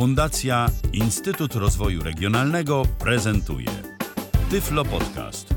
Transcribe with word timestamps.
Fundacja 0.00 0.70
Instytut 0.92 1.54
Rozwoju 1.54 2.02
Regionalnego 2.02 2.82
prezentuje 2.98 3.68
Tyflo 4.50 4.84
Podcast. 4.84 5.54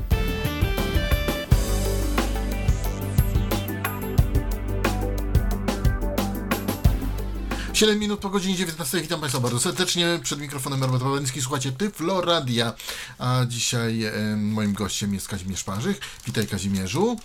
Siedem 7.72 7.98
minut 7.98 8.20
po 8.20 8.30
godzinie 8.30 8.56
19. 8.56 9.00
Witam 9.00 9.20
Państwa 9.20 9.40
bardzo 9.40 9.60
serdecznie. 9.60 10.18
Przed 10.22 10.40
mikrofonem 10.40 10.80
Norbert 10.80 11.02
Wawęcki. 11.02 11.40
Słuchacie 11.40 11.72
Tyflo 11.72 12.20
Radia. 12.20 12.72
A 13.18 13.44
dzisiaj 13.48 14.04
e, 14.04 14.36
moim 14.36 14.72
gościem 14.72 15.14
jest 15.14 15.28
Kazimierz 15.28 15.64
Parzych. 15.64 16.00
Witaj 16.26 16.46
Kazimierzu. 16.46 17.16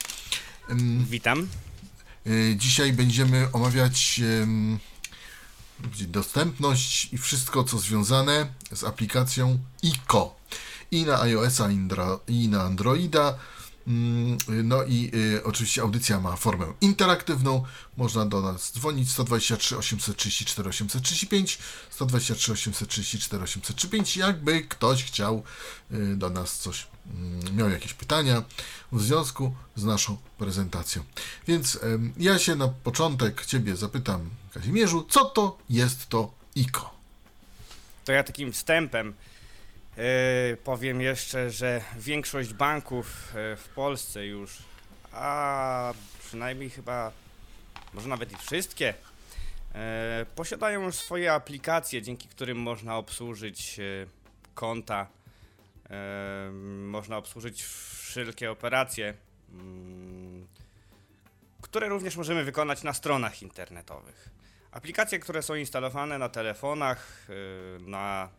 Witam. 1.09 1.47
E, 2.25 2.55
dzisiaj 2.55 2.93
będziemy 2.93 3.47
omawiać 3.54 4.21
e, 4.23 4.47
dostępność 6.07 7.14
i 7.14 7.18
wszystko, 7.18 7.64
co 7.64 7.78
związane 7.78 8.54
z 8.71 8.83
aplikacją 8.83 9.60
ICO. 9.83 10.36
I 10.92 11.05
na 11.05 11.21
iOS-a, 11.21 11.69
i 12.28 12.47
na 12.47 12.61
Androida. 12.61 13.38
Mm, 13.89 14.38
No 14.64 14.84
i 14.84 15.11
y, 15.16 15.43
oczywiście 15.43 15.82
audycja 15.82 16.20
ma 16.20 16.36
formę 16.36 16.66
interaktywną. 16.82 17.64
Można 17.97 18.25
do 18.25 18.42
nas 18.42 18.71
dzwonić 18.74 19.11
123 19.11 19.78
834 19.78 20.70
835, 20.70 21.60
123 21.89 22.52
834 22.52 23.44
835, 23.44 24.18
jakby 24.18 24.61
ktoś 24.61 25.04
chciał 25.04 25.44
y, 25.92 26.16
do 26.16 26.30
nas 26.30 26.60
coś, 26.60 26.88
mm, 27.14 27.57
miał 27.57 27.70
jakieś 27.70 27.94
pytania 27.94 28.44
w 28.92 29.02
związku 29.02 29.56
z 29.75 29.83
naszą 29.83 30.18
prezentacją. 30.38 31.04
Więc 31.47 31.80
ja 32.17 32.39
się 32.39 32.56
na 32.56 32.67
początek 32.67 33.45
Ciebie 33.45 33.75
zapytam, 33.75 34.30
Kazimierzu, 34.53 35.06
co 35.09 35.25
to 35.25 35.58
jest 35.69 36.09
to 36.09 36.33
ICO? 36.56 36.94
To 38.06 38.11
ja 38.11 38.23
takim 38.23 38.52
wstępem 38.52 39.14
powiem 40.64 41.02
jeszcze, 41.02 41.52
że 41.52 41.81
większość 41.97 42.53
banków 42.53 43.33
yy, 43.36 43.55
w 43.55 43.69
Polsce 43.69 44.25
już, 44.25 44.58
a 45.11 45.94
przynajmniej 46.19 46.69
chyba, 46.69 47.11
może 47.94 48.09
nawet 48.09 48.31
i 48.31 48.36
wszystkie, 48.36 48.86
yy, 48.86 49.80
posiadają 50.36 50.83
już 50.83 50.95
swoje 50.95 51.33
aplikacje, 51.33 52.02
dzięki 52.02 52.28
którym 52.28 52.58
można 52.58 52.97
obsłużyć 52.97 53.80
konta, 54.56 55.08
można 56.86 57.17
obsłużyć 57.17 57.63
wszelkie 57.63 58.52
operacje, 58.52 59.13
mm, 59.52 60.47
które 61.61 61.88
również 61.88 62.16
możemy 62.16 62.44
wykonać 62.44 62.84
na 62.84 62.94
stronach 62.94 63.41
internetowych. 63.41 64.30
Aplikacje, 64.72 65.19
które 65.19 65.44
są 65.44 65.56
instalowane 65.56 66.17
na 66.17 66.30
telefonach, 66.30 67.28
na 67.80 68.30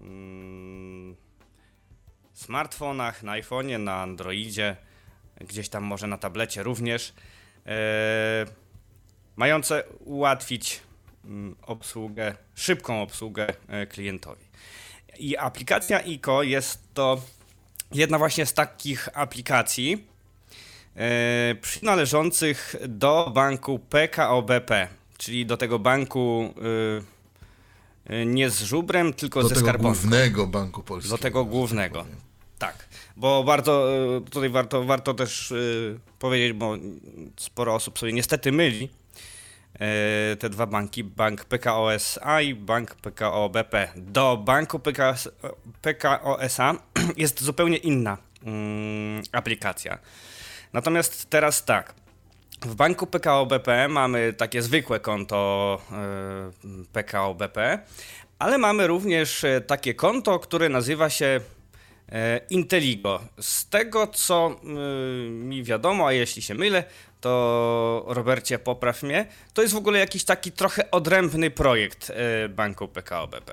mm, 0.00 1.16
smartfonach, 2.32 3.22
na 3.22 3.32
iPhone'ie, 3.32 3.80
na 3.80 4.02
Androidzie, 4.02 4.76
gdzieś 5.40 5.68
tam 5.68 5.84
może 5.84 6.06
na 6.06 6.18
tablecie 6.18 6.62
również, 6.62 7.14
yy, 7.66 7.72
mające 9.36 9.84
ułatwić 10.04 10.80
mm, 11.24 11.56
obsługę, 11.62 12.34
szybką 12.54 13.02
obsługę 13.02 13.46
e, 13.68 13.86
klientowi. 13.86 14.44
I 15.18 15.36
aplikacja 15.36 16.00
ICO 16.00 16.42
jest 16.42 16.94
to 16.94 17.22
jedna 17.92 18.18
właśnie 18.18 18.46
z 18.46 18.54
takich 18.54 19.08
aplikacji 19.14 20.06
e, 20.96 21.54
przynależących 21.54 22.76
do 22.88 23.30
banku 23.34 23.78
PKO 23.78 24.42
BP, 24.42 24.88
czyli 25.18 25.46
do 25.46 25.56
tego 25.56 25.78
banku 25.78 26.54
y, 26.58 27.13
nie 28.26 28.50
z 28.50 28.62
żubrem, 28.62 29.14
tylko 29.14 29.42
Do 29.42 29.48
ze 29.48 29.54
tego 29.54 29.66
skarbonką. 29.66 30.00
głównego 30.00 30.46
Banku 30.46 30.82
Polskiego. 30.82 31.16
Do 31.16 31.22
tego 31.22 31.44
głównego. 31.44 31.98
tak 31.98 32.06
powiem. 32.06 32.20
Tak, 32.58 32.88
bo 33.16 33.44
bardzo 33.44 33.94
y, 34.16 34.30
tutaj 34.30 34.50
warto, 34.50 34.84
warto 34.84 35.14
też 35.14 35.50
y, 35.50 36.00
powiedzieć, 36.18 36.52
bo 36.52 36.74
sporo 37.36 37.74
osób 37.74 37.98
sobie 37.98 38.12
niestety 38.12 38.52
myli 38.52 38.90
y, 40.32 40.36
te 40.36 40.50
dwa 40.50 40.66
banki, 40.66 41.04
bank 41.04 41.44
PKO 41.44 41.94
SA 41.94 42.40
i 42.40 42.54
bank 42.54 42.94
PKO 42.94 43.48
BP. 43.48 43.88
Do 43.96 44.36
banku 44.36 44.78
PKO, 44.78 45.14
PKO 45.82 46.42
SA 46.42 46.74
jest 47.16 47.42
zupełnie 47.42 47.76
inna 47.76 48.18
mm, 48.44 49.22
aplikacja. 49.32 49.98
Natomiast 50.72 51.30
teraz 51.30 51.64
tak. 51.64 51.94
W 52.62 52.74
banku 52.74 53.06
PKO 53.06 53.46
BP 53.46 53.88
mamy 53.88 54.32
takie 54.32 54.62
zwykłe 54.62 55.00
konto 55.00 55.78
y, 56.64 56.86
PKO 56.92 57.34
BP, 57.34 57.78
ale 58.38 58.58
mamy 58.58 58.86
również 58.86 59.44
e, 59.44 59.60
takie 59.60 59.94
konto, 59.94 60.38
które 60.38 60.68
nazywa 60.68 61.10
się 61.10 61.40
e, 62.12 62.40
Inteligo. 62.50 63.20
Z 63.40 63.68
tego 63.68 64.06
co 64.06 64.60
mi 65.30 65.64
wiadomo, 65.64 66.06
a 66.06 66.12
jeśli 66.12 66.42
się 66.42 66.54
mylę, 66.54 66.84
to 67.20 68.04
Robercie 68.06 68.58
popraw 68.58 69.02
mnie, 69.02 69.26
to 69.54 69.62
jest 69.62 69.74
w 69.74 69.76
ogóle 69.76 69.98
jakiś 69.98 70.24
taki 70.24 70.52
trochę 70.52 70.90
odrębny 70.90 71.50
projekt 71.50 72.10
e, 72.10 72.48
banku 72.48 72.88
PKO 72.88 73.26
BP. 73.26 73.52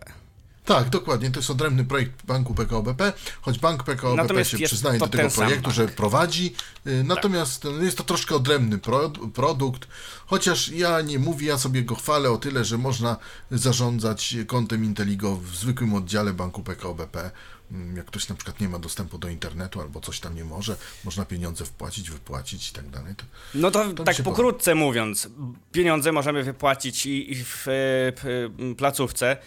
Tak, 0.66 0.90
dokładnie. 0.90 1.32
To 1.32 1.40
jest 1.40 1.50
odrębny 1.50 1.86
projekt 1.86 2.26
banku 2.26 2.54
PKO 2.54 2.84
BP, 2.84 3.14
choć 3.42 3.60
bank 3.60 3.84
PKO 3.84 4.16
BP 4.16 4.46
się 4.46 4.58
przyznaje 4.58 5.00
do 5.00 5.08
tego 5.08 5.30
projektu, 5.30 5.72
że 5.72 5.88
prowadzi. 5.88 6.54
y, 6.88 7.04
Natomiast 7.04 7.64
no, 7.64 7.72
jest 7.84 7.98
to 7.98 8.04
troszkę 8.04 8.36
odrębny 8.36 8.78
pro, 8.78 9.10
produkt, 9.10 9.88
chociaż 10.26 10.68
ja 10.70 11.02
nie 11.02 11.20
mówię, 11.20 11.48
ja 11.48 11.58
sobie 11.58 11.84
go 11.84 11.96
chwalę 11.96 12.32
o 12.32 12.38
tyle, 12.38 12.66
że 12.66 12.78
można 12.78 13.18
zarządzać 13.52 14.36
kontem 14.48 14.86
Inteligo 14.86 15.36
w 15.36 15.56
zwykłym 15.56 15.94
oddziale 15.94 16.34
banku 16.34 16.64
PKO 16.64 16.96
BP. 16.96 17.32
Mm, 17.72 17.98
Jak 17.98 18.06
ktoś 18.06 18.30
na 18.30 18.36
przykład 18.36 18.60
nie 18.60 18.70
ma 18.70 18.80
dostępu 18.80 19.18
do 19.18 19.30
internetu 19.30 19.82
albo 19.82 20.02
coś 20.02 20.20
tam 20.20 20.36
nie 20.36 20.44
może, 20.46 20.76
można 21.04 21.26
pieniądze 21.26 21.66
wpłacić, 21.66 22.12
wypłacić 22.12 22.70
i 22.70 22.74
tak 22.74 22.90
dalej. 22.90 23.16
To 23.16 23.24
No 23.56 23.72
to, 23.72 23.94
To 23.94 24.04
tak 24.04 24.22
pokrótce 24.24 24.76
mówiąc, 24.76 25.30
pieniądze 25.72 26.12
możemy 26.12 26.44
wypłacić 26.44 27.06
i, 27.06 27.32
i 27.32 27.44
w 27.44 27.64
p, 27.64 28.74
placówce. 28.78 29.38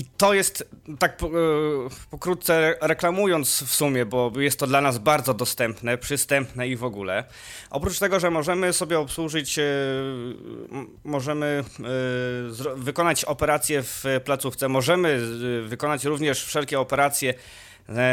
I 0.00 0.04
to 0.04 0.34
jest, 0.34 0.68
tak 0.98 1.22
e, 1.22 1.26
pokrótce 2.10 2.74
reklamując 2.80 3.62
w 3.62 3.74
sumie, 3.74 4.06
bo 4.06 4.32
jest 4.36 4.58
to 4.58 4.66
dla 4.66 4.80
nas 4.80 4.98
bardzo 4.98 5.34
dostępne, 5.34 5.98
przystępne 5.98 6.68
i 6.68 6.76
w 6.76 6.84
ogóle. 6.84 7.24
Oprócz 7.70 7.98
tego, 7.98 8.20
że 8.20 8.30
możemy 8.30 8.72
sobie 8.72 8.98
obsłużyć, 8.98 9.58
e, 9.58 9.64
możemy 11.04 11.64
e, 12.66 12.74
wykonać 12.76 13.24
operacje 13.24 13.82
w 13.82 14.04
placówce, 14.24 14.68
możemy 14.68 15.20
wykonać 15.66 16.04
również 16.04 16.44
wszelkie 16.44 16.80
operacje 16.80 17.34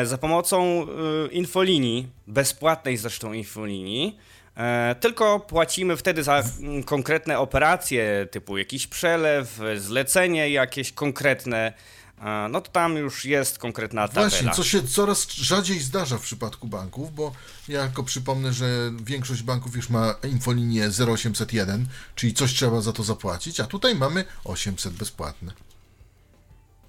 za 0.04 0.18
pomocą 0.18 0.88
infolinii, 1.32 2.08
bezpłatnej 2.28 2.98
zresztą 2.98 3.34
infolinii. 3.34 4.18
E, 4.58 4.96
Tylko 5.00 5.40
płacimy 5.40 5.98
wtedy 5.98 6.24
za 6.24 6.44
konkretne 6.86 7.40
operacje, 7.40 8.28
typu 8.32 8.58
jakiś 8.58 8.88
przelew, 8.88 9.60
zlecenie 9.78 10.50
jakieś 10.50 10.92
konkretne. 10.92 11.74
e, 12.22 12.48
No 12.50 12.62
to 12.62 12.72
tam 12.72 12.96
już 12.98 13.26
jest 13.26 13.58
konkretna 13.60 14.08
tabela. 14.08 14.30
Właśnie, 14.30 14.52
co 14.52 14.64
się 14.64 14.88
coraz 14.88 15.32
rzadziej 15.32 15.80
zdarza 15.80 16.18
w 16.18 16.22
przypadku 16.22 16.68
banków, 16.68 17.16
bo 17.16 17.32
ja 17.68 17.86
tylko 17.86 18.04
przypomnę, 18.04 18.54
że 18.54 18.66
większość 19.04 19.44
banków 19.44 19.76
już 19.76 19.90
ma 19.90 20.16
infolinię 20.24 20.90
0801, 21.14 21.86
czyli 22.16 22.34
coś 22.34 22.54
trzeba 22.54 22.82
za 22.82 22.94
to 22.94 23.04
zapłacić, 23.04 23.60
a 23.60 23.64
tutaj 23.66 23.96
mamy 23.96 24.26
800 24.44 24.94
bezpłatne. 24.94 25.52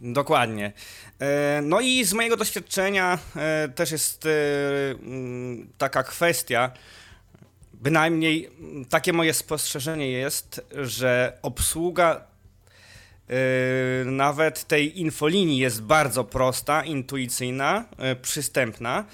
Dokładnie. 0.01 0.73
E, 1.21 1.61
No 1.63 1.81
i 1.81 2.05
z 2.05 2.13
mojego 2.13 2.37
doświadczenia 2.37 3.19
też 3.75 3.91
jest 3.91 4.29
taka 5.79 6.03
kwestia, 6.03 6.71
bynajmniej 7.81 8.47
mm, 8.47 8.85
takie 8.85 9.13
moje 9.13 9.35
spostrzeżenie 9.35 10.11
jest, 10.11 10.61
że 10.83 11.39
obsługa 11.43 12.21
e, 13.29 14.05
nawet 14.05 14.65
tej 14.65 15.01
infolinii 15.01 15.59
jest 15.59 15.83
bardzo 15.83 16.25
prosta, 16.25 16.85
intuicyjna, 16.85 17.85
e, 17.99 18.17
przystępna. 18.17 19.05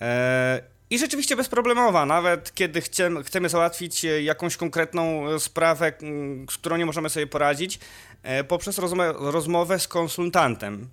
e, 0.00 0.74
I 0.90 0.98
rzeczywiście 0.98 1.36
bezproblemowa, 1.36 2.06
nawet 2.06 2.54
kiedy 2.54 2.80
chcemy, 2.80 3.24
chcemy 3.24 3.48
załatwić 3.48 4.04
e, 4.04 4.22
jakąś 4.22 4.56
konkretną 4.56 5.28
e, 5.28 5.40
sprawę, 5.40 5.92
m, 6.02 6.46
z 6.50 6.56
którą 6.56 6.76
nie 6.76 6.86
możemy 6.86 7.10
sobie 7.10 7.26
poradzić, 7.26 7.78
e, 8.22 8.44
poprzez 8.44 8.78
rozmowę, 8.78 9.14
rozmowę 9.18 9.78
z 9.78 9.88
konsultantem. 9.88 10.88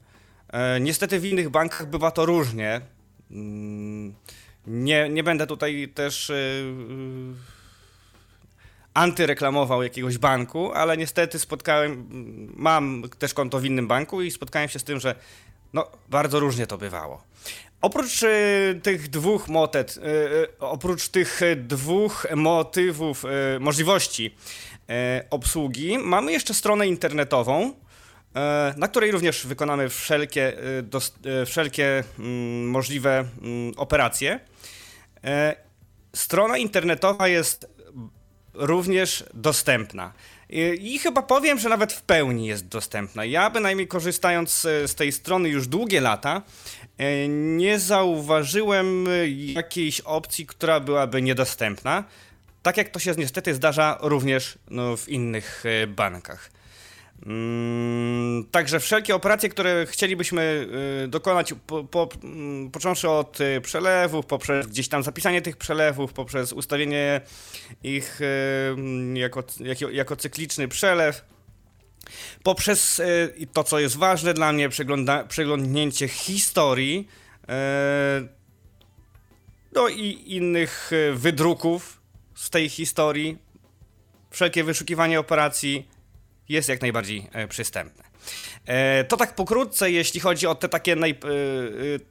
Niestety 0.81 1.19
w 1.19 1.25
innych 1.25 1.49
bankach 1.49 1.89
bywa 1.89 2.11
to 2.11 2.25
różnie. 2.25 2.81
Nie, 4.67 5.09
nie 5.09 5.23
będę 5.23 5.47
tutaj 5.47 5.91
też 5.95 6.29
e, 6.29 6.33
antyreklamował 8.93 9.83
jakiegoś 9.83 10.17
banku, 10.17 10.71
ale 10.73 10.97
niestety 10.97 11.39
spotkałem, 11.39 12.07
mam 12.55 13.03
też 13.19 13.33
konto 13.33 13.59
w 13.59 13.65
innym 13.65 13.87
banku 13.87 14.21
i 14.21 14.31
spotkałem 14.31 14.69
się 14.69 14.79
z 14.79 14.83
tym, 14.83 14.99
że 14.99 15.15
no, 15.73 15.87
bardzo 16.09 16.39
różnie 16.39 16.67
to 16.67 16.77
bywało. 16.77 17.23
Oprócz 17.81 18.23
e, 18.23 18.27
tych 18.83 19.09
dwóch 19.09 19.47
motet, 19.47 19.97
e, 19.97 20.01
e, 20.03 20.47
oprócz 20.59 21.07
tych 21.07 21.41
dwóch 21.55 22.27
motywów, 22.35 23.25
e, 23.25 23.59
możliwości 23.59 24.35
e, 24.89 25.25
obsługi, 25.29 25.97
mamy 25.97 26.31
jeszcze 26.31 26.53
stronę 26.53 26.87
internetową, 26.87 27.73
na 28.77 28.87
której 28.87 29.11
również 29.11 29.47
wykonamy 29.47 29.89
wszelkie, 29.89 30.53
wszelkie 31.45 32.03
mm, 32.19 32.69
możliwe 32.69 33.25
mm, 33.41 33.73
operacje. 33.77 34.39
Strona 36.15 36.57
internetowa 36.57 37.27
jest 37.27 37.67
również 38.53 39.25
dostępna. 39.33 40.13
I, 40.49 40.93
I, 40.95 40.99
chyba 40.99 41.21
powiem, 41.21 41.59
że 41.59 41.69
nawet 41.69 41.93
w 41.93 42.01
pełni 42.01 42.47
jest 42.47 42.67
dostępna. 42.67 43.25
Ja 43.25 43.49
bynajmniej 43.49 43.87
korzystając 43.87 44.61
z 44.61 44.95
tej 44.95 45.11
strony 45.11 45.49
już 45.49 45.67
długie 45.67 46.01
lata, 46.01 46.41
nie 47.29 47.79
zauważyłem 47.79 49.05
jakiejś 49.37 49.99
opcji, 49.99 50.45
która 50.45 50.79
byłaby 50.79 51.21
niedostępna. 51.21 52.03
Tak 52.63 52.77
jak 52.77 52.89
to 52.89 52.99
się 52.99 53.13
niestety 53.17 53.53
zdarza 53.53 53.97
również 54.01 54.57
no, 54.69 54.97
w 54.97 55.09
innych 55.09 55.63
e, 55.65 55.87
bankach. 55.87 56.51
Mm, 57.25 58.43
także 58.51 58.79
wszelkie 58.79 59.15
operacje, 59.15 59.49
które 59.49 59.85
chcielibyśmy 59.85 60.67
y, 61.03 61.07
dokonać, 61.07 61.53
po, 61.67 61.83
po, 61.83 62.09
mm, 62.23 62.71
począwszy 62.71 63.09
od 63.09 63.41
y, 63.41 63.61
przelewów, 63.61 64.25
poprzez 64.25 64.67
gdzieś 64.67 64.87
tam 64.87 65.03
zapisanie 65.03 65.41
tych 65.41 65.57
przelewów, 65.57 66.13
poprzez 66.13 66.53
ustawienie 66.53 67.21
ich 67.83 68.21
y, 68.21 68.25
mm, 68.73 69.17
jako, 69.17 69.43
jako, 69.59 69.89
jako 69.89 70.15
cykliczny 70.15 70.67
przelew, 70.67 71.25
poprzez 72.43 73.01
to, 73.53 73.63
co 73.63 73.79
jest 73.79 73.97
ważne 73.97 74.33
dla 74.33 74.53
mnie, 74.53 74.69
przeglądnięcie 75.27 76.07
historii, 76.07 77.07
no 79.73 79.87
i 79.87 80.23
innych 80.25 80.91
wydruków 81.13 82.01
z 82.35 82.49
tej 82.49 82.69
historii, 82.69 83.37
wszelkie 84.31 84.63
wyszukiwanie 84.63 85.19
operacji 85.19 85.87
jest 86.51 86.69
jak 86.69 86.81
najbardziej 86.81 87.27
e, 87.31 87.47
przystępne. 87.47 88.03
E, 88.65 89.03
to 89.03 89.17
tak 89.17 89.35
pokrótce, 89.35 89.91
jeśli 89.91 90.19
chodzi 90.19 90.47
o 90.47 90.55
te 90.55 90.69
takie 90.69 90.95
naj, 90.95 91.11
e, 91.11 91.15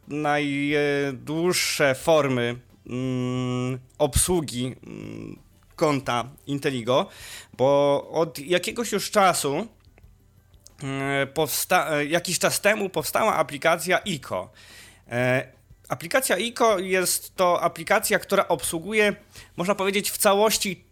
najdłuższe 0.08 1.94
formy 1.94 2.58
mm, 2.86 3.78
obsługi 3.98 4.64
mm, 4.86 5.38
konta 5.76 6.24
Inteligo, 6.46 7.06
bo 7.52 8.08
od 8.12 8.38
jakiegoś 8.38 8.92
już 8.92 9.10
czasu 9.10 9.66
powsta- 11.34 12.00
jakiś 12.08 12.38
czas 12.38 12.60
temu 12.60 12.88
powstała 12.88 13.34
aplikacja 13.34 13.98
ICO. 13.98 14.50
Aplikacja 15.88 16.36
ICO 16.36 16.78
jest 16.78 17.36
to 17.36 17.62
aplikacja, 17.62 18.18
która 18.18 18.48
obsługuje, 18.48 19.14
można 19.56 19.74
powiedzieć, 19.74 20.10
w 20.10 20.18
całości 20.18 20.84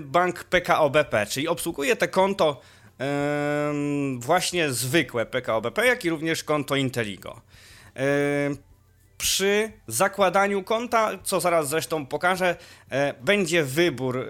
bank 0.00 0.44
PKO 0.44 0.90
BP, 0.90 1.26
czyli 1.26 1.48
obsługuje 1.48 1.96
te 1.96 2.08
konto 2.08 2.60
właśnie 4.18 4.72
zwykłe 4.72 5.26
PKO 5.26 5.60
BP, 5.60 5.86
jak 5.86 6.04
i 6.04 6.10
również 6.10 6.44
konto 6.44 6.76
Inteligo. 6.76 7.40
Przy 9.18 9.72
zakładaniu 9.86 10.62
konta, 10.62 11.10
co 11.22 11.40
zaraz 11.40 11.68
zresztą 11.68 12.06
pokażę, 12.06 12.56
e, 12.90 13.14
będzie 13.14 13.64
wybór 13.64 14.16
y, 14.16 14.20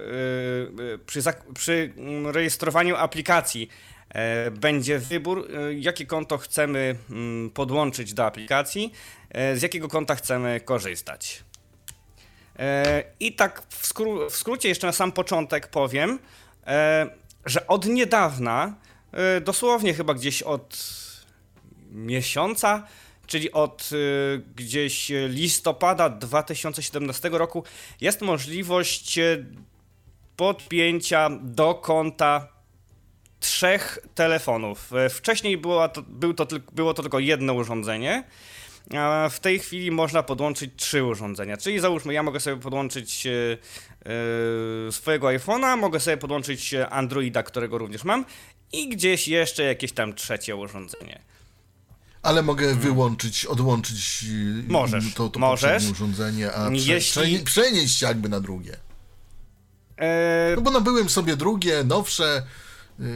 y, 0.81 0.99
przy, 1.07 1.21
przy 1.55 1.93
mm, 1.97 2.27
rejestrowaniu 2.27 2.97
aplikacji 2.97 3.69
E, 4.15 4.51
będzie 4.51 4.99
wybór, 4.99 5.49
e, 5.55 5.75
jakie 5.75 6.07
konto 6.07 6.39
chcemy 6.39 6.97
mm, 7.11 7.51
podłączyć 7.51 8.15
do 8.15 8.27
aplikacji, 8.27 8.93
e, 9.31 9.57
z 9.57 9.63
jakiego 9.63 9.89
konta 9.89 10.15
chcemy 10.15 10.61
korzystać. 10.61 11.45
I 13.21 13.33
tak 13.33 13.63
w, 13.69 13.87
skró 13.87 14.31
w 14.31 14.37
skrócie 14.37 14.69
jeszcze 14.69 14.87
na 14.87 14.93
sam 14.93 15.13
początek 15.13 15.67
powiem, 15.69 16.19
że 17.47 17.67
od 17.67 17.87
niedawna, 17.87 18.75
dosłownie 19.45 19.95
chyba 19.95 20.15
gdzieś 20.15 20.43
od 20.43 20.79
miesiąca, 21.91 22.87
czyli 23.27 23.53
od 23.53 23.91
gdzieś 24.57 25.13
listopada 25.29 26.09
2017 26.09 27.29
roku, 27.29 27.65
jest 28.01 28.21
możliwość 28.21 29.19
podpięcia 30.37 31.31
do 31.43 31.75
konta 31.75 32.49
trzech 33.41 33.99
telefonów. 34.15 34.91
Wcześniej 35.11 35.59
było 35.59 35.89
to, 35.89 36.03
to, 36.37 36.47
było 36.73 36.95
to 36.95 37.03
tylko 37.03 37.19
jedno 37.19 37.55
urządzenie, 37.55 38.25
w 39.31 39.41
tej 39.41 39.59
chwili 39.59 39.91
można 39.91 40.23
podłączyć 40.23 40.71
trzy 40.77 41.05
urządzenia. 41.05 41.57
Czyli 41.57 41.81
załóżmy, 41.81 42.15
ja 42.15 42.23
mogę 42.23 42.41
sobie 42.41 42.63
podłączyć 42.63 43.27
e, 43.27 43.31
e, 44.89 44.93
swojego 44.93 45.27
iPhone'a, 45.27 45.79
mogę 45.79 46.01
sobie 46.01 46.17
podłączyć 46.17 46.75
Androida, 46.91 47.43
którego 47.43 47.79
również 47.79 48.05
mam 48.05 48.25
i 48.73 48.89
gdzieś 48.89 49.29
jeszcze 49.29 49.63
jakieś 49.63 49.93
tam 49.93 50.15
trzecie 50.15 50.57
urządzenie. 50.57 51.21
Ale 52.23 52.43
mogę 52.43 52.75
wyłączyć, 52.75 53.47
odłączyć 53.47 54.25
możesz, 54.69 55.15
to, 55.15 55.29
to 55.29 55.41
możesz. 55.41 55.91
urządzenie, 55.91 56.53
a 56.53 56.71
Jeśli... 56.73 57.39
przenieść 57.39 58.03
jakby 58.03 58.29
na 58.29 58.41
drugie. 58.41 58.77
No 60.57 60.63
bo 60.63 60.71
nabyłem 60.71 61.09
sobie 61.09 61.37
drugie, 61.37 61.85
nowsze, 61.85 62.43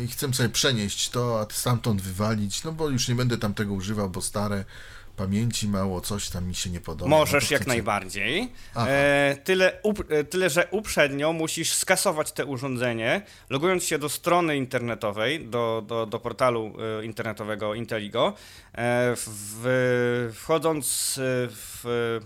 i 0.04 0.08
chcę 0.08 0.34
sobie 0.34 0.48
przenieść 0.48 1.08
to, 1.08 1.40
a 1.40 1.54
stamtąd 1.54 2.02
wywalić, 2.02 2.64
no 2.64 2.72
bo 2.72 2.88
już 2.88 3.08
nie 3.08 3.14
będę 3.14 3.38
tam 3.38 3.54
tego 3.54 3.74
używał, 3.74 4.10
bo 4.10 4.22
stare 4.22 4.64
pamięci 5.16 5.68
mało, 5.68 6.00
coś 6.00 6.28
tam 6.28 6.48
mi 6.48 6.54
się 6.54 6.70
nie 6.70 6.80
podoba. 6.80 7.10
Możesz 7.10 7.50
no 7.50 7.54
jak 7.54 7.66
najbardziej. 7.66 8.52
E, 8.76 9.36
tyle, 9.44 9.72
up, 9.82 10.04
e, 10.08 10.24
tyle, 10.24 10.50
że 10.50 10.68
uprzednio 10.70 11.32
musisz 11.32 11.72
skasować 11.72 12.32
te 12.32 12.46
urządzenie, 12.46 13.22
logując 13.50 13.84
się 13.84 13.98
do 13.98 14.08
strony 14.08 14.56
internetowej, 14.56 15.46
do, 15.46 15.84
do, 15.86 16.06
do 16.06 16.20
portalu 16.20 16.74
e, 17.00 17.04
internetowego 17.04 17.74
Inteligo, 17.74 18.34
e, 18.72 19.14
w, 19.16 20.32
wchodząc 20.34 21.14
w 21.50 22.20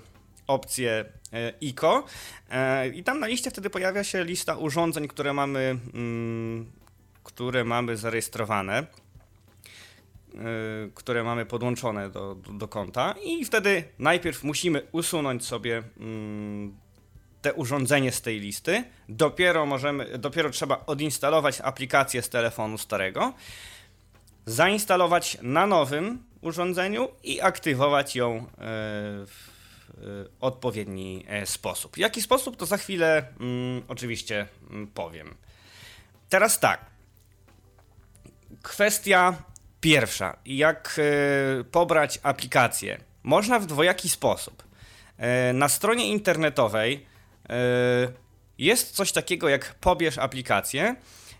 opcję 0.46 1.05
e, 1.32 1.52
ICO 1.61 2.05
e, 2.50 2.88
i 2.88 3.05
tam 3.05 3.20
na 3.20 3.26
liście 3.26 3.50
wtedy 3.50 3.70
pojawia 3.70 4.05
się 4.05 4.25
lista 4.25 4.56
urządzeń, 4.56 5.08
które 5.08 5.32
mamy 5.32 5.79
mm, 5.94 6.70
które 7.23 7.64
mamy 7.64 7.96
zarejestrowane, 7.96 8.87
które 10.94 11.25
mamy 11.25 11.46
podłączone 11.46 12.11
do, 12.11 12.35
do, 12.35 12.52
do, 12.52 12.69
konta 12.69 13.14
i 13.25 13.44
wtedy 13.44 13.85
najpierw 13.99 14.44
musimy 14.44 14.82
usunąć 14.93 15.44
sobie 15.46 15.70
yy, 15.70 16.70
te 17.43 17.55
urządzenie 17.55 18.12
z 18.12 18.23
tej 18.23 18.40
listy. 18.40 18.85
Dopiero 19.08 19.67
możemy, 19.67 20.19
dopiero 20.19 20.50
trzeba 20.50 20.87
odinstalować 20.87 21.61
aplikację 21.61 22.23
z 22.23 22.29
telefonu 22.29 22.79
starego, 22.79 23.32
zainstalować 24.46 25.39
na 25.43 25.67
nowym 25.67 26.22
urządzeniu 26.41 27.08
i 27.22 27.41
aktywować 27.41 28.17
ją 28.17 28.34
yy, 28.34 28.46
w 29.27 29.48
y, 29.98 30.31
odpowiedni 30.41 31.24
sposób. 31.44 31.94
W 31.94 31.98
jaki 31.98 32.22
sposób, 32.22 32.56
to 32.56 32.67
za 32.67 32.77
chwilę 32.77 33.27
mm, 33.41 33.82
oczywiście 33.89 34.46
mm, 34.70 34.86
powiem. 34.86 35.34
Teraz 36.29 36.60
tak. 36.60 36.86
Kwestia 38.63 39.43
pierwsza. 39.81 40.37
Jak 40.47 41.01
e, 41.61 41.65
pobrać 41.65 42.20
aplikację? 42.23 42.99
Można 43.23 43.58
w 43.58 43.67
dwojaki 43.67 44.08
sposób. 44.08 44.63
E, 45.17 45.53
na 45.53 45.69
stronie 45.69 46.08
internetowej 46.08 47.06
e, 47.49 47.55
jest 48.58 48.91
coś 48.91 49.13
takiego 49.13 49.49
jak 49.49 49.75
pobierz 49.75 50.19
aplikację, 50.19 50.97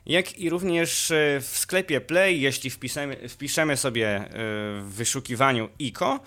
jak 0.07 0.39
i 0.39 0.51
również 0.51 1.13
w 1.41 1.59
sklepie 1.59 2.01
Play, 2.01 2.41
jeśli 2.41 2.71
wpiszemy, 2.71 3.29
wpiszemy 3.29 3.77
sobie 3.77 4.25
w 4.83 4.93
wyszukiwaniu 4.95 5.69
ICO, 5.79 6.21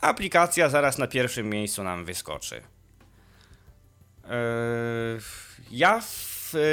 aplikacja 0.00 0.68
zaraz 0.68 0.98
na 0.98 1.06
pierwszym 1.06 1.50
miejscu 1.50 1.84
nam 1.84 2.04
wyskoczy. 2.04 2.62
Ja 5.70 6.02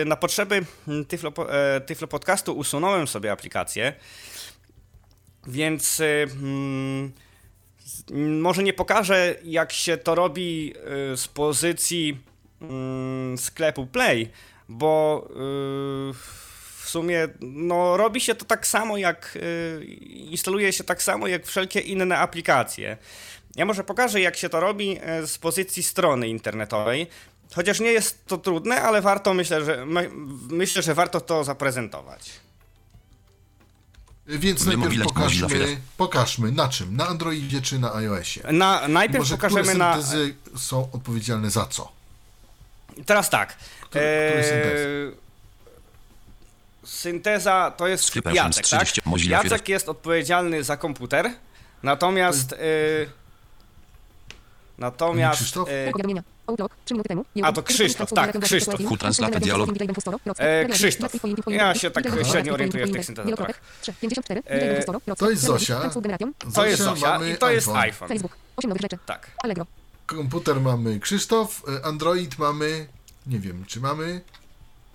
na 0.06 0.16
potrzeby 0.16 0.66
Tyflo, 1.08 1.34
Tyflo 1.86 2.08
Podcastu 2.08 2.58
usunąłem 2.58 3.08
sobie 3.08 3.32
aplikację, 3.32 3.94
więc 5.48 6.02
hmm, 6.40 7.12
może 8.42 8.64
nie 8.64 8.74
pokażę, 8.74 9.36
jak 9.44 9.72
się 9.72 9.98
to 9.98 10.16
robi 10.16 10.74
e, 11.14 11.18
z 11.18 11.28
pozycji 11.28 12.18
hmm, 12.60 13.38
sklepu 13.38 13.86
Play, 13.86 14.30
bo 14.70 15.28
w 16.80 16.90
sumie 16.90 17.28
no, 17.42 17.98
robi 17.98 18.22
się 18.22 18.36
to 18.36 18.46
tak 18.46 18.68
samo 18.68 18.98
jak 18.98 19.38
instaluje 20.02 20.74
się 20.74 20.84
tak 20.84 21.04
samo 21.04 21.28
jak 21.28 21.46
wszelkie 21.46 21.80
inne 21.80 22.18
aplikacje. 22.18 22.98
Ja 23.56 23.66
może 23.66 23.84
pokażę, 23.84 24.22
jak 24.22 24.38
się 24.38 24.50
to 24.50 24.60
robi 24.60 25.00
z 25.26 25.38
pozycji 25.38 25.84
strony 25.84 26.28
internetowej. 26.28 27.08
Chociaż 27.56 27.80
nie 27.80 27.92
jest 27.92 28.26
to 28.26 28.38
trudne, 28.38 28.82
ale 28.82 29.02
warto, 29.02 29.34
myślę, 29.34 29.66
że, 29.66 29.86
my, 29.86 30.10
myślę, 30.50 30.82
że 30.82 30.94
warto 30.94 31.22
to 31.22 31.44
zaprezentować. 31.44 32.32
Więc 34.28 34.66
najpierw 34.66 35.04
pokażmy, 35.04 35.78
pokażmy 35.98 36.52
na 36.52 36.70
czym? 36.70 36.96
Na 36.96 37.08
Androidzie 37.08 37.62
czy 37.62 37.80
na 37.80 37.96
iOSie? 37.96 38.42
Na, 38.52 38.88
najpierw 38.88 39.20
Może 39.20 39.36
pokażemy 39.36 39.62
które 39.62 39.78
na. 39.78 39.98
są 40.58 40.90
odpowiedzialne 40.92 41.50
za 41.50 41.66
co? 41.66 41.92
Teraz 43.06 43.30
tak. 43.30 43.58
Który, 43.82 44.06
który 44.42 45.18
synteza 46.84 47.74
to 47.78 47.88
jest 47.88 48.16
Jacek, 48.34 48.68
tak? 48.68 48.88
30, 48.88 49.02
Mozilla 49.06 49.44
Jacek 49.44 49.70
jest 49.70 49.90
odpowiedzialny 49.90 50.64
za 50.64 50.78
komputer, 50.78 51.30
natomiast... 51.84 52.52
Y, 52.54 53.10
natomiast... 54.78 55.40
Krzysztof? 55.40 55.70
Powiadomienia. 55.92 56.24
Outlook, 56.48 56.72
3 56.86 56.94
minuty 56.94 57.10
temu. 57.10 57.26
A, 57.44 57.52
to 57.54 57.64
Krzysztof, 57.64 58.14
tak, 58.14 58.40
Krzysztof. 58.40 58.82
Full 58.82 58.98
translate 58.98 59.40
dialog. 59.40 59.70
E, 60.38 60.66
Krzysztof. 60.66 61.12
Ja 61.48 61.76
się 61.76 61.92
tak 61.92 62.06
średnio 62.32 62.54
orientuję 62.54 62.86
w 62.86 62.92
tych 62.92 63.06
syntezach. 63.06 63.62
E, 64.46 64.84
to 65.18 65.30
jest 65.30 65.44
Zosia. 65.44 65.90
To 66.54 66.66
jest 66.66 66.84
Zosia 66.84 67.10
mamy 67.10 67.32
i 67.32 67.38
to 67.38 67.50
jest 67.50 67.68
iPhone. 67.68 67.82
iPhone. 67.82 68.10
Facebook, 68.10 68.38
8 68.58 68.70
nowych 68.70 68.82
rzeczy. 68.82 68.98
Tak. 69.06 69.32
Allegro. 69.44 69.66
Komputer 70.06 70.62
mamy 70.62 71.00
Krzysztof, 71.00 71.64
y, 71.70 71.84
Android 71.84 72.40
mamy, 72.40 72.88
nie 73.28 73.40
wiem, 73.40 73.66
czy 73.68 73.80
mamy... 73.80 74.22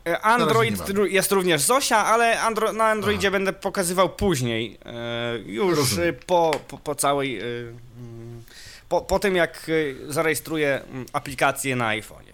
E, 0.07 0.21
Android 0.21 0.83
jest 1.09 1.33
również 1.33 1.61
Zosia, 1.61 2.07
ale 2.07 2.39
andro- 2.39 2.75
na 2.75 2.85
Androidzie 2.85 3.31
będę 3.31 3.53
pokazywał 3.53 4.09
później. 4.09 4.79
E, 4.85 5.39
już 5.47 5.99
e, 5.99 6.13
po, 6.13 6.51
po, 6.69 6.79
po 6.79 6.95
całej. 6.95 7.39
e, 7.39 7.43
Po, 8.93 9.01
po 9.01 9.19
tym, 9.19 9.37
jak 9.37 9.67
e, 9.69 10.13
zarejestruję 10.13 10.83
mm, 10.85 11.07
aplikację 11.13 11.77
na 11.77 11.89
iPhone'ie. 11.89 12.33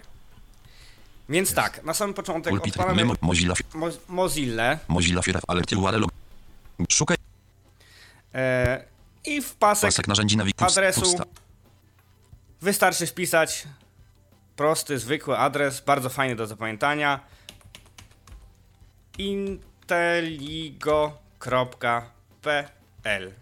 Więc 1.28 1.54
tak, 1.54 1.84
na 1.84 1.94
samym 1.94 2.14
początek 2.14 2.50
Pulpit, 2.50 2.76
odpalamy 2.76 3.04
Mozilla, 3.20 3.54
Mo- 3.74 3.90
Mozilla 4.08 4.78
Mozilla 4.88 5.20
alert 5.48 5.72
URL. 5.72 6.04
Szukaj 6.88 7.16
e, 8.34 8.84
i 9.24 9.42
w 9.42 9.54
pasek 9.54 9.88
pasek 9.88 10.08
narzędzi 10.08 10.36
nawigacji. 10.36 10.78
adresu 10.78 11.16
wystarczy 12.60 13.06
wpisać 13.06 13.64
prosty, 14.56 14.98
zwykły 14.98 15.38
adres, 15.38 15.80
bardzo 15.80 16.08
fajny 16.08 16.36
do 16.36 16.46
zapamiętania 16.46 17.20
inteligo.pl 21.58 23.32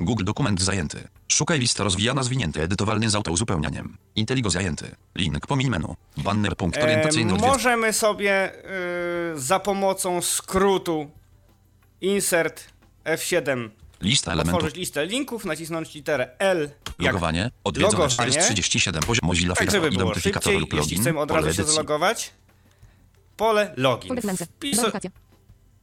Google 0.00 0.24
dokument 0.24 0.60
zajęty. 0.62 1.11
Szukaj 1.32 1.58
lista 1.58 1.84
rozwijana 1.84 2.22
zwinięty, 2.22 2.62
edytowalny 2.62 3.10
z 3.10 3.14
autouzupełnianiem. 3.14 3.96
Inteligo 4.16 4.50
zajęty. 4.50 4.96
Link 5.14 5.46
pomiń 5.46 5.70
menu. 5.70 5.96
Banner 6.16 6.56
punkt 6.56 6.76
E, 6.78 6.82
orientacyjny 6.82 7.32
odwiedzony. 7.32 7.52
możemy 7.52 7.92
sobie 7.92 8.52
y, 9.34 9.40
za 9.40 9.60
pomocą 9.60 10.22
skrótu 10.22 11.10
insert 12.00 12.64
F7 13.04 13.68
Lista 14.00 14.32
elementów. 14.32 14.54
otworzyć 14.54 14.76
listę 14.76 15.06
linków, 15.06 15.44
nacisnąć 15.44 15.94
literę 15.94 16.28
L 16.38 16.70
Logowanie. 16.98 17.50
Odwiedzone 17.64 17.92
logowanie. 17.92 18.10
437 18.32 19.02
poziom 19.02 19.20
Mozilla 19.26 19.54
tak, 19.54 19.58
Firefox. 19.58 19.84
żeby 19.84 19.96
było 19.96 20.10
Identyfikator 20.10 20.42
szybciej, 20.52 20.60
lub 20.60 20.72
jeśli 20.72 20.82
login. 20.96 21.00
chcemy 21.02 21.20
od 21.20 21.28
Pole 21.28 21.40
razu 21.42 21.56
się 21.56 21.64
zalogować. 21.64 22.32
Pole 23.36 23.74
login. 23.76 24.08
Folder 24.08 24.22
Flance. 24.24 24.46
Wpis, 24.46 24.76
Weryfikacja. 24.76 25.10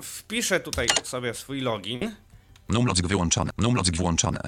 wpiszę 0.02 0.60
tutaj 0.60 0.88
sobie 1.04 1.34
swój 1.34 1.62
login. 1.62 2.16
Numlock 2.70 3.08
wyłączone. 3.08 3.52
Numlock 3.58 3.96
włączone. 3.98 4.40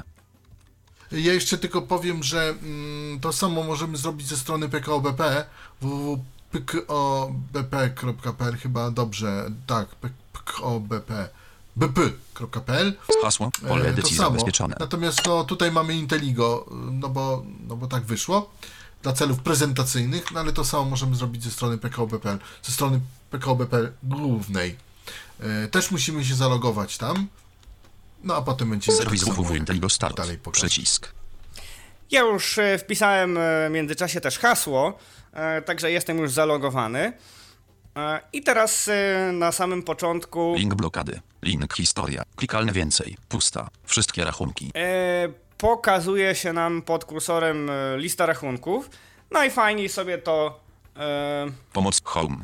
Ja 1.11 1.33
jeszcze 1.33 1.57
tylko 1.57 1.81
powiem, 1.81 2.23
że 2.23 2.49
mm, 2.63 3.19
to 3.19 3.33
samo 3.33 3.63
możemy 3.63 3.97
zrobić 3.97 4.27
ze 4.27 4.37
strony 4.37 4.69
PKOBP 4.69 5.45
www.pkobp.pl 5.81 8.57
chyba 8.57 8.91
dobrze, 8.91 9.51
tak, 9.67 9.87
PKOBP 10.33 11.29
bp.pl 11.75 12.93
Hasło. 13.23 13.51
Pole 13.67 13.85
E, 13.85 13.89
edycji 13.89 14.17
to 14.17 14.23
samo. 14.23 14.29
zabezpieczone. 14.29 14.75
Natomiast 14.79 15.25
no, 15.25 15.43
tutaj 15.43 15.71
mamy 15.71 15.95
Inteligo, 15.95 16.65
no 16.91 17.09
bo, 17.09 17.43
no 17.67 17.75
bo 17.75 17.87
tak 17.87 18.03
wyszło 18.03 18.51
dla 19.03 19.13
celów 19.13 19.39
prezentacyjnych, 19.39 20.31
no 20.31 20.39
ale 20.39 20.53
to 20.53 20.65
samo 20.65 20.85
możemy 20.85 21.15
zrobić 21.15 21.43
ze 21.43 21.51
strony 21.51 21.77
PKOBP.pl, 21.77 22.39
ze 22.63 22.71
strony 22.71 22.99
PKOBP 23.31 23.91
głównej. 24.03 24.75
E, 25.39 25.67
też 25.67 25.91
musimy 25.91 26.25
się 26.25 26.35
zalogować 26.35 26.97
tam, 26.97 27.27
no 28.23 28.35
a 28.35 28.41
potem 28.41 28.69
będziemy 28.69 28.97
Serwis 28.97 29.25
tak 29.25 29.91
Start. 29.91 30.17
dalej. 30.17 30.39
Przycisk. 30.51 31.11
Ja 32.11 32.21
już 32.21 32.57
e, 32.57 32.77
wpisałem 32.77 33.37
e, 33.37 33.69
w 33.69 33.71
międzyczasie 33.71 34.21
też 34.21 34.39
hasło, 34.39 34.97
e, 35.33 35.61
także 35.61 35.91
jestem 35.91 36.17
już 36.17 36.31
zalogowany. 36.31 37.13
I 38.33 38.43
teraz 38.43 38.89
na 39.33 39.51
samym 39.51 39.83
początku 39.83 40.53
Link 40.57 40.75
blokady. 40.75 41.21
Link 41.43 41.73
historia. 41.73 42.23
Klikalne 42.35 42.71
więcej. 42.71 43.17
Pusta. 43.29 43.67
Wszystkie 43.83 44.25
rachunki. 44.25 44.71
pokazuje 45.57 46.35
się 46.35 46.53
nam 46.53 46.81
pod 46.81 47.05
kursorem 47.05 47.71
lista 47.95 48.25
rachunków. 48.25 48.89
Najfajniej 49.31 49.89
sobie 49.89 50.17
to 50.17 50.59
Pomoc 51.73 52.01
home. 52.03 52.37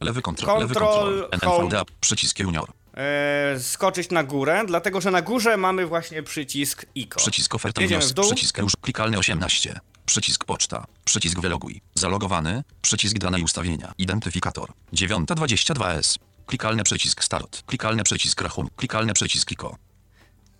Lewy 0.00 0.22
kontrol. 0.22 0.58
Lewy 0.60 0.74
Control, 0.74 1.28
kontrol. 1.30 1.50
home. 1.50 1.64
NVDA. 1.64 1.84
Przycisk 2.00 2.38
junior. 2.38 2.83
E, 2.96 3.60
skoczyć 3.60 4.10
na 4.10 4.24
górę, 4.24 4.64
dlatego 4.66 5.00
że 5.00 5.10
na 5.10 5.22
górze 5.22 5.56
mamy 5.56 5.86
właśnie 5.86 6.22
przycisk 6.22 6.86
ICO. 6.94 7.16
Przycisk 7.20 7.54
oferta 7.54 7.82
Jedziemy 7.82 7.98
wniosek. 7.98 8.12
w 8.12 8.16
dół. 8.16 8.24
Przycisk 8.24 8.58
już 8.58 8.72
klikalny 8.80 9.18
18. 9.18 9.80
Przycisk 10.06 10.44
poczta. 10.44 10.86
Przycisk 11.04 11.40
wyloguj. 11.40 11.80
Zalogowany. 11.94 12.64
Przycisk 12.82 13.18
dane 13.18 13.40
i 13.40 13.42
ustawienia. 13.42 13.92
Identyfikator. 13.98 14.72
922S. 14.92 16.18
Klikalny 16.46 16.84
przycisk 16.84 17.24
start. 17.24 17.62
Klikalny 17.66 18.02
przycisk 18.04 18.40
rachun. 18.40 18.68
Klikalny 18.76 19.12
przycisk 19.14 19.52
ICO. 19.52 19.76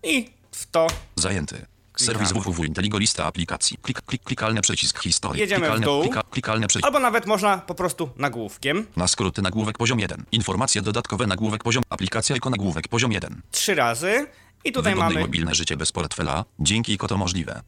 I 0.03 0.31
w 0.53 0.67
to 0.71 0.87
Zajęty. 1.17 1.67
Serwis 1.97 2.33
www 2.33 2.65
Inteligo 2.65 2.99
lista 2.99 3.25
aplikacji. 3.25 3.77
Klik, 3.83 4.01
klik, 4.03 4.23
klikalny 4.23 4.61
przycisk 4.61 5.01
historii. 5.03 5.41
Jedziemy 5.41 5.61
w 5.61 5.63
klikalny, 5.63 5.87
dół. 5.87 6.03
Klika, 6.03 6.23
klikalny 6.31 6.67
przycisk. 6.67 6.87
albo 6.87 6.99
nawet 6.99 7.27
można 7.27 7.59
po 7.59 7.75
prostu 7.75 8.11
nagłówkiem 8.17 8.87
Na 8.97 9.09
skróty 9.09 9.43
nagłówek 9.43 9.79
poziom 9.79 10.01
1. 10.01 10.25
Informacje 10.33 10.83
dodatkowe 10.83 11.27
nagłówek 11.27 11.65
poziom. 11.65 11.83
Aplikacja 11.91 12.37
jako 12.37 12.51
nagłówek 12.51 12.89
poziom 12.89 13.13
1. 13.13 13.43
trzy 13.51 13.75
razy. 13.75 14.27
I 14.65 14.73
tutaj 14.73 14.95
Wygodne 14.95 15.15
mamy 15.15 15.27
mobilne 15.27 15.55
życie 15.55 15.77
bez 15.77 15.93
portfela. 15.93 16.45
Dzięki 16.61 16.93
ICO 16.93 17.09
to 17.09 17.17
możliwe. 17.17 17.63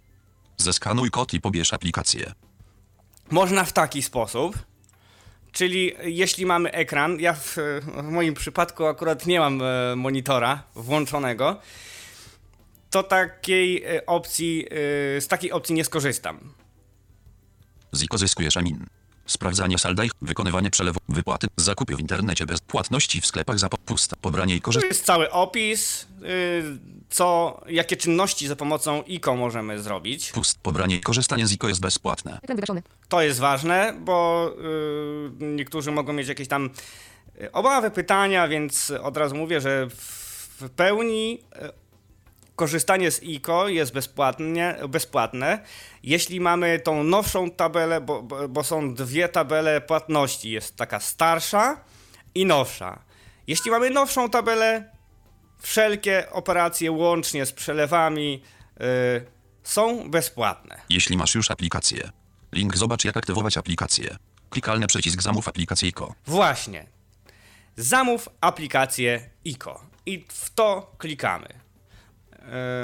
Zeskanuj 0.56 1.11
kod 1.11 1.35
i 1.35 1.40
pobierz 1.40 1.73
aplikację. 1.73 2.33
Można 3.30 3.64
w 3.64 3.73
taki 3.73 4.02
sposób, 4.02 4.59
czyli 5.52 5.92
jeśli 6.02 6.47
mamy 6.47 6.73
ekran, 6.73 7.21
ja 7.21 7.33
w, 7.33 7.56
w 7.97 8.02
moim 8.02 8.35
przypadku 8.35 8.87
akurat 8.87 9.26
nie 9.26 9.40
mam 9.40 9.62
e, 9.62 9.97
monitora 9.97 10.62
włączonego, 10.75 11.61
to 12.97 13.03
takiej 13.03 13.85
e, 13.85 14.07
opcji, 14.07 14.67
e, 15.17 15.21
z 15.21 15.29
takiej 15.29 15.53
opcji 15.53 15.75
nie 15.75 15.85
skorzystam. 15.85 16.53
Z 17.93 18.03
ICO 18.03 18.19
zyskujesz 18.19 18.57
amin. 18.57 18.87
Sprawdzanie 19.26 19.79
salda 19.79 20.05
i 20.05 20.11
wykonywanie 20.23 20.71
przelewu, 20.71 21.00
wypłaty, 21.09 21.47
zakupy 21.57 21.97
w 21.97 22.00
internecie 22.00 22.47
bez 22.47 22.61
płatności 22.61 23.21
w 23.21 23.26
sklepach 23.26 23.59
za 23.59 23.69
pusta, 23.69 24.17
pobranie 24.21 24.55
i 24.55 24.61
Tu 24.61 24.65
korzystanie. 24.65 24.88
jest 24.88 25.05
cały 25.05 25.31
opis, 25.31 26.03
y, 26.03 26.07
co, 27.11 27.61
jakie 27.69 27.97
czynności 27.97 28.47
za 28.49 28.57
pomocą 28.57 29.03
ICO 29.03 29.37
możemy 29.37 29.83
zrobić. 29.83 30.33
Pust, 30.33 30.59
pobranie 30.59 30.97
i 30.97 31.00
korzystanie 31.00 31.47
z 31.47 31.53
ICO 31.53 31.69
jest 31.69 31.81
bezpłatne. 31.81 32.38
To 33.09 33.23
jest 33.23 33.41
ważne, 33.41 33.95
bo 34.00 34.50
y, 35.41 35.45
niektórzy 35.45 35.93
mogą 35.93 36.12
mieć 36.12 36.29
jakieś 36.29 36.49
tam 36.49 36.71
y, 37.41 37.53
obawy, 37.53 37.91
pytania, 37.91 38.49
więc 38.49 38.91
od 38.91 39.17
razu 39.17 39.35
mówię, 39.35 39.61
że 39.61 39.87
w 39.91 40.71
pełni 40.76 41.41
korzystanie 42.57 43.11
z 43.11 43.23
ICO 43.23 43.69
jest 43.69 43.93
bezpłatnie, 43.93 44.77
bezpłatne. 44.89 45.65
Jeśli 46.03 46.41
mamy 46.41 46.79
tą 46.79 47.05
nowszą 47.05 47.51
tabelę, 47.51 48.01
bo, 48.01 48.23
bo, 48.23 48.49
bo 48.49 48.65
są 48.65 48.95
dwie 48.95 49.29
tabele 49.29 49.81
płatności, 49.81 50.51
jest 50.51 50.77
taka 50.77 51.01
starsza 51.01 51.81
i 52.35 52.47
nowsza. 52.47 52.99
Jeśli 53.47 53.71
mamy 53.71 53.91
nowszą 53.91 54.31
tabelę, 54.31 54.91
wszelkie 55.59 56.31
operacje 56.31 56.93
łącznie 56.93 57.47
z 57.47 57.53
przelewami 57.53 58.43
y, 58.81 59.27
są 59.63 60.11
bezpłatne. 60.11 60.81
Jeśli 60.89 61.17
masz 61.17 61.35
już 61.35 61.51
aplikację. 61.51 62.11
Link 62.53 62.77
zobacz 62.77 63.05
jak 63.05 63.17
aktywować 63.17 63.57
aplikację. 63.57 64.17
Klikalny 64.51 64.87
przycisk 64.87 65.23
zamów 65.23 65.49
aplikację 65.49 65.89
ICO. 65.89 66.15
Właśnie. 66.27 66.87
Zamów 67.77 68.29
aplikację 68.41 69.31
ICO. 69.45 69.81
I 70.07 70.25
w 70.29 70.51
to 70.51 70.95
klikamy. 70.99 71.66
E, 72.53 72.81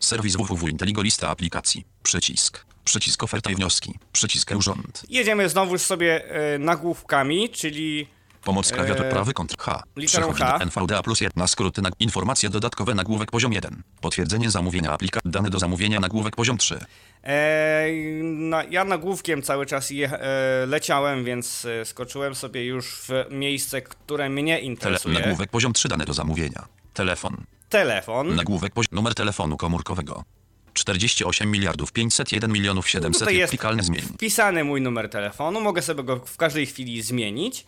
Serwis 0.00 0.36
www 0.36 0.68
Inteligo 0.68 1.02
lista 1.02 1.28
aplikacji. 1.30 1.84
Przycisk. 2.02 2.64
Przycisk 2.84 3.22
oferta 3.22 3.50
i 3.50 3.54
wnioski. 3.54 3.94
Przycisk 4.12 4.50
urząd. 4.56 5.02
jedziemy 5.08 5.48
znowuż 5.48 5.80
sobie 5.80 6.30
e, 6.30 6.58
nagłówkami, 6.58 7.50
czyli 7.50 8.06
Pomoc 8.44 8.72
klawiatur 8.72 9.04
Eee, 9.06 9.12
prawy 9.12 9.32
kontr 9.32 9.56
H. 9.58 9.82
literą 9.96 10.32
H. 10.32 10.58
NVDA 10.58 11.02
plus 11.02 11.20
1 11.20 11.32
na 11.36 11.46
skróty 11.46 11.82
na 11.82 11.90
informacje 12.00 12.50
dodatkowe 12.50 12.94
nagłówek 12.94 13.30
poziom 13.30 13.52
1. 13.52 13.82
Potwierdzenie 14.00 14.50
zamówienia 14.50 14.92
aplika. 14.92 15.20
Dane 15.24 15.50
do 15.50 15.58
zamówienia 15.58 16.00
nagłówek 16.00 16.36
poziom 16.36 16.58
3. 16.58 16.78
e, 17.22 17.86
na, 18.22 18.64
ja 18.64 18.84
nagłówkiem 18.84 19.42
cały 19.42 19.66
czas 19.66 19.90
je, 19.90 20.12
e, 20.20 20.66
leciałem, 20.66 21.24
więc 21.24 21.64
e, 21.64 21.84
skoczyłem 21.84 22.34
sobie 22.34 22.64
już 22.64 22.86
w 23.08 23.10
miejsce, 23.30 23.82
które 23.82 24.28
mnie 24.30 24.54
Tele, 24.56 24.66
interesuje. 24.66 25.14
nagłówek 25.20 25.50
poziom 25.50 25.72
3 25.72 25.88
dane 25.88 26.04
do 26.04 26.12
zamówienia. 26.14 26.66
Telefon. 26.94 27.36
Telefon. 27.74 28.34
Nagłówek 28.34 28.72
numer 28.92 29.14
telefonu 29.14 29.56
komórkowego. 29.56 30.24
48 30.72 31.50
miliardów 31.50 31.92
501 31.92 32.52
milionów 32.52 32.88
700 32.88 33.20
Tutaj 33.20 33.36
jest 33.36 33.50
klikalny 33.50 33.82
zmień. 33.82 34.00
wpisany 34.02 34.64
mój 34.64 34.80
numer 34.80 35.10
telefonu, 35.10 35.60
mogę 35.60 35.82
sobie 35.82 36.02
go 36.02 36.16
w 36.16 36.36
każdej 36.36 36.66
chwili 36.66 37.02
zmienić, 37.02 37.66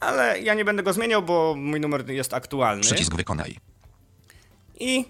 ale 0.00 0.40
ja 0.40 0.54
nie 0.54 0.64
będę 0.64 0.82
go 0.82 0.92
zmieniał, 0.92 1.22
bo 1.22 1.54
mój 1.56 1.80
numer 1.80 2.10
jest 2.10 2.34
aktualny. 2.34 2.82
Przycisk 2.82 3.14
wykonaj. 3.14 3.56
I 4.80 5.04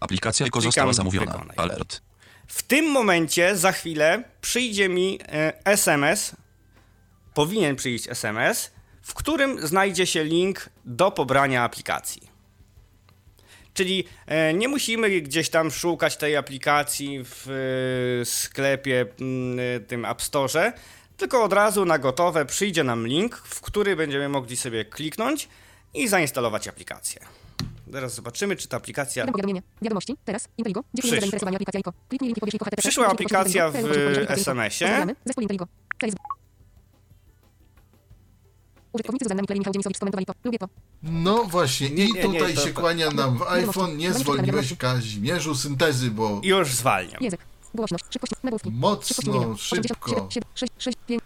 Aplikacja 0.00 0.44
Klikam 0.44 0.62
została 0.62 0.92
zamówiona. 0.92 1.32
wykonaj. 1.32 1.56
Alert. 1.56 2.02
w 2.46 2.62
tym 2.62 2.90
momencie 2.90 3.56
za 3.56 3.72
chwilę 3.72 4.24
przyjdzie 4.40 4.88
mi 4.88 5.18
e, 5.22 5.66
SMS, 5.66 6.36
powinien 7.34 7.76
przyjść 7.76 8.08
SMS, 8.08 8.70
w 9.02 9.14
którym 9.14 9.66
znajdzie 9.66 10.06
się 10.06 10.24
link 10.24 10.70
do 10.84 11.10
pobrania 11.10 11.64
aplikacji. 11.64 12.29
Czyli 13.80 14.04
e, 14.26 14.54
nie 14.54 14.68
musimy 14.68 15.20
gdzieś 15.20 15.48
tam 15.48 15.70
szukać 15.70 16.16
tej 16.16 16.36
aplikacji 16.36 17.24
w 17.24 17.48
e, 18.20 18.24
sklepie 18.24 19.06
mm, 19.20 19.58
e, 19.76 19.80
tym 19.80 20.04
App 20.04 20.22
Store, 20.22 20.72
tylko 21.16 21.44
od 21.44 21.52
razu 21.52 21.84
na 21.84 21.98
gotowe 21.98 22.46
przyjdzie 22.46 22.84
nam 22.84 23.06
link, 23.06 23.36
w 23.36 23.60
który 23.60 23.96
będziemy 23.96 24.28
mogli 24.28 24.56
sobie 24.56 24.84
kliknąć 24.84 25.48
i 25.94 26.08
zainstalować 26.08 26.68
aplikację. 26.68 27.20
Teraz 27.92 28.14
zobaczymy, 28.14 28.56
czy 28.56 28.68
ta 28.68 28.76
aplikacja. 28.76 29.26
Wiadomości. 29.82 30.16
Teraz. 30.24 30.48
Inteligo. 30.58 30.80
Dziękuję 30.80 31.02
Przyszła. 31.02 31.16
za 31.16 31.20
zainteresowanie 31.20 31.56
aplikacja 31.56 31.80
ICO. 31.80 31.92
Kliknij 32.08 32.28
link 32.28 32.54
ICO 32.54 32.64
HTTP. 32.64 32.82
Przyszła 32.82 33.06
aplikacja 33.06 33.70
w. 33.70 33.76
SMS-ie. 34.28 35.06
Użytkownicy 38.92 39.24
z 39.24 39.46
Klej 39.46 39.58
Michał 39.58 39.72
Dziemisowicz 39.72 39.96
skomentowali 39.96 40.26
to. 40.26 40.32
Lubię 40.44 40.58
to. 40.58 40.68
No 41.02 41.44
właśnie, 41.44 41.90
Nie, 41.90 42.04
i 42.04 42.12
nie, 42.12 42.22
nie, 42.22 42.22
tutaj 42.22 42.54
to- 42.54 42.60
się 42.66 42.72
to- 42.72 42.80
kłania 42.80 43.10
nam 43.10 43.38
w 43.38 43.42
iPhone. 43.42 43.96
Nie 43.96 44.12
zwolniłeś. 44.12 44.74
Kazimierzu 44.78 45.54
syntezy, 45.54 46.10
bo 46.10 46.40
już 46.44 46.74
zwalniam. 46.74 47.22
Język. 47.22 47.40
Głośność. 47.74 48.04
Szybkość. 48.10 48.32
Nagłówki. 48.42 48.70
mocno, 48.70 49.56
szybko. 49.56 50.28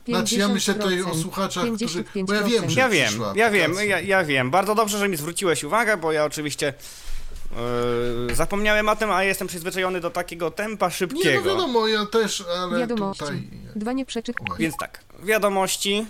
Znaczy 0.09 0.37
ja 0.37 0.49
myślę 0.49 0.75
tutaj 0.75 1.03
o 1.03 1.15
słuchaczach, 1.15 1.65
którzy... 1.77 2.05
Bo 2.27 2.35
ja 2.35 2.43
wiem, 2.43 2.71
że 2.71 2.81
Ja 2.81 2.89
wiem, 2.89 3.13
ja 3.35 3.51
wiem, 3.51 3.75
ja, 3.89 4.01
ja 4.01 4.25
wiem. 4.25 4.51
Bardzo 4.51 4.75
dobrze, 4.75 4.99
że 4.99 5.09
mi 5.09 5.17
zwróciłeś 5.17 5.65
uwagę, 5.65 5.97
bo 5.97 6.13
ja 6.13 6.25
oczywiście 6.25 6.75
yy, 8.29 8.35
zapomniałem 8.35 8.89
o 8.89 8.97
tym, 8.97 9.11
a 9.11 9.25
jestem 9.25 9.49
przyzwyczajony 9.49 10.01
do 10.01 10.11
takiego 10.11 10.51
tempa 10.51 10.87
Nie, 10.87 10.91
no 10.91 10.97
szybkiego. 10.97 11.43
wiadomo, 11.43 11.89
ja 11.89 12.07
też, 12.07 12.45
ale 12.59 12.79
Wiadomości. 12.79 13.25
tutaj... 13.25 13.43
Dwa 13.77 13.93
nieprzeczyt. 13.93 14.37
Więc 14.59 14.77
tak, 14.77 15.05
wiadomości. 15.23 16.07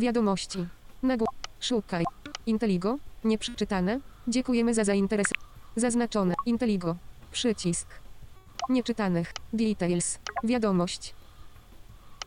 Wiadomości. 0.00 0.66
Nagł... 1.02 1.26
Szukaj. 1.60 2.04
Inteligo. 2.46 2.98
Nieprzeczytane. 3.24 4.00
Dziękujemy 4.28 4.74
za 4.74 4.84
zainteresowanie. 4.84 5.46
Zaznaczone. 5.76 6.34
Inteligo. 6.46 6.96
Przycisk. 7.32 7.88
Nieczytanych. 8.68 9.32
Details. 9.52 10.18
Wiadomość. 10.44 11.14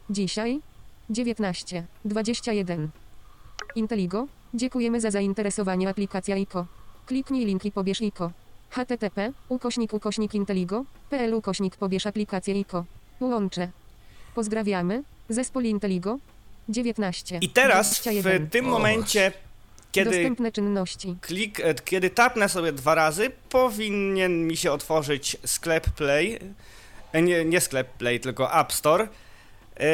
Dzisiaj. 0.09 0.61
19. 1.09 1.85
21. 2.05 2.89
Inteligo. 3.75 4.27
Dziękujemy 4.53 5.01
za 5.01 5.11
zainteresowanie 5.11 5.89
aplikacja 5.89 6.37
ICO. 6.37 6.65
Kliknij 7.05 7.45
link 7.45 7.65
i 7.65 7.71
pobierz 7.71 8.01
ICO. 8.01 8.31
http 8.69 9.33
ukośnik 9.49 9.93
ukośnik 9.93 10.33
inteligo. 10.33 10.85
pl 11.09 11.33
ukośnik 11.33 11.77
pobierz 11.77 12.07
aplikację 12.07 12.59
ICO. 12.59 12.85
Łącze. 13.19 13.71
Pozdrawiamy. 14.35 15.03
Zespół 15.29 15.61
Inteligo. 15.61 16.17
19. 16.69 17.37
I 17.41 17.49
teraz 17.49 17.91
21. 18.01 18.45
w 18.47 18.49
tym 18.51 18.65
O, 18.67 18.69
momencie, 18.69 19.31
kiedy 19.91 20.11
Dostępne 20.11 20.51
czynności. 20.51 21.15
klik, 21.21 21.59
e, 21.59 21.73
kiedy 21.73 22.09
tapnę 22.09 22.49
sobie 22.49 22.71
dwa 22.71 22.95
razy, 22.95 23.31
powinien 23.49 24.47
mi 24.47 24.57
się 24.57 24.71
otworzyć 24.71 25.37
sklep 25.45 25.89
Play. 25.89 26.39
E, 27.13 27.21
Nie, 27.21 27.45
nie 27.45 27.61
sklep 27.61 27.89
Play, 27.93 28.19
tylko 28.19 28.59
App 28.59 28.73
Store. 28.73 29.07
e, 29.77 29.87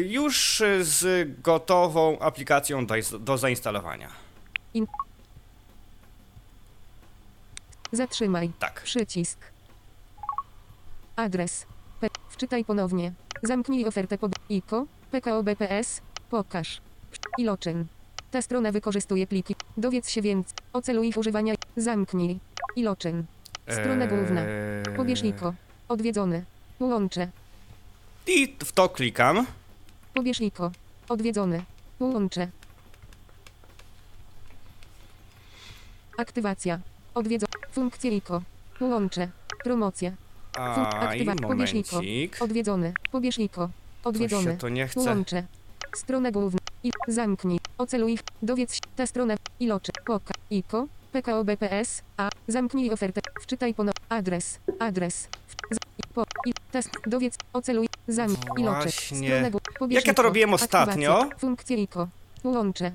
Już 0.00 0.62
z 0.80 1.28
gotową 1.42 2.18
aplikacją 2.18 2.86
do, 2.86 2.94
do 3.20 3.38
zainstalowania. 3.38 4.08
Zatrzymaj. 7.92 8.50
Tak. 8.58 8.82
Przycisk. 8.82 9.38
Adres. 11.16 11.66
P. 12.00 12.06
Wczytaj 12.28 12.64
ponownie. 12.64 13.12
Zamknij 13.42 13.86
ofertę 13.86 14.18
po 14.18 14.28
ICO, 14.48 14.86
PKO 15.10 15.42
BPS, 15.42 16.00
pokaż. 16.30 16.80
Iloczyn. 17.38 17.84
Ta 18.30 18.42
strona 18.42 18.72
wykorzystuje 18.72 19.26
pliki. 19.26 19.54
Dowiedz 19.76 20.08
się 20.10 20.22
więcej. 20.22 20.54
Oceluj 20.72 21.08
ich 21.08 21.16
używania. 21.16 21.54
Zamknij. 21.76 22.38
Iloczyn. 22.76 23.24
Strona 23.70 24.06
główna. 24.06 24.40
Eee, 24.40 24.96
Pobierz 24.96 25.22
ICO. 25.24 25.54
Odwiedzony. 25.88 26.44
Łącze. 26.80 27.28
I 28.26 28.56
w 28.64 28.72
to 28.72 28.88
klikam. 28.88 29.46
Pobierz. 30.14 30.40
Odwiedzony. 31.08 31.62
Łącze. 32.00 32.48
Aktywacja. 36.18 36.80
Odwiedzony. 37.14 37.52
Funkcje 37.72 38.10
ICO. 38.16 38.42
Łącze. 38.80 39.28
Promocja. 39.64 40.10
Fun- 40.52 40.86
A, 40.86 41.14
i 41.14 41.26
aktywa- 41.26 41.48
pobierz. 41.48 41.72
Odwiedzony. 42.40 42.92
Pobierz. 43.12 43.38
To 44.06 44.10
Odwiedzony. 44.10 44.44
się 44.52 44.56
to 44.58 44.68
nie 44.68 44.86
chce. 44.88 45.00
Łącze. 45.00 45.42
Strona 45.96 46.30
główna. 46.30 46.58
I 46.82 46.90
zamknij. 47.08 47.58
Oceluj. 47.78 48.18
Dowiedz 48.42 48.74
się. 48.74 48.80
Ta 48.96 49.06
strona. 49.06 49.34
Ilocze. 49.60 49.92
Poka. 50.06 50.34
ICO. 50.50 50.86
PKO 51.12 51.44
BPS. 51.44 52.02
A. 52.16 52.28
Zamknij 52.48 52.90
ofertę. 52.90 53.20
Wczytaj 53.40 53.74
ponownie. 53.74 54.00
Adres. 54.08 54.58
Adres. 54.78 55.28
W- 55.48 55.74
z- 55.74 56.12
Po. 56.14 56.24
I. 56.46 56.52
Test. 56.70 56.90
Dowiedz. 57.06 57.36
Oceluj. 57.52 57.86
Zamknij. 58.08 58.62
Ilocze. 58.64 58.80
Właśnie. 58.82 59.28
Strona 59.28 59.50
główna. 59.50 59.72
Pobierz 59.78 59.96
Jak 59.96 60.06
ja 60.06 60.14
to 60.14 60.22
robiłem 60.22 60.54
ostatnio? 60.54 61.28
Funkcje 61.38 61.76
ICO. 61.76 62.08
Łącze. 62.44 62.92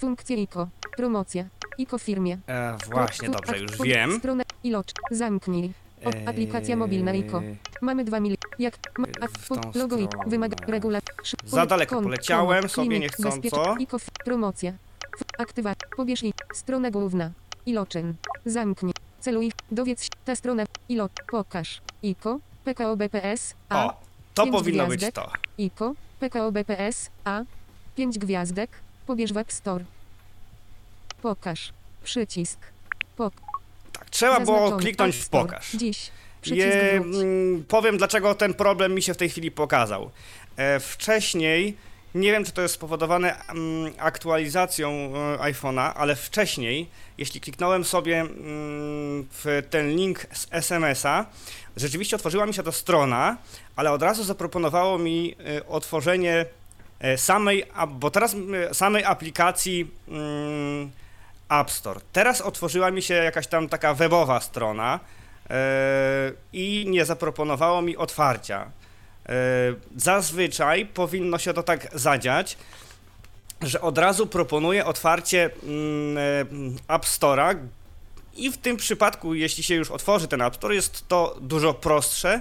Funkcje 0.00 0.36
ICO. 0.36 0.68
Promocja. 0.96 1.44
ICO 1.78 1.98
firmie. 1.98 2.38
E, 2.48 2.76
właśnie, 2.90 3.28
dobrze, 3.30 3.58
już 3.58 3.72
wiem. 3.82 4.18
Strona. 4.18 4.42
Ilocz. 4.64 4.92
Zamknij. 5.10 5.72
O, 6.04 6.28
aplikacja 6.28 6.76
mobilna 6.76 7.12
ICO. 7.14 7.38
Eee, 7.42 7.56
Mamy 7.82 8.04
2 8.04 8.20
mili. 8.20 8.36
Jak. 8.58 8.78
Ma, 8.98 9.06
a, 9.20 9.78
logo 9.78 9.98
i 9.98 10.08
wymaga 10.26 10.56
regula. 10.66 10.98
szy- 11.24 11.36
Za 11.44 11.66
daleko 11.66 11.94
kon- 11.96 12.04
poleciałem 12.04 12.60
kon- 12.62 12.68
sobie 12.68 12.88
klinik, 12.88 13.18
niechcąco. 13.18 13.76
ICO, 13.78 13.96
promocja. 14.24 14.70
F- 15.20 15.40
Aktywa. 15.40 15.74
Pobierz 15.96 16.22
i. 16.22 16.32
Strona 16.54 16.90
główna. 16.90 17.30
Iloczyn. 17.66 18.14
Zamknij. 18.46 18.92
Celuj. 19.20 19.52
Dowiedz 19.70 20.02
się. 20.02 20.08
Ta 20.24 20.36
strona. 20.36 20.64
Ilo. 20.88 21.08
Pokaż. 21.30 21.80
ICO. 22.02 22.38
PKO 22.64 22.96
BPS. 22.96 23.54
A. 23.68 23.86
O, 23.86 24.00
to 24.34 24.46
powinno 24.46 24.86
być 24.86 25.00
gwiazdek. 25.00 25.14
to. 25.14 25.32
ICO. 25.58 25.94
PKO 26.20 26.52
BPS. 26.52 27.10
A. 27.24 27.42
5 27.96 28.18
gwiazdek. 28.18 28.70
Pobierz 29.06 29.32
w 29.32 29.36
App 29.36 29.52
Store. 29.52 29.84
Pokaż. 31.22 31.72
Przycisk. 32.04 32.58
Pok. 33.16 33.34
Trzeba 34.12 34.40
było 34.40 34.76
kliknąć 34.76 35.16
w 35.16 35.28
pokaż. 35.28 35.76
Dziś. 35.76 36.10
Je, 36.58 36.90
mm, 36.92 37.64
powiem, 37.68 37.96
dlaczego 37.98 38.34
ten 38.34 38.54
problem 38.54 38.94
mi 38.94 39.02
się 39.02 39.14
w 39.14 39.16
tej 39.16 39.28
chwili 39.28 39.50
pokazał. 39.50 40.10
E, 40.56 40.80
wcześniej, 40.80 41.76
nie 42.14 42.32
wiem, 42.32 42.44
czy 42.44 42.52
to 42.52 42.62
jest 42.62 42.74
spowodowane 42.74 43.46
mm, 43.48 43.92
aktualizacją 43.98 44.90
e, 44.90 45.52
iPhone'a, 45.52 45.92
ale 45.96 46.16
wcześniej, 46.16 46.88
jeśli 47.18 47.40
kliknąłem 47.40 47.84
sobie 47.84 48.20
mm, 48.20 48.32
w 49.30 49.62
ten 49.70 49.90
link 49.96 50.26
z 50.32 50.46
SMS-a, 50.50 51.26
rzeczywiście 51.76 52.16
otworzyła 52.16 52.46
mi 52.46 52.54
się 52.54 52.62
ta 52.62 52.72
strona, 52.72 53.36
ale 53.76 53.92
od 53.92 54.02
razu 54.02 54.24
zaproponowało 54.24 54.98
mi 54.98 55.34
e, 55.56 55.66
otworzenie 55.66 56.46
samej, 57.16 57.64
a- 57.74 57.86
bo 57.86 58.10
teraz 58.10 58.36
samej 58.72 59.04
aplikacji 59.04 59.90
App 61.48 61.70
Store. 61.70 62.00
Teraz 62.12 62.40
otworzyła 62.40 62.90
mi 62.90 63.02
się 63.02 63.14
jakaś 63.14 63.46
tam 63.46 63.68
taka 63.68 63.94
webowa 63.94 64.40
strona 64.40 65.00
e, 65.50 66.32
i 66.52 66.84
nie 66.88 67.04
zaproponowało 67.04 67.82
mi 67.82 67.96
otwarcia. 67.96 68.70
E, 69.28 69.32
Zazwyczaj 69.96 70.86
powinno 70.86 71.38
się 71.38 71.54
to 71.54 71.62
tak 71.62 71.88
zadziać, 71.98 72.56
że 73.62 73.80
od 73.80 73.98
razu 73.98 74.26
proponuje 74.26 74.86
otwarcie 74.86 75.50
mm, 75.62 76.76
App 76.88 77.04
Store'a 77.04 77.56
i 78.34 78.50
w 78.50 78.58
tym 78.58 78.76
przypadku, 78.76 79.34
jeśli 79.34 79.62
się 79.62 79.74
już 79.74 79.90
otworzy 79.90 80.28
ten 80.28 80.42
App 80.42 80.56
Store, 80.56 80.74
jest 80.74 81.08
to 81.08 81.36
dużo 81.40 81.74
prostsze. 81.74 82.40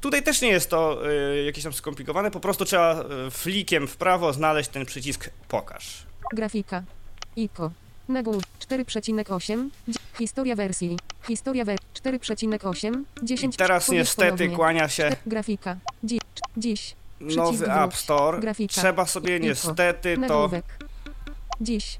Tutaj 0.00 0.22
też 0.22 0.40
nie 0.40 0.48
jest 0.48 0.70
to 0.70 0.98
jakieś 1.46 1.64
tam 1.64 1.72
skomplikowane, 1.72 2.30
po 2.30 2.40
prostu 2.40 2.64
trzeba 2.64 3.04
flikiem 3.30 3.88
w 3.88 3.96
prawo 3.96 4.32
znaleźć 4.32 4.70
ten 4.70 4.86
przycisk 4.86 5.30
pokaż. 5.48 6.06
Grafika. 6.32 6.82
ICO. 7.36 7.70
Nagłów 8.08 8.42
4,8. 8.58 9.68
Dzie- 9.88 9.98
Historia 10.18 10.56
wersji. 10.56 10.98
Historia 11.26 11.64
wersji 11.64 11.86
4,8. 11.94 13.04
10. 13.22 13.54
I 13.54 13.58
teraz 13.58 13.88
niestety 13.88 14.48
kłania 14.48 14.88
się 14.88 15.16
Grafika. 15.26 15.76
Dziś. 16.04 16.20
Dziś. 16.56 16.94
nowy 17.20 17.72
App. 17.72 17.94
Store. 17.96 18.40
Grafika. 18.40 18.74
Trzeba 18.74 19.06
sobie 19.06 19.40
niestety 19.40 20.14
to 20.14 20.20
Nagłówek. 20.20 20.64
Dziś. 21.60 21.98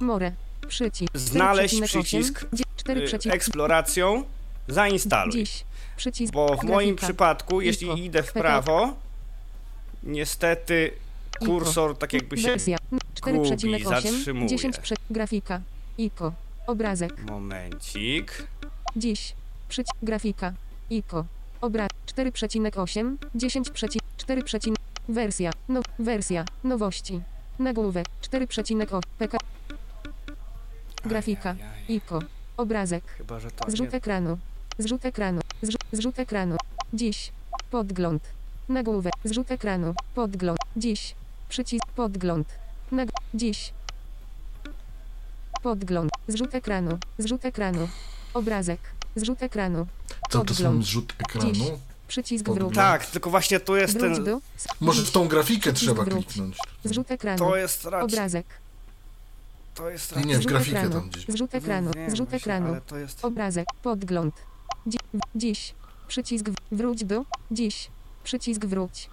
More. 0.00 0.32
Przycisk. 0.68 1.16
Znaleźć 1.16 1.74
4,8. 1.74 1.84
przycisk, 1.86 2.42
y, 2.42 2.46
4,8. 2.76 3.32
eksploracją 3.32 4.24
zainstaluj. 4.68 5.32
Dziś. 5.32 5.64
Przycisk. 5.96 6.32
Bo 6.32 6.56
w 6.56 6.64
moim 6.64 6.96
przypadku, 6.96 7.60
jeśli 7.60 8.04
idę 8.04 8.22
w 8.22 8.32
prawo, 8.32 8.94
niestety 10.02 10.90
kursor 11.38 11.98
tak 11.98 12.12
jakby 12.12 12.38
się... 12.38 12.48
Wersja. 12.48 12.78
4,8. 13.14 13.88
zatrzymuje. 13.88 14.48
10. 14.48 14.78
Prze... 14.78 14.94
Grafika. 15.10 15.60
Iko. 15.98 16.32
Obrazek. 16.66 17.24
Momencik. 17.30 18.46
Dziś. 18.96 19.34
Przyci... 19.68 19.92
Grafika. 20.02 20.52
Iko. 20.90 21.24
Obraz. 21.60 21.88
4,8. 22.06 23.16
10. 23.34 23.70
Przeci... 23.70 24.00
4. 24.16 24.42
Przecin... 24.42 24.74
Wersja. 25.08 25.50
No. 25.68 25.80
Wersja. 25.98 26.44
Nowości. 26.64 27.20
Nagłówek. 27.58 28.06
4,8. 28.22 29.00
PK. 29.18 29.38
Grafika. 31.04 31.56
Iko. 31.88 32.22
Obrazek. 32.56 33.04
Chyba, 33.04 33.40
Zrzut 33.68 33.92
nie... 33.92 33.98
ekranu. 33.98 34.38
Zrzut 34.78 35.04
ekranu. 35.04 35.40
Zrzut, 35.62 35.80
zrzut 35.92 36.18
ekranu. 36.18 36.56
Dziś. 36.92 37.32
Podgląd. 37.70 38.22
Nagłówek. 38.68 39.12
Zrzut 39.24 39.50
ekranu. 39.50 39.94
Podgląd. 40.14 40.58
Dziś. 40.76 41.14
Przycisk. 41.48 41.86
Podgląd. 41.96 42.48
Nag... 42.92 43.08
Dziś. 43.34 43.72
Podgląd. 45.62 46.10
Zrzut 46.28 46.54
ekranu. 46.54 46.98
Zrzut 47.18 47.44
ekranu. 47.44 47.88
Obrazek. 48.34 48.80
Zrzut 49.16 49.42
ekranu. 49.42 49.86
Co 50.30 50.38
to 50.38 50.44
Podgląd. 50.44 50.84
zrzut 50.84 51.14
ekranu? 51.18 51.52
Dziś. 51.54 51.64
Przycisk 52.08 52.48
wróć. 52.48 52.74
Tak, 52.74 53.06
tylko 53.06 53.30
właśnie 53.30 53.60
tu 53.60 53.76
jest 53.76 54.00
ten... 54.00 54.24
do. 54.24 54.40
Może 54.80 55.02
w 55.02 55.10
tą 55.10 55.28
grafikę 55.28 55.72
Przycisk 55.72 55.92
trzeba 55.92 56.04
wróć. 56.04 56.26
kliknąć. 56.26 56.56
Zrzut 56.84 57.10
ekranu. 57.10 57.38
To 57.38 57.56
jest 57.56 57.84
raczej... 57.84 58.04
Obrazek. 58.04 58.46
To 59.74 59.90
jest 59.90 60.10
Nie, 60.10 60.16
raczej... 60.16 60.28
nie, 60.30 60.34
w 60.34 60.38
Zrzut 60.38 60.50
grafikę 60.52 60.76
ekranu. 60.78 61.00
tam 61.00 61.10
gdzieś. 61.10 61.24
Zrzut 61.28 61.54
ekranu. 61.54 61.90
Wiem, 61.96 62.10
Zrzut 62.10 62.28
właśnie, 62.30 62.54
ekranu. 62.54 62.80
To 62.86 62.96
jest... 62.98 63.24
Obrazek. 63.24 63.66
Podgląd. 63.82 64.34
Dzi 64.88 64.98
dziś. 65.34 65.74
Przycisk 66.08 66.48
w- 66.48 66.76
wróć 66.76 67.04
do. 67.04 67.24
Dziś. 67.50 67.90
Przycisk 68.24 68.64
wróć. 68.64 69.10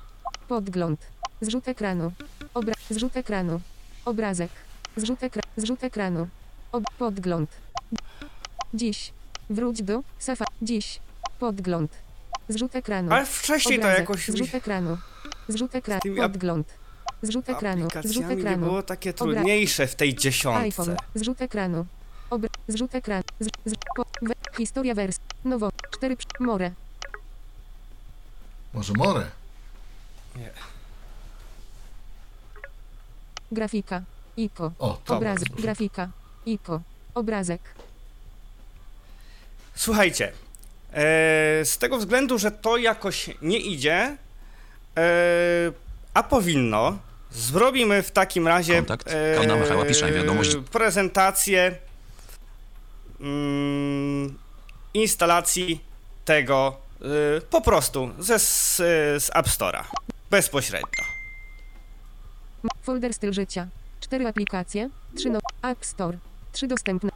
Podgląd. 0.47 0.99
Zrzut 1.41 1.67
ekranu. 1.67 2.11
Obra 2.53 2.73
zrzut 2.89 3.17
ekranu. 3.17 3.61
Obrazek. 4.05 4.49
Zrzut, 4.97 5.23
ekra 5.23 5.41
zrzut 5.57 5.83
ekranu. 5.83 6.27
Ob 6.71 6.83
podgląd. 6.97 7.49
Dziś. 8.73 9.11
Wróć 9.49 9.83
do. 9.83 10.01
Safa. 10.19 10.45
Dziś. 10.61 10.99
Podgląd. 11.39 11.91
Zrzut 12.49 12.75
ekranu. 12.75 13.11
Ale 13.13 13.25
wcześniej 13.25 13.79
to 13.79 13.85
Obrazek. 13.85 13.99
jakoś... 13.99 14.27
Zrzut 14.27 14.55
ekranu. 14.55 14.97
Zrzut 15.47 15.75
ekranu. 15.75 16.01
Podgląd. 16.17 16.67
Zrzut 17.21 17.49
ekranu. 17.49 17.81
Zrzut 17.81 17.95
aplikacjami 17.97 18.35
nie 18.35 18.41
ekranu. 18.41 18.65
było 18.65 18.83
takie 18.83 19.11
Obra- 19.11 19.17
trudniejsze 19.17 19.87
w 19.87 19.95
tej 19.95 20.09
iPhone. 20.09 20.21
dziesiątce. 20.21 20.95
Zrzut 21.15 21.41
ekranu. 21.41 21.85
Obr 22.29 22.47
zrzut 22.67 22.95
ekranu. 22.95 23.23
Z 23.39 23.47
z 23.65 23.73
po 23.95 24.05
we 24.21 24.33
historia 24.57 24.93
wers. 24.95 25.17
Nowo. 25.45 25.69
4 25.91 26.17
more. 26.39 26.71
Może 28.73 28.93
more? 28.93 29.31
Grafika. 33.51 34.01
Iko. 34.37 34.71
O, 34.79 34.97
to 35.05 35.17
Obrazek. 35.17 35.49
bardzo. 35.49 35.63
Grafika. 35.63 36.09
Iko. 36.45 36.81
Obrazek. 37.15 37.61
Słuchajcie, 39.75 40.27
e, 40.27 40.31
z 41.65 41.77
tego 41.77 41.97
względu, 41.97 42.39
że 42.39 42.51
to 42.51 42.77
jakoś 42.77 43.29
nie 43.41 43.57
idzie, 43.57 44.17
e, 44.97 45.71
a 46.13 46.23
powinno, 46.23 46.97
zrobimy 47.31 48.03
w 48.03 48.11
takim 48.11 48.47
razie 48.47 48.75
Kontakt. 48.75 49.09
Kalna 49.35 49.55
Michała 49.55 49.85
pisze 49.85 50.11
wiadomość. 50.11 50.55
prezentację 50.71 51.77
mm, 53.21 54.37
instalacji 54.93 55.83
tego 56.25 56.77
e, 57.01 57.05
po 57.41 57.61
prostu 57.61 58.09
ze, 58.19 58.39
z, 58.39 58.75
z 59.23 59.29
App 59.33 59.47
Store'a. 59.47 59.83
Bezpośrednio. 60.31 61.14
Folder 62.81 63.13
styl 63.13 63.33
życia. 63.33 63.67
4 63.99 64.27
aplikacje. 64.27 64.89
3 65.15 65.29
no. 65.29 65.39
App 65.61 65.85
Store. 65.85 66.17
3 66.51 66.67
dostępne. 66.67 67.09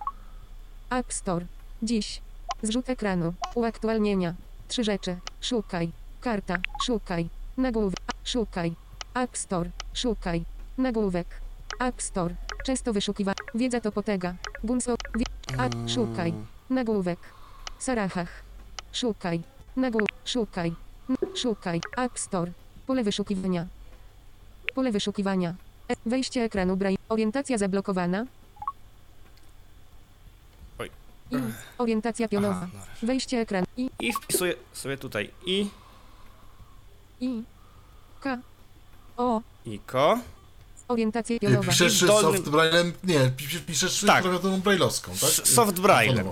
App 0.90 1.14
Store. 1.14 1.46
Dziś. 1.84 2.22
Zrzut 2.64 2.90
ekranu. 2.90 3.34
Uaktualnienia. 3.56 4.34
3 4.68 4.84
rzeczy. 4.84 5.18
Szukaj. 5.42 5.92
Karta. 6.22 6.58
Szukaj. 6.84 7.30
Nagłówek. 7.58 8.00
Szukaj. 8.24 8.74
App 9.14 9.38
Store. 9.38 9.70
Szukaj. 9.94 10.46
Nagłówek. 10.78 11.28
App 11.80 12.02
Store. 12.02 12.36
Często 12.66 12.94
wyszukiwa. 12.94 13.34
Wiedza 13.56 13.82
to 13.82 13.92
potega. 13.92 14.36
Gunso. 14.64 14.96
Wie... 15.16 15.26
App. 15.66 15.76
Szukaj. 15.88 16.34
Nagłówek. 16.70 17.20
Sarachach. 17.80 18.44
Szukaj. 18.92 19.42
Nagłówek. 19.76 20.16
Szukaj. 20.26 20.74
Szukaj. 21.36 21.82
App 21.98 22.20
Store. 22.20 22.52
Pole 22.88 23.04
wyszukiwania. 23.04 23.68
Pole 24.76 24.92
wyszukiwania. 24.92 25.54
E 25.90 25.96
wejście 26.06 26.44
ekranu 26.44 26.78
Braille. 26.78 26.98
Orientacja 27.10 27.58
zablokowana. 27.58 28.26
Oj. 30.80 30.90
I. 31.32 31.36
Orientacja 31.78 32.28
pionowa. 32.28 32.56
Aha, 32.56 32.68
no. 32.74 33.08
Wejście 33.08 33.40
ekran. 33.40 33.66
I. 33.78 33.90
I 34.00 34.14
wpisuję 34.14 34.54
sobie 34.74 34.98
tutaj 34.98 35.30
i, 35.46 35.68
I. 37.22 37.44
K. 38.22 38.38
O. 39.18 39.42
iko. 39.66 40.20
Orientacja 40.88 41.34
Nie, 41.34 41.40
pionowa. 41.40 41.72
Piszesz 41.72 42.04
Dolnym- 42.06 42.22
soft 42.38 42.50
braillem? 42.50 42.94
Nie, 43.04 43.32
piszesz, 43.38 43.62
piszesz 43.62 44.04
Tak. 44.08 44.22
klawiaturą 44.22 44.60
brailleowską, 44.60 45.12
tak? 45.12 45.30
S- 45.30 45.54
soft 45.56 45.80
braille. 45.80 46.24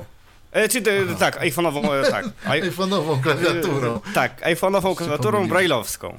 E, 0.51 0.69
czy 0.69 0.81
ty, 0.81 1.05
tak, 1.19 1.41
iPhone'ową, 1.41 1.91
e, 1.91 2.11
tak. 2.11 2.25
I, 2.25 2.63
iPhone'ową 2.71 3.21
klawiaturą. 3.21 3.95
e, 4.09 4.13
tak, 4.13 4.41
iPhone'ową 4.41 4.95
klawiaturą 4.95 5.47
brailleowską. 5.47 6.17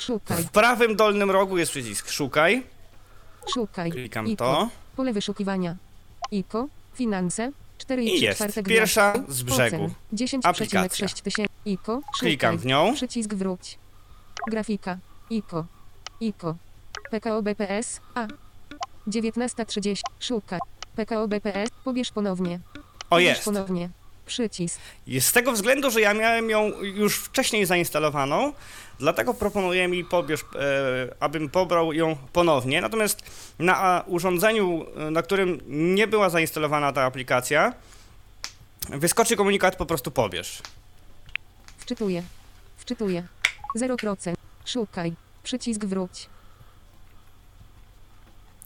Szukaj. 0.00 0.42
W 0.44 0.50
prawym 0.50 0.96
dolnym 0.96 1.30
rogu 1.30 1.58
jest 1.58 1.70
przycisk 1.70 2.10
szukaj. 2.10 2.62
Szukaj. 3.54 3.90
Klikam 3.90 4.26
Iko. 4.26 4.44
to. 4.44 4.68
Pole 4.96 5.12
wyszukiwania. 5.12 5.76
IKO. 6.32 6.68
Finanse. 6.94 7.52
4 7.78 8.04
I 8.04 8.20
jest. 8.20 8.42
Pierwsza 8.66 9.12
z 9.28 9.42
brzegu. 9.42 9.90
10,6 10.12 10.40
Aplikacja. 10.48 11.08
tysięcy. 11.08 11.52
IKO. 11.66 12.00
Klikam 12.20 12.58
w 12.58 12.66
nią. 12.66 12.94
Przycisk 12.94 13.34
wróć. 13.34 13.78
Grafika. 14.50 14.98
IKO. 15.30 15.64
IKO. 16.22 16.54
PKO 17.10 17.42
BPS. 17.42 18.00
A. 18.14 18.26
19.30. 19.08 20.02
Szukaj. 20.20 20.60
PKO 20.96 21.28
BPS. 21.28 21.70
Pobierz 21.84 22.10
ponownie. 22.10 22.60
O 23.10 23.18
jest. 23.18 23.44
ponownie. 23.44 23.88
Przycisk. 24.30 24.80
Z 25.20 25.32
tego 25.32 25.52
względu, 25.52 25.90
że 25.90 26.00
ja 26.00 26.14
miałem 26.14 26.50
ją 26.50 26.82
już 26.82 27.16
wcześniej 27.16 27.66
zainstalowaną, 27.66 28.52
dlatego 28.98 29.34
proponuję 29.34 29.88
mi 29.88 30.04
pobierz, 30.04 30.40
e, 30.40 31.14
abym 31.20 31.48
pobrał 31.48 31.92
ją 31.92 32.16
ponownie. 32.32 32.80
Natomiast 32.80 33.22
na 33.58 34.04
urządzeniu, 34.06 34.86
e, 34.96 35.10
na 35.10 35.22
którym 35.22 35.60
nie 35.66 36.06
była 36.06 36.30
zainstalowana 36.30 36.92
ta 36.92 37.02
aplikacja, 37.04 37.72
wyskoczy 38.88 39.36
komunikat 39.36 39.76
po 39.76 39.86
prostu 39.86 40.10
pobierz. 40.10 40.62
Wczytuję. 41.78 42.22
Wczytuję. 42.76 43.26
0%. 43.76 44.34
Szukaj. 44.64 45.12
Przycisk 45.42 45.84
wróć. 45.84 46.26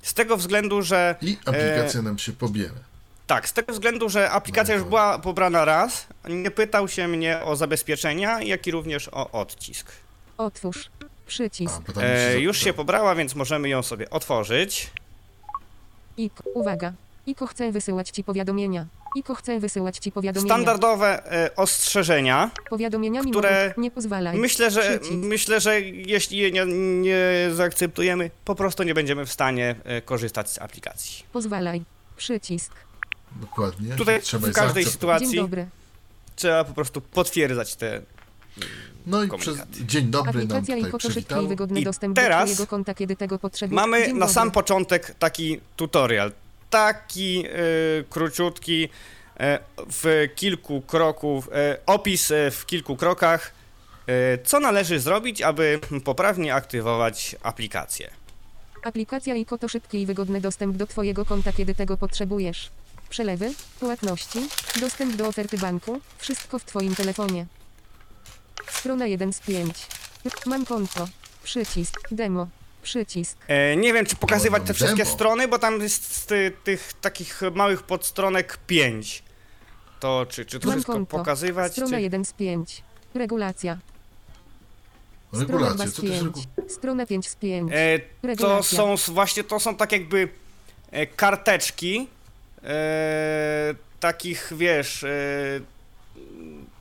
Z 0.03 0.15
tego 0.15 0.37
względu, 0.37 0.83
że 0.83 1.17
I 1.23 1.39
aplikacja 1.45 2.03
nam 2.03 2.19
się 2.19 2.33
pobiera. 2.33 2.94
Tak, 3.27 3.49
z 3.49 3.53
tego 3.53 3.73
względu, 3.73 4.09
że 4.09 4.31
aplikacja 4.31 4.75
już 4.75 4.85
była 4.85 5.19
pobrana 5.19 5.65
raz, 5.65 6.07
nie 6.29 6.51
pytał 6.51 6.89
się 6.89 7.09
mnie 7.09 7.41
o 7.45 7.57
zabezpieczenia, 7.57 8.43
jak 8.43 8.67
i 8.67 8.71
również 8.71 9.09
o 9.13 9.31
odcisk. 9.31 9.93
Otwórz. 10.39 10.91
Przycisk. 11.27 11.83
A, 11.97 12.01
E, 12.01 12.41
już 12.41 12.59
się 12.59 12.73
pobrała, 12.73 13.15
więc 13.15 13.35
możemy 13.35 13.69
ją 13.69 13.83
sobie 13.83 14.11
otworzyć. 14.11 14.91
IKO. 16.19 16.45
Uwaga. 16.55 16.93
IKO 17.29 17.47
chce 17.47 17.73
wysyłać 17.73 18.11
ci 18.11 18.25
powiadomienia. 18.25 18.87
IKO 19.19 19.35
chce 19.35 19.61
wysyłać 19.61 19.99
ci 19.99 20.13
powiadomienia. 20.13 20.55
Standardowe 20.55 21.33
e, 21.33 21.57
ostrzeżenia. 21.57 22.51
Powiadomieniami 22.71 23.31
które 23.31 23.69
mogą... 23.69 23.83
Nie 23.83 23.91
pozwalaj. 23.91 24.39
Myślę, 24.39 24.71
że 24.71 24.99
Przycisk. 24.99 25.13
myślę, 25.13 25.61
że 25.61 25.81
jeśli 25.81 26.39
je 26.39 26.51
nie, 26.53 26.65
nie 27.01 27.19
zaakceptujemy, 27.53 28.31
po 28.45 28.55
prostu 28.55 28.83
nie 28.83 28.95
będziemy 28.95 29.27
w 29.27 29.33
stanie 29.33 29.75
e, 29.85 30.03
korzystać 30.03 30.51
z 30.51 30.59
aplikacji. 30.59 31.25
Pozwalaj. 31.33 31.83
Przycisk. 32.17 32.73
Dokładnie. 33.41 33.97
Tutaj 33.97 34.23
Trzeba 34.23 34.49
w 34.49 34.53
każdej 34.53 34.85
sytuacji 34.85 35.37
dobry. 35.37 35.67
trzeba 36.37 36.65
po 36.65 36.75
prostu 36.75 37.01
potwierdzać 37.01 37.75
te. 37.77 38.03
No 39.07 39.23
i 39.23 39.29
komunikat. 39.29 39.69
przez 39.69 39.83
dzień 39.87 40.07
dobry 40.07 40.33
nam 40.33 40.57
Aplikacja 40.57 40.77
tutaj 40.77 40.93
to 40.93 40.99
szybki 40.99 41.09
przywitał. 41.09 41.45
i 41.45 41.49
wygodny 41.49 41.81
I 41.81 41.85
dostęp 41.85 42.17
teraz 42.17 42.49
do 42.51 42.55
twojego 42.55 42.71
konta, 42.71 42.95
kiedy 42.95 43.17
tego 43.17 43.39
potrzebujesz. 43.39 43.77
Mamy 43.77 43.99
Dzień 44.05 44.13
na 44.13 44.19
dobry. 44.21 44.35
sam 44.35 44.51
początek 44.51 45.15
taki 45.19 45.61
tutorial. 45.77 46.33
Taki 46.71 47.45
e, 47.47 47.51
króciutki, 48.11 48.89
e, 49.41 49.59
w 49.77 50.29
kilku 50.35 50.81
kroków, 50.81 51.49
e, 51.53 51.79
opis 51.87 52.33
w 52.51 52.67
kilku 52.67 52.97
krokach, 52.97 53.53
co 54.45 54.61
należy 54.61 55.01
zrobić, 55.01 55.43
aby 55.43 55.81
poprawnie 56.05 56.55
aktywować 56.55 57.37
aplikację. 57.43 58.11
Aplikacja 58.83 59.35
IKO 59.35 59.59
to 59.59 59.69
szybki 59.69 60.01
i 60.03 60.07
wygodny 60.07 60.41
dostęp 60.41 60.77
do 60.77 60.87
Twojego 60.87 61.25
konta, 61.25 61.53
kiedy 61.53 61.75
tego 61.75 61.97
potrzebujesz. 61.97 62.71
Przelewy, 63.15 63.55
płatności, 63.81 64.39
dostęp 64.81 65.17
do 65.17 65.27
oferty 65.29 65.59
banku, 65.59 66.01
wszystko 66.19 66.59
w 66.59 66.65
Twoim 66.65 66.95
telefonie. 66.95 67.47
Strona 68.71 69.07
1 69.07 69.33
z 69.33 69.41
5. 69.41 69.87
Mam 70.47 70.65
konto. 70.67 71.09
Przycisk. 71.43 72.01
Demo. 72.11 72.49
Przycisk. 72.83 73.39
E, 73.49 73.77
nie 73.77 73.93
wiem, 73.93 74.07
czy 74.07 74.17
pokazywać 74.17 74.63
te 74.67 74.75
wszystkie 74.75 75.05
demo. 75.05 75.11
strony, 75.15 75.49
bo 75.49 75.59
tam 75.59 75.81
jest 75.81 76.27
ty, 76.29 76.53
tych 76.65 76.93
takich 77.01 77.41
małych 77.55 77.83
podstronek 77.83 78.59
5. 78.67 79.23
To 80.01 80.27
czy, 80.29 80.45
czy 80.47 80.61
to 80.61 80.67
Mam 80.69 80.75
wszystko 80.77 80.93
konto. 80.93 81.19
pokazywać? 81.19 81.73
Strona 81.73 81.97
Czy... 81.97 82.03
1 82.03 82.25
z 82.25 82.33
5. 82.33 82.83
Regulacja. 83.15 83.79
Strona 85.35 85.47
2 85.47 85.59
Regulacje, 85.59 85.89
z 85.91 85.95
co 85.95 86.03
to 86.03 86.09
jest 86.09 86.23
5. 86.23 86.37
regu... 86.57 86.69
Strona 86.75 87.07
5 87.07 87.29
z 87.29 87.37
5. 87.37 87.71
E, 87.75 87.99
to 87.99 88.27
Regulacja. 88.27 88.77
są 88.79 88.93
s- 88.93 89.11
właśnie, 89.11 89.45
to 89.45 89.61
są 89.61 89.77
tak 89.77 89.93
jakby 89.93 90.29
e, 90.91 91.07
karteczki, 91.07 92.09
e, 92.65 93.75
takich, 94.01 94.53
wiesz, 94.57 95.05
e, 95.05 95.61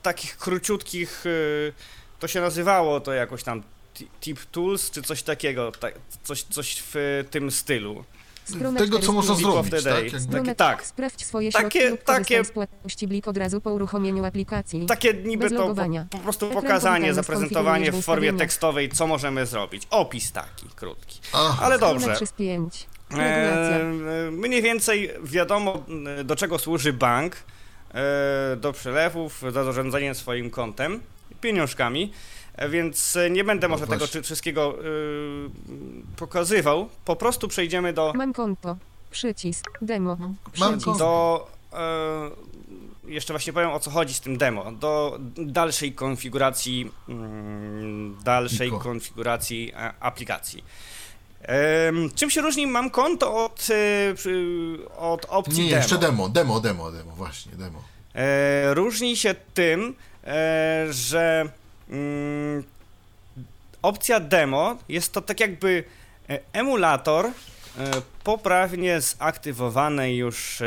takich 0.02 0.36
króciutkich, 0.36 1.24
e, 1.26 1.72
to 2.20 2.28
się 2.28 2.40
nazywało 2.40 3.00
to 3.00 3.12
jakoś 3.12 3.42
tam 3.42 3.62
ti- 3.94 4.08
tip 4.20 4.44
tools, 4.44 4.90
czy 4.90 5.02
coś 5.02 5.22
takiego, 5.22 5.72
tak, 5.72 5.94
coś, 6.22 6.42
coś 6.42 6.82
w 6.82 6.96
e, 6.96 7.24
tym 7.24 7.50
stylu. 7.50 8.04
Strona 8.44 8.78
Tego, 8.78 8.98
4 8.98 9.06
co 9.06 9.12
można 9.12 9.34
5. 9.34 9.46
Tip 9.46 9.74
of 9.74 9.82
zrobić, 9.82 10.12
tak? 10.12 10.32
Takie- 10.32 10.54
tak. 10.54 10.86
Sprawdź 10.86 11.24
swoje 11.24 11.52
Takie- 11.52 11.86
środki 11.88 12.04
takie- 12.06 12.44
z 12.44 12.50
płatności 12.50 13.08
blik 13.08 13.28
od 13.28 13.36
razu 13.36 13.60
po 13.60 13.70
uruchomieniu 13.70 14.24
aplikacji. 14.24 14.86
Takie 14.86 15.14
niby 15.14 15.50
to 15.50 15.74
po, 15.74 15.74
po 16.10 16.18
prostu 16.18 16.46
Ekran 16.46 16.62
pokazanie, 16.62 17.14
zaprezentowanie 17.14 17.92
w 17.92 18.02
formie 18.02 18.32
tekstowej, 18.32 18.88
co 18.88 19.06
możemy 19.06 19.46
zrobić. 19.46 19.86
Opis 19.90 20.32
taki, 20.32 20.68
krótki. 20.76 21.20
Aha. 21.32 21.58
Ale 21.62 21.78
dobrze. 21.78 22.16
3 23.14 23.22
z 23.22 23.24
5. 23.24 23.36
Regulacja. 23.36 23.76
E, 23.78 24.30
mniej 24.30 24.62
więcej 24.62 25.10
wiadomo, 25.24 25.82
m, 25.88 26.26
do 26.26 26.36
czego 26.36 26.58
służy 26.58 26.92
bank. 26.92 27.36
E, 27.94 28.56
do 28.56 28.72
przelewów, 28.72 29.42
za 29.50 29.64
zarządzanie 29.64 30.14
swoim 30.14 30.50
kontem, 30.50 31.00
pieniążkami. 31.40 32.12
E, 32.56 32.68
Więc 32.68 33.16
e, 33.16 33.30
nie 33.30 33.44
będę 33.44 33.68
No 33.68 33.74
może 33.74 33.86
tego 33.86 33.98
właśnie. 33.98 34.20
czy, 34.20 34.22
wszystkiego 34.22 34.78
e, 34.78 34.84
pokazywał. 36.16 36.88
Po 37.04 37.16
prostu 37.16 37.48
przejdziemy 37.48 37.92
do, 37.92 38.12
Mam 38.16 38.32
konto. 38.32 38.76
Przycisk. 39.10 39.64
Demo. 39.82 40.16
Mam 40.16 40.34
Przycisk. 40.52 40.84
konto. 40.84 40.98
do 40.98 41.48
e, 41.78 43.10
jeszcze 43.12 43.32
właśnie 43.32 43.52
powiem 43.52 43.70
o 43.70 43.80
co 43.80 43.90
chodzi 43.90 44.14
z 44.14 44.20
tym 44.20 44.38
demo. 44.38 44.72
Do 44.72 45.18
dalszej 45.36 45.92
konfiguracji 45.92 46.90
mm, 47.08 48.16
dalszej 48.24 48.68
Iko. 48.68 48.78
konfiguracji 48.78 49.72
e, 49.76 49.92
aplikacji. 50.00 50.64
Czym 52.14 52.30
się 52.30 52.40
różni 52.40 52.66
mam 52.66 52.90
konto 52.90 53.44
od, 53.44 53.68
e, 53.70 54.98
od 54.98 55.26
opcji 55.28 55.64
Nie, 55.64 55.70
demo? 55.70 55.76
jeszcze 55.76 55.98
demo, 55.98 56.28
demo, 56.28 56.60
demo, 56.60 56.92
demo, 56.92 57.12
właśnie, 57.12 57.52
demo. 57.52 57.82
E, 58.14 58.74
różni 58.74 59.16
się 59.16 59.34
tym, 59.54 59.94
e, 60.24 60.86
że 60.90 61.48
mm, 61.90 62.64
opcja 63.82 64.20
demo 64.20 64.76
jest 64.88 65.12
to 65.12 65.20
tak 65.20 65.40
jakby 65.40 65.84
emulator 66.52 67.30
poprawnie 68.24 69.00
zaktywowanej 69.00 70.16
już 70.16 70.62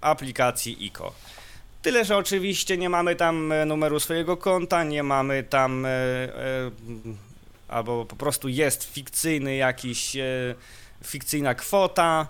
aplikacji 0.00 0.86
ICO. 0.86 1.12
Tyle, 1.82 2.04
że 2.04 2.16
oczywiście 2.16 2.78
nie 2.78 2.90
mamy 2.90 3.16
tam 3.16 3.52
numeru 3.66 4.00
swojego 4.00 4.36
konta, 4.36 4.84
nie 4.84 5.02
mamy 5.02 5.42
tam 5.42 5.86
albo 7.68 8.04
po 8.04 8.16
prostu 8.16 8.48
jest 8.48 8.84
fikcyjny 8.84 9.56
jakiś, 9.56 10.16
e, 10.16 10.54
fikcyjna 11.04 11.54
kwota. 11.54 12.26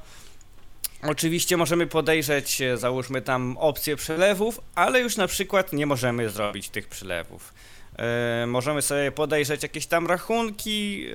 Oczywiście 1.02 1.56
możemy 1.56 1.86
podejrzeć, 1.86 2.62
e, 2.62 2.76
załóżmy 2.76 3.22
tam 3.22 3.56
opcję 3.58 3.96
przelewów, 3.96 4.60
ale 4.74 5.00
już 5.00 5.16
na 5.16 5.26
przykład 5.26 5.72
nie 5.72 5.86
możemy 5.86 6.30
zrobić 6.30 6.68
tych 6.68 6.88
przelewów. 6.88 7.54
E, 7.98 8.46
możemy 8.46 8.82
sobie 8.82 9.12
podejrzeć 9.12 9.62
jakieś 9.62 9.86
tam 9.86 10.06
rachunki, 10.06 11.06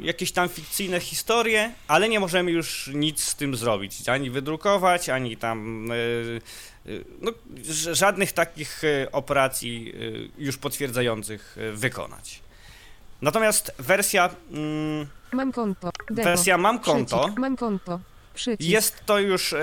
jakieś 0.00 0.32
tam 0.32 0.48
fikcyjne 0.48 1.00
historie, 1.00 1.72
ale 1.88 2.08
nie 2.08 2.20
możemy 2.20 2.50
już 2.50 2.90
nic 2.94 3.24
z 3.24 3.34
tym 3.34 3.56
zrobić, 3.56 4.08
ani 4.08 4.30
wydrukować, 4.30 5.08
ani 5.08 5.36
tam 5.36 5.88
e, 5.90 5.94
e, 5.94 6.98
no, 7.20 7.32
żadnych 7.92 8.32
takich 8.32 8.84
e, 8.84 9.12
operacji 9.12 9.94
już 10.38 10.56
potwierdzających 10.56 11.56
wykonać. 11.72 12.40
Natomiast 13.22 13.72
wersja 13.78 14.30
mm, 14.52 15.06
Mam 15.32 15.52
konto. 15.52 15.90
Wersja 16.10 16.58
mam 16.58 16.78
konto. 16.78 17.28
Mam 17.38 17.56
konto. 17.56 18.00
Jest 18.60 19.06
to 19.06 19.18
już 19.18 19.54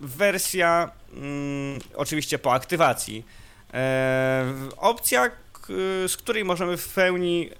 wersja, 0.00 0.90
mm, 1.12 1.78
oczywiście 1.94 2.38
po 2.38 2.52
aktywacji. 2.52 3.24
Opcja, 4.76 5.30
z 6.06 6.16
której 6.16 6.44
możemy 6.44 6.76
w 6.76 6.88
pełni 6.88 7.50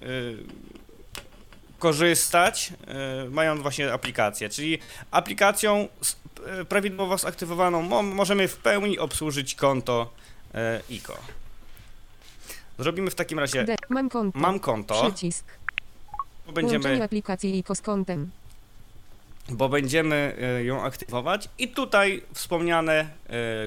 korzystać, 1.83 2.73
e, 2.87 3.29
mając 3.31 3.62
właśnie 3.62 3.92
aplikację. 3.92 4.49
Czyli 4.49 4.79
aplikacją 5.11 5.88
e, 6.47 6.64
prawidłowo 6.64 7.18
zaktywowaną 7.18 7.83
mo, 7.83 8.03
możemy 8.03 8.49
w 8.49 8.57
pełni 8.57 8.99
obsłużyć 8.99 9.55
konto 9.55 10.11
e, 10.55 10.81
ICO. 10.90 11.16
Zrobimy 12.79 13.11
w 13.11 13.14
takim 13.14 13.38
razie. 13.38 13.66
Mam 13.88 14.09
konto. 14.09 14.38
Mam 14.38 14.61
konto, 14.61 15.03
Przycisk. 15.03 15.45
bo 16.47 16.53
będziemy, 16.53 17.05
aplikacji 17.05 17.59
ICO 17.59 17.75
z 17.75 17.81
kontem. 17.81 18.31
bo 19.49 19.68
będziemy 19.68 20.37
ją 20.64 20.83
aktywować 20.83 21.49
i 21.59 21.68
tutaj 21.68 22.23
wspomniane 22.35 23.09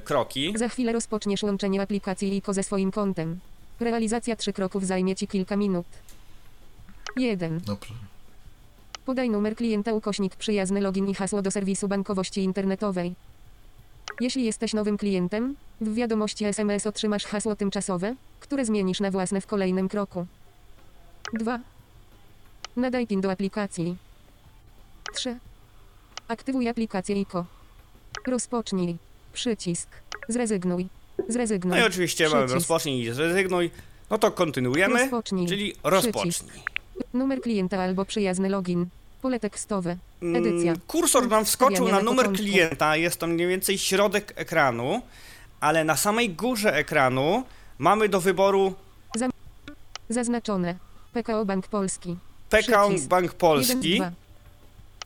kroki. 0.04 0.54
Za 0.56 0.70
chwilę 0.70 0.94
rozpoczniesz 0.94 1.44
łączenie 1.44 1.82
aplikacji 1.82 2.38
ICO 2.38 2.54
ze 2.54 2.64
swoim 2.64 2.92
kontem. 2.92 3.40
Realizacja 3.80 4.36
trzy 4.36 4.54
kroków 4.54 4.86
zajmie 4.86 5.16
Ci 5.16 5.28
kilka 5.28 5.56
minut. 5.56 5.86
1. 7.16 7.60
Dobrze. 7.66 7.94
Podaj 9.06 9.30
numer 9.30 9.56
klienta 9.56 9.94
ukośnik 9.94 10.36
przyjazny 10.36 10.82
login 10.82 11.08
i 11.08 11.14
hasło 11.16 11.42
do 11.42 11.52
serwisu 11.52 11.88
bankowości 11.88 12.42
internetowej. 12.44 13.16
Jeśli 14.20 14.46
jesteś 14.46 14.74
nowym 14.74 14.98
klientem, 14.98 15.56
w 15.82 15.94
wiadomości 15.94 16.46
SMS 16.46 16.88
otrzymasz 16.88 17.26
hasło 17.26 17.56
tymczasowe, 17.56 18.16
które 18.40 18.66
zmienisz 18.66 19.00
na 19.00 19.12
własne 19.12 19.42
w 19.42 19.48
kolejnym 19.48 19.90
kroku. 19.90 20.26
2. 21.34 21.60
Nadaj 22.76 23.08
PIN 23.08 23.22
do 23.22 23.32
aplikacji. 23.32 23.96
3. 25.14 25.38
Aktywuj 26.28 26.70
aplikację 26.70 27.22
ICO. 27.22 27.46
Rozpocznij. 28.28 28.98
Przycisk. 29.34 29.90
Zrezygnuj. 30.30 30.88
Zrezygnuj. 31.30 31.78
No 31.80 31.84
i 31.86 31.88
oczywiście 31.88 32.24
mamy 32.30 32.36
Przycisk. 32.46 32.56
rozpocznij 32.56 33.02
i 33.02 33.14
zrezygnuj. 33.14 33.72
No 34.10 34.18
to 34.18 34.32
kontynuujemy, 34.32 35.00
Rozpocznij. 35.00 35.48
czyli 35.48 35.74
Przycisk. 36.02 36.46
Numer 37.14 37.42
klienta 37.42 37.82
albo 37.84 38.06
przyjazny 38.06 38.50
login. 38.50 38.86
Pole 39.22 39.40
tekstowe. 39.40 39.98
Edycja. 40.22 40.72
Mm, 40.72 40.82
Kursor 40.88 41.28
nam 41.28 41.46
wskoczył 41.46 41.88
na 41.88 42.02
numer 42.02 42.32
klienta, 42.32 42.96
jest 42.96 43.20
to 43.20 43.28
mniej 43.28 43.48
więcej 43.48 43.78
środek 43.78 44.34
ekranu, 44.36 45.02
ale 45.60 45.84
na 45.84 45.98
samej 45.98 46.30
górze 46.30 46.76
ekranu 46.76 47.44
mamy 47.80 48.10
do 48.10 48.22
wyboru 48.22 48.74
Zaznaczone. 50.10 50.76
PKO 51.14 51.46
Bank 51.46 51.68
Polski. 51.68 52.18
PKO. 52.50 52.90
Bank 53.08 53.34
Polski 53.34 53.90
1, 53.90 53.98
2. 53.98 54.12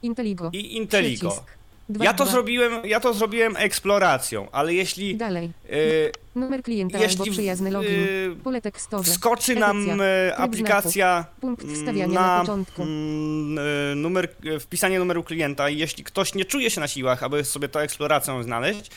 Inteligo. 0.02 0.49
i 0.54 0.78
Inteligo. 0.78 1.30
Przycisk. 1.30 1.59
Dwa, 1.89 2.06
Ja 2.06 2.13
to, 2.13 2.23
dwa. 2.23 2.32
zrobiłem, 2.34 2.86
ja 2.86 2.99
to 2.99 3.13
zrobiłem 3.13 3.58
eksploracją, 3.58 4.52
ale 4.52 4.73
jeśli 4.73 5.15
Dalej. 5.15 5.49
y, 5.69 6.12
Numer 6.36 6.63
klienta 6.63 6.97
Jeśli 6.99 7.19
albo 7.21 7.32
przyjazny 7.32 7.71
login. 7.71 7.91
y, 7.91 8.36
Pole 8.43 8.62
tekstowe. 8.62 9.04
wskoczy 9.04 9.56
nam 9.56 9.78
Edycja. 9.78 9.93
e, 10.06 10.32
Tryb 10.32 10.39
aplikacja 10.39 11.25
Punkt 11.41 11.63
mm, 11.63 11.75
wstawiania 11.75 12.13
na, 12.21 12.39
początku. 12.39 12.82
mm, 12.82 14.02
numer, 14.02 14.30
wpisanie 14.60 14.99
numeru 14.99 15.23
klienta 15.23 15.69
i 15.69 15.78
jeśli 15.78 16.04
ktoś 16.04 16.36
nie 16.36 16.45
czuje 16.45 16.69
się 16.69 16.82
na 16.82 16.88
siłach, 16.88 17.23
aby 17.23 17.43
sobie 17.45 17.69
to 17.69 17.84
eksploracją 17.84 18.43
znaleźć, 18.43 18.91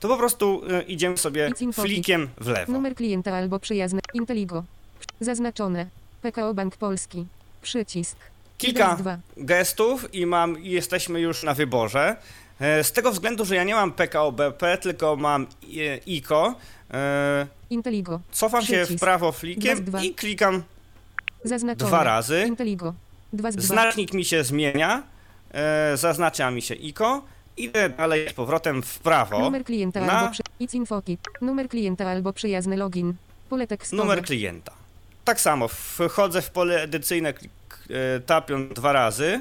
to 0.00 0.08
po 0.08 0.16
prostu 0.16 0.62
idziemy 0.86 1.16
sobie 1.16 1.50
flikiem 1.72 2.28
w 2.40 2.46
lewo. 2.48 2.72
Numer 2.72 2.94
klienta 2.94 3.34
albo 3.36 3.58
przyjazny. 3.58 4.00
Inteligo. 4.14 4.64
Zaznaczone. 5.20 5.86
PKO 6.22 6.54
Bank 6.54 6.76
Polski. 6.76 7.26
Przycisk. 7.62 8.16
Kilka 8.58 8.96
dwa. 8.96 9.18
gestów 9.36 10.14
i 10.14 10.26
mam 10.26 10.56
jesteśmy 10.60 11.20
już 11.20 11.42
na 11.42 11.54
wyborze. 11.54 12.16
E, 12.60 12.84
Z 12.84 12.92
tego 12.92 13.12
względu, 13.12 13.44
że 13.44 13.54
ja 13.56 13.64
nie 13.64 13.74
mam 13.74 13.92
PKO 13.92 14.32
BP, 14.32 14.78
tylko 14.78 15.16
mam 15.16 15.46
e, 15.62 15.96
ICO, 16.06 16.54
e, 16.94 17.46
Inteligo. 17.70 18.20
cofam 18.32 18.62
się 18.62 18.76
w 18.76 18.80
Przycisk. 18.82 19.00
prawo 19.00 19.32
flikiem 19.32 19.84
i 20.02 20.14
klikam 20.14 20.62
Zaznaczone. 21.44 21.88
dwa 21.88 22.04
razy. 22.04 22.44
Inteligo. 22.48 22.94
Dwa 23.32 23.52
z. 23.52 23.56
Znacznik 23.58 24.12
mi 24.12 24.24
się 24.24 24.44
zmienia, 24.44 25.02
zaznacza 25.94 26.50
mi 26.50 26.62
się 26.62 26.74
ICO, 26.74 27.22
idę 27.56 27.88
dalej 27.90 28.28
z 28.28 28.32
powrotem 28.32 28.82
w 28.82 28.98
prawo. 28.98 29.38
Numer 29.38 29.64
klienta 29.64 30.00
na- 30.00 30.12
albo 30.12 30.32
przy... 30.32 30.42
Infokit. 30.76 31.20
Numer 31.40 31.68
klienta 31.68 32.08
albo 32.10 32.32
przyjazny 32.32 32.76
login. 32.76 33.14
Pole 33.48 33.66
tekstowe. 33.66 34.02
Numer 34.02 34.22
klienta. 34.22 34.72
Tak 35.24 35.40
samo, 35.40 35.68
wchodzę 35.68 36.42
w 36.42 36.50
pole 36.50 36.82
edycyjne, 36.82 37.34
tapiąc 38.26 38.72
dwa 38.74 38.92
razy 38.92 39.40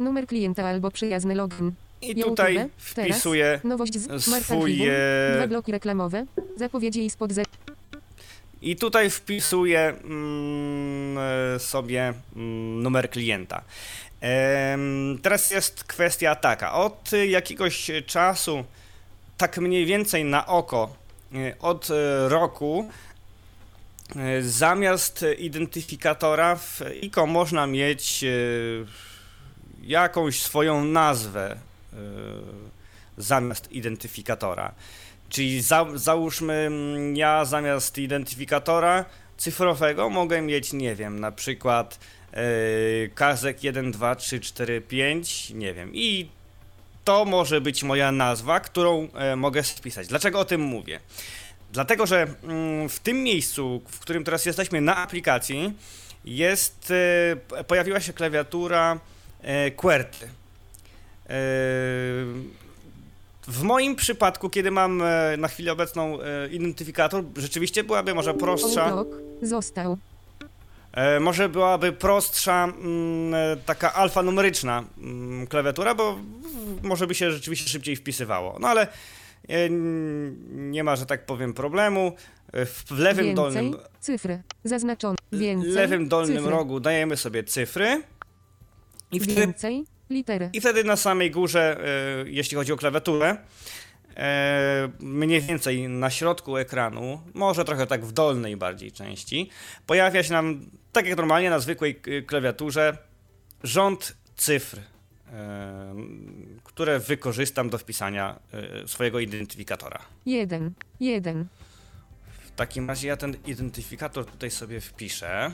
Numer 0.00 0.26
klienta 0.26 0.66
albo 0.68 0.90
przyjazny 0.90 1.34
login. 1.34 1.72
i 2.02 2.08
YouTube, 2.08 2.24
tutaj 2.24 2.54
teraz, 2.54 2.70
wpisuję 2.76 3.60
Nowość 3.64 3.94
z 3.98 4.22
swój, 4.22 4.32
Mark 4.32 4.50
Archiwum, 4.50 4.88
e, 4.90 5.36
Dwa 5.36 5.46
bloki 5.48 5.72
reklamowe. 5.72 6.26
Zapowiedzi 6.56 7.04
i 7.06 7.10
spod 7.10 7.32
Z. 7.32 7.44
i 8.62 8.76
tutaj 8.76 9.10
wpisuję 9.10 9.80
mm, 10.04 11.18
e, 11.54 11.58
sobie 11.58 12.12
mm, 12.36 12.82
numer 12.82 13.10
klienta. 13.10 13.62
Em, 14.20 15.18
Teraz 15.22 15.50
jest 15.50 15.84
kwestia 15.84 16.34
taka. 16.34 16.72
Od 16.72 17.10
jakiegoś 17.28 17.90
czasu, 18.06 18.64
tak 19.36 19.58
mniej 19.58 19.86
więcej 19.86 20.24
na 20.24 20.46
oko, 20.46 20.96
e, 21.34 21.58
od 21.60 21.88
e, 21.90 22.28
roku, 22.28 22.88
e, 22.88 23.13
zamiast 24.40 25.24
identyfikatora 25.38 26.56
w 26.56 26.80
ICO 27.02 27.26
można 27.26 27.66
mieć 27.66 28.24
e, 28.24 28.28
jakąś 29.82 30.42
swoją 30.42 30.84
nazwę 30.84 31.52
e, 31.52 31.96
zamiast 33.18 33.72
identyfikatora. 33.72 34.74
Czyli 35.28 35.62
za, 35.62 35.86
załóżmy, 35.94 36.70
ja 37.14 37.44
zamiast 37.44 37.98
identyfikatora 37.98 39.04
cyfrowego 39.36 40.10
mogę 40.10 40.42
mieć, 40.42 40.72
nie 40.72 40.94
wiem, 40.94 41.20
na 41.20 41.32
przykład 41.32 41.98
yy, 42.32 42.40
kazek 43.14 43.64
1, 43.64 43.92
2, 43.92 44.14
3, 44.16 44.40
4, 44.40 44.80
5, 44.80 45.50
nie 45.50 45.74
wiem. 45.74 45.90
I 45.94 46.28
to 47.04 47.24
może 47.24 47.60
być 47.60 47.82
moja 47.82 48.12
nazwa, 48.12 48.60
którą 48.60 49.08
e, 49.14 49.36
mogę 49.36 49.62
spisać. 49.62 50.06
Dlaczego 50.06 50.40
o 50.40 50.44
tym 50.44 50.60
mówię? 50.60 51.00
Dlatego, 51.74 52.06
że 52.06 52.26
mm, 52.42 52.88
w 52.88 52.98
tym 52.98 53.22
miejscu, 53.22 53.82
w 53.88 53.98
którym 53.98 54.24
teraz 54.24 54.46
jesteśmy 54.46 54.80
na 54.80 54.96
aplikacji, 54.96 55.72
jest, 56.24 56.92
e, 57.52 57.64
pojawiła 57.64 58.00
się 58.00 58.12
klawiatura 58.12 59.00
e, 59.42 59.70
QWERTY. 59.70 60.26
E, 60.26 60.30
w 63.48 63.62
moim 63.62 63.96
przypadku, 63.96 64.50
kiedy 64.50 64.70
mam 64.70 65.02
na 65.38 65.48
chwilę 65.48 65.72
obecną 65.72 66.18
identyfikator, 66.50 67.24
rzeczywiście 67.36 67.84
byłaby 67.84 68.14
może 68.14 68.34
prostsza. 68.34 69.04
Został. 69.42 69.98
Może 71.20 71.48
byłaby 71.48 71.92
prostsza 71.92 72.64
mm, 72.64 73.60
taka 73.66 73.94
alfanumeryczna 73.94 74.84
mm, 74.98 75.46
klawiatura, 75.46 75.94
bo 75.94 76.18
może 76.82 77.06
by 77.06 77.14
się 77.14 77.30
rzeczywiście 77.30 77.70
szybciej 77.70 77.96
wpisywało. 77.96 78.58
No 78.60 78.68
ale 78.68 78.88
nie 80.50 80.84
ma, 80.84 80.96
że 80.96 81.06
tak 81.06 81.26
powiem, 81.26 81.54
problemu. 81.54 82.12
E, 82.52 82.66
W 82.66 82.90
lewym 82.90 83.26
Więcej. 83.26 83.34
dolnym, 83.34 83.76
Cyfry. 84.00 84.42
Zaznaczone. 84.64 85.16
Więcej. 85.32 85.70
lewym 85.72 86.08
dolnym 86.08 86.36
cyfry. 86.36 86.50
rogu 86.50 86.80
dajemy 86.80 87.16
sobie 87.16 87.44
cyfry 87.44 88.02
i 89.12 89.20
wtedy 89.20 89.40
Więcej. 89.40 89.84
Litery. 90.10 90.50
I 90.52 90.60
wtedy 90.60 90.84
na 90.84 90.96
samej 90.96 91.30
górze, 91.30 91.80
e, 92.24 92.24
jeśli 92.30 92.56
chodzi 92.56 92.72
o 92.72 92.76
klawiaturę, 92.76 93.36
e, 94.16 94.88
mniej 95.00 95.40
więcej 95.40 95.88
na 95.88 96.10
środku 96.10 96.56
ekranu, 96.56 97.20
może 97.34 97.64
trochę 97.64 97.86
tak 97.86 98.04
w 98.04 98.12
dolnej 98.12 98.56
bardziej 98.56 98.92
części, 98.92 99.50
pojawia 99.86 100.22
się 100.22 100.32
nam, 100.32 100.60
tak 100.92 101.06
jak 101.06 101.16
normalnie 101.16 101.50
na 101.50 101.58
zwykłej 101.58 102.00
klawiaturze, 102.26 102.98
rząd 103.62 104.16
cyfr, 104.36 104.78
e, 105.32 105.94
które 106.74 107.00
wykorzystam 107.00 107.70
do 107.70 107.78
wpisania 107.78 108.40
e, 108.52 108.88
swojego 108.88 109.20
identyfikatora. 109.20 109.98
Jeden. 110.26 110.72
Jeden. 111.00 111.46
W 112.46 112.50
takim 112.56 112.88
razie 112.88 113.08
ja 113.08 113.16
ten 113.16 113.36
identyfikator 113.46 114.26
tutaj 114.26 114.50
sobie 114.50 114.80
wpiszę. 114.80 115.52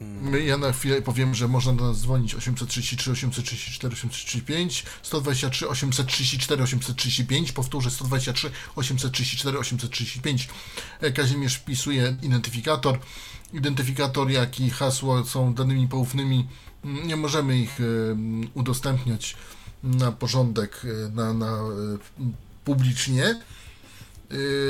My, 0.00 0.44
ja 0.44 0.56
na 0.56 0.72
chwilę 0.72 1.02
powiem, 1.02 1.34
że 1.34 1.48
można 1.48 1.72
do 1.72 1.84
nas 1.84 2.00
dzwonić 2.00 2.34
833, 2.34 3.10
834, 3.10 3.92
835, 3.92 4.84
123, 5.02 5.68
834, 5.68 6.62
835, 6.62 7.52
powtórzę 7.52 7.90
123, 7.90 8.50
834, 8.76 9.58
835. 9.58 10.48
E, 11.00 11.12
Kazimierz 11.12 11.54
wpisuje 11.54 12.16
identyfikator. 12.22 12.98
Identyfikator, 13.52 14.30
jak 14.30 14.60
i 14.60 14.70
hasło 14.70 15.24
są 15.24 15.54
danymi 15.54 15.88
poufnymi. 15.88 16.46
Nie 16.84 17.16
możemy 17.16 17.58
ich 17.58 17.80
e, 17.80 17.84
udostępniać 18.54 19.36
na 19.82 20.12
porządek, 20.12 20.82
e, 20.84 21.10
na, 21.10 21.34
na 21.34 21.46
e, 21.46 21.60
publicznie. 22.64 23.40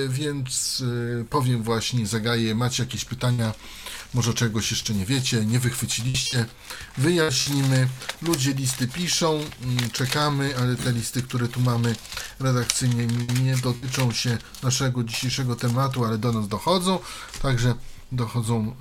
Więc 0.09 0.83
powiem 1.31 1.63
właśnie, 1.63 2.07
zagaję, 2.07 2.55
macie 2.55 2.83
jakieś 2.83 3.05
pytania, 3.05 3.55
może 4.15 4.35
czegoś 4.35 4.71
jeszcze 4.71 4.95
nie 4.95 5.07
wiecie, 5.07 5.45
nie 5.47 5.61
wychwyciliście, 5.61 6.47
wyjaśnimy. 6.99 7.89
Ludzie 8.23 8.53
listy 8.55 8.89
piszą, 8.89 9.33
mm, 9.63 9.91
czekamy, 9.93 10.57
ale 10.59 10.77
te 10.77 10.93
listy, 10.93 11.23
które 11.23 11.49
tu 11.49 11.61
mamy 11.61 11.97
redakcyjnie 12.41 13.07
nie- 13.43 13.57
dotyczą 13.57 14.13
się 14.13 14.39
naszego 14.63 15.05
dzisiejszego 15.05 15.57
tematu, 15.57 16.05
ale 16.05 16.19
do 16.19 16.33
nas 16.33 16.49
dochodzą, 16.49 16.99
także 17.43 17.75
dochodzą 18.13 18.77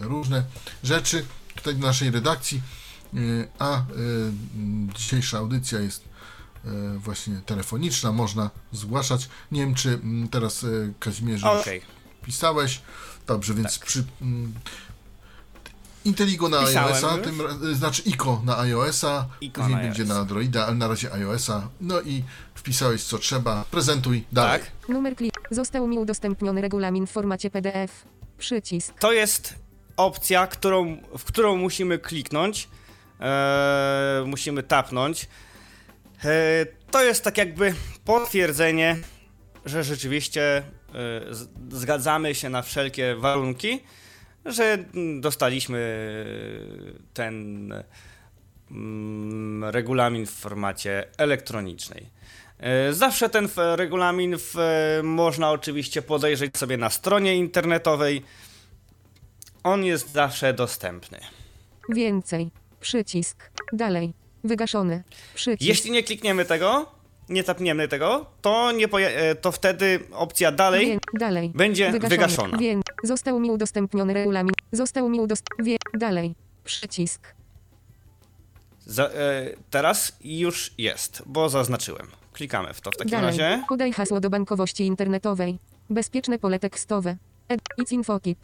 różne 0.00 0.44
rzeczy 0.84 1.24
tutaj 1.54 1.74
do 1.74 1.86
naszej 1.86 2.10
redakcji, 2.10 2.62
y, 3.14 3.48
a 3.58 3.78
y, 3.78 3.82
dzisiejsza 4.96 5.38
audycja 5.38 5.80
jest 5.80 6.04
e, 6.64 6.98
właśnie 6.98 7.40
telefoniczna, 7.46 8.12
można 8.12 8.50
zgłaszać. 8.72 9.28
Nie 9.52 9.60
wiem, 9.60 9.74
czy 9.74 9.88
mm, 9.88 10.28
teraz 10.28 10.64
e, 10.64 10.68
Kazimierzu 11.00 11.46
już 11.46 11.60
Okej. 11.60 11.82
pisałeś. 12.24 12.80
Dobrze, 13.26 13.54
więc 13.54 13.78
przy 13.78 14.04
mm, 14.22 14.54
Inteligo 16.04 16.48
na 16.48 16.60
Pisałem 16.60 16.92
iOS-a, 16.92 17.18
tym, 17.18 17.40
ra- 17.40 17.74
znaczy 17.74 18.02
ICO 18.02 18.42
na 18.44 18.58
iOS-a, 18.58 19.26
ICO 19.40 19.60
później 19.60 19.76
na 19.76 19.82
będzie 19.82 20.02
iOS. 20.02 20.08
na 20.08 20.18
Androida, 20.18 20.66
ale 20.66 20.74
na 20.74 20.88
razie 20.88 21.12
iOS-a. 21.12 21.68
No 21.80 22.00
i 22.00 22.24
wpisałeś 22.54 23.04
co 23.04 23.18
trzeba, 23.18 23.64
prezentuj 23.70 24.24
dalej. 24.32 24.60
Tak. 24.60 24.88
Numer 24.88 25.16
klik. 25.16 25.34
Został 25.50 25.86
mi 25.88 25.98
udostępniony 25.98 26.60
regulamin 26.60 27.06
w 27.06 27.10
formacie 27.10 27.50
PDF. 27.50 28.04
Przycisk. 28.38 28.98
To 28.98 29.12
jest 29.12 29.54
opcja, 29.96 30.46
którą, 30.46 30.96
w 31.18 31.24
którą 31.24 31.56
musimy 31.56 31.98
kliknąć. 31.98 32.68
Eee, 33.20 34.26
musimy 34.26 34.62
tapnąć. 34.62 35.28
Eee, 36.24 36.66
to 36.90 37.04
jest 37.04 37.24
tak 37.24 37.38
jakby 37.38 37.74
potwierdzenie, 38.04 38.96
że 39.64 39.84
rzeczywiście 39.84 40.56
e, 40.56 40.62
zgadzamy 41.70 42.34
się 42.34 42.48
na 42.48 42.62
wszelkie 42.62 43.14
warunki, 43.14 43.80
że 44.44 44.78
dostaliśmy 45.20 45.78
ten 47.14 47.68
mm, 48.70 49.64
regulamin 49.64 50.26
w 50.26 50.30
formacie 50.30 51.04
elektronicznej. 51.18 52.06
E, 52.58 52.92
Zawsze 52.92 53.28
ten 53.28 53.48
regulamin 53.76 54.36
w, 54.38 54.54
można 55.02 55.50
oczywiście 55.50 56.02
podejrzeć 56.02 56.58
sobie 56.58 56.76
na 56.76 56.90
stronie 56.90 57.36
internetowej. 57.36 58.22
On 59.64 59.84
jest 59.84 60.12
zawsze 60.12 60.54
dostępny. 60.54 61.18
Więcej. 61.88 62.50
Przycisk. 62.80 63.50
Dalej. 63.72 64.12
Wygaszony. 64.44 65.02
Przycisk. 65.34 65.68
Jeśli 65.68 65.90
nie 65.90 66.02
klikniemy 66.02 66.44
tego, 66.44 66.92
nie 67.28 67.44
tapniemy 67.44 67.88
tego, 67.88 68.26
to, 68.42 68.72
nie 68.72 68.88
poja- 68.88 69.08
e, 69.08 69.34
to 69.34 69.52
wtedy 69.52 70.00
opcja 70.12 70.52
dalej 70.52 70.86
Wię- 70.86 70.98
dalej. 71.18 71.52
będzie 71.54 71.92
wygaszona. 71.92 72.58
Wię- 72.58 72.80
Został 73.04 73.40
mi 73.40 73.50
udostępniony 73.50 74.14
regulamin. 74.14 74.52
Został 74.72 75.08
mi 75.08 75.20
udostępniony. 75.20 75.78
Dalej. 75.98 76.34
Przycisk. 76.64 77.34
Za, 78.86 79.06
e, 79.06 79.10
teraz 79.70 80.16
już 80.24 80.74
jest, 80.78 81.22
bo 81.26 81.48
zaznaczyłem. 81.48 82.06
Klikamy 82.32 82.74
w 82.74 82.80
to 82.80 82.90
w 82.90 82.96
takim 82.96 83.10
Dalej. 83.10 83.26
razie. 83.26 83.62
Podaj 83.68 83.92
hasło 83.92 84.20
do 84.20 84.30
bankowości 84.30 84.86
internetowej. 84.86 85.58
Bezpieczne 85.90 86.38
pole 86.38 86.58
tekstowe. 86.58 87.16
Ed. 87.48 87.60
It's 87.82 87.92
infokip. 87.92 88.38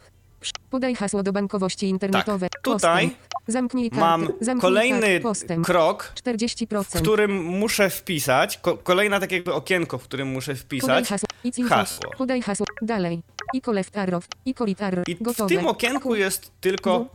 Podaj 0.69 0.95
hasło 0.95 1.23
do 1.23 1.33
bankowości 1.33 1.87
internetowej. 1.89 2.49
Tak, 2.49 2.61
tutaj. 2.61 3.15
Zamknij 3.47 3.89
kartę. 3.89 4.05
Mam 4.05 4.27
Zamknij 4.41 4.61
kolejny 4.61 5.01
kartę. 5.01 5.19
Postęp. 5.19 5.65
krok, 5.65 6.11
40%. 6.15 6.83
w 6.99 7.01
którym 7.01 7.43
muszę 7.43 7.89
wpisać, 7.89 8.57
ko- 8.57 8.77
kolejne 8.77 9.19
takie 9.19 9.43
okienko, 9.53 9.97
w 9.97 10.03
którym 10.03 10.27
muszę 10.27 10.55
wpisać. 10.55 11.09
hasło. 11.09 11.27
Hasło. 11.69 12.11
Podaj 12.17 12.41
hasło. 12.41 12.65
Dalej. 12.81 13.21
Iko 13.53 13.71
left 13.71 13.97
arrow. 13.97 14.25
Right 14.59 14.81
arrow. 14.81 15.07
I 15.07 15.15
w 15.15 15.23
Gotowe. 15.23 15.55
tym 15.55 15.67
okienku 15.67 16.15
jest 16.15 16.51
tylko 16.61 17.05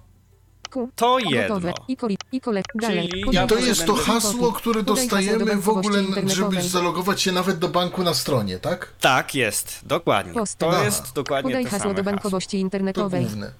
To 0.96 1.18
jedno. 1.18 1.60
Iko, 1.88 2.06
li- 2.06 2.18
iko 2.32 2.50
left. 2.50 2.68
Dalej. 2.74 3.08
Czyli 3.08 3.24
Podaj 3.24 3.40
ja 3.42 3.46
To 3.46 3.56
jest 3.58 3.86
to 3.86 3.94
hasło, 3.94 4.52
które 4.52 4.82
dostajemy 4.82 5.56
w 5.56 5.68
ogóle, 5.68 6.02
żeby 6.26 6.62
zalogować 6.62 7.22
się 7.22 7.32
nawet 7.32 7.58
do 7.58 7.68
banku 7.68 8.02
na 8.02 8.14
stronie, 8.14 8.58
tak? 8.58 8.88
Tak 9.00 9.34
jest, 9.34 9.80
dokładnie. 9.86 10.32
To 10.58 10.68
Aha. 10.70 10.84
jest 10.84 11.12
dokładnie 11.14 11.50
Podaj 11.50 11.64
hasło 11.64 11.94
do 11.94 12.02
bankowości 12.02 12.50
To 12.56 12.60
internetowej. 12.60 13.22
główne. 13.24 13.52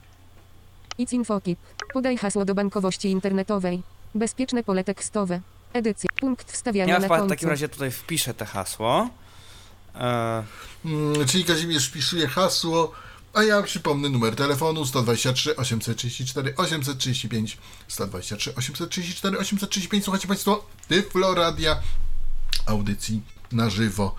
It's 0.99 1.13
infokip. 1.15 1.59
Podaj 1.93 2.17
hasło 2.17 2.45
do 2.45 2.55
bankowości 2.55 3.09
internetowej. 3.11 3.83
Bezpieczne 4.15 4.65
pole 4.65 4.85
tekstowe. 4.85 5.41
Edycja. 5.73 6.11
Punkt 6.21 6.53
wstawiania 6.53 6.95
Ja 6.95 7.01
na 7.01 7.07
w 7.07 7.09
końcu. 7.09 7.29
takim 7.29 7.49
razie 7.49 7.69
tutaj 7.69 7.91
wpiszę 7.91 8.35
te 8.35 8.45
hasło. 8.47 9.09
E, 9.95 10.43
Mm, 10.85 11.27
czyli 11.27 11.45
Kazimierz 11.45 11.89
wpisuje 11.89 12.29
hasło, 12.29 12.93
a 13.35 13.43
ja 13.43 13.63
przypomnę 13.63 14.09
numer 14.09 14.37
telefonu 14.37 14.87
123 14.87 15.57
834 15.57 16.57
835 16.57 17.59
123 17.89 18.55
834 18.55 19.39
835. 19.39 20.05
Słuchajcie 20.05 20.29
Państwo 20.29 20.67
Tyflo 20.89 21.35
Radia 21.35 21.77
audycji 22.67 23.23
na 23.53 23.71
żywo 23.71 24.15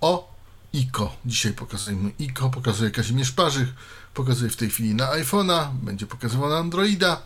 o 0.00 0.34
ICO. 0.72 1.16
Dzisiaj 1.26 1.52
pokazujemy 1.52 2.10
ICO, 2.18 2.50
pokazuje 2.50 2.90
Kazimierz 2.90 3.32
Parzych, 3.32 3.68
pokazuje 4.14 4.50
w 4.50 4.56
tej 4.56 4.70
chwili 4.70 4.94
na 4.94 5.06
iPhone'a, 5.06 5.68
będzie 5.82 6.06
pokazywał 6.06 6.50
na 6.50 6.58
Androida, 6.58 7.22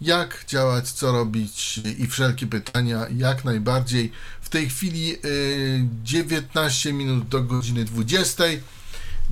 jak 0.00 0.44
działać, 0.48 0.90
co 0.90 1.12
robić 1.12 1.80
i 1.98 2.06
wszelkie 2.06 2.46
pytania 2.46 3.06
jak 3.16 3.44
najbardziej. 3.44 4.12
W 4.40 4.48
tej 4.48 4.68
chwili 4.68 5.16
y, 5.24 5.84
19 6.04 6.92
minut 6.92 7.28
do 7.28 7.42
godziny 7.42 7.84
20. 7.84 8.44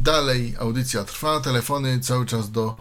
Dalej 0.04 0.54
audycja 0.58 1.04
trwa, 1.04 1.40
telefony 1.40 2.00
cały 2.00 2.26
czas 2.26 2.50
do 2.50 2.76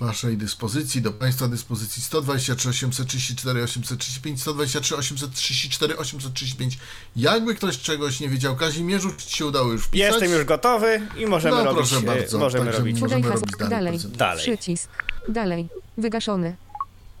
Waszej 0.00 0.36
dyspozycji, 0.36 1.02
do 1.02 1.12
Państwa 1.12 1.48
dyspozycji 1.48 2.02
123 2.02 2.68
834 2.68 3.62
835, 3.62 4.40
123 4.42 4.96
834 4.96 5.96
835. 5.96 6.78
Jakby 7.16 7.54
ktoś 7.54 7.78
czegoś 7.78 8.20
nie 8.20 8.28
wiedział, 8.28 8.56
Kazimierzu, 8.56 9.10
czy 9.16 9.26
Ci 9.26 9.36
się 9.36 9.46
udało 9.46 9.72
już 9.72 9.84
wpisać? 9.84 10.10
Jestem 10.12 10.30
już 10.38 10.44
gotowy 10.44 11.08
i 11.16 11.26
możemy 11.26 11.56
No, 11.56 11.64
robić. 11.64 11.76
proszę 11.78 11.96
e, 11.96 12.02
bardzo, 12.02 12.38
możemy 12.38 12.64
także 12.64 12.78
robić. 12.78 13.00
Możemy 13.00 13.22
Podaj 13.22 13.32
hasło. 13.32 13.46
robić 13.46 13.70
dalej, 13.70 13.98
Dalej. 13.98 14.16
Dalej. 14.16 14.42
Przycisk. 14.42 14.90
Dalej. 15.28 15.68
Wygaszony. 15.98 16.56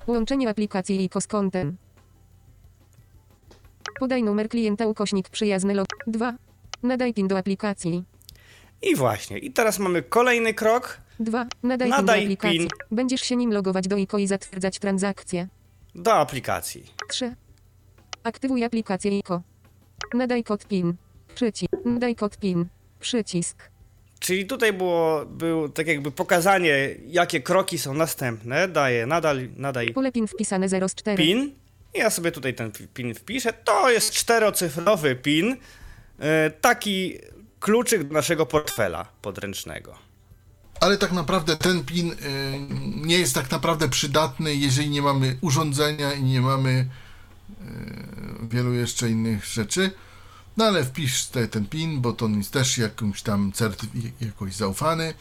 Łączenie 0.06 0.48
aplikacji 0.48 1.04
ICO 1.04 1.20
z 1.20 1.26
kontem. 1.26 1.76
Podaj 4.00 4.22
numer 4.22 4.48
klienta 4.48 4.86
ukośnik 4.86 5.28
przyjazny 5.28 5.74
log 5.74 5.86
2. 6.06 6.34
Nadaj 6.82 7.14
PIN 7.14 7.28
do 7.28 7.38
aplikacji. 7.38 8.04
I 8.82 8.96
właśnie. 8.96 9.38
I 9.38 9.50
teraz 9.50 9.78
mamy 9.78 10.02
kolejny 10.02 10.54
krok 10.54 10.98
2. 11.20 11.46
Nadaj, 11.62 11.88
Nadaj 11.88 12.20
PIN 12.20 12.28
do 12.28 12.32
aplikacji. 12.34 12.58
PIN. 12.58 12.68
Będziesz 12.90 13.20
się 13.20 13.36
nim 13.36 13.52
logować 13.52 13.88
do 13.88 13.96
ICO 13.96 14.18
i 14.18 14.26
zatwierdzać 14.26 14.78
transakcję. 14.78 15.48
do 15.94 16.14
aplikacji. 16.14 16.84
3. 17.08 17.34
Aktywuj 18.24 18.64
aplikację 18.64 19.18
ICO. 19.18 19.42
Nadaj 20.14 20.44
kod 20.44 20.66
PIN. 20.66 20.94
Przycisk. 21.34 21.72
Nadaj 21.84 22.14
kod 22.14 22.38
PIN. 22.38 22.66
Przycisk. 23.00 23.70
Czyli 24.20 24.46
tutaj 24.46 24.72
było, 24.72 25.26
był 25.26 25.68
tak 25.68 25.86
jakby 25.86 26.10
pokazanie, 26.10 26.88
jakie 27.06 27.40
kroki 27.40 27.78
są 27.78 27.94
następne. 27.94 28.68
Daję 28.68 29.06
nadal, 29.06 29.38
nadaj 29.56 29.90
Pole 29.92 30.12
PIN 30.12 30.26
wpisane 30.26 30.68
0 30.68 30.88
z 30.88 30.94
4. 30.94 31.16
PIN. 31.16 31.52
I 31.94 31.98
ja 31.98 32.10
sobie 32.10 32.32
tutaj 32.32 32.54
ten 32.54 32.72
PIN 32.94 33.14
wpiszę. 33.14 33.52
To 33.52 33.90
jest 33.90 34.12
czterocyfrowy 34.12 35.16
PIN. 35.16 35.56
e, 36.18 36.50
Taki 36.50 37.18
kluczyk 37.64 38.04
do 38.08 38.14
naszego 38.14 38.46
portfela 38.46 39.04
podręcznego. 39.22 39.94
Ale 40.80 40.98
tak 40.98 41.12
naprawdę 41.12 41.56
ten 41.56 41.84
PIN 41.84 42.12
y, 42.12 42.16
nie 43.06 43.18
jest 43.18 43.34
tak 43.34 43.50
naprawdę 43.50 43.88
przydatny, 43.88 44.54
jeżeli 44.54 44.90
nie 44.90 45.02
mamy 45.02 45.38
urządzenia 45.40 46.12
i 46.14 46.22
nie 46.22 46.40
mamy 46.40 46.70
y, 46.70 48.48
wielu 48.48 48.72
jeszcze 48.72 49.10
innych 49.10 49.44
rzeczy. 49.44 49.90
No 50.56 50.64
ale 50.64 50.84
wpisz 50.84 51.26
te, 51.26 51.48
ten 51.48 51.66
PIN, 51.66 52.00
bo 52.00 52.12
to 52.12 52.24
on 52.24 52.38
jest 52.38 52.52
też 52.52 52.78
jakimś 52.78 53.22
tam 53.22 53.52
certyf- 53.52 54.10
jakoś 54.20 54.54
zaufany. 54.54 55.14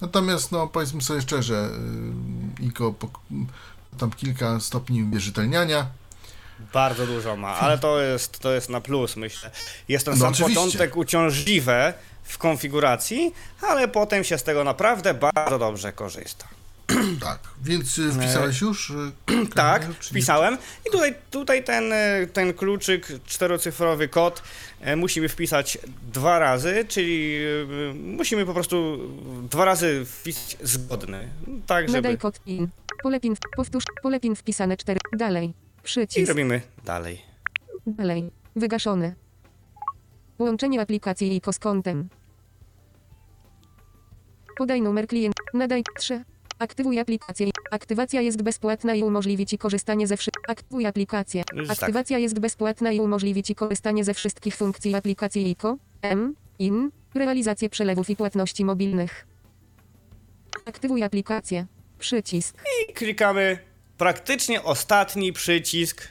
Natomiast 0.00 0.52
no 0.52 0.66
powiedzmy 0.66 1.02
sobie 1.02 1.22
szczerze, 1.22 1.70
y, 2.60 2.64
ICO 2.64 2.90
pok- 2.92 3.44
tam 3.98 4.10
kilka 4.10 4.60
stopni 4.60 5.02
uwierzytelniania. 5.02 5.86
Bardzo 6.72 7.06
dużo 7.06 7.36
ma, 7.36 7.54
ale 7.54 7.78
to 7.78 8.00
jest, 8.00 8.38
to 8.38 8.52
jest 8.52 8.68
na 8.68 8.80
plus, 8.80 9.16
myślę. 9.16 9.50
Jest 9.88 10.04
ten 10.04 10.14
No 10.14 10.20
sam 10.20 10.32
oczywiście. 10.32 10.60
początek 10.60 10.96
uciążliwe 10.96 11.94
w 12.24 12.38
konfiguracji, 12.38 13.34
ale 13.60 13.88
potem 13.88 14.24
się 14.24 14.38
z 14.38 14.42
tego 14.42 14.64
naprawdę 14.64 15.14
bardzo 15.14 15.58
dobrze 15.58 15.92
korzysta. 15.92 16.48
Tak, 17.20 17.38
więc 17.62 17.98
y, 17.98 18.12
wpisałeś 18.12 18.60
już? 18.60 18.90
y, 18.90 18.94
Tak, 19.54 19.84
wpisałem. 20.00 20.58
I 20.88 20.90
tutaj, 20.90 21.14
tutaj 21.30 21.64
ten, 21.64 21.92
e, 21.92 22.26
ten 22.32 22.54
kluczyk, 22.54 23.06
czterocyfrowy 23.26 24.08
kod 24.08 24.42
e, 24.80 24.96
musimy 24.96 25.28
wpisać 25.28 25.78
dwa 26.12 26.38
razy, 26.38 26.84
czyli 26.88 27.36
e, 27.90 27.94
musimy 27.94 28.46
po 28.46 28.54
prostu 28.54 28.98
dwa 29.50 29.64
razy 29.64 30.04
wpisać 30.06 30.56
zgodny. 30.62 31.28
Tak, 31.66 31.88
żeby... 31.88 31.98
Nadaj 31.98 32.18
kod 32.18 32.40
PIN. 32.40 32.68
Pole 33.02 33.20
PIN. 33.20 33.36
Powtórz. 33.56 33.84
Pole 34.02 34.20
PIN 34.20 34.36
wpisane 34.36 34.76
4. 34.76 34.98
Dalej. 35.16 35.54
I 35.88 35.90
Przycisk. 35.90 36.28
robimy 36.28 36.60
dalej. 36.84 37.22
Dalej. 37.86 38.30
Wygaszony. 38.56 39.14
Łączenie 40.38 40.80
aplikacji 40.80 41.36
ICO 41.36 41.52
z 41.52 41.58
kontem. 41.58 42.08
Podaj 44.58 44.82
numer 44.82 45.06
klienta. 45.06 45.42
Nadaj 45.54 45.82
3. 45.98 46.24
Aktywuj 46.58 46.98
aplikację. 46.98 47.50
Aktywacja 47.70 48.20
jest 48.20 48.42
bezpłatna 48.42 48.94
i 48.94 49.02
umożliwi 49.02 49.46
Ci 49.46 49.58
korzystanie 49.58 50.06
ze 50.06 50.16
wszystkich. 50.16 50.50
Aktywuj 50.50 50.86
aplikację. 50.86 51.42
Już 51.54 51.68
tak. 51.68 51.78
Aktywacja 51.78 52.18
jest 52.18 52.38
bezpłatna 52.38 52.92
i 52.92 53.00
umożliwi 53.00 53.42
Ci 53.42 53.54
korzystanie 53.54 54.04
ze 54.04 54.14
wszystkich 54.14 54.56
funkcji 54.56 54.94
aplikacji 54.94 55.50
ICO, 55.50 55.76
M, 56.02 56.34
IN, 56.58 56.90
realizację 57.14 57.68
przelewów 57.68 58.10
i 58.10 58.16
płatności 58.16 58.64
mobilnych. 58.64 59.26
Aktywuj 60.64 61.02
aplikację. 61.02 61.66
Przycisk. 61.98 62.56
I 62.90 62.92
klikamy 62.92 63.58
praktycznie 63.98 64.62
ostatni 64.62 65.32
przycisk. 65.32 66.08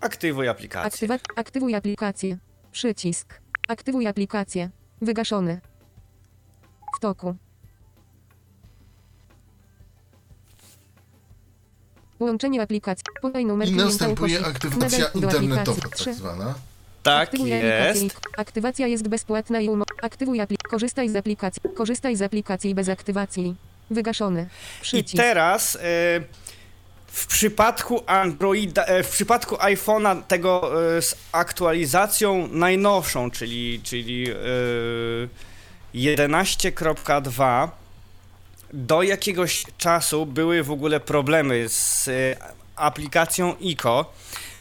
Aktywuj 0.00 0.48
aplikację. 0.48 0.86
Aktywa 0.86 1.18
aktywuj 1.36 1.74
aplikację. 1.74 2.38
Przycisk. 2.72 3.40
Aktywuj 3.68 4.06
aplikację. 4.06 4.70
Wygaszony. 5.02 5.60
W 6.96 7.00
toku. 7.00 7.36
Łączenie 12.20 12.62
aplikacji. 12.62 13.04
Podaj 13.22 13.44
numer 13.46 13.68
I 13.68 13.70
klienta 13.70 13.90
następuje 13.92 14.46
aktywacja 14.46 15.06
internetowa, 15.08 15.78
aplikacji. 15.78 16.04
tak 16.04 16.14
zwana. 16.14 16.54
Tak 17.02 17.22
Aktywuj 17.28 17.54
aplikację. 17.54 18.02
jest. 18.04 18.16
Aktywacja 18.36 18.86
jest 18.86 19.08
bezpłatna 19.08 19.60
i 19.60 19.68
umo... 19.68 19.84
Aktywuj 20.02 20.40
aplikację. 20.40 20.70
Korzystaj 20.70 21.08
z 21.08 21.16
aplikacji. 21.16 21.62
Korzystaj 21.74 22.16
z 22.16 22.22
aplikacji 22.22 22.74
bez 22.74 22.88
aktywacji. 22.88 23.56
Wygaszony. 23.90 24.48
I 24.78 24.82
Przycisk. 24.82 25.16
teraz 25.16 25.76
e, 25.76 25.80
w 27.12 27.26
przypadku 27.26 28.02
Androida, 28.06 28.84
e, 28.84 29.02
w 29.02 29.08
przypadku 29.10 29.56
iPhone'a 29.56 30.22
tego 30.22 30.72
e, 30.96 31.02
z 31.02 31.16
aktualizacją 31.32 32.48
najnowszą, 32.52 33.30
czyli, 33.30 33.80
czyli 33.84 34.30
e, 34.30 34.34
11.2 35.94 37.68
do 38.72 39.02
jakiegoś 39.02 39.64
czasu 39.78 40.26
były 40.26 40.62
w 40.62 40.70
ogóle 40.70 41.00
problemy 41.00 41.68
z 41.68 42.08
aplikacją 42.76 43.54
ICO, 43.60 44.12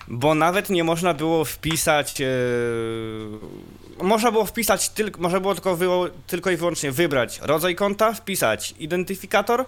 bo 0.09 0.35
nawet 0.35 0.69
nie 0.69 0.83
można 0.83 1.13
było 1.13 1.45
wpisać. 1.45 2.21
E, 2.21 2.25
można 4.03 4.31
było 4.31 4.45
wpisać 4.45 4.89
tylko, 4.89 5.21
można 5.21 5.39
było 5.39 5.53
tylko, 5.53 5.75
wyło, 5.75 6.07
tylko 6.27 6.51
i 6.51 6.57
wyłącznie 6.57 6.91
wybrać 6.91 7.39
rodzaj 7.43 7.75
konta, 7.75 8.13
wpisać 8.13 8.73
identyfikator, 8.79 9.65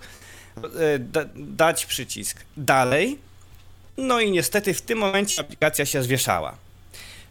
e, 0.58 1.00
da, 1.00 1.22
dać 1.36 1.86
przycisk 1.86 2.40
dalej. 2.58 3.20
No 3.98 4.20
i 4.20 4.32
niestety 4.32 4.74
w 4.74 4.82
tym 4.82 4.98
momencie 4.98 5.42
aplikacja 5.42 5.86
się 5.86 6.04
zwieszała. 6.04 6.56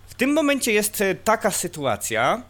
W 0.08 0.14
tym 0.14 0.32
momencie 0.32 0.72
jest 0.72 1.00
e, 1.00 1.14
taka 1.14 1.50
sytuacja, 1.50 2.42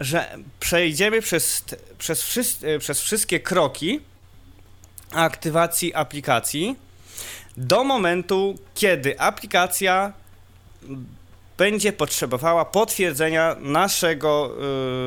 że 0.00 0.38
przejdziemy 0.60 1.22
przez, 1.22 1.64
przez, 1.98 2.58
e, 2.62 2.78
przez 2.78 3.00
wszystkie 3.00 3.40
kroki 3.40 4.00
aktywacji 5.12 5.94
aplikacji 5.94 6.76
do 7.56 7.84
momentu, 7.84 8.54
kiedy 8.74 9.20
aplikacja 9.20 10.12
będzie 11.58 11.92
potrzebowała 11.92 12.64
potwierdzenia 12.64 13.56
naszego 13.60 14.50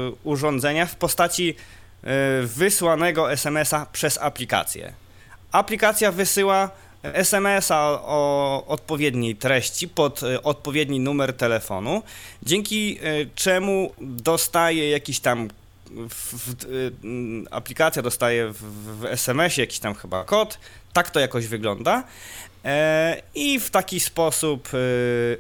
y, 0.10 0.16
urządzenia 0.24 0.86
w 0.86 0.96
postaci 0.96 1.50
y, 1.54 2.08
wysłanego 2.48 3.32
SMS-a 3.32 3.86
przez 3.86 4.18
aplikację. 4.18 4.94
Aplikacja 5.52 6.12
wysyła 6.12 6.70
SMS-a 7.04 8.00
o 8.02 8.64
odpowiedniej 8.68 9.36
treści 9.36 9.88
pod 9.88 10.24
y, 10.24 10.42
odpowiedni 10.44 11.00
numer 11.00 11.34
telefonu, 11.34 12.04
dzięki 12.44 13.00
y, 13.04 13.30
czemu 13.36 13.94
dostaje 14.02 14.90
jakiś 14.90 15.20
tam 15.20 15.48
w, 15.92 16.34
w, 16.34 16.64
y, 16.64 16.92
aplikacja 17.52 18.02
dostaje 18.02 18.50
w, 18.50 18.62
w 19.00 19.06
SMS-ie 19.06 19.64
jakiś 19.64 19.80
tam 19.80 19.96
chyba 19.96 20.24
kod, 20.24 20.60
tak 21.00 21.12
to 21.12 21.20
jakoś 21.20 21.48
wygląda. 21.48 22.04
E, 22.66 23.22
I 23.36 23.60
w 23.60 23.70
taki 23.70 24.00
sposób 24.00 24.74
y, 24.74 25.38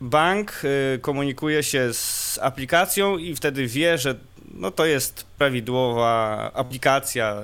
bank 0.00 0.62
y, 0.64 0.98
komunikuje 0.98 1.62
się 1.62 1.94
z 1.94 2.38
aplikacją 2.42 3.18
i 3.18 3.36
wtedy 3.36 3.66
wie, 3.66 3.98
że 3.98 4.14
no 4.54 4.70
to 4.70 4.86
jest 4.86 5.24
prawidłowa 5.38 6.50
aplikacja. 6.54 7.42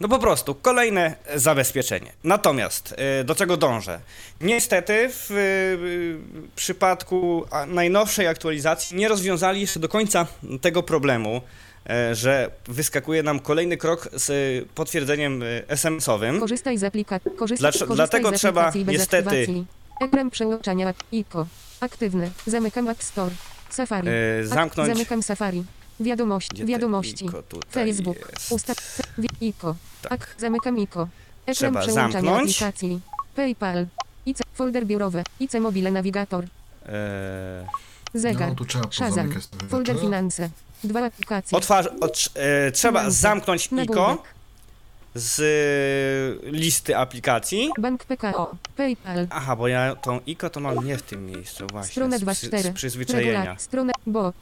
No 0.00 0.08
po 0.08 0.18
prostu 0.18 0.54
kolejne 0.54 1.14
zabezpieczenie. 1.34 2.12
Natomiast 2.24 2.94
do 3.24 3.34
czego 3.34 3.56
dążę? 3.56 4.00
Niestety 4.40 5.08
w 5.12 5.30
przypadku 6.56 7.46
najnowszej 7.66 8.26
aktualizacji 8.26 8.96
nie 8.96 9.08
rozwiązali 9.08 9.60
jeszcze 9.60 9.80
do 9.80 9.88
końca 9.88 10.26
tego 10.60 10.82
problemu, 10.82 11.36
e, 11.36 11.62
że 12.12 12.50
wyskakuje 12.64 13.22
nam 13.22 13.40
kolejny 13.40 13.76
krok 13.76 14.08
z 14.12 14.28
potwierdzeniem 14.74 15.42
y, 15.42 15.64
SMS-owym. 15.68 16.40
Korzystaj 16.40 16.78
z 16.78 16.84
aplikacji. 16.84 17.30
Korzystaj, 17.30 17.62
Dlaczego- 17.72 17.86
korzystaj 17.88 18.20
dlatego 18.20 18.36
z 18.36 18.40
trzeba 18.40 18.72
niestety. 18.86 19.46
Ekran 20.00 20.30
przełączania. 20.30 20.94
IKO. 21.12 21.46
Aktywny. 21.80 22.30
Zamykam 22.46 22.88
App 22.88 23.02
Store. 23.02 23.30
Safari. 23.70 24.08
E, 24.08 24.12
Ak- 24.40 24.46
zamknąć. 24.46 24.88
Zamykam 24.92 25.22
Safari. 25.22 25.64
Wiadomości. 26.00 26.50
Gdzie 26.54 26.66
Wiadomości. 26.66 27.28
Facebook. 27.70 28.16
jest? 28.32 28.52
Ustaw. 28.52 28.76
IKO. 29.40 29.76
Tak. 30.02 30.12
Ak- 30.12 30.34
zamykam 30.40 30.76
IKO. 30.78 31.08
Ekran 31.42 31.54
Trzeba 31.54 31.80
przełączania 31.80 32.12
zamknąć. 32.12 32.50
aplikacji. 32.62 33.00
PayPal. 33.36 33.86
IC. 34.26 34.38
Folder 34.54 34.86
biurowy. 34.86 35.22
IC 35.40 35.54
Mobile 35.60 35.90
Navigator. 35.90 36.44
E, 36.86 37.66
Zegar. 38.14 38.48
No, 38.48 38.54
tu 38.54 38.64
trzeba 38.64 38.90
Shazam. 38.90 39.30
Folder 39.68 39.98
finanse. 40.00 40.50
Dwa 40.84 41.04
aplikacje. 41.06 41.58
otwarz, 41.58 41.86
ot, 42.00 42.28
e, 42.34 42.72
trzeba 42.72 43.00
Finanse. 43.00 43.18
zamknąć 43.20 43.66
IKO 43.66 43.76
Nagłówek. 43.76 44.34
z 45.14 45.40
e, 45.40 46.50
listy 46.50 46.96
aplikacji. 46.96 47.70
Bank 47.78 48.04
PKO. 48.04 48.56
PayPal. 48.76 49.26
Aha, 49.30 49.56
bo 49.56 49.68
ja 49.68 49.96
tą 49.96 50.20
IKO 50.28 50.50
to 50.50 50.60
mam 50.60 50.84
nie 50.84 50.96
w 50.98 51.02
tym 51.02 51.26
miejscu 51.26 51.66
właśnie. 51.72 51.92
Strona 51.92 52.16
z, 52.16 52.20
przy- 52.20 52.24
24. 52.24 52.62
z 52.62 52.72
przyzwyczajenia. 52.74 53.40
Regula- 53.44 53.58
Strona. 53.58 53.92
Bob. 54.06 54.34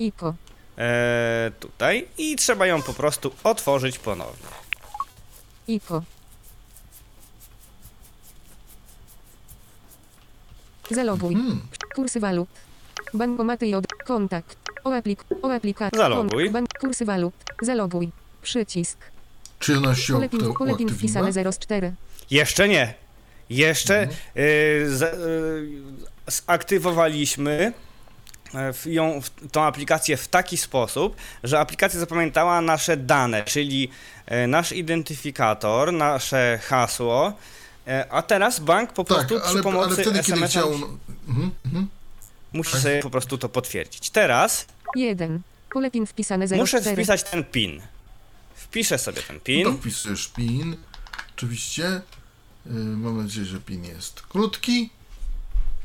IKO. 0.00 0.34
E, 0.78 1.50
tutaj 1.60 2.08
i 2.18 2.36
trzeba 2.36 2.66
ją 2.66 2.82
po 2.82 2.92
prostu 2.94 3.32
otworzyć 3.44 3.98
ponownie. 3.98 4.46
IKO. 5.68 6.02
Zaloguj. 10.90 11.34
Hmm. 11.34 11.60
Kursy 11.94 12.20
walut. 12.20 12.48
Bankomaty 13.14 13.66
i 13.66 13.74
od. 13.74 13.86
Kontakt. 14.06 14.56
O, 14.84 14.94
aplik 14.94 15.24
o 15.42 15.52
aplikacji. 15.52 15.98
Zaloguj. 15.98 16.50
Bank 16.50 16.68
kursy 16.80 17.04
walut. 17.04 17.34
Zaloguj. 17.62 18.10
Przycisk. 18.42 18.98
Czy 19.58 19.76
ona 19.76 19.94
się 19.94 20.12
Pole 20.12 20.28
pin, 20.28 20.40
to 20.40 20.46
pole 20.54 20.76
pin 20.76 20.88
uaktywniła? 20.88 20.98
wpisane 21.30 21.52
04. 21.52 21.92
Jeszcze 22.30 22.68
nie. 22.68 22.94
Jeszcze 23.50 24.00
Mhm. 24.00 24.18
y, 24.36 24.96
z, 24.96 25.02
y, 25.02 26.32
zaktywowaliśmy 26.46 27.72
e, 28.54 28.72
w 28.72 28.86
ją, 28.86 29.20
w, 29.20 29.50
tą 29.50 29.62
aplikację 29.62 30.16
w 30.16 30.28
taki 30.28 30.56
sposób, 30.56 31.16
że 31.44 31.60
aplikacja 31.60 32.00
zapamiętała 32.00 32.60
nasze 32.60 32.96
dane, 32.96 33.42
czyli 33.44 33.90
e, 34.26 34.46
nasz 34.46 34.72
identyfikator, 34.72 35.92
nasze 35.92 36.58
hasło, 36.62 37.32
e, 37.86 38.06
a 38.12 38.22
teraz 38.22 38.60
bank 38.60 38.92
po 38.92 39.04
Tak, 39.04 39.16
prostu 39.16 39.40
przy 39.40 39.48
ale, 39.48 39.62
pomocy 39.62 39.86
ale 39.86 39.94
wtedy, 39.94 40.10
kiedy 40.10 40.20
SMS-a 40.20 40.46
chciał... 40.48 40.72
Mhm, 41.28 41.50
mhm. 41.66 41.88
Musi 42.54 42.72
tak. 42.72 42.80
sobie 42.80 43.02
po 43.02 43.10
prostu 43.10 43.38
to 43.38 43.48
potwierdzić. 43.48 44.10
Teraz 44.10 44.66
1. 44.96 45.40
Pole 45.72 45.90
pin 45.90 46.06
wpisane 46.06 46.46
04. 46.46 46.60
muszę 46.60 46.80
wpisać 46.82 47.22
ten 47.22 47.44
PIN. 47.44 47.80
Wpiszę 48.54 48.98
sobie 48.98 49.22
ten 49.22 49.36
No 49.36 49.40
to 49.40 49.44
PIN. 49.44 49.78
wpisujesz 49.78 50.28
PIN. 50.28 50.76
Oczywiście. 51.36 51.82
Yy, 52.66 52.72
mam 52.74 53.22
nadzieję, 53.22 53.46
że 53.46 53.60
PIN 53.60 53.84
jest 53.84 54.22
krótki. 54.22 54.90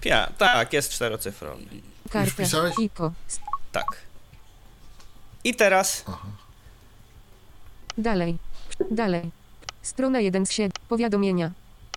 Pia, 0.01 0.31
tak, 0.37 0.73
jest 0.73 0.91
czterocyfrowy. 0.91 1.63
Kartę. 2.09 2.31
wpisałeś? 2.31 2.75
IKO. 2.79 3.11
Tak. 3.71 3.85
I 5.43 5.55
teraz 5.55 6.03
Aha. 6.07 6.27
Dalej. 7.97 8.37
Dalej. 8.91 9.31
Strona 9.81 10.19
1 10.19 10.45
z 10.45 10.51
7. 10.51 10.71
Powiadomienia. 10.89 11.51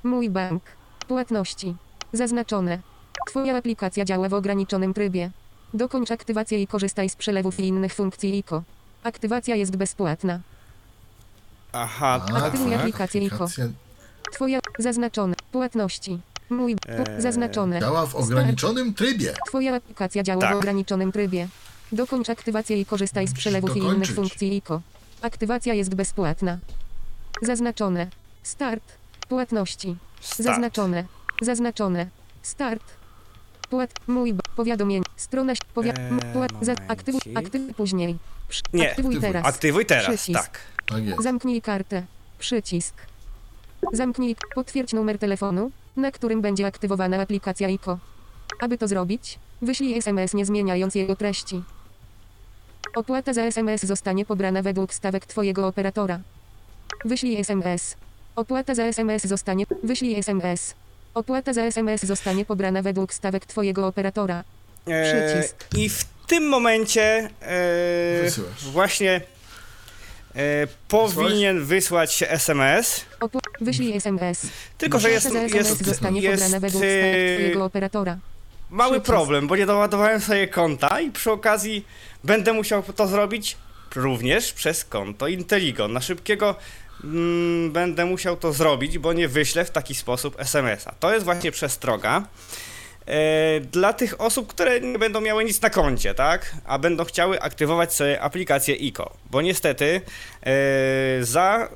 Mój 0.05 0.31
bank. 0.31 0.63
Płatności. 1.09 1.75
Zaznaczone. 2.13 2.79
Twoja 3.29 3.57
aplikacja 3.57 4.05
działa 4.05 4.29
w 4.29 4.35
ograniczonym 4.35 4.95
trybie. 4.95 5.31
Dokończ 5.75 6.11
aktywację 6.11 6.63
i 6.63 6.67
korzystaj 6.67 7.09
z 7.09 7.17
przelewów 7.17 7.61
i 7.61 7.67
innych 7.67 7.95
funkcji 7.95 8.33
IKO. 8.39 8.63
Aktywacja 9.03 9.57
jest 9.57 9.77
bezpłatna. 9.77 10.41
Aha, 11.73 12.21
A, 12.35 12.37
Aktywuj 12.37 12.71
tak, 12.71 12.81
aplikację 12.81 13.27
aplikacja 13.27 13.69
Twoja 14.33 14.59
zaznaczone. 14.79 15.35
Płatności. 15.53 16.19
Mój 16.51 16.73
Eee, 16.89 17.23
zaznaczone. 17.23 17.81
Działa 17.81 18.07
w 18.07 18.15
ograniczonym 18.15 18.95
trybie. 18.95 19.35
Twoja 19.49 19.77
aplikacja 19.77 20.23
działa 20.23 20.41
Tak. 20.41 20.55
w 20.55 20.57
ograniczonym 20.59 21.13
trybie. 21.13 21.49
Dokończ 21.93 22.31
aktywację 22.31 22.81
i 22.81 22.87
korzystaj 22.87 23.29
z 23.29 23.33
przelewów 23.35 23.77
i 23.77 23.79
innych 23.79 23.89
dokończyć. 23.91 24.17
funkcji 24.17 24.51
IKO. 24.57 24.81
Aktywacja 25.23 25.75
jest 25.75 25.95
bezpłatna. 25.95 26.59
Zaznaczone. 27.43 28.07
Start. 28.43 28.83
Płatności. 29.29 29.97
start. 30.21 30.43
Zaznaczone. 30.43 31.05
Zaznaczone. 31.43 32.07
Start. 32.43 32.83
Płat. 33.73 33.91
Mój. 34.07 34.35
Powiadomienie. 34.57 35.05
Strona. 35.17 35.53
ś- 35.53 35.59
Powia- 35.75 35.93
Eee, 35.99 36.09
m- 36.11 36.21
płat. 36.33 36.51
Za, 36.61 36.73
aktywuj. 36.89 37.21
Aktywuj 37.35 37.75
później. 37.75 38.17
Przy, 38.49 38.63
Nie, 38.73 38.91
aktywuj 38.91 39.21
teraz. 39.21 39.47
Aktywuj 39.47 39.87
teraz, 39.87 40.07
Przycisk. 40.07 40.41
tak. 40.43 40.59
Tak 40.87 41.05
jest. 41.05 41.23
Zamknij 41.23 41.63
kartę. 41.63 42.03
Przycisk. 42.39 42.95
Zamknij. 43.93 44.37
Potwierdź 44.55 44.93
numer 44.93 45.19
telefonu, 45.19 45.71
na 45.97 46.11
którym 46.11 46.41
będzie 46.41 46.67
aktywowana 46.67 47.21
aplikacja 47.21 47.69
IKO. 47.69 47.99
Aby 48.61 48.79
to 48.79 48.89
zrobić, 48.89 49.39
wyślij 49.63 49.95
SMS 49.99 50.35
nie 50.35 50.47
zmieniając 50.47 50.95
jego 50.95 51.17
treści. 51.17 51.63
Opłata 52.95 53.33
za 53.33 53.43
SMS 53.43 53.83
zostanie 53.83 54.25
pobrana 54.25 54.63
według 54.63 54.95
stawek 54.95 55.27
Twojego 55.27 55.67
operatora. 55.67 56.21
Wyślij 57.05 57.37
SMS. 57.41 57.97
Opłata 58.37 58.75
za 58.75 58.83
SMS 58.85 59.25
zostanie. 59.27 59.65
Wyślij 59.83 60.15
SMS. 60.19 60.75
Opłata 61.15 61.53
za 61.53 61.63
SMS 61.63 62.03
zostanie 62.03 62.45
pobrana 62.45 62.83
według 62.83 63.15
stawek 63.15 63.47
Twojego 63.47 63.87
operatora. 63.87 64.45
E, 64.87 65.05
Przycisk. 65.05 65.57
I 65.77 65.89
w 65.89 66.05
tym 66.27 66.49
momencie 66.49 67.31
e, 67.43 67.61
właśnie 68.63 69.21
e, 70.35 70.67
powinien 70.89 71.65
wysłać 71.65 72.13
się 72.13 72.29
SMS. 72.29 73.05
Wyślij 73.61 73.97
SMS. 73.97 74.47
Tylko, 74.79 74.99
że 74.99 75.11
jest, 75.11 75.27
SMS 75.27 75.55
jest, 75.55 75.85
zostanie 75.85 76.21
jest 76.21 76.43
pobrana 76.43 76.61
według 76.61 76.85
stawek 76.85 77.37
Twojego 77.37 77.65
operatora. 77.65 78.19
mały 78.71 78.91
przycisk. 78.91 79.07
problem, 79.07 79.47
bo 79.47 79.57
nie 79.57 79.67
doładowałem 79.67 80.21
sobie 80.21 80.49
konta 80.49 81.01
i 81.01 81.11
przy 81.11 81.31
okazji 81.31 81.85
będę 82.25 82.53
musiał 82.53 82.83
to 82.83 83.07
zrobić 83.07 83.57
również 83.95 84.53
przez 84.53 84.85
konto 84.85 85.29
Inteligo. 85.29 85.89
Na 85.89 86.01
szybkiego 86.01 86.55
mm, 87.05 87.73
będę 87.73 88.05
musiał 88.05 88.37
to 88.37 88.53
zrobić, 88.53 88.99
bo 88.99 89.13
nie 89.13 89.29
wyślę 89.29 89.65
w 89.65 89.71
taki 89.71 89.95
sposób 89.95 90.41
SMS-a. 90.41 90.93
To 90.93 91.13
jest 91.13 91.25
właśnie 91.25 91.53
przestroga. 91.53 92.23
E, 93.07 93.61
dla 93.61 93.93
tych 93.93 94.21
osób, 94.21 94.47
które 94.49 94.81
nie 94.81 94.99
będą 94.99 95.21
miały 95.21 95.45
nic 95.45 95.63
na 95.63 95.71
koncie, 95.71 96.15
tak? 96.15 96.53
A 96.65 96.79
będą 96.79 97.05
chciały 97.05 97.41
aktywować 97.41 97.95
sobie 97.95 98.21
aplikację 98.21 98.75
ICO. 98.75 99.17
Bo 99.31 99.43
niestety 99.43 100.01
e, 100.43 100.51
za, 101.25 101.69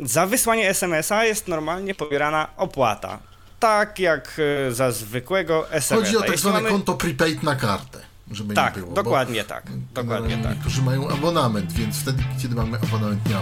e, 0.00 0.06
za 0.06 0.26
wysłanie 0.26 0.68
SMS-a 0.68 1.24
jest 1.24 1.48
normalnie 1.48 1.94
pobierana 1.94 2.48
opłata. 2.56 3.18
Tak 3.60 3.98
jak 3.98 4.40
za 4.70 4.90
zwykłego 4.92 5.70
SMS-a. 5.70 5.94
Chodzi 5.94 6.16
o 6.16 6.20
tak 6.20 6.28
Jeśli 6.28 6.40
zwane 6.42 6.56
mamy- 6.56 6.68
konto 6.70 6.94
prepaid 6.94 7.42
na 7.42 7.56
kartę. 7.56 8.00
Żeby 8.30 8.54
Tak, 8.54 8.76
nie 8.76 8.82
było. 8.82 8.94
bo 8.94 9.02
dokładnie 9.02 9.44
tak. 9.44 9.66
Dokładnie 9.94 10.38
tak. 10.38 10.54
Niektórzy 10.54 10.82
mają 10.82 11.08
abonament, 11.08 11.72
więc 11.72 11.96
wtedy, 11.98 12.24
kiedy 12.42 12.54
mamy 12.54 12.78
abonament, 12.82 13.28
nie. 13.28 13.36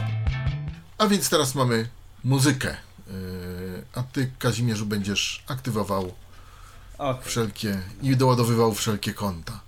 A 0.98 1.06
więc 1.06 1.30
teraz 1.30 1.54
mamy 1.54 1.88
muzykę. 2.24 2.76
Yy, 3.06 3.84
A 3.94 4.02
ty, 4.02 4.30
Kazimierzu, 4.38 4.86
będziesz 4.86 5.44
aktywował 5.48 6.14
Okej. 6.98 7.22
wszelkie 7.24 7.78
i 8.02 8.16
doładowywał 8.16 8.74
wszelkie 8.74 9.14
konta. 9.14 9.60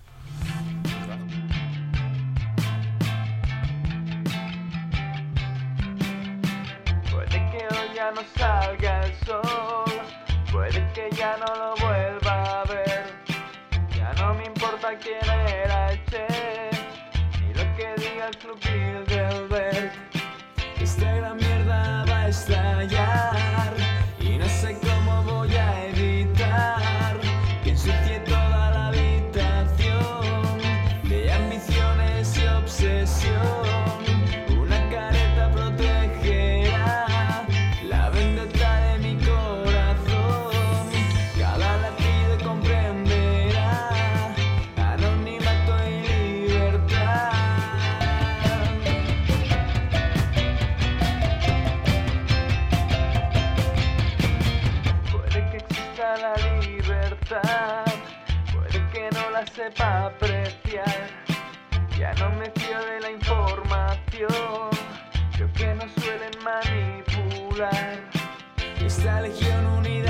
drive. 67.70 68.86
Está 68.86 69.20
legión 69.22 69.66
unida. 69.66 70.03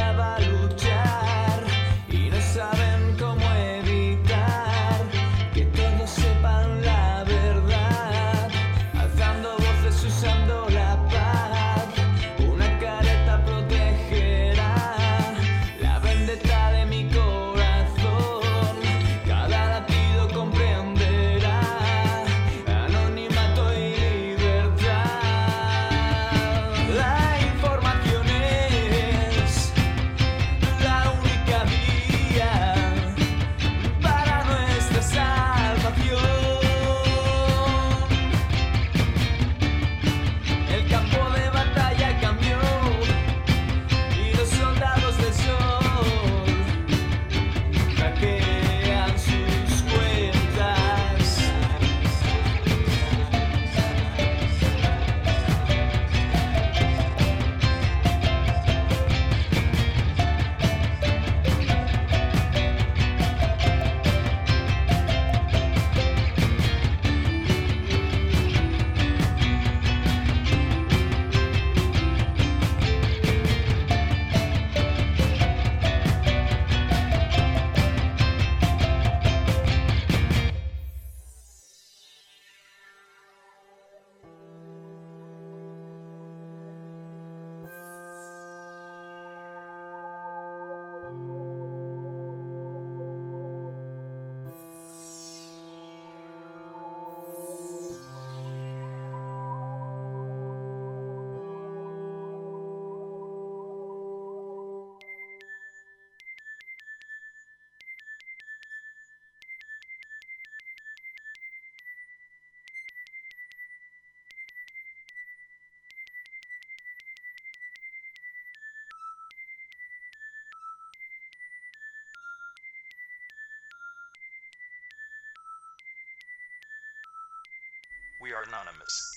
We 128.24 128.32
are 128.32 128.44
anonymous. 128.48 129.12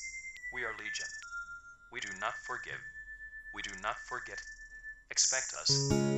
We 0.51 0.65
are 0.65 0.73
legion. 0.77 1.07
We 1.93 2.01
do 2.01 2.09
not 2.19 2.33
forgive. 2.45 2.83
We 3.53 3.61
do 3.61 3.71
not 3.81 3.95
forget. 3.99 4.41
Expect 5.09 5.53
us. 5.53 6.16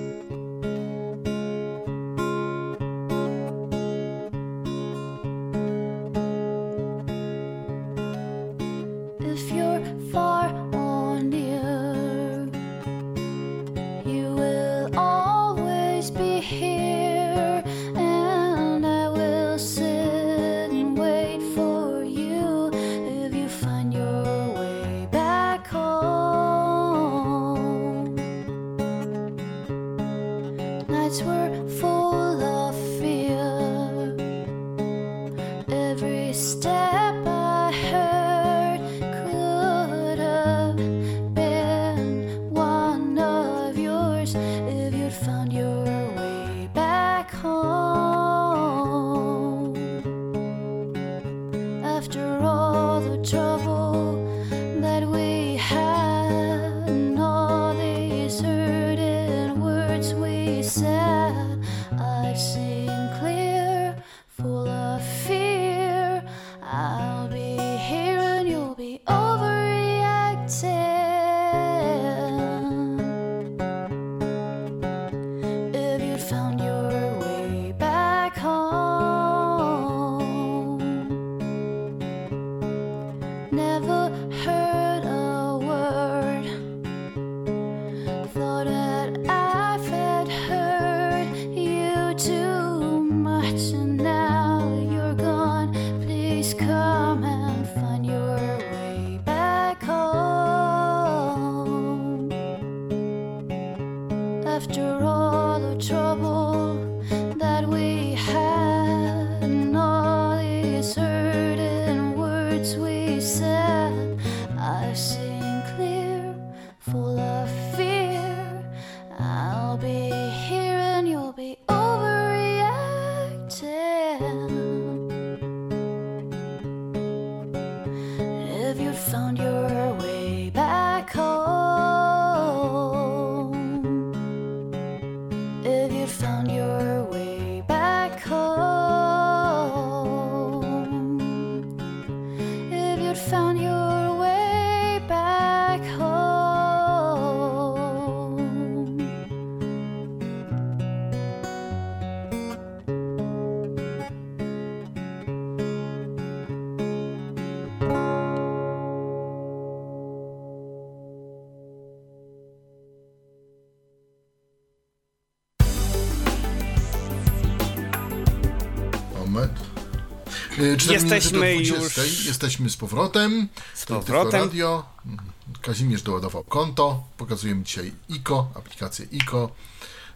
Suelen 170.59 170.71
manipular. 170.71 170.73
Y, 170.73 170.77
cztery 170.77 170.93
Jesteśmy 170.93 171.39
minuty 171.39 171.69
do 171.71 171.75
20. 171.77 172.03
już- 172.03 172.25
Jesteśmy 172.25 172.69
z 172.69 172.77
powrotem. 172.77 173.47
Z 173.73 173.85
powrotem. 173.85 174.41
Radio. 174.41 174.85
Mhm. 175.05 175.29
Kazimierz 175.61 176.01
doładował 176.01 176.43
konto. 176.43 177.03
Pokazujemy 177.17 177.63
dzisiaj 177.63 177.91
IKO, 178.11 178.51
aplikację 178.55 179.05
IKO. 179.13 179.51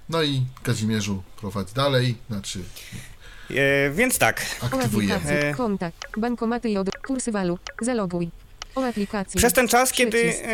No 0.09 0.23
i 0.23 0.41
Kazimierzu 0.63 1.23
prowadź 1.37 1.71
dalej, 1.73 2.15
znaczy 2.29 2.59
E, 3.51 3.89
więc 3.91 4.17
tak, 4.17 4.45
aktywujemy. 4.61 5.29
E. 5.31 5.53
Kontakt. 5.53 5.97
Bankomaty 6.17 6.69
i 6.69 6.77
od. 6.77 6.87
Kursy 7.07 7.31
walut. 7.31 7.61
Zaloguj. 7.81 8.29
O 8.75 8.85
aplikacji. 8.85 9.37
Przez 9.37 9.53
ten 9.53 9.67
czas, 9.67 9.91
kiedy 9.91 10.11
Przycisk. 10.23 10.43
e, 10.45 10.49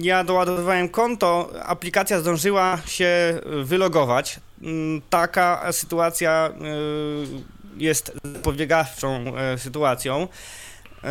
ja 0.00 0.24
doładowywałem 0.24 0.88
konto, 0.88 1.50
aplikacja 1.64 2.20
zdążyła 2.20 2.78
się 2.86 3.40
wylogować. 3.64 4.40
Mm, 4.62 5.02
Taka 5.10 5.72
sytuacja 5.72 6.50
e, 6.52 7.57
jest 7.78 8.12
zapobiegawczą 8.24 9.36
e, 9.36 9.58
sytuacją. 9.58 10.28
E, 11.04 11.08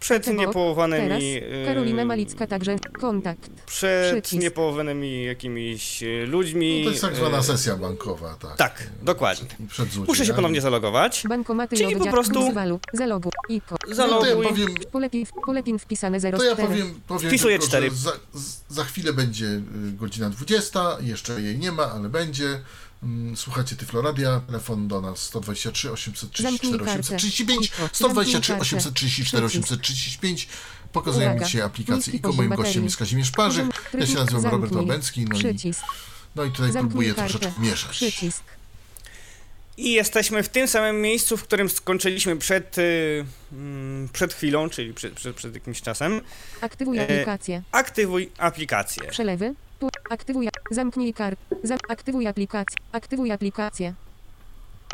Przed 0.00 0.22
Dlaczego? 0.24 0.40
niepołowanymi. 0.46 1.36
E, 1.36 1.66
Karolina 1.66 2.04
Malicka 2.04 2.46
także. 2.46 2.76
Kontakt. 3.00 3.50
Przed 3.66 4.12
Przycisk. 4.22 4.42
niepołowanymi 4.42 5.24
jakimiś 5.24 6.04
ludźmi. 6.26 6.78
No 6.78 6.84
to 6.84 6.90
jest 6.90 7.02
tak 7.02 7.16
zwana 7.16 7.42
sesja 7.42 7.76
bankowa, 7.76 8.34
tak. 8.40 8.56
Tak, 8.56 8.86
dokładnie. 9.02 9.48
Muszę 10.08 10.26
się 10.26 10.34
ponownie 10.34 10.60
zalogować. 10.60 11.22
Bankomaty 11.28 11.76
Czyli 11.76 11.96
po 11.96 12.06
prostu- 12.06 12.34
Kursy 12.34 12.52
walut. 12.52 12.82
Zaloguj. 12.92 13.32
IKO. 13.50 13.70
No 13.70 13.78
to 13.78 13.88
ja 13.88 13.94
Zaloguj. 13.94 14.46
powiem, 14.46 14.68
Polepin, 14.92 15.26
polepin 15.46 15.78
wpisane 15.78 16.20
04. 16.20 16.36
to 16.38 16.44
ja 16.44 16.56
powiem, 16.56 17.00
powiem 17.08 17.28
Wpisuję 17.30 17.54
tylko, 17.58 17.68
cztery. 17.68 17.90
że 17.90 17.96
za, 17.96 18.12
z- 18.34 18.60
za 18.68 18.84
chwilę 18.84 19.12
będzie 19.12 19.46
y, 19.46 19.62
godzina 19.92 20.30
20, 20.30 20.96
jeszcze 21.00 21.40
jej 21.40 21.58
nie 21.58 21.72
ma, 21.72 21.92
ale 21.92 22.08
będzie. 22.08 22.60
Mm, 23.02 23.36
Słuchacie 23.36 23.76
Tyfloradia, 23.76 24.40
telefon 24.46 24.88
do 24.88 25.00
nas 25.00 25.18
123 25.22 25.90
834 25.92 26.50
Zamknij 26.50 26.72
kartę. 26.72 27.00
835, 27.00 27.66
Cicho. 27.66 27.88
123 27.92 28.48
Zamknij 28.52 28.62
834 28.62 29.42
kartę. 29.42 29.58
835. 29.58 30.48
Pokazujemy 30.92 31.30
Uwaga. 31.32 31.46
dzisiaj 31.46 31.62
aplikację 31.62 31.96
Niski 32.12 32.16
IKO. 32.16 32.32
Moim 32.32 32.50
gościem 32.50 32.84
jest 32.84 32.96
Kazimierz 32.96 33.30
Parzyk. 33.30 33.66
Poziom- 33.92 34.00
Ja 34.00 34.06
się 34.06 34.14
nazywam 34.14 34.44
Robert. 34.52 34.72
Łabęcki, 34.72 35.24
no 35.24 35.36
i, 35.36 35.38
Przycisk. 35.38 35.82
no 36.36 36.44
i 36.44 36.50
tutaj 36.50 36.72
Zamknij 36.72 36.90
próbuję 36.90 37.14
kartę. 37.14 37.38
troszeczkę 37.38 37.60
mieszać. 37.62 37.90
Przycisk. 37.90 38.42
I 39.76 39.92
jesteśmy 39.92 40.42
w 40.42 40.48
tym 40.48 40.68
samym 40.68 41.00
miejscu, 41.02 41.36
w 41.36 41.42
którym 41.42 41.68
skończyliśmy 41.70 42.36
przed, 42.36 42.78
y, 42.78 43.24
mm, 43.52 44.08
przed 44.12 44.34
chwilą, 44.34 44.70
czyli 44.70 44.94
przed, 44.94 45.14
przed, 45.14 45.36
przed 45.36 45.54
jakimś 45.54 45.82
czasem. 45.82 46.20
Aktywuj 46.60 46.98
E, 46.98 47.02
aplikację. 47.02 47.62
Aktywuj 47.72 48.30
aplikację. 48.38 49.02
Przelewy. 49.10 49.54
Aktywuj. 50.10 50.48
Zamknij 50.70 51.12
kart. 51.14 51.38
Za, 51.62 51.76
aktywuj 51.88 52.26
aplikację. 52.26 52.76
Aktywuj 52.92 53.32
aplikację. 53.32 53.94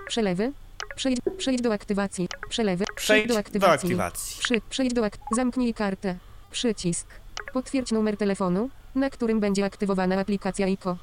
Przelewy. 0.08 0.52
Przejdź, 0.96 1.18
przejdź 1.38 1.60
do 1.62 1.72
aktywacji. 1.72 2.28
Przelewy. 2.48 2.84
Przejdź 2.96 3.28
do 3.28 3.34
do 3.34 3.40
aktywacji. 3.40 3.86
aktywacji. 3.86 4.36
Przy, 4.42 4.60
przejdź 4.70 4.92
do 4.94 5.02
ak- 5.04 5.18
Zamknij 5.36 5.74
kartę. 5.74 6.16
Przycisk. 6.50 7.06
Potwierdź 7.52 7.92
numer 7.92 8.16
telefonu, 8.16 8.70
na 8.94 9.10
którym 9.10 9.40
będzie 9.40 9.64
aktywowana 9.64 10.20
aplikacja 10.20 10.66
IKO. 10.66 10.96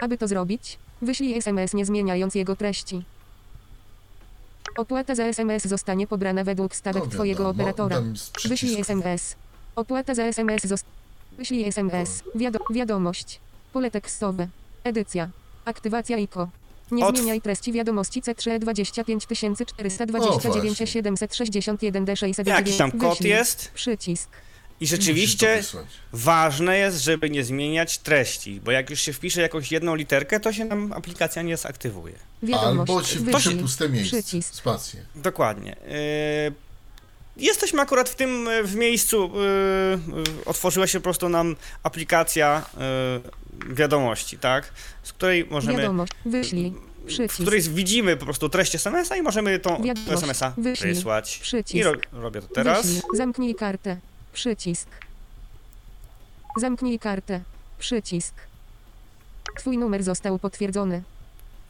Aby 0.00 0.18
to 0.18 0.28
zrobić, 0.28 0.78
wyślij 1.02 1.34
SMS 1.38 1.74
nie 1.74 1.84
zmieniając 1.86 2.34
jego 2.34 2.56
treści. 2.56 3.04
Opłata 4.76 5.14
za 5.14 5.24
SMS 5.24 5.64
zostanie 5.66 6.06
pobrana 6.06 6.44
według 6.44 6.74
stawek 6.76 7.04
No 7.04 7.10
Twojego 7.10 7.44
wiadomo, 7.44 7.62
operatora. 7.70 8.02
Wyślij 8.48 8.80
SMS. 8.80 9.36
Opłata 9.76 10.14
za 10.14 10.22
SMS 10.24 10.62
zost... 10.66 10.84
Wyślij 11.40 11.64
SMS. 11.68 12.22
Wiado- 12.34 12.58
wiadomość. 12.74 13.40
Pole 13.72 13.90
tekstowe. 13.90 14.48
Edycja. 14.84 15.28
Aktywacja 15.64 16.16
IKO. 16.16 16.48
Nie 16.90 17.04
Otw- 17.04 17.16
zmieniaj 17.18 17.40
treści 17.40 17.72
wiadomości 17.72 18.22
C3 18.22 18.58
25 18.58 19.24
O, 19.24 19.26
429 19.26 20.68
właśnie. 20.68 20.86
761 20.86 22.04
D 22.04 22.16
609. 22.16 22.58
Jakiś 22.58 22.76
tam 22.76 22.92
kod 22.92 23.10
Wyślij. 23.10 23.30
jest 23.30 23.70
Przycisk. 23.74 24.28
i 24.80 24.86
rzeczywiście 24.86 25.62
ważne 26.12 26.78
jest, 26.78 27.00
żeby 27.04 27.30
nie 27.30 27.44
zmieniać 27.44 27.98
treści, 27.98 28.60
bo 28.64 28.70
jak 28.70 28.90
już 28.90 29.00
się 29.00 29.12
wpisze 29.12 29.40
jakąś 29.40 29.72
jedną 29.72 29.94
literkę, 29.94 30.40
to 30.40 30.52
się 30.52 30.64
nam 30.64 30.92
aplikacja 30.92 31.42
nie 31.42 31.56
zaktywuje. 31.56 32.14
Wiadomość. 32.42 32.90
Albo 32.90 33.02
się 33.04 33.18
wpisze 33.18 33.50
puste 33.50 33.88
miejsce, 33.88 34.16
Przycisk. 34.22 34.54
spację. 34.54 35.00
Dokładnie. 35.14 35.76
Yy, 36.46 36.52
Jesteśmy 37.40 37.80
akurat 37.80 38.08
w 38.08 38.14
tym 38.14 38.48
e, 38.48 38.62
w 38.62 38.74
miejscu. 38.76 39.30
yy, 40.16 40.22
Otworzyła 40.46 40.86
się 40.86 41.00
po 41.00 41.04
prostu 41.04 41.28
nam 41.28 41.56
aplikacja 41.82 42.62
yy, 43.68 43.74
wiadomości, 43.74 44.38
tak? 44.38 44.72
Z 45.02 45.12
której 45.12 45.46
możemy. 45.50 45.78
Wiadomość. 45.78 46.12
Wyślij. 46.24 46.70
W 46.70 47.04
Przycisk. 47.06 47.40
której 47.42 47.60
widzimy 47.62 48.16
po 48.16 48.24
prostu 48.24 48.48
treść 48.48 48.74
SMS-a 48.74 49.16
i 49.16 49.22
możemy 49.22 49.58
tą. 49.58 49.82
SMS-a 50.10 50.52
wysłać. 50.82 51.36
I 51.36 51.40
Przycisk. 51.40 51.84
ro 51.86 51.92
robię 52.12 52.40
to 52.42 52.48
teraz. 52.48 52.86
Wyślij. 52.86 53.02
Zamknij 53.16 53.54
kartę. 53.54 53.96
Przycisk. 54.32 54.88
Zamknij 56.60 56.98
kartę. 56.98 57.40
Przycisk. 57.78 58.34
Twój 59.58 59.78
numer 59.78 60.02
został 60.02 60.38
potwierdzony. 60.38 61.02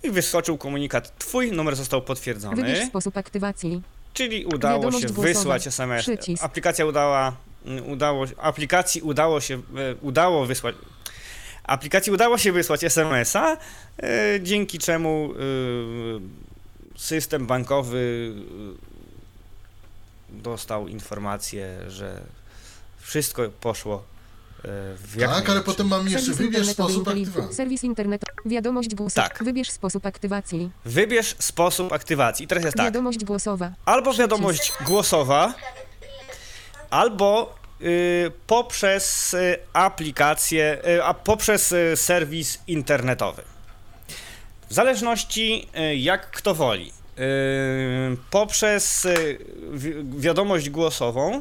I 0.02 0.10
wyskoczył 0.10 0.58
komunikat. 0.58 1.18
Twój 1.18 1.52
numer 1.52 1.76
został 1.76 2.02
potwierdzony. 2.02 2.56
Wybierz 2.56 2.88
sposób 2.88 3.16
aktywacji. 3.16 3.82
Czyli 4.14 4.46
udało 4.46 4.74
Wiadomość 4.82 5.02
się 5.02 5.14
głosowa. 5.14 5.28
wysłać 5.28 5.66
SMS. 5.66 6.02
Przycisk. 6.02 6.44
Aplikacja 6.44 6.86
udała, 6.86 7.36
mm, 7.66 7.90
udało, 7.90 8.26
aplikacji 8.36 9.02
udało 9.02 9.40
się, 9.40 9.54
e, 9.54 9.94
udało 10.00 10.46
wysłać. 10.46 10.74
Aplikacji 11.64 12.12
udało 12.12 12.38
się 12.38 12.52
wysłać 12.52 12.84
SMS-a, 12.84 13.56
e, 14.02 14.40
dzięki 14.42 14.78
czemu 14.78 15.32
e, 15.34 16.98
system 16.98 17.46
bankowy 17.46 18.32
dostał 20.28 20.88
informację, 20.88 21.78
że 21.88 22.20
wszystko 22.98 23.42
poszło 23.60 24.04
Tak, 25.20 25.50
ale 25.50 25.60
potem 25.60 25.88
mamy 25.88 26.10
jeszcze 26.10 26.26
Serwis 26.26 26.38
wybierz 26.38 26.58
internetowy 26.68 26.92
sposób 26.92 27.08
aktywacji. 27.08 27.54
Serwis 27.56 27.84
internetowy. 27.84 28.32
Wiadomość 28.46 28.94
głosowa. 28.94 29.28
Tak. 29.28 29.44
Wybierz 29.44 29.70
sposób 29.70 30.06
aktywacji. 30.06 30.70
Wybierz 30.84 31.34
sposób 31.38 31.92
aktywacji. 31.92 32.44
I 32.44 32.48
teraz 32.48 32.64
jest 32.64 32.76
tak. 32.76 32.86
Wiadomość 32.86 33.24
głosowa. 33.24 33.70
albo 33.84 34.14
wiadomość 34.14 34.72
głosowa, 34.86 35.54
albo 36.90 37.54
y, 37.80 38.32
poprzez 38.46 39.34
y, 39.34 39.58
aplikację, 39.72 40.78
y, 40.88 41.04
a 41.04 41.14
poprzez 41.14 41.72
y, 41.72 41.92
serwis 41.96 42.58
internetowy. 42.66 43.42
W 44.68 44.74
zależności 44.74 45.68
y, 45.92 45.96
jak 45.96 46.30
kto 46.30 46.54
woli. 46.54 46.92
Y, 47.18 48.16
poprzez 48.30 49.04
y, 49.04 49.38
wi- 49.72 49.94
wiadomość 50.20 50.70
głosową 50.70 51.36
y, 51.38 51.40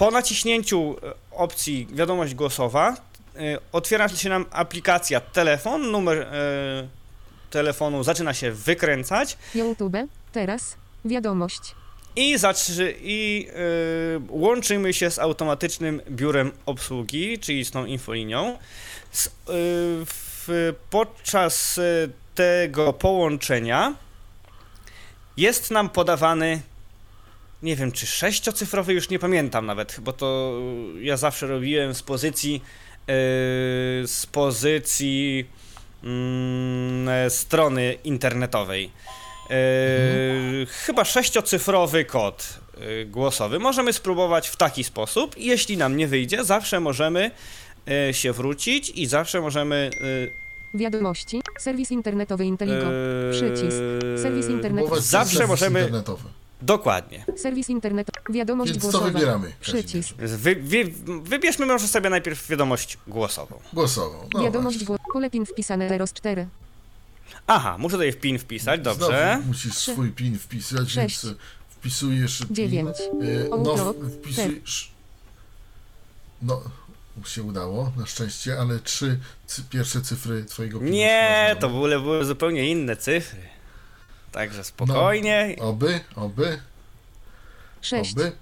po 0.00 0.10
naciśnięciu 0.10 0.92
y, 0.92 1.12
opcji 1.30 1.88
wiadomość 1.92 2.34
głosowa 2.34 2.96
y, 3.36 3.58
otwiera 3.72 4.08
się 4.08 4.28
nam 4.28 4.46
aplikacja 4.50 5.20
telefon, 5.20 5.90
numer 5.90 6.18
y, 6.18 6.26
telefonu 7.50 8.04
zaczyna 8.04 8.34
się 8.34 8.52
wykręcać 8.52 9.38
YouTube. 9.54 9.96
Teraz. 10.32 10.76
Wiadomość. 11.04 11.60
i, 12.16 12.38
zatrzy, 12.38 12.94
i 13.02 13.48
łączymy 14.28 14.92
się 14.92 15.10
z 15.10 15.18
automatycznym 15.18 16.00
biurem 16.10 16.52
obsługi, 16.66 17.38
czyli 17.38 17.64
z 17.64 17.70
tą 17.70 17.84
infolinią. 17.84 18.58
Z, 19.12 19.30
w, 20.06 20.74
podczas 20.90 21.80
tego 22.34 22.92
połączenia 22.92 23.94
jest 25.36 25.70
nam 25.70 25.88
podawany, 25.88 26.60
nie 27.62 27.76
wiem 27.76 27.92
czy 27.92 28.06
sześciocyfrowy, 28.06 28.92
już 28.92 29.08
nie 29.08 29.18
pamiętam 29.18 29.66
nawet, 29.66 29.96
bo 30.00 30.12
to 30.12 30.58
y, 30.96 31.02
ja 31.04 31.16
zawsze 31.16 31.46
robiłem 31.46 31.94
z 31.94 32.02
pozycji, 32.02 32.62
y, 33.00 33.06
z 34.06 34.26
pozycji 34.32 35.46
e, 37.08 37.30
strony 37.30 37.96
internetowej. 38.04 38.90
E, 39.50 39.56
Chyba 40.66 41.04
sześciocyfrowy 41.04 42.04
kod 42.04 42.58
e, 42.80 43.04
głosowy. 43.04 43.58
Możemy 43.58 43.92
spróbować 43.92 44.48
w 44.48 44.56
taki 44.56 44.84
sposób. 44.84 45.34
Jeśli 45.38 45.76
nam 45.76 45.96
nie 45.96 46.06
wyjdzie, 46.08 46.44
zawsze 46.44 46.80
możemy 46.80 47.30
e, 48.08 48.14
się 48.14 48.32
wrócić 48.32 48.90
i 48.90 49.06
zawsze 49.06 49.40
możemy. 49.40 49.90
Wiadomości. 50.74 51.40
Serwis 51.58 51.90
internetowy 51.90 52.44
Inteligo. 52.46 52.86
Przycisk. 53.32 53.76
Serwis 54.22 54.48
internetowy. 54.48 55.00
Zawsze 55.00 55.36
serwis 55.36 55.48
możemy- 55.50 55.80
internetowy. 55.80 56.24
Dokładnie. 56.62 57.24
Serwis 57.36 57.68
internetowy. 57.68 58.32
Wiadomość 58.32 58.72
Więc 58.72 58.82
co 58.84 58.90
głosowa. 58.90 59.10
wybieramy? 59.12 59.52
Przycisk. 59.60 60.14
Wy, 60.16 60.56
wy, 60.56 60.84
wybierzmy 61.22 61.66
może 61.66 61.88
sobie 61.88 62.10
najpierw 62.10 62.48
wiadomość 62.48 62.98
głosową. 63.06 63.60
Głosową. 63.72 64.28
No 64.34 64.42
Wiadomość 64.42 64.84
głosowa. 64.84 65.04
Pole 65.12 65.30
PIN 65.30 65.46
wpisane 65.46 65.88
Eros 65.90 66.12
4. 66.12 66.46
Aha, 67.46 67.76
muszę 67.78 67.92
tutaj 67.96 68.12
w 68.12 68.16
PIN 68.16 68.38
wpisać, 68.38 68.80
dobrze. 68.80 69.30
Znowu 69.34 69.48
musisz 69.48 69.76
Trzy. 69.76 69.92
swój 69.92 70.10
PIN 70.12 70.38
wpisać, 70.38 70.90
Sześć. 70.90 71.22
więc 71.24 71.36
e, 71.36 71.40
wpisujesz 71.70 72.38
PIN. 72.38 72.54
Dziewięć. 72.56 72.96
e, 73.00 73.48
No, 73.64 73.94
wpisujesz... 74.22 74.90
No, 76.42 76.62
się 77.26 77.42
udało, 77.42 77.92
na 77.96 78.06
szczęście, 78.06 78.58
ale 78.60 78.78
trzy 78.78 79.18
cy- 79.46 79.62
pierwsze 79.70 80.00
cyfry 80.00 80.44
twojego 80.44 80.78
PIN 80.80 80.90
Nie, 80.90 81.56
to 81.60 81.70
w 81.70 81.74
ogóle 81.74 82.00
były 82.00 82.24
zupełnie 82.24 82.70
inne 82.70 82.96
cyfry. 82.96 83.40
Także 84.32 84.64
spokojnie. 84.64 85.56
Oby, 85.60 86.00
oby, 86.16 86.60
6. 87.80 88.12
oby. 88.12 88.32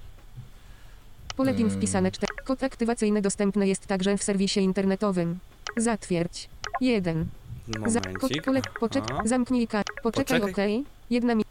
Pole 1.37 1.55
PIN 1.55 1.71
wpisane 1.71 2.11
4. 2.13 2.33
Kod 2.45 2.63
aktywacyjny 2.65 3.23
dostępny 3.23 3.69
jest 3.69 3.87
także 3.87 4.19
w 4.19 4.23
serwisie 4.23 4.61
internetowym. 4.61 5.39
Zatwierdź. 5.77 6.49
1. 6.81 7.27
Za, 7.87 8.01
kod, 8.01 8.31
pole, 8.45 8.61
poczek, 8.81 9.05
zamknij 9.25 9.69
kart. 9.69 9.87
Poczekaj, 10.03 10.41
Poczekaj. 10.41 10.77
OK. 10.79 10.87
Jedna 11.11 11.35
mi. 11.35 11.45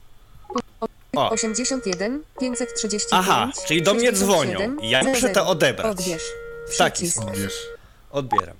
O. 1.15 1.29
81 1.29 2.23
535 2.39 3.03
Aha, 3.11 3.51
czyli 3.67 3.81
do 3.83 3.93
mnie 3.93 4.11
dzwonią. 4.11 4.51
67, 4.59 4.79
Ja 4.81 5.03
muszę 5.03 5.21
00. 5.21 5.33
to 5.33 5.47
odebrać. 5.47 5.91
Odbierz. 5.99 6.23
W 6.69 6.77
taki 6.77 7.09
sposób. 7.09 7.29
Odbierz. 7.31 7.67
Odbieram. 8.11 8.55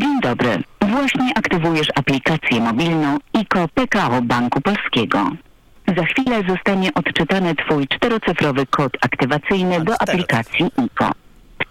Dzień 0.00 0.20
dobry. 0.20 0.62
Właśnie 0.90 1.32
aktywujesz 1.34 1.88
aplikację 1.94 2.60
mobilną 2.60 3.18
IKO 3.32 3.68
PKO 3.74 4.22
Banku 4.22 4.60
Polskiego. 4.60 5.30
Za 5.96 6.04
chwilę 6.04 6.42
zostanie 6.48 6.94
odczytany 6.94 7.54
Twój 7.54 7.88
czterocyfrowy 7.88 8.66
kod 8.66 8.92
aktywacyjny 9.00 9.84
do 9.84 10.00
aplikacji 10.02 10.70
IKO. 10.76 11.10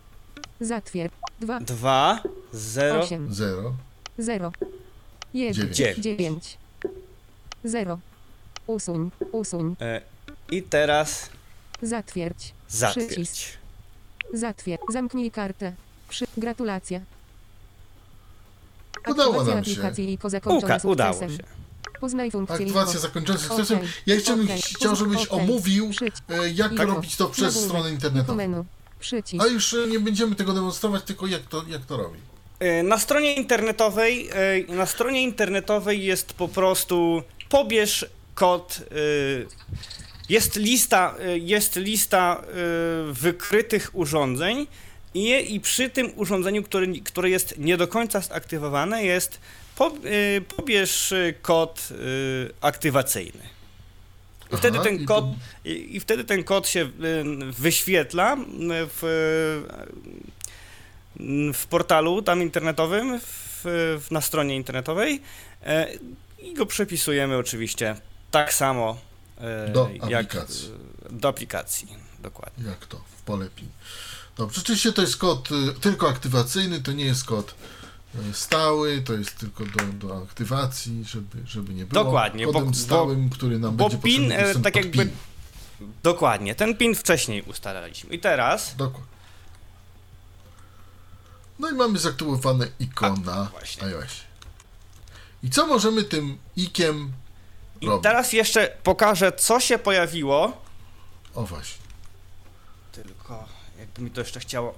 Zatwierdź. 0.60 1.12
2. 1.40 1.60
2, 1.60 2.22
0, 2.52 3.00
8. 3.02 3.34
0 3.34 3.74
0. 4.18 4.52
1. 5.34 5.74
Dziewięć. 5.74 5.98
9. 6.04 6.58
0. 7.64 7.98
Usuń. 8.66 9.10
Usuń. 9.32 9.76
e, 9.80 10.00
i 10.50 10.62
teraz 10.62 11.30
Zatwierdź. 11.82 12.52
zatwierdź. 12.68 13.08
Przycisk. 13.08 13.58
Zatwierdź. 14.34 14.80
Zamknij 14.92 15.30
kartę. 15.30 15.72
Przy... 16.12 16.24
Gratulacje. 16.36 17.00
Udało 19.08 19.44
nam 19.44 19.64
się. 19.64 19.70
aplikacji 19.72 20.18
zakończona 20.24 20.76
Uka, 20.76 20.88
udało 20.88 21.12
sukcesem. 21.12 21.36
się. 21.36 21.44
Poznaj 22.00 22.30
funkcję 22.30 22.56
Aktywacja 22.56 23.00
zakończona 23.00 23.38
sukcesem. 23.38 23.76
Okej, 23.78 23.88
Ja 24.06 24.14
jeszcze 24.14 24.36
bym 24.36 24.44
okej, 24.46 24.62
chciał, 24.62 24.96
żebyś 24.96 25.26
okej, 25.26 25.44
omówił, 25.44 25.90
e, 26.28 26.50
jak 26.50 26.72
IKO. 26.72 26.84
robić 26.84 27.16
to 27.16 27.28
przez 27.28 27.64
stronę 27.64 27.90
internetową. 27.90 28.34
Menu. 28.36 28.64
Przycisk. 29.00 29.44
A 29.44 29.46
już 29.46 29.74
e, 29.74 29.86
nie 29.86 30.00
będziemy 30.00 30.34
tego 30.34 30.52
demonstrować, 30.52 31.02
tylko 31.02 31.26
jak 31.26 31.42
to, 31.42 31.64
jak 31.68 31.84
to 31.84 31.96
robi. 31.96 32.18
E, 32.58 32.82
Na 32.82 32.98
stronie 32.98 33.34
internetowej, 33.34 34.30
na 34.68 34.86
stronie 34.86 35.22
internetowej 35.22 36.04
jest 36.04 36.32
po 36.32 36.48
prostu 36.48 37.22
pobierz 37.48 38.06
kod. 38.34 38.80
Jest 40.28 40.56
lista, 40.56 41.14
jest 41.40 41.76
lista 41.76 42.42
wykrytych 43.12 43.90
urządzeń 43.92 44.66
i, 45.14 45.54
i 45.54 45.60
przy 45.60 45.90
tym 45.90 46.12
urządzeniu, 46.16 46.62
które, 46.62 46.86
które 46.86 47.30
jest 47.30 47.58
nie 47.58 47.76
do 47.76 47.88
końca 47.88 48.20
zaktywowane, 48.20 49.04
jest 49.04 49.40
po, 49.76 49.86
e, 49.86 50.40
pobierz 50.40 51.12
e, 51.12 51.32
kod 51.42 51.88
e, 51.90 51.94
aktywacyjny. 52.60 53.42
I 54.52 54.56
wtedy 54.56 54.78
Aha, 54.78 54.84
ten 54.84 54.96
i 55.00 55.04
kod, 55.04 55.24
to- 55.24 55.68
i, 55.70 55.96
i 55.96 56.00
wtedy 56.00 56.24
ten 56.24 56.44
kod 56.44 56.68
się 56.68 56.90
wyświetla 57.58 58.36
w, 58.68 58.98
w 61.54 61.66
portalu 61.66 62.22
tam 62.22 62.42
internetowym, 62.42 63.20
w, 63.64 64.06
na 64.10 64.20
stronie 64.20 64.56
internetowej 64.56 65.20
i 66.42 66.54
go 66.54 66.66
przepisujemy 66.66 67.36
oczywiście 67.36 67.96
tak 68.30 68.54
samo 68.54 68.98
Do 69.72 69.90
jak 70.08 70.24
aplikacji. 70.26 70.70
do 71.10 71.28
aplikacji. 71.28 71.88
Dokładnie. 72.18 72.64
Jak 72.68 72.86
to? 72.86 72.96
W 73.18 73.22
pole 73.22 73.48
PIN. 73.56 73.68
Dobrze, 74.36 74.54
rzeczywiście 74.60 74.92
to 74.92 75.02
jest 75.02 75.16
kod 75.16 75.48
y, 75.52 75.80
tylko 75.80 76.08
aktywacyjny, 76.08 76.80
to 76.82 76.92
nie 76.92 77.04
jest 77.04 77.24
kod 77.24 77.54
y, 78.30 78.34
stały, 78.34 79.02
to 79.02 79.12
jest 79.12 79.36
tylko 79.38 79.64
do, 79.64 79.84
do 80.08 80.22
aktywacji, 80.22 81.04
żeby, 81.04 81.38
żeby 81.46 81.74
nie 81.74 81.86
było 81.86 82.04
Dokładnie, 82.04 82.46
bo- 82.46 82.52
kodem 82.52 82.68
bo- 82.68 82.74
stałym, 82.76 83.30
który 83.30 83.58
nam 83.58 83.76
Bo 83.76 83.84
będzie 83.88 84.02
PIN, 84.02 84.28
potrzebny 84.30 84.60
e, 84.60 84.62
tak 84.62 84.76
jakby. 84.76 85.06
PIN. 85.06 85.16
Dokładnie, 86.02 86.54
ten 86.54 86.76
PIN 86.76 86.94
wcześniej 86.94 87.42
ustalaliśmy. 87.42 88.14
I 88.14 88.18
teraz. 88.18 88.76
Dokładnie. 88.76 89.12
No 91.58 91.70
i 91.70 91.74
mamy 91.74 91.98
zaktywowane 91.98 92.66
ikona 92.80 93.48
właśnie. 93.50 93.82
iOS. 93.82 94.10
I 95.42 95.50
co 95.50 95.66
możemy 95.66 96.04
tym 96.04 96.38
ikiem 96.56 97.12
I 97.80 97.86
robić? 97.86 98.02
teraz 98.02 98.32
jeszcze 98.32 98.76
pokażę, 98.82 99.32
co 99.32 99.60
się 99.60 99.78
pojawiło. 99.78 100.62
O 101.34 101.42
właśnie. 101.46 101.82
Tylko 102.92 103.48
jakby 103.92 104.02
mi 104.02 104.10
to 104.10 104.20
jeszcze 104.20 104.40
chciało. 104.40 104.74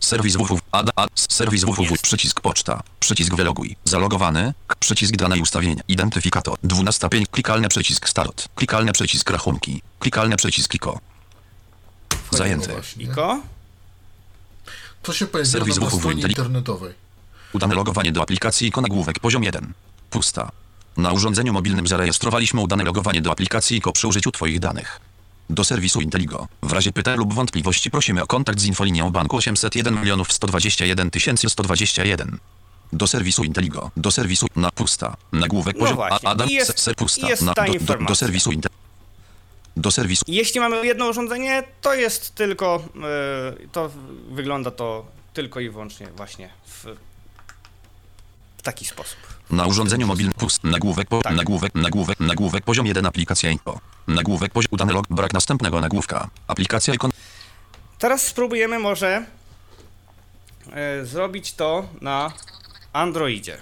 Serwis 0.00 0.36
www. 0.36 0.60
Ad, 0.72 0.90
ad, 0.96 1.10
serwis 1.16 1.64
www. 1.64 1.82
Jest. 1.90 2.02
Przycisk 2.02 2.40
poczta. 2.40 2.82
Przycisk 3.00 3.34
wyloguj. 3.34 3.76
Zalogowany. 3.84 4.54
K- 4.66 4.76
Przycisk 4.80 5.16
dane 5.16 5.38
i 5.38 5.40
ustawienia. 5.40 5.82
Identyfikator. 5.88 6.58
12 6.64 7.08
pięć. 7.08 7.28
Klikalny 7.30 7.68
przycisk 7.68 8.08
start. 8.08 8.48
Klikalny 8.54 8.92
przycisk 8.92 9.30
rachunki. 9.30 9.82
Klikalny 9.98 10.36
przycisk 10.36 10.74
IKO. 10.74 11.00
Zajęty. 12.30 12.74
Iko? 12.98 13.40
To 15.02 15.12
się 15.12 15.26
pojawiło 15.26 15.58
na 15.66 15.74
www. 15.74 15.98
stronie 15.98 16.22
internetowej. 16.22 16.94
Udane 17.52 17.74
logowanie 17.74 18.12
do 18.12 18.22
aplikacji 18.22 18.66
IKO 18.66 18.80
nagłówek 18.80 19.18
poziom 19.18 19.44
1. 19.44 19.72
Pusta. 20.10 20.50
Na 20.96 21.12
urządzeniu 21.12 21.52
mobilnym 21.52 21.86
zarejestrowaliśmy 21.86 22.60
udane 22.60 22.84
logowanie 22.84 23.22
do 23.22 23.30
aplikacji 23.32 23.76
IKO 23.76 23.92
przy 23.92 24.08
użyciu 24.08 24.32
Twoich 24.32 24.60
danych. 24.60 25.00
Do 25.50 25.64
serwisu 25.64 26.00
Inteligo. 26.00 26.48
W 26.62 26.72
razie 26.72 26.92
pytań 26.92 27.18
lub 27.18 27.34
wątpliwości 27.34 27.90
prosimy 27.90 28.22
o 28.22 28.26
kontakt 28.26 28.60
z 28.60 28.64
infolinią 28.64 29.10
banku 29.10 29.36
801 29.36 29.98
121 30.28 31.10
121. 31.48 32.38
Do 32.92 33.06
serwisu 33.06 33.44
Inteligo. 33.44 33.90
Do 33.96 34.10
serwisu 34.10 34.46
na 34.56 34.70
pusta. 34.70 35.16
Nagłówek 35.32 35.76
No 35.76 35.80
poziom 35.80 35.96
właśnie, 35.96 36.28
Adam 36.28 36.48
jest- 36.48 36.78
se, 36.80 36.94
pusta. 36.94 37.28
jest 37.28 37.42
na, 37.42 37.54
ta 37.54 37.64
do, 37.66 37.72
do, 37.80 37.94
do 38.04 38.14
serwisu 38.14 38.52
Intel. 38.52 38.70
Do 39.76 39.90
serwisu 39.90 40.24
Jeśli 40.28 40.60
mamy 40.60 40.86
jedno 40.86 41.08
urządzenie, 41.08 41.62
to 41.80 41.94
jest 41.94 42.34
tylko. 42.34 42.84
e, 43.64 43.68
to 43.72 43.90
wygląda 44.30 44.70
to 44.70 45.06
tylko 45.32 45.60
i 45.60 45.70
wyłącznie 45.70 46.06
właśnie 46.16 46.50
w, 46.66 46.84
w 48.58 48.62
taki 48.62 48.84
sposób. 48.84 49.18
Na 49.50 49.66
urządzeniu 49.66 50.06
mobilnym 50.06 50.32
pust. 50.32 50.64
Nagłówek, 50.64 51.08
po, 51.08 51.22
Tak. 51.22 51.36
nagłówek, 51.36 51.74
nagłówek, 51.74 52.20
nagłówek, 52.20 52.64
poziom 52.64 52.86
1 52.86 53.06
aplikacja 53.06 53.50
info. 53.50 53.80
Nagłówek, 54.06 54.52
poziom 54.52 54.68
udany 54.72 54.92
log, 54.92 55.06
brak 55.10 55.32
następnego 55.32 55.80
nagłówka. 55.80 56.30
Aplikacja 56.46 56.94
ikon. 56.94 57.10
Teraz 57.98 58.26
spróbujemy 58.26 58.78
może 58.78 59.26
e, 60.72 61.04
zrobić 61.06 61.52
to 61.54 61.88
na 62.00 62.32
Androidzie. 62.92 63.58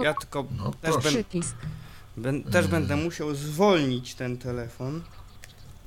Ja 0.00 0.14
tylko 0.14 0.44
No, 0.58 0.70
też, 0.82 0.92
proszę. 0.92 1.10
ben, 1.12 1.22
ben, 2.16 2.42
też 2.52 2.66
będę 2.66 2.96
musiał 2.96 3.34
zwolnić 3.34 4.14
ten 4.14 4.38
telefon. 4.38 5.02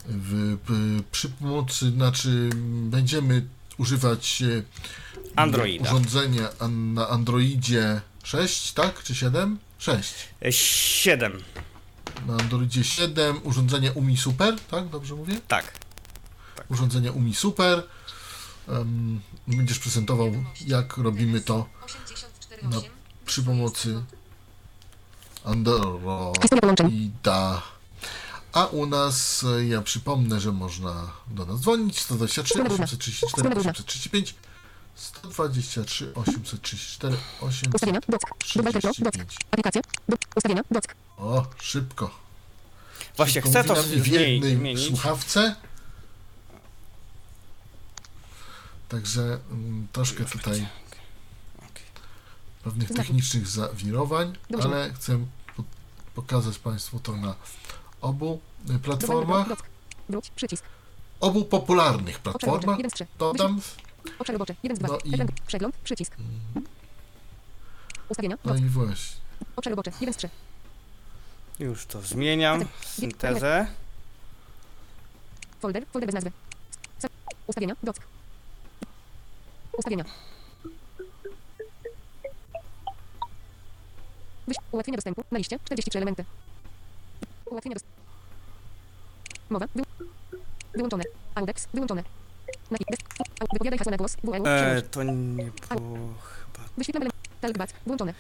W, 0.06 0.58
p- 0.58 0.74
przy 1.12 1.30
pomocy, 1.30 1.92
znaczy 1.92 2.50
będziemy 2.84 3.46
używać 3.78 4.42
e, 4.42 4.48
Androida. 5.36 5.90
urządzenia 5.90 6.50
an- 6.60 6.94
na 6.94 7.10
Androidzie 7.10 8.02
6, 8.24 8.74
tak? 8.74 9.04
Czy 9.04 9.16
7? 9.16 9.60
6. 9.78 10.14
E, 10.42 10.52
7. 10.52 11.44
Na 12.28 12.34
Androidzie 12.34 12.84
7 12.84 13.40
urządzenie 13.44 13.92
UMI 13.92 14.18
Super, 14.18 14.56
tak? 14.72 14.90
Dobrze 14.90 15.16
mówię? 15.16 15.40
Tak. 15.48 15.74
tak. 16.56 16.72
urządzenia 16.72 17.12
UMI 17.12 17.34
Super. 17.34 17.84
Em, 18.70 19.22
będziesz 19.48 19.80
prezentował, 19.80 20.32
jak 20.68 20.98
robimy 20.98 21.42
to 21.42 21.66
na, 22.62 22.78
przy 23.26 23.44
pomocy. 23.44 24.04
Androida. 25.44 27.62
A 28.54 28.66
u 28.66 28.86
nas, 28.86 29.44
e, 29.44 29.66
ja 29.66 29.82
przypomnę, 29.82 30.40
że 30.40 30.52
można 30.52 31.12
do 31.28 31.46
nas 31.46 31.60
dzwonić 31.60 32.00
123 32.00 32.64
834 32.64 33.56
835 33.56 34.36
123 34.96 36.14
834 36.16 37.18
Ustawienia. 37.74 38.00
Dock. 38.10 38.24
Dubelter 38.56 38.82
Pro. 38.82 38.92
Dock. 38.92 39.16
835 39.16 39.36
Aplikacje. 39.52 39.82
Do, 40.10 40.18
ustawienia. 40.36 40.62
Dock. 40.72 40.96
O, 41.18 41.46
szybko. 41.62 42.12
Właśnie 43.18 43.42
Szybko 43.42 43.50
chcę 43.50 43.64
to 43.64 43.76
w 43.76 43.86
zmienić. 43.86 44.08
jednej 44.08 44.56
zmienić. 44.56 44.88
słuchawce. 44.88 45.56
Także 48.90 49.40
mm, 49.52 49.88
troszkę 49.92 50.26
tutaj 50.26 50.68
pewnych 52.64 52.88
Znaki. 52.88 53.02
technicznych 53.04 53.48
zawirowań, 53.48 54.38
Dobrze. 54.50 54.68
ale 54.68 54.94
chcę 54.94 55.26
po- 55.58 55.64
pokazać 56.16 56.58
Państwu 56.60 57.00
to 57.00 57.16
na 57.18 57.36
obu 58.02 58.40
y, 58.70 58.80
platformach, 58.80 59.48
Dock. 59.50 59.64
Wróć. 60.10 60.30
Przycisk. 60.36 60.64
obu 61.20 61.46
popularnych 61.46 62.20
platformach. 62.20 62.78
1 62.78 62.90
z 62.90 62.94
3. 62.94 63.08
Dodam, 63.20 63.62
Obszar 64.20 64.34
roboczy. 64.34 64.56
1 64.64 64.76
z 64.78 64.80
2. 64.80 64.88
No 64.88 64.98
i-. 65.06 65.28
Przegląd. 65.48 65.76
Przycisk. 65.78 66.16
Ustawienia. 68.10 68.38
no 68.46 68.56
i 68.56 68.62
właśnie. 68.62 69.22
Obszar 69.56 69.72
roboczy. 69.72 69.92
1 70.02 70.14
z 70.14 70.18
3. 70.18 70.30
Już 71.60 71.86
to 71.86 72.02
zmieniam. 72.02 72.66
Syntezę. 72.82 73.68
Folder. 75.60 75.86
Folder 75.86 76.08
bez 76.08 76.16
nazwy. 76.16 76.32
Ustawienia. 77.48 77.76
Dock. 77.84 78.02
Ustawienia. 79.78 80.06
Wyś 84.48 84.58
ułatwienia 84.72 84.96
dostępu. 84.96 85.24
Na 85.32 85.38
liście. 85.38 85.60
43 85.66 85.98
elementy. 85.98 86.26
Ułatwienia 87.46 87.74
dostępu. 87.74 88.02
Mowa. 89.50 89.68
Wy 89.76 89.84
wyłączone. 90.74 91.04
Audex. 91.36 91.68
Wyłączone. 91.74 92.04
Wypowiadaj 93.54 93.78
hasła 93.80 93.92
na 93.92 93.98
głos. 93.98 94.18
WEU. 94.24 94.46
E, 94.46 94.58
Przełącz. 94.82 94.86
to 94.92 95.04
nie 95.04 95.52
było 95.70 96.14
chyba. 96.24 96.70
Wyświetlam 96.78 97.02
element. 97.04 97.16
Talkback. 97.42 97.74
Wyłączone. 97.86 98.14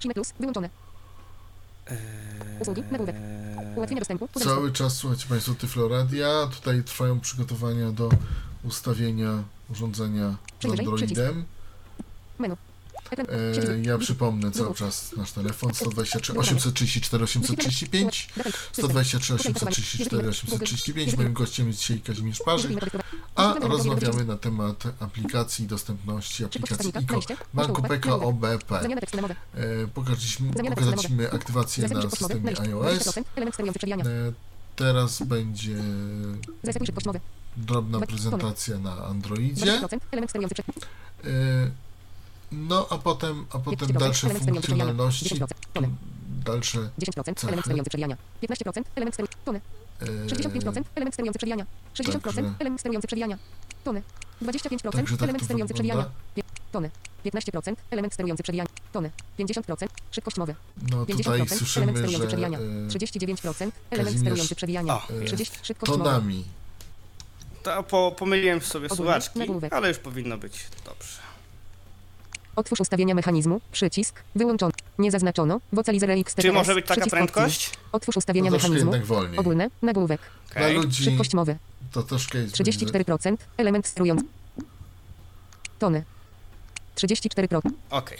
Shine 0.00 0.14
Plus. 0.14 0.32
Wyłączone. 0.40 0.70
E, 1.86 1.96
Usługi. 2.60 2.82
Nagłówek. 2.90 3.16
Ułatwienia 3.76 4.00
dostępu. 4.00 4.28
Cały 4.40 4.72
czas 4.72 4.96
słuchajcie 4.96 5.26
Państwo 5.28 5.54
Tyfloradia. 5.54 6.46
Tutaj 6.54 6.82
trwają 6.82 7.20
przygotowania 7.20 7.92
do 7.92 8.10
ustawienia 8.64 9.42
urządzenia 9.70 10.36
z 10.62 10.64
Androidem. 10.64 11.44
Menu. 12.38 12.56
E, 13.10 13.80
ja 13.82 13.98
przypomnę 13.98 14.50
cały 14.50 14.74
czas 14.74 15.12
nasz 15.16 15.32
telefon 15.32 15.74
123 15.74 16.34
834 16.38 17.24
835 17.24 18.28
Dawaj. 18.36 18.52
123 18.72 19.34
834 19.34 20.28
835 20.28 21.16
Moim 21.16 21.32
gościem 21.32 21.66
jest 21.66 21.78
dzisiaj 21.80 22.00
Kazimierz 22.00 22.38
Parzyk, 22.44 22.70
a 23.34 23.54
rozmawiamy 23.60 24.24
na 24.24 24.36
temat 24.36 24.84
aplikacji, 25.00 25.66
dostępności 25.66 26.44
aplikacji 26.44 26.92
ICO 27.02 27.20
Banku 27.54 27.82
PKO 27.82 28.32
BP. 28.32 28.80
E, 29.54 29.86
Pokazaliśmy, 29.94 30.52
pokazaliśmy 30.52 31.30
aktywację 31.32 31.88
na 31.88 32.10
systemie 32.10 32.50
liście. 32.50 32.62
iOS. 32.64 32.98
20%. 32.98 33.24
Element 33.36 33.54
sterujący 33.54 33.78
przewijania. 33.78 34.04
E, 34.04 34.32
Teraz 34.76 35.22
będzie 35.22 35.76
drobna 37.56 38.00
prezentacja 38.00 38.78
na 38.78 39.04
Androidzie. 39.04 39.80
No 42.52 42.86
a 42.90 42.98
potem, 42.98 43.46
a 43.50 43.58
potem 43.58 43.88
15%. 43.88 43.92
dalsze 43.98 44.26
Element 44.26 44.42
sterujący 44.42 44.66
przewijania. 44.68 44.92
funkcjonalności, 44.92 45.34
10%. 45.34 45.46
Tony. 45.72 45.88
dalsze 46.44 46.78
10%. 46.98 47.34
Cechy. 47.34 47.46
Element 47.46 47.64
sterujący 47.64 47.90
przewijania. 47.90 48.16
15%. 48.42 48.82
Element 48.96 49.14
sterujący... 49.14 49.36
Tony. 49.44 49.60
e, 50.00 50.04
65%. 50.26 50.82
Element 50.94 51.14
sterujący 51.14 51.38
przewijania. 51.38 51.66
60%. 51.94 52.20
Także- 52.20 52.54
Element 52.58 52.80
sterujący 52.80 53.06
przewijania. 53.08 53.38
Tony. 53.84 54.02
25%. 54.42 54.90
Także 54.92 55.16
tak 55.16 55.22
Element 55.22 55.44
sterujący 55.44 55.74
przewijania. 55.74 56.04
Tony. 56.72 56.90
15%. 57.24 57.76
Element 57.90 58.14
sterujący 58.14 58.42
przewijania. 58.42 58.70
Tony. 58.92 59.10
50%. 59.38 59.86
Szybkość 60.10 60.36
mowy. 60.36 60.54
No 60.90 61.04
50%. 61.04 61.16
tutaj 61.16 61.24
Element 61.34 61.50
słyszymy, 61.58 61.92
sterujący 61.92 62.18
że 62.18 62.26
przewijania. 62.26 62.58
e, 62.58 62.88
39%. 62.88 63.70
Element 63.90 64.18
sterujący 64.18 64.54
przewijania. 64.54 64.94
O, 64.94 65.02
e, 65.22 65.24
30. 65.24 65.58
Szybkość 65.62 65.90
mowy. 65.92 66.04
tonami. 66.04 66.44
To 67.62 67.82
po, 67.82 68.14
pomyliłem 68.18 68.60
sobie 68.60 68.86
Ogólnie, 68.88 68.96
słuchaczki, 68.96 69.40
ale 69.70 69.88
już 69.88 69.98
powinno 69.98 70.38
być 70.38 70.66
dobrze. 70.84 71.21
Otwórz 72.56 72.80
ustawienia 72.80 73.14
mechanizmu. 73.14 73.60
Przycisk. 73.72 74.22
Wyłączono. 74.34 74.72
Nie 74.98 75.10
zaznaczono. 75.10 75.60
Vocalizer 75.72 76.10
X 76.10 76.34
Czy 76.34 76.52
może 76.52 76.74
być 76.74 76.86
taka 76.86 77.06
prędkość? 77.06 77.70
Otwórz 77.92 78.16
ustawienia 78.16 78.50
To 78.50 78.56
mechanizmu. 78.56 78.92
wolniej. 79.04 79.38
Ogólne. 79.38 79.70
Nagłówek. 79.82 80.20
Okej. 80.50 80.74
ludzi 80.74 81.04
Szybkość 81.04 81.34
mowy. 81.34 81.56
to 81.92 82.02
troszkę 82.02 82.38
jest 82.38 82.54
34%. 82.54 83.36
Element 83.56 83.86
sterujący. 83.86 84.24
Tony. 85.78 86.04
34%. 86.96 87.60
Okej. 87.90 88.18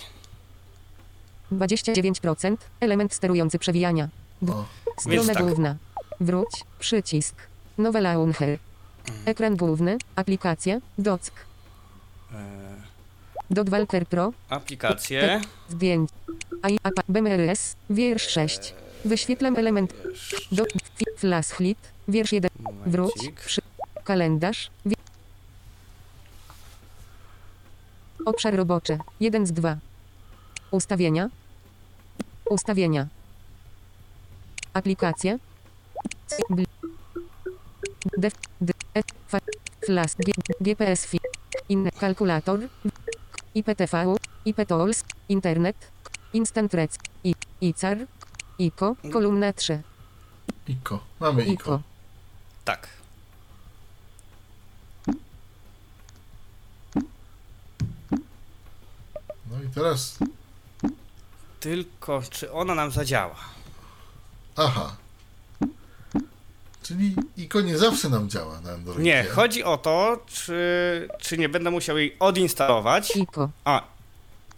29%. 1.53 2.57
Element 2.81 3.15
sterujący 3.15 3.59
przewijania. 3.59 4.09
O, 4.49 4.65
Strona 5.01 5.35
tak. 5.35 5.43
główna. 5.47 5.77
Wróć. 6.21 6.65
Przycisk. 6.79 7.35
Nowe 7.79 8.01
launcher. 8.01 8.59
Ekran 9.25 9.57
główny. 9.57 9.99
Aplikacje. 10.17 10.81
Dock. 10.99 11.31
E, 12.33 12.37
Dot 13.53 13.69
Walker 13.69 14.07
Pro. 14.07 14.33
aplikacje. 14.49 15.41
Zdjęć. 15.69 16.11
BMRS. 17.09 17.77
Wiersz 17.91 18.29
6. 18.29 18.75
Wyświetlam 19.05 19.57
element. 19.57 19.95
Do, 20.53 20.65
fi- 20.65 21.17
flashlight. 21.17 21.89
Wiersz 22.09 22.33
1. 22.33 22.51
Wróć. 22.87 23.13
Przy, 23.47 23.61
kalendarz. 24.05 24.71
Obszar 28.25 28.55
roboczy. 28.57 28.99
1 29.21 29.47
z 29.47 29.53
2. 29.53 29.77
Ustawienia. 30.71 31.29
Ustawienia. 32.51 33.07
Aplikacje. 34.75 35.39
Def, 38.19 38.33
d, 38.61 38.73
f, 38.95 39.05
fa, 39.29 39.39
flash, 39.87 40.13
GPS, 40.61 41.07
fi, 41.07 41.19
inny, 41.69 41.91
kalkulator, 41.93 42.59
IPTV, 43.55 44.17
IPTOLS, 44.45 45.05
Internet, 45.29 45.77
Instant 46.33 46.75
Rec, 46.75 46.99
I, 47.25 47.35
ICAR, 47.61 47.97
ICO, 48.59 48.97
kolumna 49.13 49.53
3, 49.53 49.83
ICO. 50.69 51.01
Mamy 51.21 51.43
ICO. 51.43 51.53
ICO. 51.53 51.83
Tak. 52.65 52.89
No 59.51 59.63
i 59.63 59.69
teraz, 59.75 60.19
Tylko 61.61 62.23
czy 62.31 62.53
ona 62.53 62.75
nam 62.75 62.91
zadziała? 62.91 63.35
aha. 64.57 64.97
Czyli 66.83 67.15
ICO 67.37 67.61
nie 67.61 67.79
zawsze 67.79 68.09
nam 68.09 68.29
działa 68.31 68.61
na 68.61 68.71
Androidzie. 68.73 69.03
Nie, 69.03 69.25
chodzi 69.25 69.65
o 69.65 69.77
to, 69.79 70.23
czy, 70.27 71.09
czy 71.19 71.39
nie 71.39 71.49
będę 71.49 71.71
musiał 71.71 71.99
jej 71.99 72.17
odinstalować. 72.19 73.17
ICO. 73.17 73.51
A, 73.65 73.83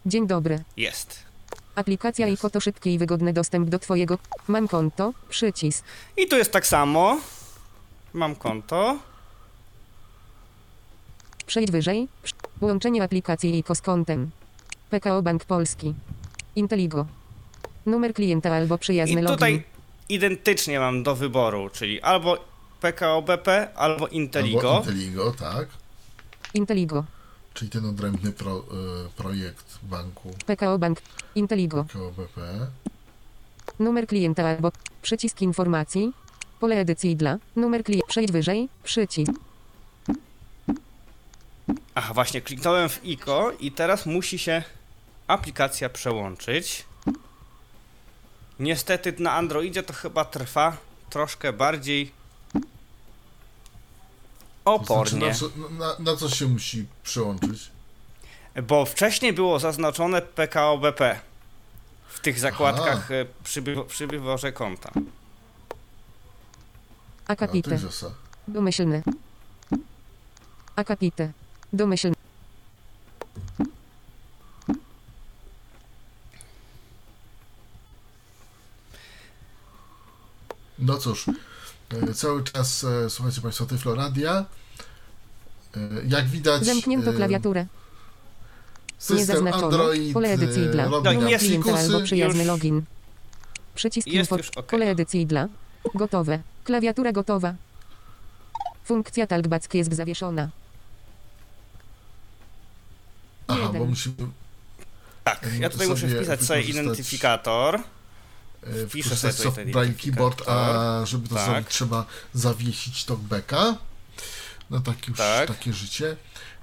Dzień 0.06 0.26
dobry. 0.26 0.62
jest. 0.76 1.18
Aplikacja 1.74 2.26
ICO 2.26 2.50
to 2.50 2.60
szybki 2.60 2.94
i 2.94 2.98
wygodny 2.98 3.32
dostęp 3.32 3.68
do 3.68 3.78
Twojego. 3.78 4.18
Mam 4.48 4.68
konto, 4.68 5.12
przycisk. 5.28 5.84
I 6.16 6.26
tu 6.28 6.36
jest 6.36 6.52
tak 6.52 6.66
samo. 6.66 7.18
Mam 8.12 8.34
konto. 8.36 8.98
Przejdź 11.46 11.70
wyżej. 11.70 12.08
Łączenie 12.60 13.02
aplikacji 13.02 13.58
ICO 13.58 13.74
z 13.74 13.80
kontem. 13.80 14.30
PKO 14.90 15.22
Bank 15.22 15.44
Polski. 15.44 15.94
Inteligo. 16.56 17.06
Numer 17.86 18.14
klienta 18.14 18.54
albo 18.54 18.78
przyjazny 18.78 19.20
I 19.20 19.24
login. 19.24 19.62
Identycznie 20.08 20.80
mam 20.80 21.02
do 21.02 21.16
wyboru, 21.16 21.70
czyli 21.72 22.00
albo 22.00 22.38
PKO 22.80 23.22
BP, 23.22 23.74
albo 23.74 24.08
Inteligo. 24.08 24.76
Albo 24.76 24.90
Inteligo, 24.90 25.30
tak. 25.30 25.68
Inteligo. 26.54 27.04
Czyli 27.54 27.70
ten 27.70 27.84
odrębny 27.86 28.32
pro, 28.32 28.58
e, 28.58 28.62
projekt 29.16 29.78
banku 29.82 30.30
PKO 30.46 30.78
Bank. 30.78 30.98
Inteligo. 31.34 31.86
KOBP. 31.92 32.40
Numer 33.78 34.06
klienta 34.06 34.48
albo 34.48 34.72
przycisk 35.02 35.42
informacji. 35.42 36.12
Pole 36.60 36.76
edycji 36.76 37.16
dla. 37.16 37.38
Numer 37.56 37.84
klienta. 37.84 38.06
Przejdź 38.08 38.32
wyżej. 38.32 38.68
Przycisk. 38.84 39.32
Aha, 41.94 42.14
właśnie 42.14 42.40
kliknąłem 42.40 42.88
w 42.88 43.04
ICO 43.04 43.52
i 43.60 43.72
teraz 43.72 44.06
musi 44.06 44.38
się 44.38 44.62
aplikacja 45.26 45.88
przełączyć. 45.88 46.84
Niestety 48.58 49.14
na 49.18 49.32
Androidzie 49.32 49.82
to 49.82 49.92
chyba 49.92 50.24
trwa 50.24 50.76
troszkę 51.10 51.52
bardziej 51.52 52.12
To 52.52 52.58
znaczy, 54.84 54.92
opornie, 54.92 55.28
na, 55.28 55.34
co, 55.34 55.48
na, 55.70 55.96
na 55.98 56.16
co 56.16 56.28
się 56.28 56.46
musi 56.46 56.86
przełączyć? 57.02 57.70
bo 58.62 58.84
wcześniej 58.86 59.32
było 59.32 59.58
zaznaczone 59.58 60.22
PKO 60.22 60.78
BP 60.78 61.20
w 62.08 62.20
tych 62.20 62.38
zakładkach 62.38 63.10
e, 63.10 63.26
przy, 63.44 63.62
wy- 63.62 63.84
przy 63.84 64.06
wyborze 64.06 64.52
konta. 64.52 64.90
A, 64.94 64.96
to 64.96 65.02
Akapite. 67.26 67.70
jest 67.70 67.84
osa. 67.84 68.10
Domyślny. 68.48 69.02
Akapite. 70.76 71.32
Domyślny. 71.72 72.14
No 80.84 80.98
cóż, 80.98 81.26
e, 82.10 82.14
cały 82.14 82.44
czas 82.44 82.84
e, 82.84 83.10
słuchajcie 83.10 83.40
Państwo 83.40 83.66
Tyflo 83.66 83.94
Radia. 83.94 84.44
E, 85.76 85.80
Jak 86.08 86.26
widać, 86.26 86.64
Zamknięto 86.64 87.12
klawiaturę. 87.12 87.60
Nie 87.60 87.68
system 88.98 89.26
zaznaczono. 89.26 89.66
Android 89.66 90.14
Pole 90.14 90.28
edycji 90.32 90.66
dla. 90.66 90.84
robi 90.84 91.04
No, 91.08 91.12
nam 91.20 91.28
jest 91.28 91.44
Klienta 91.44 91.78
albo 91.78 92.00
przyjazny 92.00 92.38
już- 92.38 92.46
login. 92.48 92.82
Przycisk 93.74 94.06
Jest 94.06 94.16
info. 94.18 94.36
już 94.36 94.50
ok. 94.50 94.66
Pole 94.66 94.86
edycji 94.90 95.26
dla. 95.26 95.48
Gotowe. 95.94 96.38
Klawiatura 96.64 97.12
gotowa. 97.12 97.54
Funkcja 98.84 99.26
talkback 99.26 99.74
jest 99.74 99.92
zawieszona. 99.94 100.50
Aha, 103.48 103.60
bo 103.68 103.72
Jeden. 103.72 103.88
musimy 103.88 104.14
Tak, 105.24 105.46
ja 105.60 105.70
tutaj 105.70 105.88
muszę 105.88 106.08
wpisać 106.08 106.40
sobie 106.42 106.60
wykorzystać- 106.60 106.68
identyfikator. 106.68 107.80
E, 108.66 108.86
Wpiszę 108.86 109.16
sobie 109.16 109.32
soft 109.32 109.44
tutaj 109.56 109.66
Braille 109.72 109.94
Keyboard, 109.94 110.48
a 110.48 111.00
żeby 111.06 111.28
to 111.28 111.34
Tak. 111.34 111.44
zrobić 111.44 111.68
trzeba 111.68 112.06
zawiesić 112.34 113.04
talkbacka. 113.04 113.74
No 114.70 114.80
tak 114.80 115.08
już 115.08 115.18
Tak. 115.18 115.48
takie 115.48 115.72
życie. 115.72 116.16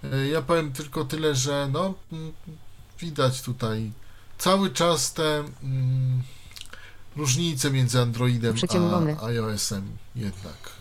E, 0.03 0.27
Ja 0.27 0.41
powiem 0.41 0.71
tylko 0.73 1.05
tyle, 1.05 1.35
że 1.35 1.69
no 1.71 1.93
mm, 2.11 2.33
widać 2.99 3.41
tutaj 3.41 3.91
cały 4.37 4.69
czas 4.69 5.13
te 5.13 5.37
mm, 5.63 6.21
różnice 7.15 7.71
między 7.71 7.99
Androidem 8.01 8.55
a 9.21 9.25
iOS-em 9.25 9.97
jednak. 10.15 10.71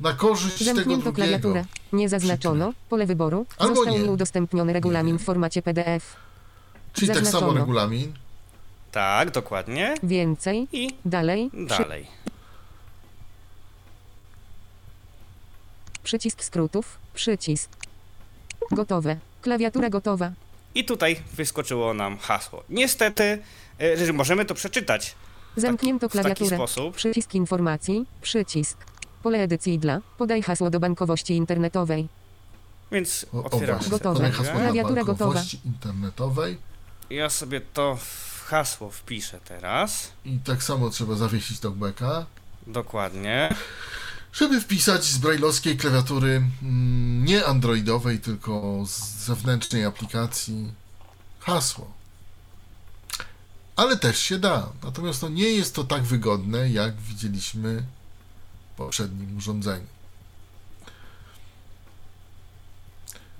Na 0.00 0.12
korzyść 0.12 0.58
tego 0.58 0.74
Zamknięto 0.74 1.02
drugiego. 1.04 1.12
klawiaturę. 1.28 1.64
Nie 1.92 2.08
zaznaczono. 2.08 2.72
Pole 2.88 3.06
wyboru. 3.06 3.46
Albo 3.58 3.74
Został 3.76 3.94
nie. 3.94 4.02
nieudostępniony 4.02 4.72
regulamin 4.72 5.12
Nie. 5.14 5.18
w 5.18 5.24
formacie 5.24 5.62
PDF. 5.62 6.16
Czyli 6.92 7.06
tak 7.08 7.16
samo 7.16 7.24
zaznaczono. 7.24 7.52
regulamin. 7.60 8.12
Tak, 8.92 9.30
dokładnie. 9.30 9.94
Więcej. 10.02 10.68
I 10.72 10.94
Dalej. 11.04 11.50
Przy, 11.50 11.82
dalej. 11.82 12.06
przycisk 16.02 16.44
skrótów. 16.44 16.98
Przycisk. 17.14 17.70
Gotowe. 18.70 19.16
Klawiatura 19.42 19.90
gotowa. 19.90 20.32
I 20.74 20.84
tutaj 20.84 21.20
wyskoczyło 21.32 21.94
nam 21.94 22.18
hasło. 22.18 22.62
Niestety, 22.68 23.42
e, 23.80 24.06
że 24.06 24.12
możemy 24.12 24.44
to 24.44 24.54
przeczytać 24.54 25.14
Zamknięto 25.56 26.08
w 26.08 26.12
taki 26.12 26.20
klawiaturę. 26.22 26.56
sposób. 26.56 26.96
Przycisk 26.96 27.34
informacji. 27.34 28.06
Przycisk. 28.22 28.78
Pole 29.22 29.38
edycji 29.42 29.78
dla. 29.78 30.00
Podaj 30.18 30.42
hasło 30.42 30.70
do 30.70 30.80
bankowości 30.80 31.34
internetowej. 31.34 32.08
Więc 32.92 33.26
O, 33.32 33.38
o 33.38 33.44
otwieramy 33.44 33.72
właśnie, 33.72 33.90
Gotowe. 33.90 34.14
podaj 34.16 34.32
sobie. 34.32 34.44
hasło 34.48 34.60
do 34.60 34.66
Klawiatura 34.66 35.04
gotowa. 35.04 35.24
bankowości 35.24 35.60
internetowej. 35.64 36.58
Ja 37.10 37.30
sobie 37.30 37.60
to 37.60 37.98
hasło 38.50 38.90
wpiszę 38.90 39.40
teraz. 39.40 40.12
I 40.24 40.38
tak 40.38 40.62
samo 40.62 40.90
trzeba 40.90 41.14
zawiesić 41.14 41.60
talkbacka. 41.60 42.26
Dokładnie. 42.66 43.54
Żeby 44.32 44.60
wpisać 44.60 45.04
z 45.04 45.18
brailleowskiej 45.18 45.76
klawiatury 45.76 46.42
mm, 46.62 47.24
nie 47.24 47.46
androidowej, 47.46 48.20
tylko 48.20 48.84
z 48.86 48.98
zewnętrznej 49.24 49.84
aplikacji 49.84 50.72
hasło. 51.40 51.92
Ale 53.76 53.96
też 53.96 54.18
się 54.18 54.38
da. 54.38 54.68
Natomiast 54.82 55.22
no, 55.22 55.28
nie 55.28 55.48
jest 55.48 55.74
to 55.74 55.84
tak 55.84 56.02
wygodne, 56.02 56.70
jak 56.70 57.00
widzieliśmy 57.00 57.84
w 58.74 58.76
poprzednim 58.76 59.36
urządzeniu. 59.36 59.86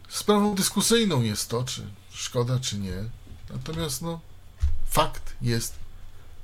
Sprawą 0.09 0.55
dyskusyjną 0.55 1.23
jest 1.23 1.51
to, 1.51 1.65
czy 1.65 1.83
szkoda, 2.11 2.61
czy 2.61 2.79
nie. 2.79 3.05
Natomiast 3.51 4.03
no, 4.03 4.21
fakt 4.91 5.35
jest 5.43 5.75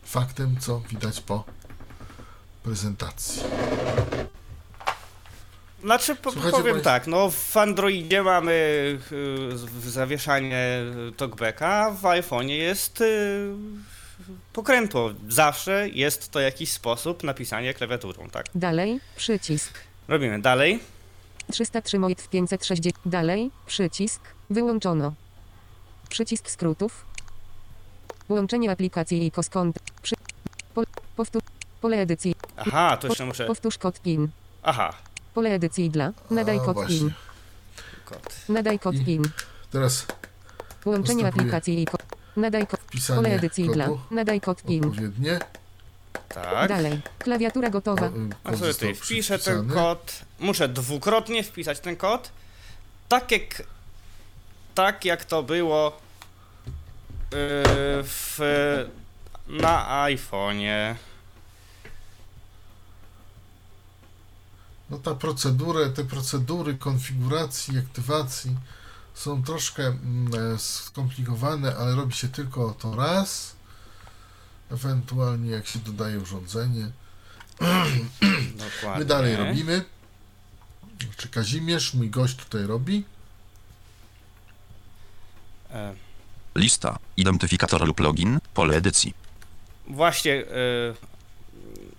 faktem, 0.05 0.57
co 0.61 0.81
widać 0.81 1.21
po 1.21 1.45
prezentacji. 2.63 3.43
Znaczy, 5.83 6.17
po, 6.17 6.33
Słuchajcie, 6.33 6.59
powiem 6.59 6.77
bo- 6.77 6.83
tak, 6.83 7.07
no 7.07 7.31
w 7.31 7.57
Androidzie 7.57 8.23
mamy 8.23 8.53
y, 9.85 9.91
zawieszanie 9.91 10.83
talkbacka, 11.17 11.91
w 11.91 12.03
iPhone'ie 12.03 12.51
jest 12.51 13.01
y, 13.01 13.49
pokrętło. 14.53 15.11
Zawsze 15.29 15.89
jest 15.89 16.31
to 16.31 16.41
jakiś 16.41 16.73
sposób 16.73 17.23
napisania 17.25 17.75
klawiaturą, 17.75 18.31
tak. 18.31 18.47
Dalej. 18.55 19.01
Przycisk. 19.17 19.79
Robimy 20.09 20.43
dalej. 20.43 20.81
303 21.53 21.99
MOIT 21.99 22.23
w 22.23 22.29
560. 22.29 22.97
Dalej. 23.07 23.51
Przycisk. 23.67 24.21
Wyłączono. 24.51 25.15
Przycisk 26.09 26.51
skrótów. 26.51 27.05
Łączenie 28.29 28.71
aplikacji 28.71 29.27
i 29.27 29.31
kont. 29.51 29.79
Przy... 30.03 30.15
Powtórz. 31.17 31.43
Pole 31.81 31.97
edycji. 32.01 32.35
Aha, 32.57 32.97
to 32.97 33.09
jeszcze 33.09 33.27
muszę... 33.27 33.47
Powtórz 33.47 33.79
kod 33.79 34.01
PIN. 34.01 34.29
Aha, 34.63 34.93
Pole 35.35 35.51
edycji 35.55 35.91
dla. 35.91 36.13
Nadaj 36.31 36.59
kod. 36.59 36.87
PIN. 36.87 37.13
kod. 38.05 38.37
Nadaj 38.49 38.79
kod 38.79 38.95
I- 38.95 39.05
PIN. 39.05 39.23
Teraz 39.71 40.07
Łączenie 40.85 41.29
aplikacji 41.29 41.83
i 41.83 41.87
kod. 41.87 42.03
Nadaj 42.37 42.67
kod. 42.67 42.81
Pole 43.07 43.35
edycji 43.35 43.69
dla. 43.69 43.89
Nadaj 44.11 44.41
kod 44.41 44.63
PIN. 44.63 44.85
odpowiednie. 44.85 45.39
Tak. 46.29 46.69
Dalej. 46.69 47.01
Klawiatura 47.19 47.71
gotowa. 47.71 48.07
O, 48.07 48.09
y, 48.09 48.31
A 48.45 48.57
sobie 48.57 48.75
tutaj 48.75 48.95
wpiszę 48.95 49.39
ten 49.39 49.69
kod. 49.69 50.13
Muszę 50.41 50.69
dwukrotnie 50.69 51.43
wpisać 51.43 51.81
ten 51.81 51.97
kod. 51.97 52.31
Tak 53.09 53.33
jak, 53.33 53.63
tak 54.75 55.05
jak 55.05 55.25
to 55.25 55.43
było 55.43 55.99
w, 57.31 58.39
na 59.47 60.07
iPhone'ie. 60.07 60.95
No 64.91 64.99
ta 64.99 65.15
procedura, 65.15 65.89
te 65.89 66.05
procedury 66.05 66.75
konfiguracji, 66.75 67.79
aktywacji 67.79 68.57
są 69.15 69.43
troszkę 69.43 69.87
mm, 69.87 70.59
skomplikowane, 70.59 71.77
ale 71.77 71.95
robi 71.95 72.15
się 72.15 72.29
tylko 72.29 72.75
to 72.79 72.97
raz. 72.97 73.57
Ewentualnie 74.71 75.51
jak 75.51 75.67
się 75.67 75.79
dodaje 75.79 76.19
urządzenie. 76.19 76.91
Dokładnie. 78.67 78.99
My 78.99 79.05
dalej 79.05 79.37
robimy. 79.37 79.85
Czy 81.17 81.29
Kazimierz, 81.29 81.95
mój 81.95 82.11
gość 82.11 82.37
tutaj 82.37 82.67
robi? 82.67 83.05
E, 85.71 85.95
Lista, 86.57 86.99
identyfikator 87.17 87.87
lub 87.87 88.01
login, 88.01 88.39
pole 88.55 88.77
edycji. 88.77 89.15
właśnie 89.89 90.31
yy, 90.33 90.47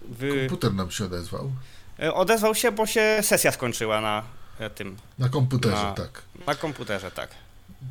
wy, 0.10 0.40
Komputer 0.40 0.74
nam 0.74 0.92
się 0.92 1.06
odezwał. 1.06 1.52
e, 2.00 2.14
odezwał 2.14 2.56
się, 2.56 2.72
bo 2.72 2.86
się 2.86 3.20
sesja 3.22 3.52
skończyła 3.52 4.02
na 4.02 4.24
e, 4.60 4.70
tym, 4.70 4.98
Na 5.20 5.30
komputerze, 5.30 5.76
Na- 5.84 5.92
tak. 5.92 6.22
na 6.48 6.56
komputerze, 6.56 7.12
tak. 7.12 7.30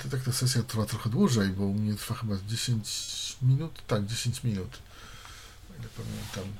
To 0.02 0.08
tak 0.08 0.20
ta 0.24 0.32
sesja 0.32 0.62
trwa 0.62 0.86
trochę 0.86 1.10
dłużej, 1.10 1.48
bo 1.48 1.64
u 1.64 1.74
mnie 1.74 1.94
trwa 1.94 2.14
chyba 2.14 2.34
10 2.48 2.88
minut. 3.42 3.82
Tak, 3.86 4.06
10 4.06 4.44
minut. 4.44 4.78
O 5.70 5.74
ile 5.80 5.88
pamiętam. 5.96 6.58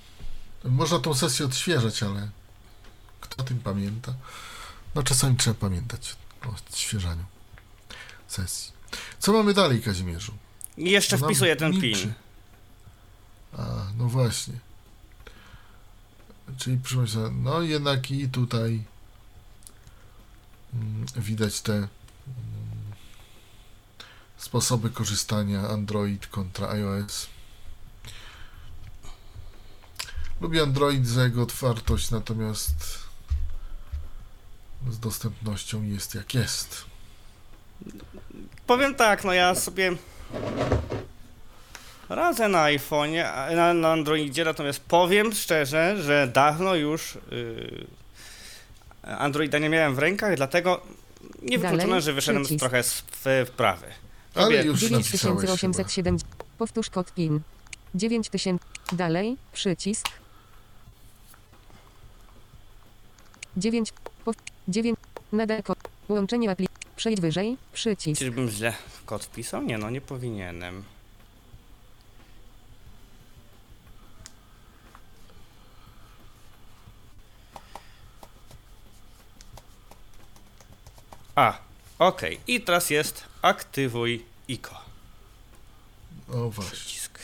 Można 0.65 0.99
tą 0.99 1.15
sesję 1.15 1.47
odświeżać, 1.47 2.03
ale 2.03 2.29
kto 3.21 3.43
o 3.43 3.47
tym 3.47 3.59
pamięta? 3.59 4.15
No 4.95 5.03
czasami 5.03 5.37
trzeba 5.37 5.55
pamiętać 5.55 6.17
o 6.47 6.49
odświeżaniu 6.51 7.25
sesji. 8.29 8.73
Co 9.19 9.33
mamy 9.33 9.55
dalej, 9.55 9.83
Kazimierzu? 9.83 10.33
I 10.77 10.91
jeszcze 10.91 11.17
Nam 11.19 11.29
wpisuję 11.29 11.57
ten 11.57 11.73
milczy. 11.73 12.03
pin. 12.03 12.13
A, 13.59 13.87
no 13.99 14.05
właśnie. 14.09 14.55
Czyli 16.59 16.79
Państwa, 16.97 17.21
no 17.31 17.63
jednak 17.63 18.11
i 18.11 18.29
tutaj 18.29 18.85
mm, 20.75 21.07
widać 21.17 21.61
te 21.61 21.73
mm, 21.73 21.89
sposoby 24.37 24.91
korzystania 24.91 25.69
Android 25.69 26.27
kontra 26.27 26.69
iOS. 26.69 27.27
Lubię 30.41 30.63
Android 30.63 31.07
za 31.07 31.25
jego 31.25 31.43
otwartość, 31.43 32.11
natomiast 32.11 32.99
z 34.91 34.99
dostępnością 34.99 35.83
jest 35.83 36.15
jak 36.15 36.35
jest. 36.35 36.85
Powiem 38.67 38.95
tak, 38.95 39.25
no 39.25 39.33
ja 39.33 39.55
sobie 39.55 39.93
radzę 42.09 42.49
na 42.49 42.65
iPhone'ie, 42.65 43.23
a- 43.35 43.51
na, 43.51 43.75
na 43.75 43.93
Androidzie, 43.93 44.45
natomiast 44.45 44.81
powiem 44.81 45.33
szczerze, 45.33 46.03
że 46.03 46.29
dawno 46.35 46.75
już 46.75 47.19
yy, 47.31 47.87
Androida 49.19 49.59
nie 49.59 49.69
miałem 49.69 49.95
w 49.95 49.99
rękach, 49.99 50.37
dlatego 50.37 50.81
nie 51.43 51.59
Dalej, 51.59 51.77
wykluczone, 51.77 52.01
że 52.01 52.13
wyszedłem 52.13 52.45
przycisk. 52.45 52.61
trochę 52.61 52.83
z 52.83 53.01
w- 53.01 53.47
wprawy. 53.47 53.87
Ale 54.35 54.45
Robię- 54.47 54.63
już 54.67 54.83
napisałeś 54.83 55.21
chyba. 55.21 55.33
9807. 55.57 56.19
Powtórz 56.59 56.91
kod 56.91 57.13
PIN. 57.15 57.41
9000. 57.95 58.65
Dalej, 58.93 59.37
przycisk. 59.53 60.07
9. 63.57 63.93
Pow, 64.25 64.35
9. 64.69 64.99
Nadal 65.33 65.63
kod. 65.63 65.79
Łączenie 66.09 66.51
aplik. 66.51 66.71
Przejdź 66.97 67.21
wyżej, 67.21 67.57
przycisk. 67.73 68.19
Czyżbym 68.19 68.49
źle 68.51 68.75
kod 69.07 69.25
wpisał? 69.25 69.63
Nie 69.63 69.79
no, 69.79 69.91
nie 69.91 70.01
powinienem. 70.01 70.85
A, 81.35 81.59
okej. 81.99 82.41
I 82.47 82.61
teraz 82.61 82.91
jest 82.91 83.25
aktywuj 83.43 84.25
ICO. 84.49 84.81
O 86.29 86.51
właśnie. 86.51 86.73
Przycisk. 86.73 87.19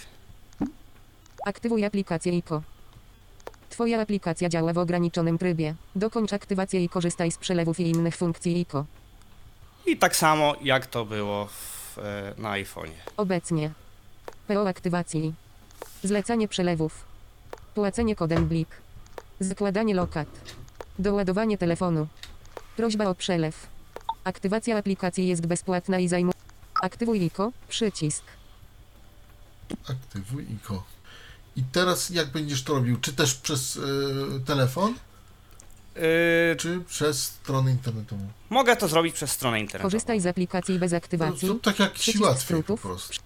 Aktywuj 1.45 1.85
aplikację 1.85 2.33
ICO. 2.33 2.63
Twoja 3.71 4.01
aplikacja 4.01 4.49
działa 4.49 4.73
w 4.73 4.79
ograniczonym 4.79 5.39
trybie. 5.39 5.75
Dokończ 5.97 6.33
aktywację 6.33 6.85
i 6.85 6.89
korzystaj 6.89 7.33
z 7.33 7.39
przelewów 7.39 7.81
i 7.81 7.91
innych 7.91 8.17
funkcji 8.17 8.61
ICO. 8.61 8.87
I 9.87 9.97
tak 9.97 10.17
samo 10.17 10.55
jak 10.63 10.87
to 10.87 11.05
było 11.05 11.47
w, 11.47 11.99
e, 11.99 12.35
na 12.39 12.51
iPhone'ie. 12.51 12.99
Obecnie. 13.17 13.71
PO 14.49 14.69
aktywacji. 14.69 15.35
Zlecanie 16.03 16.49
przelewów. 16.49 17.05
Płacenie 17.75 18.17
kodem 18.17 18.47
BLIK. 18.47 18.69
Zakładanie 19.41 19.95
lokat. 19.95 20.29
Doładowanie 20.99 21.59
telefonu. 21.59 22.07
Prośba 22.77 23.07
o 23.07 23.15
przelew. 23.15 23.67
Aktywacja 24.25 24.79
aplikacji 24.79 25.29
jest 25.29 25.47
bezpłatna 25.47 25.99
i 25.99 26.09
zajmuje. 26.09 26.35
Aktywuj 26.83 27.23
ICO, 27.25 27.53
przycisk. 27.69 28.25
Aktywuj 29.89 30.47
ICO. 30.53 30.85
I 31.57 31.63
teraz 31.63 32.11
jak 32.11 32.31
będziesz 32.31 32.63
to 32.63 32.75
robił? 32.75 33.01
Czy 33.01 33.13
też 33.13 33.35
przez 33.35 33.77
e, 33.77 33.81
telefon, 34.41 34.95
Yy, 35.97 36.57
czy 36.57 36.81
przez 36.89 37.23
stronę 37.25 37.71
internetową? 37.71 38.23
mogę 38.51 38.77
to 38.77 38.89
zrobić 38.89 39.15
przez 39.15 39.31
stronę 39.31 39.61
internetową. 39.61 39.87
Korzystaj 39.91 40.21
z 40.21 40.27
aplikacji 40.27 40.79
bez 40.79 40.93
No, 40.93 40.97
aktywacji. 40.99 41.49
to 41.49 41.55
tak 41.55 41.79
jak 41.79 41.99
ci 41.99 42.19
łatwiej 42.19 42.63
po 42.63 42.77
prostu. 42.77 43.21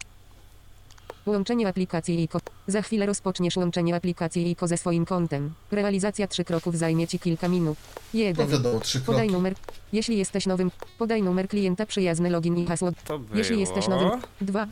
Łączenie 1.26 1.68
aplikacji 1.68 2.22
ICO. 2.22 2.38
Za 2.66 2.82
chwilę 2.82 3.06
rozpoczniesz 3.06 3.56
łączenie 3.56 3.94
aplikacji 3.96 4.50
ICO 4.50 4.66
ze 4.68 4.76
swoim 4.76 5.04
kontem. 5.06 5.54
Realizacja 5.70 6.26
trzy 6.28 6.44
kroków 6.44 6.78
zajmie 6.78 7.08
Ci 7.08 7.18
kilka 7.18 7.48
minut. 7.48 7.78
No 8.14 8.20
1. 8.20 8.48
wiadomo, 8.48 8.80
trzy 8.80 9.00
Podaj 9.00 9.28
numer. 9.28 9.54
Jeśli 9.92 10.18
jesteś 10.18 10.46
nowym, 10.46 10.70
podaj 10.98 11.22
numer 11.22 11.48
klienta 11.48 11.86
przyjazny 11.86 12.30
login 12.30 12.56
i 12.56 12.66
hasło. 12.66 12.92
To 13.04 13.18
było. 13.18 13.38
Jeśli 13.38 13.60
jesteś 13.60 13.88
nowym, 13.88 14.20
2. 14.40 14.66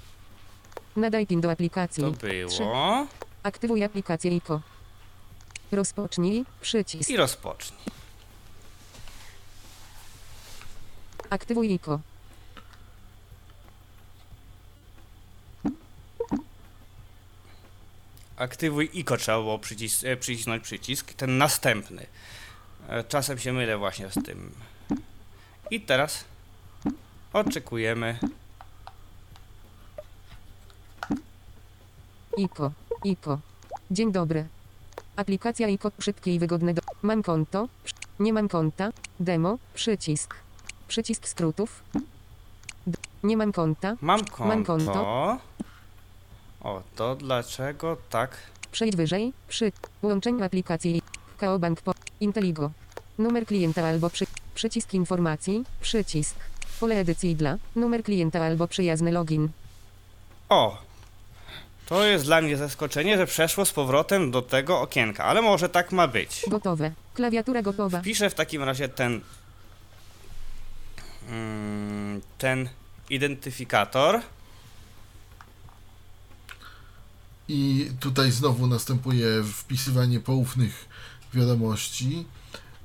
Nadaj 0.96 1.26
PIN 1.26 1.40
do 1.40 1.50
aplikacji. 1.50 2.04
To 2.04 2.10
było. 2.10 3.06
Aktywuj 3.42 3.84
aplikację 3.84 4.36
ICO. 4.36 4.60
Rozpocznij, 5.74 6.44
przycisk. 6.60 7.10
I 7.10 7.16
rozpocznij. 7.16 7.78
Aktywuj 11.30 11.72
ICO. 11.72 12.00
Aktywuj 18.36 18.90
ICO 18.92 19.16
trzeba 19.16 19.38
było 19.38 19.58
przycis 19.58 20.04
e, 20.04 20.16
przycisnąć 20.16 20.62
przycisk. 20.62 21.12
Ten 21.14 21.38
następny. 21.38 22.06
E, 22.88 23.04
Czasem 23.04 23.38
się 23.38 23.52
mylę 23.52 23.78
właśnie 23.78 24.10
z 24.10 24.14
tym. 24.14 24.52
I 25.70 25.80
teraz 25.80 26.24
oczekujemy. 27.32 28.18
ICO. 32.36 32.72
ICO. 33.04 33.38
Dzień 33.90 34.12
dobry. 34.12 34.46
Aplikacja 35.16 35.68
ICO 35.68 35.90
szybkie 36.00 36.34
i 36.34 36.38
wygodne 36.38 36.74
do... 36.74 36.82
Mam 37.02 37.22
konto. 37.22 37.68
Nie 38.20 38.32
mam 38.32 38.48
konta. 38.48 38.90
Demo. 39.20 39.58
Przycisk. 39.74 40.34
Przycisk 40.88 41.28
skrótów. 41.28 41.82
D- 42.86 42.98
Nie 43.22 43.36
mam 43.36 43.52
konta. 43.52 43.96
Mam 44.00 44.24
konto. 44.24 44.44
Mam 44.44 44.64
konto. 44.64 45.38
O, 46.60 46.82
to 46.96 47.16
dlaczego 47.16 47.96
tak? 48.10 48.36
Przejdź 48.72 48.96
wyżej. 48.96 49.32
Przy 49.48 49.72
łączeniu 50.02 50.44
aplikacji 50.44 51.02
KO 51.38 51.58
Bank 51.58 51.80
po 51.80 51.92
Inteligo. 52.20 52.70
Numer 53.18 53.46
klienta 53.46 53.86
albo 53.86 54.10
przy 54.10 54.24
przycisk 54.54 54.94
informacji. 54.94 55.64
Przycisk. 55.80 56.36
Pole 56.80 56.94
edycji 57.00 57.36
dla 57.36 57.56
numer 57.76 58.02
klienta 58.02 58.44
albo 58.44 58.68
przyjazny 58.68 59.12
login. 59.12 59.48
O! 60.48 60.78
To 61.86 62.04
jest 62.04 62.24
dla 62.24 62.40
mnie 62.40 62.56
zaskoczenie, 62.56 63.16
że 63.18 63.26
przeszło 63.26 63.64
z 63.64 63.72
powrotem 63.72 64.30
do 64.30 64.42
tego 64.42 64.80
okienka, 64.80 65.24
ale 65.24 65.42
może 65.42 65.68
tak 65.68 65.92
ma 65.92 66.08
być. 66.08 66.44
Gotowe. 66.48 66.92
Klawiatura 67.14 67.62
gotowa. 67.62 68.00
Piszę 68.00 68.30
w 68.30 68.34
takim 68.34 68.62
razie 68.62 68.88
ten. 68.88 69.20
mm, 71.28 72.20
Ten 72.38 72.68
identyfikator. 73.10 74.20
I 77.48 77.90
tutaj 78.00 78.30
znowu 78.30 78.66
następuje 78.66 79.26
wpisywanie 79.54 80.20
poufnych 80.20 80.88
wiadomości. 81.34 82.26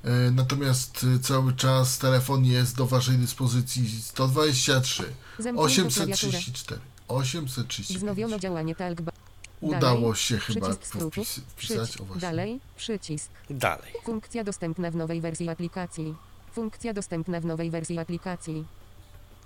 E, 0.04 0.30
Natomiast 0.30 1.06
e, 1.16 1.18
cały 1.18 1.52
czas 1.52 1.98
telefon 1.98 2.44
jest 2.44 2.76
do 2.76 2.86
Waszej 2.86 3.16
dyspozycji 3.16 4.02
123 4.02 5.02
Zamknięto 5.38 5.90
klawiaturę. 5.94 6.38
834 6.38 6.80
835. 7.10 7.98
Wznowiono 7.98 8.38
działanie 8.38 8.74
talkba. 8.74 9.12
Udało 9.60 10.00
Dalej. 10.00 10.14
się 10.16 10.38
chyba 10.38 10.72
wpis, 10.72 10.88
wpisać. 10.88 11.44
Przycisk. 11.56 12.00
O 12.00 12.04
właśnie. 12.04 12.20
Dalej. 12.20 12.60
Przycisk. 12.76 13.30
Dalej. 13.50 13.92
Funkcja 14.04 14.44
dostępna 14.44 14.90
w 14.90 14.96
nowej 14.96 15.20
wersji 15.20 15.48
aplikacji. 15.48 16.14
Funkcja 16.52 16.92
dostępna 16.94 17.40
w 17.40 17.44
nowej 17.44 17.70
wersji 17.70 17.98
aplikacji. 17.98 18.64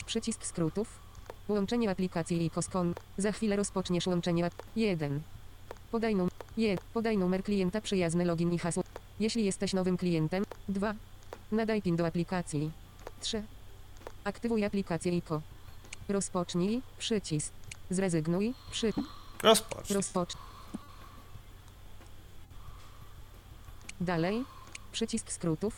Przycisk 0.07 0.47
skrótów. 0.47 0.89
Łączenie 1.49 1.91
aplikacji 1.91 2.45
i 2.45 2.51
koskon. 2.51 2.95
Za 3.19 3.32
chwilę 3.32 3.57
rozpoczniesz 3.57 4.07
łączenie. 4.07 4.51
1. 4.77 5.20
Podaj, 5.91 6.15
num- 6.16 6.31
je, 6.57 6.78
podaj 6.95 7.19
numer 7.19 7.43
klienta 7.45 7.81
przyjazny 7.81 8.24
login 8.24 8.53
i 8.53 8.59
hasło. 8.59 8.85
Jeśli 9.20 9.45
jesteś 9.45 9.73
nowym 9.73 9.97
klientem. 9.97 10.45
2. 10.69 10.95
Nadaj 11.53 11.82
PIN 11.82 11.97
do 11.97 12.07
aplikacji. 12.07 12.70
3. 13.20 13.43
Aktywuj 14.24 14.65
aplikację 14.65 15.16
ICO. 15.16 15.43
Rozpocznij. 16.09 16.82
Przycisk. 16.98 17.52
Zrezygnuj. 17.90 18.55
Przy. 18.70 18.93
Rozpocznij. 19.43 19.97
Rozpocz. 19.97 20.35
Dalej. 24.01 24.44
Przycisk 24.93 25.32
skrótów. 25.32 25.74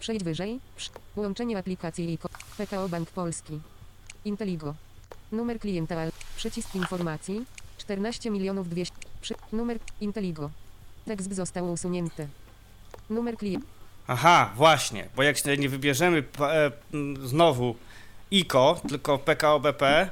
Przejdź 0.00 0.24
wyżej. 0.24 0.60
Przy... 0.76 0.90
Łączenie 1.16 1.58
aplikacji 1.58 2.12
ICO. 2.12 2.28
PKO 2.58 2.88
Bank 2.88 3.10
Polski. 3.10 3.60
Inteligo. 4.24 4.74
Numer 5.32 5.60
klienta. 5.60 5.94
Przycisk 6.36 6.74
informacji. 6.74 7.46
14 7.78 8.30
milionów 8.30 8.68
200. 8.68 8.96
Przy... 9.20 9.34
Numer 9.52 9.78
Inteligo. 10.00 10.50
Tekst 11.04 11.34
został 11.34 11.72
usunięty. 11.72 12.28
Numer 13.10 13.36
klienta. 13.36 13.73
Aha, 14.06 14.52
właśnie, 14.56 15.08
bo 15.16 15.22
jak 15.22 15.38
się 15.38 15.56
nie 15.56 15.68
wybierzemy 15.68 16.24
e, 16.40 16.70
znowu 17.24 17.76
ICO, 18.30 18.80
tylko 18.88 19.18
PKO 19.18 19.60
BP, 19.60 20.10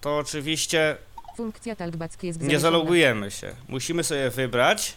to 0.00 0.18
oczywiście 0.18 0.96
Funkcja 1.36 1.76
talkback 1.76 2.22
jest 2.22 2.40
nie 2.40 2.60
zalogujemy 2.60 3.30
się. 3.30 3.54
Musimy 3.68 4.04
sobie 4.04 4.30
wybrać. 4.30 4.96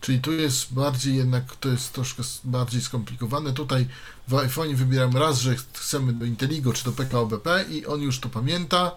Czyli 0.00 0.20
tu 0.20 0.32
jest 0.32 0.74
bardziej 0.74 1.16
jednak, 1.16 1.56
to 1.56 1.68
jest 1.68 1.92
troszkę 1.92 2.22
bardziej 2.44 2.80
skomplikowane. 2.80 3.52
Tutaj 3.52 3.86
w 4.28 4.34
iPhone 4.34 4.76
wybieramy 4.76 5.20
raz, 5.20 5.38
że 5.38 5.56
chcemy 5.56 6.12
do 6.12 6.24
Inteligo 6.24 6.72
czy 6.72 6.84
do 6.84 6.92
PKO 6.92 7.26
BP 7.26 7.64
i 7.70 7.86
on 7.86 8.02
już 8.02 8.20
to 8.20 8.28
pamięta, 8.28 8.96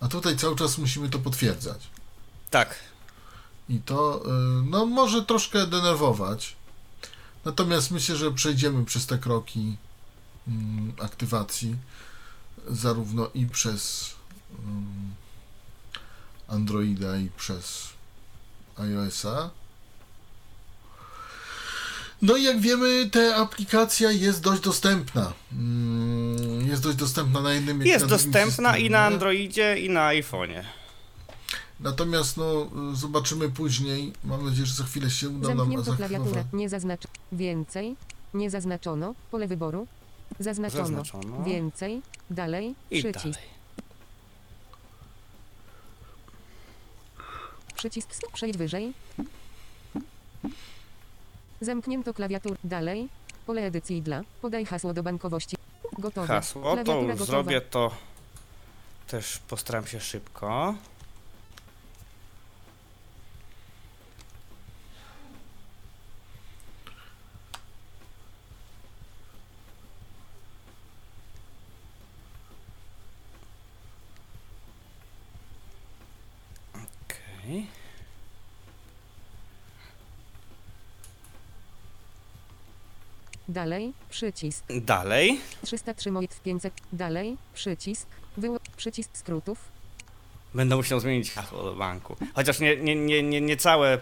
a 0.00 0.08
tutaj 0.08 0.36
cały 0.36 0.56
czas 0.56 0.78
musimy 0.78 1.08
to 1.08 1.18
potwierdzać. 1.18 1.80
Tak. 2.50 2.74
I 3.68 3.78
to 3.80 4.22
y, 4.26 4.28
no, 4.70 4.86
może 4.86 5.24
troszkę 5.24 5.66
denerwować. 5.66 6.56
Natomiast 7.44 7.90
myślę, 7.90 8.16
że 8.16 8.32
przejdziemy 8.32 8.84
przez 8.84 9.06
te 9.06 9.18
kroki 9.18 9.76
mm, 10.48 10.92
aktywacji, 11.02 11.76
zarówno 12.68 13.30
i 13.34 13.46
przez 13.46 14.14
mm, 14.58 15.14
Androida, 16.48 17.16
i 17.16 17.30
przez 17.36 17.88
iOS-a. 18.76 19.50
No 22.22 22.36
i 22.36 22.42
jak 22.42 22.60
wiemy, 22.60 23.10
ta 23.10 23.36
aplikacja 23.36 24.10
jest 24.10 24.40
dość 24.42 24.62
dostępna. 24.62 25.32
Mm, 25.52 26.68
Jest 26.68 26.82
dość 26.82 26.96
dostępna 26.96 27.40
na 27.40 27.52
jednym 27.52 27.82
Jest 27.82 28.04
na 28.04 28.10
dostępna 28.10 28.76
i 28.76 28.90
na 28.90 29.04
Androidzie, 29.04 29.78
i 29.78 29.90
na 29.90 30.08
iPhone'ie. 30.08 30.64
Natomiast 31.80 32.36
no, 32.36 32.66
zobaczymy 32.92 33.48
później. 33.48 34.12
Mam 34.24 34.44
nadzieję, 34.46 34.66
że 34.66 34.74
za 34.74 34.84
chwilę 34.84 35.10
się 35.10 35.28
uda 35.28 35.48
nam 35.48 35.58
Zamknięto 35.58 35.84
klawiaturę. 35.84 36.18
zaaktywować. 36.18 36.46
Nie 36.52 36.68
zaznacz. 36.68 37.02
Więcej. 37.32 37.96
Nie 38.34 38.50
zaznaczono. 38.50 39.14
Pole 39.30 39.46
wyboru. 39.48 39.86
Zaznaczono. 40.40 40.84
Zaznaczono. 40.84 41.42
Więcej. 41.44 42.02
Dalej. 42.30 42.74
I 42.90 42.98
Przycisk. 43.02 43.24
dalej. 43.24 43.48
Przycisk 47.76 48.10
sk- 48.14 48.32
przejdź 48.32 48.56
wyżej. 48.56 48.92
Zamknięto 51.60 52.14
klawiaturę. 52.14 52.56
Dalej. 52.64 53.08
Pole 53.46 53.62
edycji 53.62 54.02
dla. 54.02 54.22
Podaj 54.42 54.64
hasło 54.66 54.94
do 54.94 55.02
bankowości. 55.02 55.56
Gotowe. 55.98 56.26
Hasło, 56.26 56.62
to 56.62 56.68
Klawiatura 56.74 57.00
już 57.00 57.06
gotowa. 57.18 57.24
zrobię 57.26 57.60
to 57.60 57.90
też 59.06 59.38
postaram 59.38 59.86
się 59.86 60.00
szybko. 60.00 60.74
Okej. 77.44 77.66
Dalej. 83.48 83.92
Przycisk. 84.10 84.64
Dalej. 84.80 85.40
303 85.62 86.10
moit 86.12 86.34
w 86.34 86.40
500. 86.40 86.74
Dalej. 86.92 87.36
Przycisk. 87.54 88.06
Wyło- 88.38 88.58
przycisk 88.76 89.10
skrótów. 89.16 89.58
Będę 90.54 90.76
musiał 90.76 91.00
zmienić 91.00 91.30
hasło 91.32 91.62
do 91.62 91.74
banku. 91.74 92.16
Chociaż 92.34 92.60
nie, 92.60 92.76
nie, 92.76 92.96
nie, 92.96 93.22
nie, 93.22 93.40
nie 93.40 93.56
całe 93.56 93.94
y, 93.96 94.00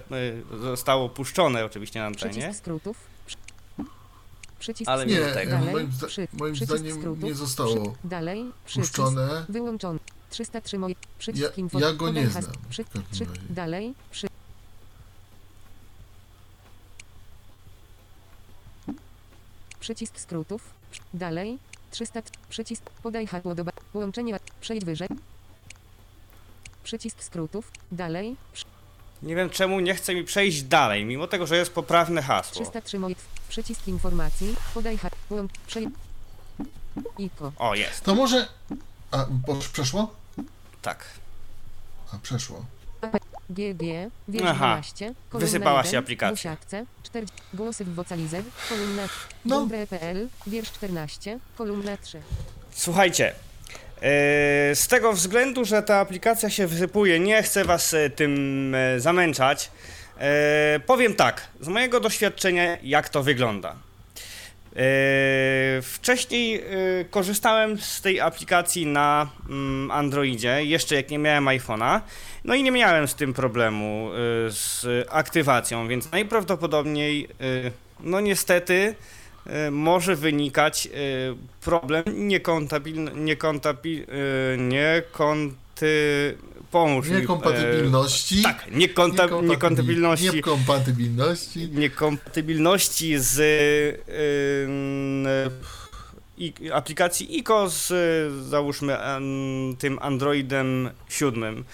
zostało 0.63 1.09
puszczone 1.09 1.65
oczywiście 1.65 2.01
na 2.01 2.07
antenie. 2.07 2.31
Przycisk 2.33 2.59
skrótów. 2.59 2.97
Przy- 3.27 3.37
Przycisk 4.59 4.91
Ale 4.91 5.07
Nie, 5.07 5.15
mimo 5.21 5.33
tego. 5.35 5.53
Dalej. 5.53 5.73
moim, 5.73 5.93
zda- 5.93 6.07
moim 6.33 6.55
przycisk 6.55 6.77
zdaniem 6.79 6.99
skrótów. 7.01 7.23
nie 7.25 7.35
zostało 7.35 7.75
Przy- 7.93 8.09
Dalej. 8.09 8.45
Przycisk. 8.65 8.95
puszczone. 8.97 9.45
Wyłączony. 9.49 9.99
303 10.37 10.79
moit. 10.79 10.99
Przycisk 11.19 11.43
Ja- 11.45 11.57
info. 11.57 11.81
ja 11.81 11.93
go 11.93 12.07
podaj 12.07 12.25
nie 12.25 12.31
znam, 12.31 12.45
Przy, 12.71 12.85
przy, 13.13 13.27
dalej. 13.51 13.95
Przy, 14.11 14.27
Przycisk 19.81 20.21
skrótów. 20.21 20.63
Dalej. 21.15 21.59
300. 21.91 22.23
Przycisk. 22.49 22.91
Podaj 23.03 23.27
hasło 23.27 23.55
do 23.55 23.65
Połączenie. 23.93 24.39
Przejdź 24.61 24.85
wyżej. 24.85 25.09
Przycisk 26.85 27.23
skrótów. 27.25 27.71
Dalej. 27.93 28.37
Przy- 28.53 28.65
Nie 29.23 29.37
wiem 29.37 29.51
czemu 29.51 29.81
nie 29.81 29.95
chce 29.95 30.15
mi 30.15 30.25
przejść 30.25 30.63
dalej, 30.63 31.05
mimo 31.05 31.27
tego, 31.27 31.47
że 31.47 31.57
jest 31.57 31.73
poprawne 31.73 32.23
hasło. 32.23 32.55
303 32.55 32.99
moit. 32.99 33.19
Przycisk 33.49 33.89
informacji. 33.89 34.55
Podaj 34.75 34.99
hasło. 34.99 35.39
Przejdź. 35.67 35.89
Iko. 37.19 37.53
O, 37.57 37.75
jest. 37.75 38.05
To 38.05 38.15
może. 38.15 38.49
A, 39.11 39.27
przeszło? 39.73 40.15
Tak. 40.83 41.05
A, 42.13 42.19
przeszło. 42.19 42.65
GG, 43.51 43.83
wiersz 44.29 44.47
Aha. 44.47 44.67
12, 44.67 45.15
kolumna 45.31 45.47
Wysypała 45.47 45.79
1, 45.79 45.93
się 45.93 45.99
aplikacja. 45.99 46.37
W 46.37 46.41
siatce, 46.41 46.87
4, 47.03 47.27
głosy 47.55 47.85
w 47.85 47.95
vocalizer, 47.95 48.45
kolumna 48.69 49.03
No. 49.45 49.61
dobre.pl, 49.61 50.29
wiersz 50.47 50.73
14, 50.73 51.39
kolumna 51.59 51.97
3. 51.97 52.23
Słuchajcie, 52.71 53.29
e, 53.29 53.33
z 54.75 54.87
tego 54.89 55.13
względu, 55.13 55.65
że 55.65 55.83
ta 55.83 55.97
aplikacja 55.99 56.51
się 56.51 56.67
wysypuje, 56.67 57.21
nie 57.21 57.43
chcę 57.43 57.65
was 57.65 57.95
e, 57.95 58.11
tym 58.11 58.75
e, 58.75 59.01
zamęczać. 59.01 59.71
Powiem 60.87 61.15
tak, 61.15 61.49
z 61.61 61.69
mojego 61.69 62.01
doświadczenia, 62.01 62.77
jak 62.83 63.09
to 63.09 63.23
wygląda. 63.23 63.77
E, 64.77 65.83
Wcześniej 65.83 66.55
e, 66.55 66.65
korzystałem 67.11 67.79
z 67.79 68.01
tej 68.01 68.21
aplikacji 68.21 68.87
na 68.87 69.31
mm, 69.49 69.91
Androidzie, 69.91 70.65
jeszcze 70.65 70.95
jak 70.95 71.11
nie 71.11 71.19
miałem 71.19 71.45
iPhone'a, 71.45 72.01
no 72.45 72.55
i 72.55 72.63
nie 72.63 72.73
miałem 72.73 73.09
z 73.09 73.15
tym 73.15 73.35
problemu 73.35 74.11
e, 74.13 74.17
z 74.51 74.87
aktywacją, 75.11 75.89
więc 75.89 76.13
najprawdopodobniej, 76.13 77.29
no 78.01 78.21
niestety, 78.21 78.95
może 79.71 80.17
wynikać 80.17 80.89
problem 81.61 82.05
niekontabil, 83.15 84.01
e, 84.03 84.05
niekonty, 84.59 86.37
pomóż 86.73 87.09
mi, 87.09 87.17
e, 87.17 87.21
Niekompatybilności. 87.21 88.43
tak, 88.43 88.67
niekonta, 88.71 89.27
Niekompatybil- 89.27 89.49
niekontabilności 89.51 90.25
Niekompatybilności. 90.37 91.69
niekompatybilności 91.73 93.19
z 93.19 93.39
y, 93.39 94.13
y, 94.13 95.51
i, 96.39 96.53
aplikacji 96.73 97.39
ICO 97.39 97.69
z 97.71 97.91
y, 97.91 98.49
załóżmy 98.49 98.97
tym 99.79 99.99
Androidem 100.03 100.91
7. 101.09 101.65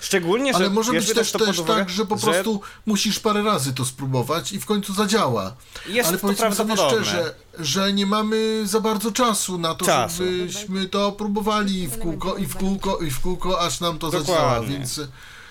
Szczególnie, 0.00 0.52
że 0.52 0.56
Ale 0.58 0.70
może 0.70 0.92
być 0.92 1.12
też, 1.14 1.32
to 1.32 1.38
też 1.38 1.58
uwagę, 1.58 1.80
tak, 1.80 1.90
że 1.90 2.06
po 2.06 2.16
prostu 2.16 2.60
musisz 2.86 3.20
parę 3.20 3.42
razy 3.42 3.72
to 3.72 3.84
spróbować 3.84 4.52
i 4.52 4.60
w 4.60 4.66
końcu 4.66 4.94
zadziała. 4.94 5.54
jest 5.86 6.08
Ale 6.08 6.18
to 6.18 6.22
powiedzmy 6.22 6.54
sobie 6.54 6.76
szczerze, 6.76 7.34
że 7.58 7.92
nie 7.92 8.06
mamy 8.06 8.62
za 8.64 8.80
bardzo 8.80 9.12
czasu 9.12 9.58
na 9.58 9.74
to, 9.74 9.86
Czasu. 9.86 10.22
żebyśmy 10.24 10.88
to 10.88 11.12
próbowali 11.12 11.88
w 11.88 11.98
kółko 11.98 12.36
i 12.36 12.46
w 12.46 12.56
kółko 12.56 12.98
i 12.98 13.10
w 13.10 13.20
kółko, 13.20 13.60
aż 13.60 13.80
nam 13.80 13.98
to 13.98 14.10
zadziała, 14.10 14.38
Dokładnie. 14.38 14.76
więc 14.78 15.00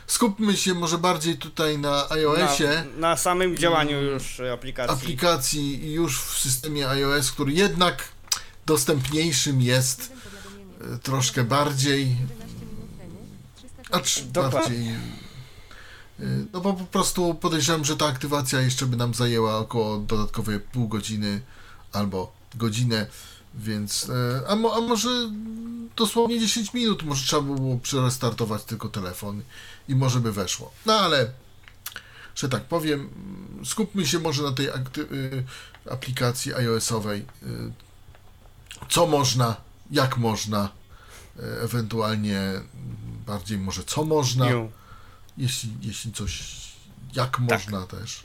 skupmy 0.07 0.57
się 0.57 0.73
może 0.73 0.97
bardziej 0.97 1.37
tutaj 1.37 1.77
na 1.77 2.09
iOSie, 2.09 2.83
na, 2.97 3.09
na 3.09 3.17
samym 3.17 3.57
działaniu 3.57 4.01
już 4.01 4.39
aplikacji. 4.53 4.93
aplikacji 4.95 5.93
już 5.93 6.21
w 6.21 6.39
systemie 6.39 6.89
iOS, 6.89 7.31
który 7.31 7.51
jednak 7.51 8.03
dostępniejszym 8.65 9.61
jest 9.61 10.11
e, 10.93 10.97
troszkę 10.97 11.43
bardziej, 11.43 12.15
acz 13.91 14.21
bardziej 14.21 14.87
y, 16.19 16.45
no 16.53 16.61
bo 16.61 16.73
po 16.73 16.85
prostu 16.85 17.35
podejrzewam, 17.35 17.85
że 17.85 17.97
ta 17.97 18.05
aktywacja 18.05 18.61
jeszcze 18.61 18.85
by 18.85 18.97
nam 18.97 19.13
zajęła 19.13 19.57
około 19.57 19.97
dodatkowe 19.97 20.59
pół 20.59 20.87
godziny 20.87 21.41
albo 21.91 22.33
godzinę, 22.55 23.07
więc 23.55 24.09
e, 24.09 24.49
a, 24.49 24.55
mo, 24.55 24.75
a 24.75 24.81
może 24.81 25.09
dosłownie 25.95 26.39
10 26.39 26.73
minut, 26.73 27.03
może 27.03 27.25
trzeba 27.25 27.41
by 27.41 27.55
było 27.55 27.77
przerestartować 27.77 28.63
tylko 28.63 28.89
telefon 28.89 29.41
i 29.87 29.95
może 29.95 30.19
by 30.19 30.31
weszło. 30.31 30.71
No 30.85 30.93
ale, 30.93 31.31
że 32.35 32.49
tak 32.49 32.63
powiem, 32.63 33.09
skupmy 33.65 34.07
się 34.07 34.19
może 34.19 34.43
na 34.43 34.51
tej 34.51 34.67
y, 34.67 34.71
aplikacji 35.91 36.53
iOS-owej. 36.53 37.25
y, 37.43 37.71
Co 38.89 39.07
można, 39.07 39.55
jak 39.91 40.17
można, 40.17 40.69
y, 41.39 41.61
ewentualnie 41.61 42.41
bardziej 43.27 43.57
może 43.57 43.83
co 43.83 44.03
można, 44.05 44.45
jeśli, 45.37 45.69
jeśli 45.81 46.13
coś, 46.13 46.43
jak 47.13 47.39
można 47.39 47.87
też. 47.87 48.23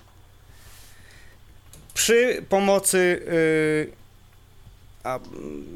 Przy 1.95 2.45
pomocy. 2.49 2.99
y, 2.99 3.93
a, 5.05 5.19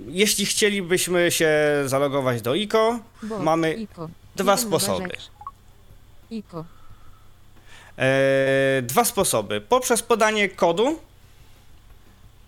jeśli 0.08 0.46
chcielibyśmy 0.46 1.30
się 1.30 1.50
zalogować 1.86 2.42
do 2.42 2.54
ICO, 2.54 3.00
Bo, 3.22 3.38
mamy 3.38 3.74
Iko. 3.74 4.08
dwa 4.36 4.52
Jeden, 4.52 4.68
sposoby. 4.68 5.08
Iko. 6.30 6.64
E, 7.98 8.82
dwa 8.82 9.04
sposoby. 9.04 9.60
Poprzez 9.60 10.02
podanie 10.02 10.48
kodu 10.48 11.00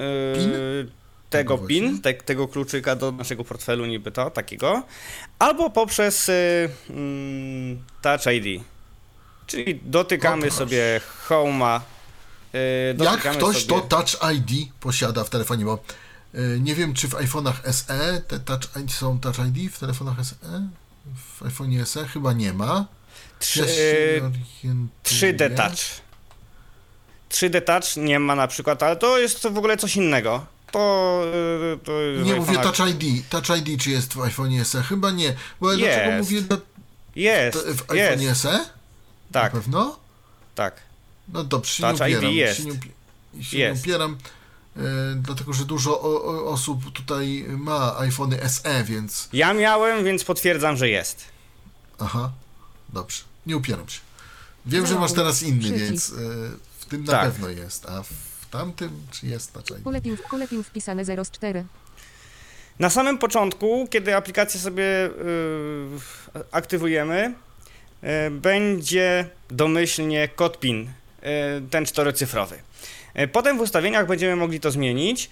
e, 0.00 0.34
PIN? 0.34 0.52
Tego 1.30 1.58
PIN, 1.58 2.00
te, 2.02 2.14
tego 2.14 2.48
kluczyka 2.48 2.96
do 2.96 3.12
naszego 3.12 3.44
portfelu 3.44 3.86
niby 3.86 4.10
to, 4.12 4.30
takiego, 4.30 4.82
albo 5.38 5.70
poprzez 5.70 6.28
e, 6.28 6.32
mm, 6.90 7.84
Touch 8.02 8.26
ID. 8.34 8.62
Czyli 9.46 9.80
dotykamy 9.84 10.36
O, 10.36 10.40
proszę. 10.40 10.56
sobie 10.56 11.00
Home'a. 11.28 11.80
e, 12.54 13.04
Jak 13.04 13.20
ktoś 13.36 13.66
sobie... 13.66 13.80
to 13.80 13.80
Touch 13.80 14.32
ID 14.34 14.72
posiada 14.80 15.24
w 15.24 15.30
telefonie, 15.30 15.64
bo 15.64 15.78
y, 16.34 16.58
nie 16.60 16.74
wiem, 16.74 16.94
czy 16.94 17.08
w 17.08 17.12
iPhone'ach 17.14 17.72
SE 17.72 18.22
te 18.28 18.40
Touch 18.40 18.76
ID 18.82 18.92
są 18.92 19.20
Touch 19.20 19.36
ID 19.38 19.72
w 19.72 19.78
telefonach 19.78 20.16
SE? 20.26 20.68
W 21.38 21.42
iPhone'ie 21.42 21.84
SE 21.84 22.06
chyba 22.08 22.32
nie 22.32 22.52
ma. 22.52 22.86
Trzy, 23.38 23.60
Ja 23.60 23.66
się 23.66 23.72
e, 23.72 24.26
orientuję. 24.26 24.84
3D 25.04 25.56
Touch. 25.56 26.00
3D 27.30 27.62
Touch 27.62 27.96
nie 27.96 28.18
ma 28.18 28.34
na 28.34 28.46
przykład, 28.46 28.82
ale 28.82 28.96
to 28.96 29.18
jest 29.18 29.48
w 29.48 29.58
ogóle 29.58 29.76
coś 29.76 29.96
innego. 29.96 30.46
To, 30.72 31.22
e, 31.74 31.76
to 31.84 31.92
jest 32.00 32.26
Nie 32.26 32.34
mówię 32.34 32.58
Touch 32.58 32.78
ID. 32.90 33.28
Touch 33.30 33.58
ID 33.58 33.82
czy 33.82 33.90
jest 33.90 34.14
w 34.14 34.16
iPhone'ie 34.16 34.64
SE? 34.64 34.82
Chyba 34.82 35.10
nie. 35.10 35.34
Bo 35.60 35.76
dlaczego 35.76 36.10
Jest. 36.10 36.30
mówię 36.30 36.42
to, 36.42 36.58
Jest, 37.16 37.58
w 37.58 37.86
iPhone'ie 37.86 38.20
jest, 38.20 38.40
SE? 38.40 38.58
tak, 39.32 39.54
Na 39.54 39.60
pewno? 39.60 39.98
tak. 40.54 40.80
No 41.32 41.44
dobrze, 41.44 41.72
się 41.72 41.82
Touch 41.82 42.00
nie 42.00 42.08
ID 42.10 42.16
upieram. 42.16 42.34
jest. 42.34 42.58
Się 42.58 42.64
nie, 43.34 43.44
się 43.44 43.58
Jest. 43.58 43.86
nie 43.86 43.92
upieram, 43.92 44.18
e, 44.76 44.80
dlatego 45.16 45.52
że 45.52 45.64
dużo 45.64 46.00
o, 46.00 46.24
o, 46.24 46.44
osób 46.50 46.92
tutaj 46.92 47.44
ma 47.48 47.98
iPhony 47.98 48.48
SE, 48.48 48.84
więc 48.84 49.28
Ja 49.32 49.52
miałem, 49.54 50.04
więc 50.04 50.24
potwierdzam, 50.24 50.76
że 50.76 50.88
jest. 50.88 51.24
aha, 51.98 52.32
dobrze. 52.88 53.22
Nie 53.46 53.56
upieram 53.56 53.88
się. 53.88 54.00
Wiem, 54.66 54.82
że 54.86 54.88
Załóż. 54.94 55.00
masz 55.02 55.12
teraz 55.12 55.42
inny, 55.42 55.60
Przycisk. 55.60 55.80
więc 55.84 56.08
y, 56.10 56.14
w 56.78 56.84
tym 56.84 57.04
na 57.04 57.12
Tak. 57.12 57.32
pewno 57.32 57.48
jest, 57.48 57.86
a 57.86 58.02
w 58.02 58.08
tamtym 58.50 58.90
czy 59.10 59.26
jest 59.26 59.54
na 59.54 59.62
czaj? 59.62 59.78
Pole 59.82 60.00
wpisane 60.64 61.04
0 61.04 61.24
z 61.24 61.30
4. 61.30 61.64
Na 62.78 62.90
samym 62.90 63.18
początku, 63.18 63.86
kiedy 63.90 64.16
aplikację 64.16 64.60
sobie 64.60 64.82
y, 64.84 65.10
aktywujemy, 66.52 67.34
y, 68.26 68.30
będzie 68.30 69.28
domyślnie 69.50 70.28
kod 70.28 70.60
PIN, 70.60 70.80
y, 70.86 71.26
ten 71.70 71.86
czterocyfrowy. 71.86 72.56
Y, 73.20 73.28
Potem 73.28 73.58
w 73.58 73.60
ustawieniach 73.60 74.06
będziemy 74.06 74.36
mogli 74.36 74.60
to 74.60 74.70
zmienić. 74.70 75.30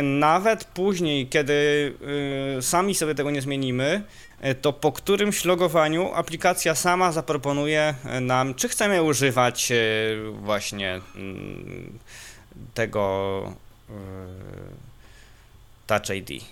y, 0.00 0.02
Nawet 0.02 0.64
później, 0.64 1.26
kiedy 1.28 1.52
y, 2.58 2.62
sami 2.62 2.94
sobie 2.94 3.14
tego 3.14 3.30
nie 3.30 3.40
zmienimy, 3.42 4.02
y, 4.46 4.54
to 4.54 4.72
po 4.72 4.92
którymś 4.92 5.44
logowaniu 5.44 6.12
aplikacja 6.14 6.74
sama 6.74 7.12
zaproponuje 7.12 7.94
nam, 8.20 8.54
czy 8.54 8.68
chcemy 8.68 9.02
używać 9.02 9.72
y, 9.72 9.76
właśnie 10.32 11.00
mm, 11.16 11.98
tego 12.74 13.52
y, 13.90 13.92
Touch 15.86 16.10
ID. 16.10 16.44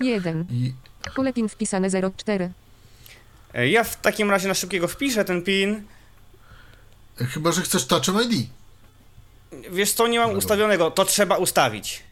1. 0.00 0.46
I 0.50 0.74
Pole 1.16 1.32
PIN 1.32 1.48
wpisane 1.48 1.90
0 1.90 2.10
4. 2.16 2.52
E, 3.54 3.68
Ja 3.68 3.84
w 3.84 4.00
takim 4.00 4.30
razie 4.30 4.48
na 4.48 4.54
szybkiego 4.54 4.88
wpiszę 4.88 5.24
ten 5.24 5.42
PIN. 5.42 5.82
chyba, 7.16 7.52
że 7.52 7.62
chcesz 7.62 7.86
Touch 7.86 8.08
ID. 8.08 8.48
Wiesz 9.70 9.92
co, 9.92 10.06
nie 10.08 10.18
mam 10.18 10.28
No 10.28 10.32
dobra. 10.34 10.38
ustawionego, 10.38 10.90
to 10.90 11.04
trzeba 11.04 11.36
ustawić. 11.36 12.02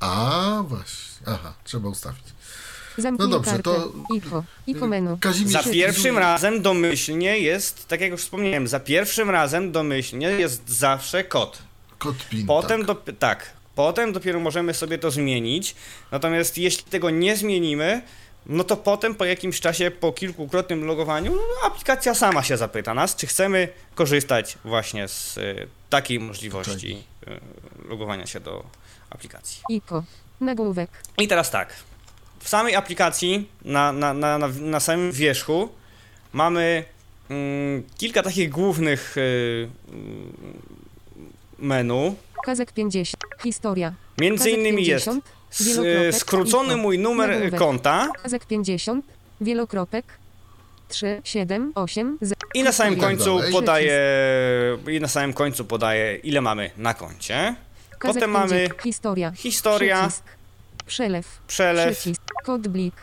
A, 0.00 0.62
właśnie. 0.66 1.26
Aha, 1.26 1.54
trzeba 1.64 1.88
ustawić. 1.88 2.24
Zamknij 2.98 3.28
No 3.28 3.34
dobrze, 3.36 3.50
kartę. 3.50 3.62
to- 3.62 3.92
ICO. 4.14 4.44
ICO 4.66 4.86
menu. 4.86 5.18
Kazimierz, 5.20 5.52
Za 5.64 5.70
pierwszym 5.70 6.18
razem 6.18 6.62
domyślnie 6.62 7.38
jest, 7.38 7.88
tak 7.88 8.00
jak 8.00 8.10
już 8.10 8.20
wspomniałem, 8.20 8.68
za 8.68 8.80
pierwszym 8.80 9.30
razem 9.30 9.72
domyślnie 9.72 10.28
jest 10.28 10.68
zawsze 10.68 11.24
kod. 11.24 11.62
Kod 11.98 12.28
PIN. 12.28 12.46
Potem, 12.46 12.80
tak. 12.80 12.86
dop- 12.96 13.12
tak, 13.18 13.50
potem 13.74 14.12
dopiero 14.12 14.40
możemy 14.40 14.74
sobie 14.74 14.98
to 14.98 15.10
zmienić. 15.10 15.74
Natomiast 16.10 16.58
jeśli 16.58 16.84
tego 16.84 17.10
nie 17.10 17.36
zmienimy, 17.36 18.02
no 18.46 18.64
to 18.64 18.76
potem 18.76 19.14
po 19.14 19.24
jakimś 19.24 19.60
czasie, 19.60 19.90
po 19.90 20.12
kilkukrotnym 20.12 20.84
logowaniu, 20.84 21.34
no, 21.34 21.66
aplikacja 21.66 22.14
sama 22.14 22.42
się 22.42 22.56
zapyta 22.56 22.94
nas, 22.94 23.16
czy 23.16 23.26
chcemy 23.26 23.68
korzystać 23.94 24.58
właśnie 24.64 25.08
z 25.08 25.36
y, 25.38 25.68
takiej 25.90 26.20
możliwości 26.20 27.02
y, 27.28 27.88
logowania 27.88 28.26
się 28.26 28.40
do 28.40 28.64
aplikacji. 29.10 29.62
ICO. 29.68 30.04
Nagłówek. 30.40 30.90
I 31.18 31.28
teraz 31.28 31.50
tak. 31.50 31.74
W 32.42 32.48
samej 32.48 32.74
aplikacji, 32.76 33.48
na, 33.64 33.92
na, 33.92 34.14
na, 34.14 34.38
na, 34.38 34.48
na 34.48 34.80
samym 34.80 35.12
wierzchu, 35.12 35.68
mamy 36.32 36.84
mm, 37.30 37.82
kilka 37.98 38.22
takich 38.22 38.50
głównych 38.50 39.16
y, 39.16 39.68
mm, 39.92 40.32
menu. 41.58 42.14
Kazek 42.44 42.72
50. 42.72 43.16
Historia. 43.42 43.94
Między 44.18 44.44
Kazek 44.44 44.58
innymi 44.58 44.86
jest 44.86 45.04
50. 45.04 45.24
s- 45.52 45.62
Wielokropek, 45.66 46.14
skrócony 46.14 46.76
mój 46.76 46.98
numer 46.98 47.30
y, 47.30 47.50
konta 47.58 48.08
Kazek 48.22 48.46
50. 48.46 49.04
Wielokropek. 49.40 50.04
3, 50.88 51.20
7, 51.24 51.72
8, 51.74 52.18
z... 52.20 52.32
i 52.54 52.62
na 52.62 52.72
samym 52.72 53.00
końcu 53.00 53.40
podaję 53.52 53.98
i 54.90 55.00
na 55.00 55.08
samym 55.08 55.32
końcu 55.32 55.64
podaję 55.64 56.16
ile 56.16 56.40
mamy 56.40 56.70
na 56.76 56.94
koncie. 56.94 57.54
Kazek 57.98 58.14
Potem 58.14 58.30
mamy 58.30 58.48
50. 58.50 58.82
Historia. 58.82 59.30
historia, 59.36 59.96
Przycisk. 60.02 60.24
Przelew. 60.86 61.38
przelew, 61.46 61.96
Przycisk. 61.98 62.22
Kod 62.42 62.68
blik. 62.68 62.94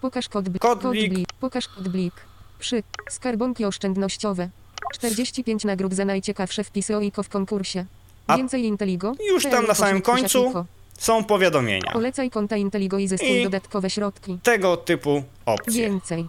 Pokaż 0.00 0.28
kod 0.28 0.48
blik. 0.48 0.62
Kod 0.62 0.82
blik. 0.90 1.28
Pokaż 1.40 1.68
kod 1.68 1.88
blik. 1.88 2.14
Przy. 2.58 2.82
Skarbonki 3.10 3.64
oszczędnościowe. 3.64 4.48
45 4.94 5.64
nagród 5.64 5.94
za 5.94 6.04
najciekawsze 6.04 6.64
wpisy 6.64 6.96
o 6.96 7.00
ICO 7.00 7.22
w 7.22 7.28
konkursie. 7.28 7.84
A 8.26 8.36
Więcej 8.36 8.64
Inteligo. 8.64 9.12
już 9.30 9.42
tam 9.44 9.66
na 9.66 9.74
samym 9.74 10.02
końcu 10.02 10.64
są 10.98 11.24
powiadomienia. 11.24 11.92
Polecaj 11.92 12.30
konta 12.30 12.56
Inteligo 12.56 12.98
i 12.98 13.08
zyskuj 13.08 13.40
I- 13.40 13.44
dodatkowe 13.44 13.90
środki. 13.90 14.38
Tego 14.42 14.76
typu 14.76 15.22
opcje. 15.46 15.72
Więcej. 15.82 16.26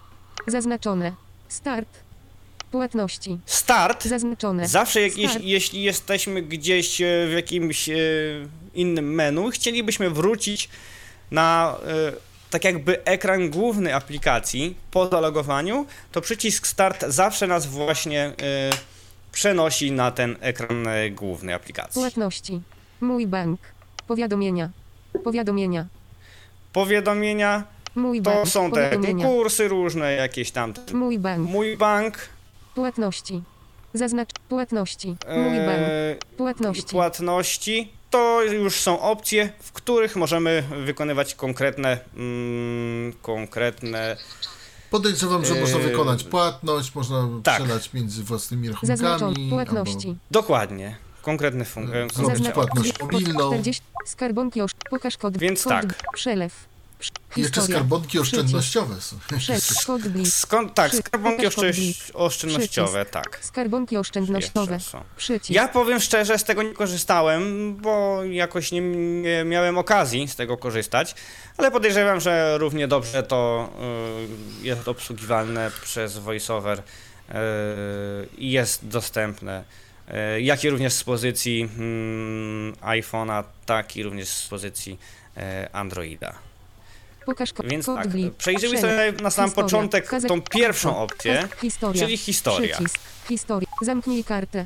Zaznaczone. 0.47 1.13
Start. 1.47 1.87
Płatności. 2.71 3.37
Start 3.45 4.03
Zaznaczone. 4.05 4.67
Zawsze 4.67 5.01
jak, 5.01 5.11
Start. 5.11 5.23
jeśli, 5.23 5.49
jeśli 5.49 5.83
jesteśmy 5.83 6.41
gdzieś 6.41 7.01
e, 7.01 7.05
w 7.29 7.31
jakimś 7.31 7.89
e, 7.89 7.95
innym 8.73 9.13
menu, 9.15 9.51
chcielibyśmy 9.51 10.09
wrócić 10.09 10.69
na 11.31 11.75
e, 11.87 12.30
tak 12.51 12.63
jakby 12.63 13.03
ekran 13.03 13.49
główny 13.49 13.95
aplikacji 13.95 14.75
po 14.91 15.07
zalogowaniu, 15.07 15.85
to 16.11 16.21
przycisk 16.21 16.67
Start 16.67 17.05
zawsze 17.07 17.47
nas 17.47 17.65
właśnie 17.65 18.23
e, 18.23 18.33
przenosi 19.31 19.91
na 19.91 20.11
ten 20.11 20.37
ekran 20.41 20.87
e, 20.87 21.09
główny 21.09 21.55
aplikacji. 21.55 22.01
Płatności. 22.01 22.61
Mój 23.01 23.27
bank. 23.27 23.59
Powiadomienia. 24.07 24.69
Powiadomienia. 25.23 25.85
Powiadomienia 26.73 27.63
Mój 27.95 28.21
to 28.21 28.31
bank. 28.31 28.47
są 28.47 28.71
te 28.71 28.97
kursy 29.21 29.67
różne, 29.67 30.11
jakieś 30.11 30.51
tam. 30.51 30.73
Mój 30.93 31.19
bank. 31.19 31.49
Mój 31.49 31.77
bank. 31.77 32.17
Płatności. 32.75 33.41
Zaznacz 33.93 34.29
płatności. 34.49 35.15
Mój 35.37 35.57
bank. 35.65 35.87
Płatności. 36.37 36.91
płatności, 36.91 37.91
to 38.11 38.43
już 38.43 38.75
są 38.75 39.01
opcje, 39.01 39.49
w 39.59 39.71
których 39.71 40.15
możemy 40.15 40.63
wykonywać 40.85 41.35
konkretne, 41.35 41.99
mm, 42.15 43.13
konkretne 43.21 44.17
Podejrzewam, 44.91 45.45
że 45.45 45.55
można 45.55 45.77
Yy, 45.77 45.83
wykonać 45.89 46.23
płatność, 46.23 46.95
można 46.95 47.27
tak. 47.43 47.63
przelać 47.63 47.93
między 47.93 48.23
własnymi 48.23 48.69
Zaznaczone. 48.83 49.19
rachunkami. 49.19 49.49
Płatności. 49.49 50.15
dokładnie, 50.31 50.95
konkretne 51.21 51.65
funkcje. 51.65 52.07
Zrobić 52.13 52.49
płatność 52.49 52.99
mobilną. 52.99 53.47
40. 53.47 53.83
Skarbonki 54.05 54.61
osz... 54.61 54.71
Pokaż 54.89 55.17
kod. 55.17 55.37
Więc 55.37 55.63
kod, 55.63 55.71
tak. 55.71 55.95
Przelew. 56.13 56.70
I 57.37 57.41
jeszcze 57.41 57.61
Historia. 57.61 57.77
skarbonki 57.77 58.19
oszczędnościowe 58.19 59.01
są. 59.01 59.19
Skąd, 60.25 60.73
tak, 60.73 60.91
Przy- 60.91 60.97
skarbonki 60.97 61.45
oszczędnościowe, 62.13 63.05
tak. 63.05 63.39
Skarbonki 63.41 63.97
oszczędnościowe. 63.97 64.77
Ja 65.49 65.67
powiem 65.67 65.99
szczerze, 65.99 66.37
z 66.37 66.43
tego 66.43 66.63
nie 66.63 66.73
korzystałem, 66.73 67.75
bo 67.75 68.23
jakoś 68.23 68.71
nie, 68.71 68.81
nie 68.81 69.43
miałem 69.43 69.77
okazji 69.77 70.27
z 70.27 70.35
tego 70.35 70.57
korzystać, 70.57 71.15
ale 71.57 71.71
podejrzewam, 71.71 72.19
że 72.19 72.57
równie 72.57 72.87
dobrze 72.87 73.23
to 73.23 73.69
y, 74.61 74.65
jest 74.65 74.87
obsługiwalne 74.87 75.71
przez 75.83 76.17
VoiceOver 76.17 76.79
y, 76.79 77.33
i 78.37 78.51
jest 78.51 78.87
dostępne, 78.87 79.63
y, 80.37 80.41
jak 80.41 80.63
i 80.63 80.69
również 80.69 80.93
z 80.93 81.03
pozycji 81.03 81.61
mm, 81.61 82.73
iPhone'a, 82.73 83.43
tak 83.65 83.95
i 83.97 84.03
również 84.03 84.29
z 84.29 84.47
pozycji 84.47 84.99
Androida. 85.73 86.50
Pokaż 87.25 87.53
kod. 87.53 87.65
Więc 87.67 87.85
tak, 87.85 88.07
Przelew. 88.77 88.81
sobie 88.81 89.13
na 89.23 89.29
sam 89.29 89.45
Historia. 89.45 89.63
początek 89.65 90.09
tą 90.27 90.41
pierwszą 90.41 90.97
opcję, 90.97 91.47
Historia. 91.61 92.03
czyli 92.05 92.17
historia. 92.17 92.75
Przycisk. 92.75 92.99
Historia. 93.27 93.67
Zamknij 93.81 94.23
kartę. 94.23 94.65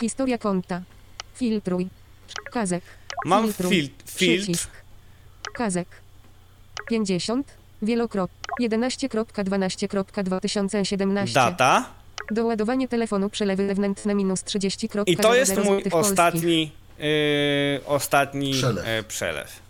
Historia 0.00 0.38
konta. 0.38 0.82
Filtruj. 1.34 1.88
Kazek. 2.52 2.82
Mam 3.24 3.44
Filtruj. 3.44 3.70
fil- 3.70 3.88
filtr, 4.06 4.14
Przycisk. 4.16 4.70
Kazek. 5.54 5.88
50. 6.88 7.46
Wielokrop. 7.82 8.30
11.12.2017. 8.60 11.32
data, 11.34 11.84
Doładowanie 12.30 12.88
telefonu 12.88 13.30
przelewy 13.30 13.66
wewnętrzne 13.66 14.14
minus 14.14 14.44
30. 14.44 14.88
I 15.06 15.16
to 15.16 15.34
jest 15.34 15.54
00 15.54 15.64
mój 15.64 15.82
ostatni, 15.90 16.72
yy, 16.98 17.80
ostatni 17.86 18.52
Przelew. 18.52 18.84
przelew. 18.84 19.06
przelew. 19.06 19.60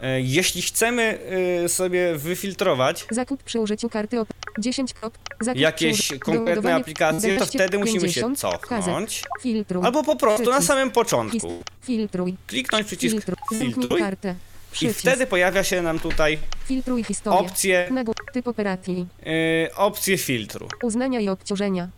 Yy, 0.00 0.22
jeśli 0.22 0.62
chcemy 0.62 1.18
yy, 1.62 1.68
sobie 1.68 2.16
wyfiltrować 2.18 3.06
Zakup 3.10 3.42
przy 3.42 3.60
użyciu 3.60 3.88
karty 3.88 4.20
op 4.20 4.28
10. 4.58 4.94
Krop. 4.94 5.18
Zakup 5.40 5.60
jakieś 5.60 6.12
konkretne 6.20 6.74
aplikacje, 6.74 7.20
to 7.20 7.26
11, 7.28 7.58
wtedy 7.58 7.78
musimy 7.78 8.12
się 8.12 8.20
50, 8.20 8.38
cofnąć. 8.38 9.22
Filtruj. 9.42 9.84
Albo 9.84 10.02
po 10.02 10.16
prostu 10.16 10.50
na 10.50 10.62
samym 10.62 10.90
początku 10.90 11.62
Filtruj. 11.82 12.36
kliknąć 12.46 12.86
przycisk 12.86 13.14
Filtruj. 13.16 13.36
Filtruj 13.58 14.00
kartę. 14.00 14.34
i 14.82 14.88
wtedy 14.88 15.26
pojawia 15.26 15.64
się 15.64 15.82
nam 15.82 15.98
tutaj 15.98 16.38
Filtruj 16.66 17.04
historię. 17.04 17.38
opcje. 17.40 17.90
Typ 18.32 18.48
operacji. 18.48 19.06
yy, 19.26 19.74
opcje 19.76 20.18
filtru. 20.18 20.68
Uznania 20.82 21.20
i 21.20 21.28
obciążenia. 21.28 21.88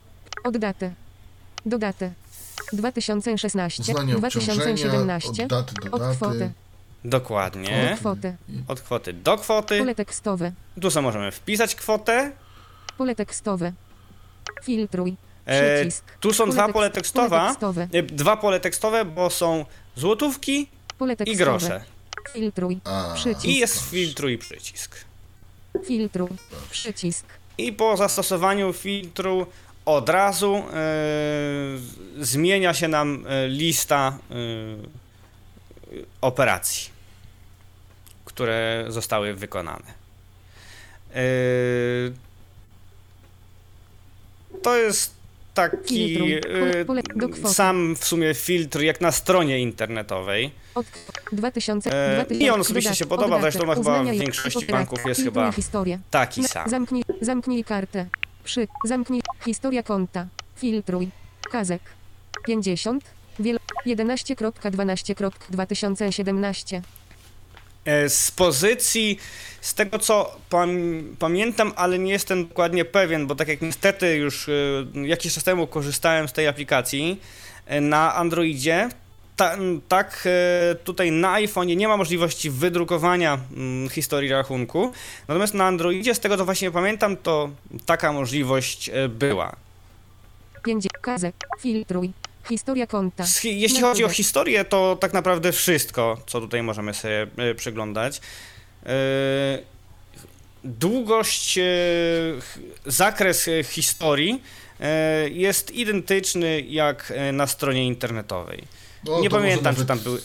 Od 0.45 0.57
datę. 0.57 0.93
Do 1.67 1.79
daty. 1.79 2.13
2016. 2.73 3.83
Uznanie 3.83 4.17
obciążenia, 4.17 4.55
2017. 4.55 5.29
od 5.43 5.49
daty 5.49 5.75
do 5.75 5.91
Od 5.97 6.17
kwoty. 6.17 6.51
Dokładnie. 7.05 7.97
kwoty. 8.01 8.37
Od 8.69 8.81
kwoty 8.81 9.13
do 9.13 9.37
kwoty. 9.39 9.79
Pole 9.79 9.95
tekstowe. 9.95 10.53
Tu 10.81 10.91
sobie 10.91 11.03
możemy 11.03 11.31
wpisać 11.33 11.75
kwotę. 11.75 12.33
Pole 12.99 13.15
tekstowe. 13.15 13.73
Filtruj. 14.65 15.17
E, 15.47 15.75
Przycisk. 15.81 16.05
tu 16.21 16.33
są 16.33 16.45
Pole 16.45 16.53
dwa 16.55 16.69
pole 16.73 16.91
tekstowe. 16.91 17.29
Pole 17.29 17.49
tekstowe. 17.49 17.89
E, 17.93 18.03
Dwa 18.03 18.37
pole 18.37 18.61
tekstowe, 18.61 19.05
bo 19.05 19.31
są 19.31 19.65
złotówki 19.97 20.69
Pole 20.99 21.17
i 21.27 21.37
grosze. 21.37 21.85
Filtruj. 22.33 22.81
A, 22.85 23.13
Przycisk. 23.15 23.45
I 23.45 23.59
jest 23.59 23.91
filtruj 23.91 24.39
przycisk. 24.39 24.97
Filtruj. 25.85 26.29
Przycisk. 26.71 27.27
i 27.59 27.73
po 27.73 27.97
zastosowaniu 27.97 28.73
filtru 28.73 29.47
od 29.85 30.09
razu 30.09 30.55
e, 30.57 30.63
zmienia 32.21 32.75
się 32.75 32.89
nam 32.89 33.25
e, 33.29 33.49
lista 33.49 34.19
e, 34.31 34.35
operacji, 36.21 36.91
które 38.25 38.85
zostały 38.89 39.35
wykonane. 39.35 40.01
E, 41.15 41.23
to 44.63 44.77
jest 44.77 45.21
taki 45.55 46.17
kwoty. 47.33 47.55
sam 47.55 47.97
w 47.97 48.05
sumie 48.05 48.35
filtr 48.35 48.81
jak 48.81 49.01
na 49.01 49.13
stronie 49.13 49.61
internetowej. 49.61 50.51
Od 50.75 50.87
2000, 51.33 51.91
E, 51.91 52.15
2000 52.15 52.45
mi 52.45 52.51
on 52.51 52.61
osobiście 52.61 52.95
się 52.95 53.07
podoba, 53.07 53.41
zresztą 53.41 53.75
chyba 53.75 54.03
w 54.03 54.15
i 54.15 54.19
większości 54.19 54.67
banków 54.67 55.07
jest 55.07 55.23
chyba 55.23 55.53
taki 56.11 56.45
sam. 56.45 56.71
Zamknij, 56.71 57.05
zamknij 57.21 57.65
kartę. 57.65 58.07
Przy, 58.45 58.69
zamknij, 58.85 59.21
historia 59.45 59.83
konta. 59.83 60.27
Filtruj. 60.57 61.09
Kazek. 61.51 61.83
50. 62.47 63.05
Wielo, 63.87 64.05
11.12.2017. 64.05 66.81
E, 67.85 68.09
Z 68.09 68.31
pozycji, 68.31 69.19
z 69.61 69.75
tego 69.75 69.99
co 69.99 70.37
pam, 70.51 70.71
pamiętam, 71.19 71.73
ale 71.77 71.99
nie 71.99 72.13
jestem 72.13 72.49
dokładnie 72.49 72.85
pewien, 72.85 73.27
bo 73.27 73.35
tak 73.35 73.49
jak 73.49 73.63
niestety 73.63 74.17
już 74.17 74.49
e, 74.49 74.53
jakiś 74.95 75.35
czas 75.35 75.45
temu 75.45 75.67
korzystałem 75.67 76.29
z 76.29 76.33
tej 76.33 76.49
aplikacji 76.49 77.21
e, 77.67 77.81
na 77.81 78.15
Androidzie, 78.15 78.89
ta, 79.37 79.57
tak 79.89 80.29
tutaj 80.85 81.13
na 81.13 81.35
iPhone'ie 81.35 81.77
nie 81.77 81.89
ma 81.89 81.97
możliwości 81.97 82.51
wydrukowania 82.51 83.39
mm, 83.57 83.89
historii 83.89 84.31
rachunku, 84.31 84.93
natomiast 85.29 85.55
na 85.55 85.67
Androidzie, 85.67 86.15
z 86.15 86.21
tego 86.21 86.37
co 86.37 86.45
właśnie 86.45 86.71
pamiętam, 86.71 87.17
to 87.17 87.51
taka 87.87 88.13
możliwość 88.13 88.91
była. 89.09 89.57
5. 90.63 90.87
Kazek. 91.01 91.35
Filtruj. 91.61 92.13
Historia 92.49 92.87
konta. 92.87 93.25
Jeśli 93.45 93.81
chodzi 93.81 94.05
o 94.05 94.09
historię, 94.09 94.65
to 94.65 94.97
tak 95.01 95.13
naprawdę 95.13 95.53
wszystko, 95.53 96.19
co 96.27 96.41
tutaj 96.41 96.63
możemy 96.63 96.95
sobie 96.95 97.27
e, 97.37 97.55
przeglądać. 97.55 98.21
E, 98.87 98.91
długość, 100.65 101.59
e, 101.59 101.63
zakres 102.87 103.49
historii 103.65 104.43
jest 105.31 105.71
identyczny 105.71 106.61
jak 106.61 107.13
na 107.33 107.47
stronie 107.47 107.87
internetowej. 107.87 108.65
No, 109.05 109.21
nie 109.21 109.31
pamiętam, 109.31 109.77
czy 109.77 109.87
tam 109.87 109.99
były. 109.99 110.21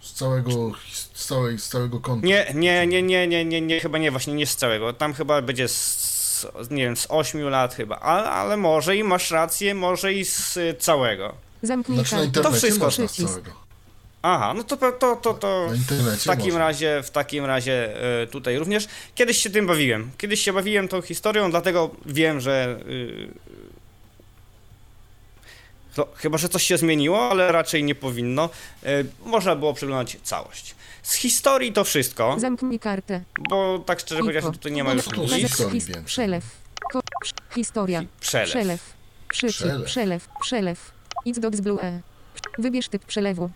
Z 0.00 0.12
całego, 0.12 0.72
z, 0.92 1.26
całej, 1.26 1.58
z 1.58 1.68
całego 1.68 2.00
konta. 2.00 2.26
Nie, 2.26 2.52
nie, 2.54 2.86
nie, 2.86 3.02
nie, 3.02 3.26
nie, 3.26 3.44
nie, 3.44 3.60
nie, 3.60 3.80
chyba 3.80 3.98
nie, 3.98 4.10
właśnie 4.10 4.34
nie 4.34 4.46
z 4.46 4.56
całego. 4.56 4.92
Tam 4.92 5.14
chyba 5.14 5.42
będzie 5.42 5.68
z, 5.68 6.19
z 6.60 6.70
nie 6.70 6.84
wiem, 6.84 6.96
z 6.96 7.06
8 7.08 7.48
lat 7.48 7.74
chyba, 7.74 7.96
ale, 7.96 8.30
ale 8.30 8.56
może 8.56 8.96
i 8.96 9.04
masz 9.04 9.30
rację, 9.30 9.74
może 9.74 10.14
i 10.14 10.24
z 10.24 10.56
e, 10.56 10.74
całego. 10.74 11.34
Zamknij 11.62 11.98
Znaczy 11.98 12.14
na 12.14 12.22
internecie 12.24 12.58
wszystko. 12.58 12.84
można 12.84 13.08
z 13.08 13.16
całego. 13.16 13.50
Aha, 14.22 14.54
no 14.56 14.64
to, 14.64 14.76
to, 14.76 15.16
to, 15.16 15.34
to 15.34 15.68
w 16.18 16.24
takim 16.24 16.44
można. 16.44 16.58
razie, 16.58 17.02
w 17.02 17.10
takim 17.10 17.44
razie 17.44 18.02
e, 18.22 18.26
tutaj 18.26 18.58
również. 18.58 18.88
Kiedyś 19.14 19.38
się 19.38 19.50
tym 19.50 19.66
bawiłem. 19.66 20.10
Kiedyś 20.18 20.40
się 20.40 20.52
bawiłem 20.52 20.88
tą 20.88 21.02
historią, 21.02 21.50
dlatego 21.50 21.90
wiem, 22.06 22.40
że 22.40 22.80
y, 22.88 23.28
to, 25.94 26.08
chyba, 26.16 26.38
że 26.38 26.48
coś 26.48 26.62
się 26.62 26.78
zmieniło, 26.78 27.30
ale 27.30 27.52
raczej 27.52 27.84
nie 27.84 27.94
powinno. 27.94 28.50
Można 29.24 29.56
było 29.56 29.74
przeglądać 29.74 30.16
całość. 30.22 30.74
Z 31.02 31.14
historii 31.14 31.72
to 31.72 31.84
wszystko, 31.84 32.36
Zamknij 32.38 32.78
kartę. 32.78 33.20
bo 33.50 33.78
tak 33.78 34.00
szczerze 34.00 34.20
powiedziawszy, 34.20 34.46
Info. 34.48 34.58
tutaj 34.58 34.72
nie 34.72 34.84
ma 34.84 34.92
już 34.92 35.04
to 35.04 35.70
nic. 35.70 35.86
Przelew. 36.04 36.44
Ko, 36.92 37.00
historia. 37.54 38.02
Przelew. 38.20 38.50
Przelew. 38.50 38.94
Przycisk. 39.28 39.58
Przelew. 39.60 39.84
Przelew. 39.84 40.28
Przelew. 40.40 40.92
Xbox 41.26 41.60
Blue 41.60 41.82
E. 41.82 42.00
Wybierz 42.58 42.88
typ 42.88 43.04
przelewu. 43.04 43.50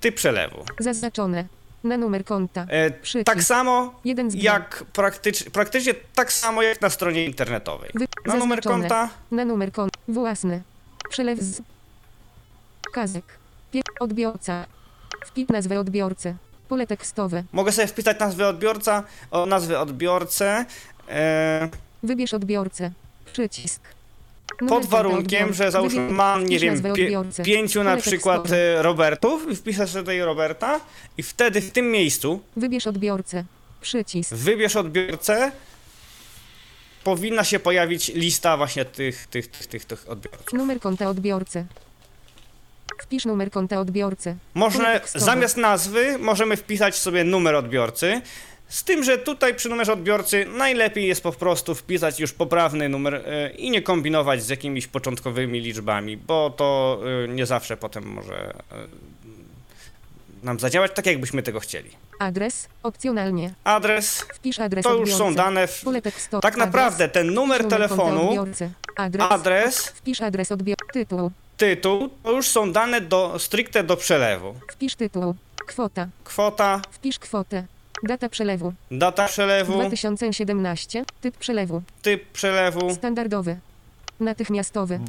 Ty 0.00 0.12
przelewu. 0.12 0.64
Zaznaczone. 0.78 1.44
Na 1.84 1.96
numer 1.96 2.24
konta. 2.24 2.66
E, 2.68 2.90
tak 3.24 3.42
samo 3.42 4.00
jak 4.34 4.84
praktycz, 4.92 5.44
praktycznie 5.50 5.94
tak 6.14 6.32
samo 6.32 6.62
jak 6.62 6.80
na 6.80 6.90
stronie 6.90 7.24
internetowej. 7.24 7.90
Wy, 7.94 8.06
Na 8.26 8.34
numer 8.36 8.60
konta 8.62 9.08
Na 9.30 9.44
numer 9.44 9.72
konta. 9.72 9.98
Własny. 10.08 10.62
Przelew 11.10 11.40
z. 11.40 11.62
Kazek. 12.92 13.24
Pie, 13.72 13.80
odbiorca. 14.00 14.66
Wpip 15.26 15.50
nazwę 15.50 15.80
odbiorcy. 15.80 16.34
Pole 16.68 16.86
tekstowe. 16.86 17.44
mogę 17.52 17.72
sobie 17.72 17.86
wpisać 17.88 18.20
nazwę 18.20 18.48
odbiorca, 18.48 19.02
o 19.30 19.46
nazwę 19.46 19.80
odbiorcę. 19.80 20.64
E, 21.08 21.68
Wybierz 22.02 22.34
odbiorcę. 22.34 22.90
Przycisk. 23.32 23.80
Pod 24.68 24.86
warunkiem, 24.86 25.54
że 25.54 25.70
załóżmy 25.70 26.10
mam, 26.10 26.44
nie 26.46 26.58
wiem, 26.58 26.82
pie, 26.94 27.22
pięciu 27.44 27.84
na 27.84 27.96
przykład 27.96 28.42
tekstowe. 28.42 28.78
e, 28.78 28.82
Robertów 28.82 29.50
i 29.52 29.56
wpiszę 29.56 29.86
sobie 29.88 30.02
tutaj 30.02 30.20
Roberta 30.20 30.80
i 31.18 31.22
wtedy 31.22 31.60
w 31.60 31.70
tym 31.70 31.90
miejscu 31.90 32.40
Wybierz 32.56 32.86
odbiorcę. 32.86 33.44
Przycisk. 33.80 34.34
wybierz 34.34 34.76
odbiorcę, 34.76 35.52
powinna 37.04 37.44
się 37.44 37.58
pojawić 37.58 38.08
lista 38.08 38.56
właśnie 38.56 38.84
tych, 38.84 39.26
tych, 39.26 39.46
tych, 39.48 39.66
tych, 39.66 39.84
tych 39.84 40.08
odbiorców. 40.08 40.52
Numer 40.52 40.80
konta 40.80 41.08
odbiorcy. 41.08 41.64
Wpisz 43.06 43.24
numer 43.24 43.50
konta 43.50 43.80
odbiorcy. 43.80 44.36
Można, 44.54 45.00
zamiast 45.14 45.56
nazwy 45.56 46.18
możemy 46.18 46.56
wpisać 46.56 46.98
sobie 46.98 47.24
numer 47.24 47.54
odbiorcy, 47.54 48.20
z 48.68 48.84
tym, 48.84 49.04
że 49.04 49.18
tutaj 49.18 49.54
przy 49.54 49.68
numerze 49.68 49.92
odbiorcy 49.92 50.46
najlepiej 50.56 51.06
jest 51.06 51.22
po 51.22 51.32
prostu 51.32 51.74
wpisać 51.74 52.20
już 52.20 52.32
poprawny 52.32 52.88
numer 52.88 53.14
e, 53.14 53.50
i 53.50 53.70
nie 53.70 53.82
kombinować 53.82 54.42
z 54.42 54.48
jakimiś 54.48 54.86
początkowymi 54.86 55.60
liczbami, 55.60 56.16
bo 56.16 56.50
to 56.50 57.00
e, 57.24 57.28
nie 57.28 57.46
zawsze 57.46 57.76
potem 57.76 58.04
może 58.04 58.50
e, 58.50 58.54
nam 60.42 60.60
zadziałać 60.60 60.92
tak, 60.94 61.06
jakbyśmy 61.06 61.42
tego 61.42 61.60
chcieli. 61.60 61.90
Adres. 62.18 62.68
Opcjonalnie. 62.82 63.54
Adres, 63.64 64.20
Wpisz 64.34 64.58
adres 64.58 64.84
to 64.84 64.90
już 64.90 65.00
odbiorcy. 65.00 65.18
są 65.18 65.34
dane. 65.34 65.66
W, 65.66 65.84
tak 66.42 66.56
naprawdę 66.56 67.08
ten 67.08 67.34
numer 67.34 67.60
konta 67.60 67.76
telefonu. 67.76 68.44
Adres. 68.96 69.26
adres, 69.30 69.86
Wpisz 69.86 70.20
adres 70.20 70.52
odbiorcy. 70.52 70.92
Tytuł. 70.92 71.30
Tytuł, 71.56 72.08
to 72.22 72.32
już 72.32 72.48
są 72.48 72.72
dane 72.72 73.00
do, 73.00 73.38
stricte 73.38 73.84
do 73.84 73.96
przelewu. 73.96 74.54
Wpisz 74.72 74.94
tytuł. 74.94 75.34
Kwota. 75.66 76.08
Kwota, 76.24 76.80
Wpisz 76.90 77.18
kwotę. 77.18 77.64
Data 78.02 78.28
przelewu. 78.28 78.72
data 78.90 79.28
przelewu, 79.28 79.72
2017. 79.72 81.04
Typ 81.20 81.36
przelewu. 81.36 81.82
typ 82.02 82.32
przelewu. 82.32 82.94
Standardowy. 82.94 83.56
Natychmiastowy. 84.20 85.00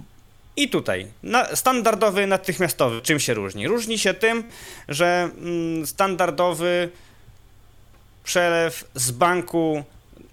I 0.57 0.69
tutaj, 0.69 1.07
na, 1.23 1.55
standardowy, 1.55 2.27
natychmiastowy, 2.27 3.01
czym 3.01 3.19
się 3.19 3.33
różni? 3.33 3.67
Różni 3.67 3.99
się 3.99 4.13
tym, 4.13 4.43
że 4.89 5.29
mm, 5.37 5.87
standardowy 5.87 6.89
przelew 8.23 8.89
z 8.95 9.11
banku 9.11 9.83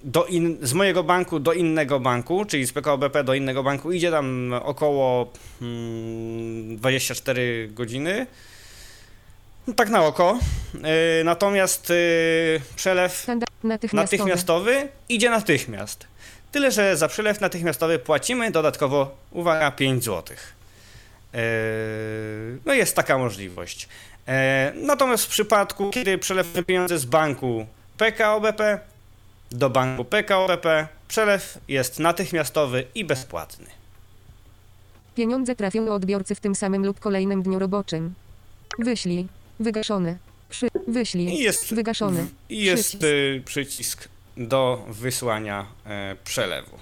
do 0.04 0.24
in, 0.26 0.58
z 0.62 0.72
mojego 0.72 1.04
banku 1.04 1.40
do 1.40 1.52
innego 1.52 2.00
banku, 2.00 2.44
czyli 2.44 2.66
z 2.66 2.72
PKO 2.72 2.98
BP 2.98 3.24
do 3.24 3.34
innego 3.34 3.62
banku 3.62 3.92
idzie 3.92 4.10
tam 4.10 4.52
około 4.62 5.32
mm, 5.62 6.76
24 6.76 7.68
godziny. 7.68 8.26
No, 9.66 9.74
tak 9.74 9.88
na 9.88 10.04
oko. 10.04 10.38
Yy, 10.74 10.80
natomiast 11.24 11.90
yy, 11.90 12.60
przelew. 12.76 13.26
Natychmiastowy. 13.62 13.96
natychmiastowy 13.96 14.88
idzie 15.08 15.30
natychmiast. 15.30 16.06
Tyle, 16.52 16.70
że 16.70 16.96
za 16.96 17.08
przelew 17.08 17.40
natychmiastowy 17.40 17.98
płacimy 17.98 18.50
dodatkowo, 18.50 19.16
uwaga, 19.30 19.70
5 19.70 20.04
zł. 20.04 20.36
No 22.66 22.74
jest 22.74 22.96
taka 22.96 23.18
możliwość. 23.18 23.88
Natomiast 24.74 25.24
w 25.24 25.28
przypadku, 25.28 25.90
kiedy 25.90 26.18
przelewamy 26.18 26.62
pieniądze 26.62 26.98
z 26.98 27.04
banku 27.04 27.66
PKO 27.96 28.40
BP 28.40 28.80
do 29.54 29.70
banku 29.70 30.04
PKO 30.04 30.46
BP, 30.46 30.88
przelew 31.08 31.58
jest 31.68 31.98
natychmiastowy 31.98 32.84
i 32.94 33.04
bezpłatny. 33.04 33.66
Pieniądze 35.14 35.56
trafią 35.56 35.84
do 35.86 35.94
odbiorcy 35.94 36.34
w 36.34 36.40
tym 36.40 36.54
samym 36.54 36.86
lub 36.86 37.00
kolejnym 37.00 37.42
dniu 37.42 37.58
roboczym. 37.58 38.14
Wyślij. 38.78 39.26
Wygaszony. 39.60 40.18
Przy. 40.50 40.68
Wyślij. 40.88 41.28
I 41.28 41.38
jest, 41.38 41.74
Wygaszony. 41.74 42.26
i 42.48 42.64
jest 42.64 42.82
Przycisk. 42.88 43.04
y, 43.04 43.42
przycisk 43.44 44.08
do 44.36 44.84
wysłania 44.88 45.66
e, 45.86 46.16
przelewu. 46.24 46.78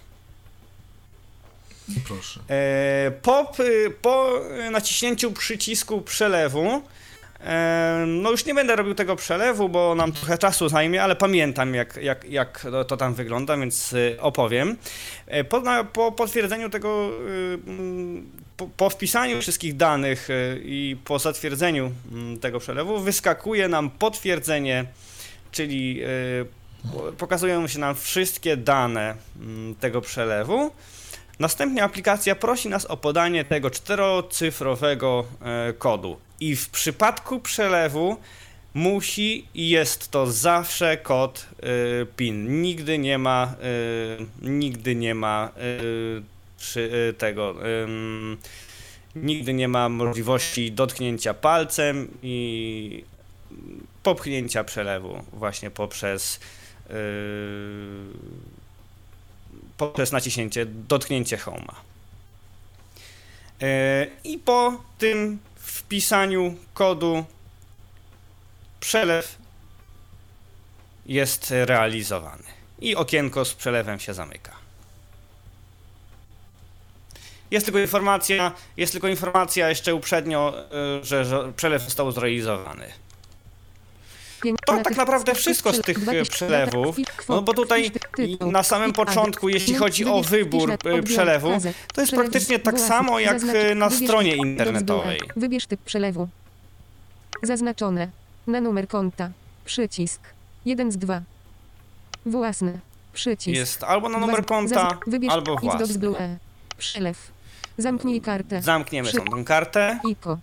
Proszę. 2.06 2.40
E, 2.50 3.10
Po, 3.22 3.44
p- 3.56 3.90
po 4.02 4.40
naciśnięciu 4.70 5.32
przycisku 5.32 6.00
przelewu, 6.00 6.82
no 8.06 8.30
już 8.30 8.46
nie 8.46 8.54
będę 8.54 8.76
robił 8.76 8.94
tego 8.94 9.16
przelewu, 9.16 9.68
bo 9.68 9.94
nam 9.94 10.12
trochę 10.12 10.38
czasu 10.38 10.68
zajmie, 10.68 11.02
ale 11.02 11.16
pamiętam 11.16 11.74
jak, 11.74 11.96
jak, 12.02 12.24
jak 12.30 12.66
to- 12.88 12.96
tam 12.96 13.14
wygląda, 13.14 13.56
więc 13.56 13.94
e, 14.16 14.20
opowiem. 14.22 14.76
E, 15.26 15.44
Po, 15.44 15.62
po 15.92 16.12
potwierdzeniu 16.12 16.70
tego, 16.70 17.10
e, 17.66 17.70
mm, 17.70 18.30
po, 18.56 18.66
po 18.76 18.90
wpisaniu 18.90 19.40
wszystkich 19.40 19.76
danych 19.76 20.28
e, 20.30 20.58
i 20.58 20.96
po 21.04 21.18
zatwierdzeniu 21.18 21.92
mm, 22.12 22.38
tego 22.38 22.58
przelewu, 22.60 22.98
wyskakuje 23.00 23.68
nam 23.68 23.90
potwierdzenie, 23.90 24.84
czyli 25.52 26.00
pokazują 27.18 27.68
się 27.68 27.78
nam 27.78 27.94
wszystkie 27.94 28.56
dane 28.56 29.14
mm, 29.40 29.74
tego 29.74 30.00
przelewu. 30.00 30.70
Następnie 31.38 31.84
aplikacja 31.84 32.34
prosi 32.34 32.68
nas 32.68 32.84
o 32.86 32.96
podanie 32.96 33.44
tego 33.44 33.70
czterocyfrowego 33.70 35.24
e, 35.68 35.72
kodu. 35.72 36.16
I 36.42 36.56
w 36.56 36.70
przypadku 36.70 37.40
przelewu 37.40 38.16
musi 38.74 39.46
i 39.54 39.68
jest 39.68 40.10
to 40.10 40.26
zawsze 40.26 40.96
kod 40.96 41.46
e, 41.62 42.06
PIN. 42.06 42.62
Nigdy 42.62 42.98
nie 42.98 43.18
ma, 43.18 43.54
e, 44.42 44.48
nigdy 44.48 44.94
nie 44.94 45.14
ma 45.14 45.50
e, 45.56 45.60
przy, 46.58 46.90
e, 47.10 47.12
tego. 47.12 47.54
nigdy 49.16 49.54
nie 49.54 49.68
ma 49.68 49.88
możliwości 49.88 50.72
dotknięcia 50.72 51.34
palcem 51.34 52.08
i 52.22 53.04
popchnięcia 54.02 54.64
przelewu 54.64 55.22
właśnie 55.32 55.70
poprzez 55.70 56.40
yy, 56.90 56.96
poprzez 59.76 60.12
naciśnięcie, 60.12 60.66
dotknięcie 60.66 61.36
Home'a. 61.36 61.74
Yy, 63.60 64.10
I 64.24 64.38
po 64.38 64.84
tym 64.98 65.38
wpisaniu 65.72 66.54
kodu 66.74 67.24
przelew 68.80 69.38
jest 71.06 71.50
realizowany 71.50 72.42
i 72.78 72.96
okienko 72.96 73.44
z 73.44 73.54
przelewem 73.54 74.00
się 74.00 74.14
zamyka. 74.14 74.52
Jest 77.50 77.66
tylko 77.66 77.78
informacja, 77.78 78.52
jest 78.76 78.92
tylko 78.92 79.08
informacja 79.08 79.68
jeszcze 79.68 79.94
uprzednio, 79.94 80.54
że, 81.02 81.24
że 81.24 81.52
przelew 81.52 81.82
został 81.82 82.12
zrealizowany. 82.12 82.92
To 84.66 84.78
tak 84.78 84.96
naprawdę 84.96 85.34
wszystko 85.34 85.72
z 85.72 85.80
tych 85.80 86.08
e, 86.08 86.24
przelewów, 86.24 86.96
no 87.28 87.42
bo 87.42 87.54
tutaj 87.54 87.90
na 88.40 88.62
samym 88.62 88.92
początku, 88.92 89.48
jeśli 89.48 89.74
chodzi 89.74 90.04
o 90.04 90.22
wybór 90.22 90.70
e, 90.70 91.02
przelewu, 91.02 91.50
to 91.94 92.00
jest 92.00 92.12
praktycznie 92.12 92.58
tak 92.58 92.80
samo 92.80 93.18
jak 93.18 93.42
e, 93.42 93.74
na 93.74 93.90
stronie 93.90 94.36
internetowej. 94.36 95.20
Wybierz 95.36 95.66
typ 95.66 95.80
przelewu. 95.80 96.28
Zaznaczone. 97.42 98.08
Na 98.46 98.60
numer 98.60 98.88
konta. 98.88 99.30
Przycisk. 99.64 100.20
1 100.64 100.92
z 100.92 100.96
2. 100.96 101.22
Własny. 102.26 102.80
Przycisk. 103.12 103.56
Jest 103.56 103.84
albo 103.84 104.08
na 104.08 104.18
numer 104.18 104.46
konta, 104.46 104.98
albo 105.28 105.56
własny. 105.56 106.38
Przelew. 106.78 107.30
Zamknij 107.78 108.20
kartę. 108.20 108.62
Zamkniemy 108.62 109.12
tą 109.12 109.44
kartę. 109.44 109.98
Iko. 110.08 110.38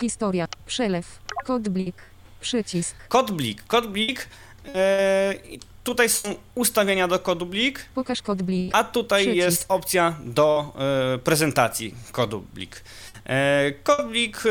Historia. 0.00 0.48
Przelew. 0.66 1.18
Kod 1.44 1.68
blik. 1.68 2.11
Przycisk. 2.42 2.94
Kod 3.08 3.30
blik. 3.30 3.62
Kod 3.66 3.86
blik. 3.86 4.28
e, 4.74 5.34
tutaj 5.84 6.08
są 6.08 6.34
ustawienia 6.54 7.08
do 7.08 7.18
kodu 7.18 7.46
blik, 7.46 7.84
Pokaż 7.94 8.22
kod 8.22 8.42
blik. 8.42 8.70
a 8.74 8.84
tutaj 8.84 9.22
Przycisk. 9.22 9.44
jest 9.44 9.64
opcja 9.68 10.16
do 10.24 10.72
e, 11.14 11.18
prezentacji 11.18 11.94
kodu 12.12 12.44
blik. 12.54 12.82
E, 13.24 13.72
kod 13.84 14.08
blik 14.08 14.42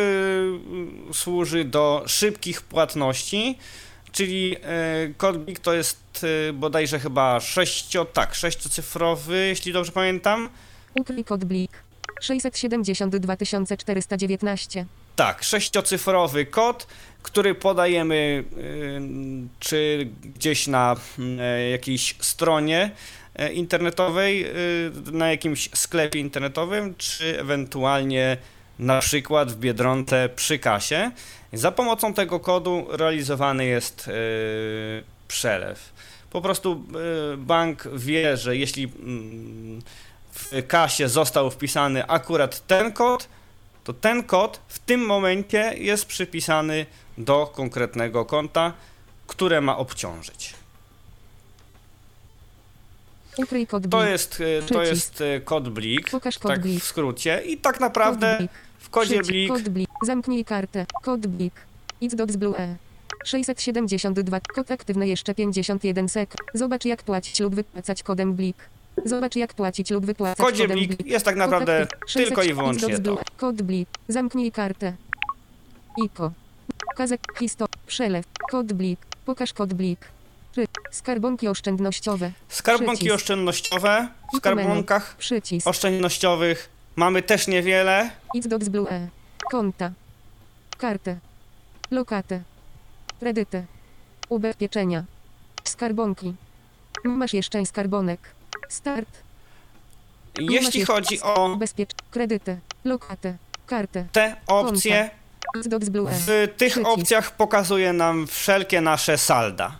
służy 1.13 1.65
do 1.65 2.03
szybkich 2.07 2.61
płatności, 2.61 3.57
czyli 4.11 4.55
e, 4.63 5.13
kod 5.17 5.37
blik 5.37 5.59
to 5.59 5.73
jest 5.73 6.25
e, 6.49 6.53
bodajże 6.53 6.99
chyba 6.99 7.39
sześcio, 7.39 8.05
tak, 8.05 8.35
sześciocyfrowy, 8.35 9.37
jeśli 9.47 9.73
dobrze 9.73 9.91
pamiętam. 9.91 10.49
Ukryj 10.95 11.23
kod 11.23 11.45
blik. 11.45 11.71
672 12.21 13.37
419. 13.77 14.85
Tak, 15.15 15.43
sześciocyfrowy 15.43 16.45
kod, 16.45 16.87
który 17.23 17.55
podajemy 17.55 18.43
y, 18.57 19.01
czy 19.59 20.07
gdzieś 20.35 20.67
na 20.67 20.95
y, 21.19 21.69
jakiejś 21.69 22.15
stronie 22.19 22.91
y, 23.41 23.53
internetowej, 23.53 24.45
y, 24.45 25.11
na 25.11 25.31
jakimś 25.31 25.69
sklepie 25.73 26.19
internetowym, 26.19 26.95
czy 26.95 27.39
ewentualnie 27.39 28.37
na 28.79 28.99
przykład 28.99 29.51
w 29.51 29.55
Biedronce 29.55 30.29
przy 30.35 30.59
kasie. 30.59 31.11
Za 31.53 31.71
pomocą 31.71 32.13
tego 32.13 32.39
kodu 32.39 32.87
realizowany 32.89 33.65
jest 33.65 34.09
przelew. 35.27 35.93
Po 36.29 36.41
prostu 36.41 36.83
bank 37.37 37.87
wie, 37.93 38.37
że 38.37 38.57
jeśli 38.57 38.83
mm, 38.83 39.81
w 40.31 40.67
kasie 40.67 41.09
został 41.09 41.51
wpisany 41.51 42.07
akurat 42.07 42.67
ten 42.67 42.91
kod, 42.91 43.27
to 43.83 43.93
ten 43.93 44.23
kod 44.23 44.59
w 44.67 44.79
tym 44.79 45.05
momencie 45.05 45.73
jest 45.77 46.05
przypisany 46.05 46.85
do 47.17 47.47
konkretnego 47.55 48.25
konta, 48.25 48.73
które 49.27 49.61
ma 49.61 49.77
obciążyć. 49.77 50.53
Ukryj 53.37 53.67
kod. 53.67 53.89
To 53.89 54.03
jest, 54.03 54.41
e, 54.41 54.61
to 54.61 54.83
jest 54.83 55.21
e, 55.21 55.39
kod 55.41 55.69
blik, 55.69 56.09
Pokaż 56.09 56.39
kod 56.39 56.51
tak 56.51 56.61
blik. 56.61 56.83
w 56.83 56.87
skrócie. 56.87 57.41
I 57.45 57.57
tak 57.57 57.79
naprawdę 57.79 58.47
w 58.79 58.89
kodzie 58.89 59.09
Przycisk. 59.09 59.31
blik 59.31 59.49
Kod 59.51 59.69
blik. 59.69 59.89
Zamknij 60.05 60.45
kartę. 60.45 60.85
Kod 61.03 61.27
blik. 61.27 61.53
Xbox 62.03 62.35
Blue 62.35 62.57
E. 62.59 62.75
672. 63.25 64.39
Kod 64.55 64.71
aktywny 64.71 65.07
jeszcze 65.07 65.35
51 65.35 66.09
sek. 66.09 66.33
Zobacz 66.53 66.85
jak 66.85 67.03
płacić 67.03 67.39
lub 67.39 67.55
wypłacać 67.55 68.03
kodem 68.03 68.33
blik. 68.33 68.57
Zobacz 69.05 69.35
jak 69.35 69.53
płacić 69.53 69.89
lub 69.91 70.03
w 70.03 70.07
wypłacać 70.07 70.37
kodzie 70.45 70.63
kodem 70.63 70.77
blik 70.77 71.05
jest 71.05 71.25
tak 71.25 71.35
naprawdę 71.35 71.87
tylko 72.13 72.41
i 72.43 72.45
600 72.45 72.55
wyłącznie 72.55 72.99
to. 72.99 73.17
Kod 73.37 73.61
blik. 73.61 73.89
Zamknij 74.07 74.51
kartę. 74.51 74.93
IKO. 76.03 76.31
Kazek. 76.95 77.19
Historia. 77.39 77.73
Przelew. 77.87 78.25
Kod 78.51 78.73
blik. 78.73 78.99
Pokaż 79.25 79.53
kod 79.53 79.73
blik. 79.73 79.99
Skarbonki 80.91 81.47
oszczędnościowe. 81.47 82.31
Skarbonki 82.49 82.95
Przycisk. 82.95 83.15
oszczędnościowe 83.15 84.07
w 84.33 84.37
skarbonkach 84.37 85.15
Przycisk. 85.17 85.67
oszczędnościowych 85.67 86.69
mamy 86.95 87.23
też 87.23 87.47
niewiele. 87.47 88.09
Xbox 88.35 88.69
Blue 88.69 88.89
E. 88.91 89.07
Konta. 89.51 89.91
Kartę. 90.77 91.17
Lokatę. 91.91 92.41
Kredyty. 93.19 93.65
Ubezpieczenia. 94.29 95.03
Skarbonki. 95.63 96.33
Masz 97.03 97.33
jeszcze 97.33 97.65
skarbonek. 97.65 98.19
Start. 98.69 99.09
Jeśli 100.39 100.85
chodzi 100.85 101.21
o 101.21 101.51
Ubezpiecz. 101.53 101.89
Kredyty. 102.11 102.59
Lokatę. 102.85 103.37
Kartę. 103.65 104.05
te 104.11 104.35
opcje, 104.47 105.09
w 105.55 106.47
tych 106.57 106.77
opcjach 106.85 107.35
pokazuje 107.35 107.93
nam 107.93 108.27
wszelkie 108.27 108.81
nasze 108.81 109.17
salda. 109.17 109.79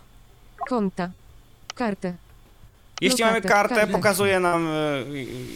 Konta. 0.68 1.10
Kartę. 1.74 2.14
Jeśli 3.00 3.24
mamy 3.24 3.40
kartę, 3.40 3.86
pokazuje 3.86 4.40
nam 4.40 4.68
e, 4.68 4.72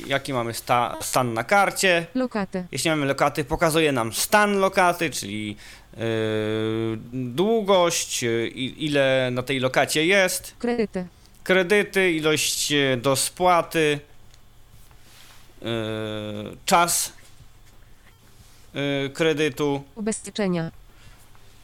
jaki 0.06 0.32
mamy 0.32 0.54
sta, 0.54 0.96
stan 1.00 1.34
na 1.34 1.44
karcie. 1.44 2.06
Lokatę. 2.14 2.64
Jeśli 2.72 2.90
mamy 2.90 3.06
lokaty, 3.06 3.44
pokazuje 3.44 3.92
nam 3.92 4.12
stan 4.12 4.58
lokaty, 4.58 5.10
czyli 5.10 5.56
e, 5.94 5.98
długość, 7.12 8.24
e, 8.24 8.46
ile 8.48 9.30
na 9.32 9.42
tej 9.42 9.60
lokacie 9.60 10.06
jest, 10.06 10.54
Kredyty. 10.58 11.06
Kredyty, 11.46 12.12
ilość 12.12 12.72
e, 12.72 12.96
do 12.96 13.16
spłaty, 13.16 14.00
e, 15.62 15.66
czas 16.64 17.12
e, 18.74 19.08
kredytu. 19.08 19.82
Ubezpieczenia. 19.94 20.70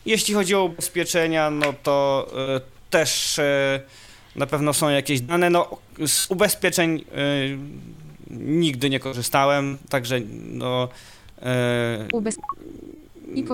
Jeśli 0.06 0.34
chodzi 0.34 0.54
o 0.54 0.64
ubezpieczenia, 0.64 1.50
no 1.50 1.74
to 1.82 2.26
też 2.90 3.40
na 4.36 4.46
pewno 4.46 4.72
są 4.72 4.88
jakieś 4.88 5.20
dane. 5.20 5.50
No, 5.50 5.76
z 6.06 6.30
ubezpieczeń 6.30 7.04
nigdy 8.30 8.90
nie 8.90 9.00
korzystałem, 9.00 9.78
także 9.88 10.20
no, 10.30 10.88
Ubez... 12.12 12.36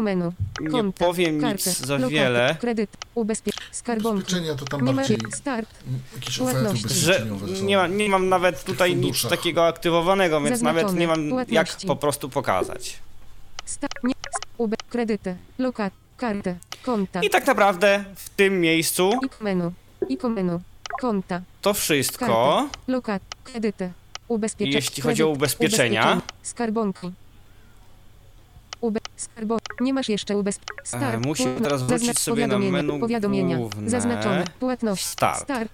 Menu. 0.02 0.32
nie 0.60 0.70
Konta. 0.70 1.05
powiem 1.05 1.40
Kartę. 1.40 1.70
nic 1.70 1.78
za 1.78 1.98
wiele. 1.98 2.56
Kredyt. 2.60 2.90
Ubezpie... 3.14 3.52
Skarbonki. 3.72 4.18
Ubezpieczenia 4.22 4.55
to 4.55 4.64
tam 4.64 4.84
Nie 4.84 4.92
ma 4.92 4.96
bardziej 4.96 5.18
start. 5.34 5.68
jakieś 6.14 6.40
oferty 6.40 6.60
Płatności. 6.60 6.94
Że 6.94 7.12
ubezpieczeniowe 7.12 7.56
są. 7.56 7.64
nie, 7.64 7.76
ma, 7.76 7.86
nie 7.86 8.09
mam 8.09 8.28
nawet 8.28 8.64
tutaj 8.64 8.90
nic 8.90 9.02
funduszach. 9.02 9.30
takiego 9.30 9.66
aktywowanego, 9.66 10.40
więc 10.40 10.60
nawet 10.62 10.94
nie 10.94 11.06
mam 11.09 11.28
jak 11.28 11.46
Płatności. 11.48 11.86
po 11.86 11.96
prostu 11.96 12.28
pokazać. 12.28 12.98
Sta... 13.64 13.86
Nie. 14.05 14.14
Ube... 14.59 14.76
Kredyty. 14.90 15.36
Lokat. 15.59 15.92
Kartę. 16.16 16.56
Konta. 16.82 17.20
I 17.22 17.30
tak 17.30 17.46
naprawdę 17.46 18.05
w 18.16 18.28
tym 18.30 18.60
miejscu 18.60 19.10
menu. 19.40 19.70
Menu. 20.28 20.60
Konta. 21.00 21.40
to 21.62 21.74
wszystko. 21.74 22.68
Lokat. 22.88 23.22
Kredyty. 23.44 23.90
Ubezpieczenia. 24.28 24.76
Jeśli 24.76 25.02
chodzi 25.02 25.22
o 25.22 25.28
ubezpieczenia. 25.28 26.22
Skarbonki. 26.42 27.12
Ube... 28.80 29.00
Skarbon... 29.16 29.59
Nie 29.80 29.94
masz 29.94 30.09
jeszcze 30.09 30.36
ubezpieczenia. 30.36 30.82
Start. 30.84 31.14
E, 31.14 31.18
musimy 31.28 31.50
Płatno- 31.55 31.64
teraz 31.64 31.82
wrócić 31.82 31.98
Zaznacz 32.06 32.18
sobie 32.18 32.46
na 32.46 32.55
powiadomienia. 32.55 32.82
menu 32.82 33.00
Powiadomienia. 33.00 33.56
główne. 33.56 33.90
Zaznaczone. 33.90 34.44
Płatność. 34.60 35.06
Start. 35.06 35.42
Start. 35.42 35.72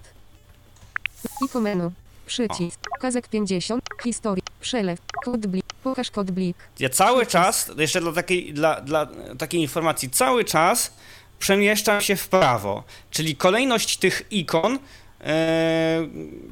IKO 1.45 1.61
menu. 1.61 1.91
Przycisk. 2.25 2.79
Kazek 2.99 3.27
50. 3.27 3.83
Historia. 4.03 4.43
Przelew. 4.61 4.99
Kod 5.25 5.47
blik. 5.47 5.65
Pokaż 5.83 6.11
kod 6.11 6.31
blik. 6.31 6.57
Ja 6.79 6.89
cały 6.89 7.25
czas, 7.25 7.71
jeszcze 7.77 8.01
dla 8.01 8.11
takiej, 8.11 8.53
dla, 8.53 8.81
dla 8.81 9.07
takiej 9.37 9.61
informacji, 9.61 10.09
cały 10.09 10.45
czas 10.45 10.93
przemieszczam 11.39 12.01
się 12.01 12.15
w 12.15 12.27
prawo. 12.27 12.83
Czyli 13.11 13.35
kolejność 13.35 13.97
tych 13.97 14.23
ikon, 14.31 14.79
e, 15.21 16.07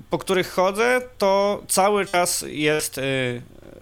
po 0.10 0.18
których 0.18 0.52
chodzę, 0.52 1.02
to 1.18 1.64
cały 1.68 2.06
czas 2.06 2.46
jest, 2.48 2.98
e, 2.98 3.02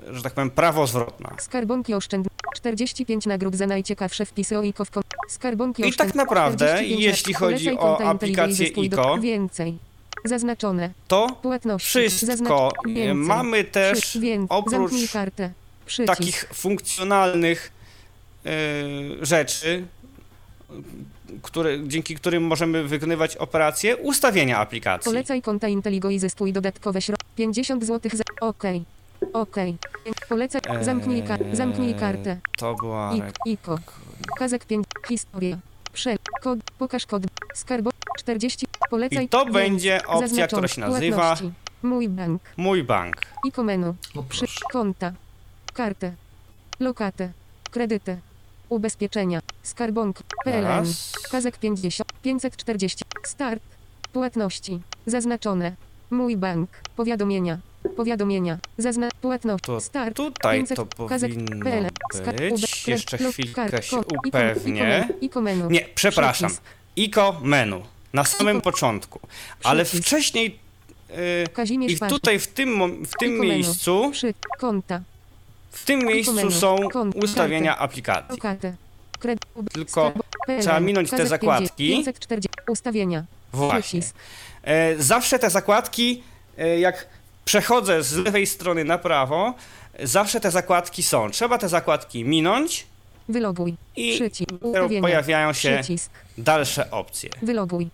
że 0.10 0.22
tak 0.24 0.34
powiem, 0.34 0.50
prawozwrotna. 0.50 1.36
Skarbonki 1.40 1.94
oszczędne. 1.94 2.30
45 2.56 3.26
nagród 3.26 3.56
za 3.56 3.68
najciekawsze 3.68 4.26
wpisy 4.26 4.58
o 4.58 4.62
IKO 4.62 4.86
w 4.86 4.92
kon... 4.92 5.04
Skarbonki 5.30 5.88
I 5.90 5.94
tak 5.94 6.16
naprawdę, 6.16 6.66
45 6.66 7.04
jeśli 7.04 7.34
chodzi 7.34 7.78
o 7.78 8.02
aplikację 8.02 8.68
IKO, 8.78 9.18
Więcej. 9.18 9.78
Zaznaczone. 10.26 10.90
to 11.08 11.38
Płatności. 11.42 11.88
wszystko. 11.88 12.26
Zaznacz... 12.26 12.74
Więcej. 12.86 13.16
Mamy 13.16 13.64
też. 13.64 14.18
Więcej. 14.18 14.58
oprócz 14.58 14.92
takich 16.06 16.46
funkcjonalnych 16.54 17.72
e, 18.46 18.52
rzeczy, 19.22 19.86
które, 21.42 21.88
dzięki 21.88 22.16
którym 22.16 22.44
możemy 22.44 22.84
wykonywać 22.84 23.38
operacje, 23.38 23.98
ustawienia 23.98 24.58
aplikacji. 24.58 25.10
Polecaj 25.12 25.42
konta 25.42 25.68
Inteligo 25.68 26.10
i 26.10 26.20
zyskuj 26.20 26.54
dodatkowe 26.54 27.02
środki. 27.02 27.26
50 27.36 27.86
zł 27.86 28.12
za... 28.14 28.24
Okej. 28.42 28.84
Okej. 29.34 29.78
Polecaj... 30.30 30.62
Zamknij, 30.82 31.24
ka... 31.24 31.38
Zamknij 31.54 31.94
kartę. 31.94 32.38
To 32.58 32.76
była 32.76 33.14
Ik, 33.16 33.24
IKO. 33.46 33.78
Kazek 34.38 34.66
5. 34.66 34.86
Historia. 35.08 35.58
Prze. 35.94 36.16
Kod. 36.42 36.60
Pokaż 36.78 37.06
kod. 37.06 37.24
Skarbo. 37.54 37.90
40. 38.20 38.68
Polecaj. 38.90 39.26
I 39.26 39.30
to 39.30 39.46
będzie 39.46 40.02
opcja, 40.08 40.28
Zaznaczone. 40.28 40.48
która 40.48 40.68
się 40.68 40.82
nazywa 40.82 41.18
Płatności. 41.18 41.52
Mój 41.84 42.10
bank. 42.10 42.42
Mój 42.58 42.84
bank. 42.84 43.16
IKO 43.48 43.64
menu. 43.64 43.94
No 44.16 44.24
Przy. 44.24 44.40
proszę. 44.40 44.60
Konta. 44.72 45.14
Kartę. 45.74 46.14
Lokatę. 46.80 47.32
Kredyty. 47.72 48.18
Ubezpieczenia. 48.70 49.40
Skarbonk. 49.64 50.24
PLN. 50.44 50.64
Raz. 50.64 51.14
Kazek 51.32 51.58
50. 51.58 52.10
540. 52.22 53.06
Start. 53.24 53.64
Płatności. 54.14 54.82
Zaznaczone. 55.06 55.76
Mój 56.12 56.38
bank. 56.38 56.70
Powiadomienia. 56.96 57.58
Powiadomienia. 57.96 58.58
Zazna... 58.78 59.10
Płatność. 59.22 59.64
To 59.64 59.82
Start. 59.82 60.16
tutaj 60.16 60.58
500. 60.60 60.78
to 60.78 60.86
powinno 60.86 61.90
być. 62.38 62.88
Jeszcze 62.88 63.18
chwilkę 63.18 63.84
się 63.84 63.98
upewnię. 64.28 65.10
Nie, 65.70 65.86
przepraszam. 65.96 66.52
IKO 66.98 67.40
menu. 67.44 67.84
Na 68.14 68.24
samym 68.24 68.62
początku. 68.62 69.20
Ale 69.64 69.86
wcześniej 69.86 70.60
Kazimierz 71.54 71.92
i 71.92 72.00
tutaj 72.00 72.40
w 72.40 72.48
tym, 72.48 73.04
w 73.06 73.12
tym 73.20 73.40
miejscu 73.40 74.12
w 75.72 75.86
tym 75.86 76.00
miejscu 76.00 76.52
są 76.52 76.78
ustawienia 77.16 77.78
aplikacji. 77.78 78.42
Tylko 79.74 80.12
trzeba 80.60 80.80
minąć 80.80 81.10
te 81.10 81.28
zakładki. 81.28 81.90
540. 81.90 82.50
Ustawienia. 82.70 83.26
Właśnie. 83.54 84.02
E, 84.64 84.96
zawsze 85.04 85.40
te 85.40 85.50
zakładki, 85.50 86.24
e, 86.58 86.80
jak 86.80 87.08
przechodzę 87.56 88.04
z 88.04 88.18
lewej 88.18 88.48
strony 88.48 88.84
na 88.84 88.98
prawo, 88.98 89.54
zawsze 90.04 90.40
te 90.40 90.52
zakładki 90.52 91.04
są. 91.04 91.30
Trzeba 91.32 91.58
te 91.58 91.70
zakładki 91.70 92.26
minąć 92.26 92.86
Wyloguj. 93.30 93.76
i 93.96 94.14
Przycisk. 94.16 94.50
pojawiają 95.02 95.54
się 95.54 95.78
Przycisk. 95.82 96.12
dalsze 96.38 96.92
opcje. 96.92 97.30
Wyloguj. 97.42 97.90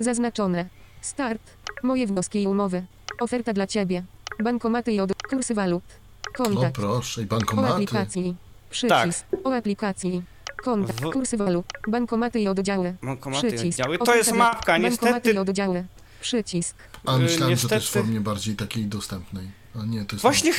Zaznaczone. 0.00 0.66
Start. 1.00 1.40
Moje 1.82 2.06
wnioski 2.06 2.42
i 2.42 2.46
umowy. 2.46 2.82
Oferta 3.20 3.52
dla 3.52 3.66
Ciebie. 3.66 4.02
Bankomaty 4.42 4.92
i 4.92 5.00
od... 5.00 5.10
Kursy 5.30 5.54
walut. 5.54 5.82
No 6.38 6.44
Kontakt. 6.44 6.74
proszę, 6.74 7.20
i 7.20 7.24
o 7.24 7.26
bankomaty. 7.28 7.72
aplikacji. 7.74 8.36
Przycisk. 8.70 9.26
O 9.44 9.54
aplikacji. 9.54 10.22
Kontakt. 10.64 11.00
W- 11.00 11.10
Kursy 11.12 11.36
walut. 11.36 11.66
Bankomaty 11.88 12.40
i 12.40 12.48
oddziały. 12.48 12.94
Bankomaty 13.02 13.46
i 13.48 13.50
Przycisk. 13.52 13.80
oddziały. 13.80 13.98
To 13.98 14.14
jest 14.14 14.32
mapka, 14.32 14.72
Bankomaty 14.72 14.90
niestety. 15.04 15.32
i 15.32 15.38
oddziały. 15.38 15.84
Przycisk. 16.20 16.76
A 17.06 17.16
myślałem, 17.16 17.56
że 17.56 17.68
też 17.68 17.82
w 17.82 17.86
niestety- 17.86 18.04
formie 18.04 18.20
bardziej 18.20 18.56
takiej 18.56 18.84
dostępnej. 18.84 19.50
A 19.82 19.86
nie, 19.86 20.04
to 20.04 20.14
jest... 20.16 20.22
Właśnie, 20.22 20.52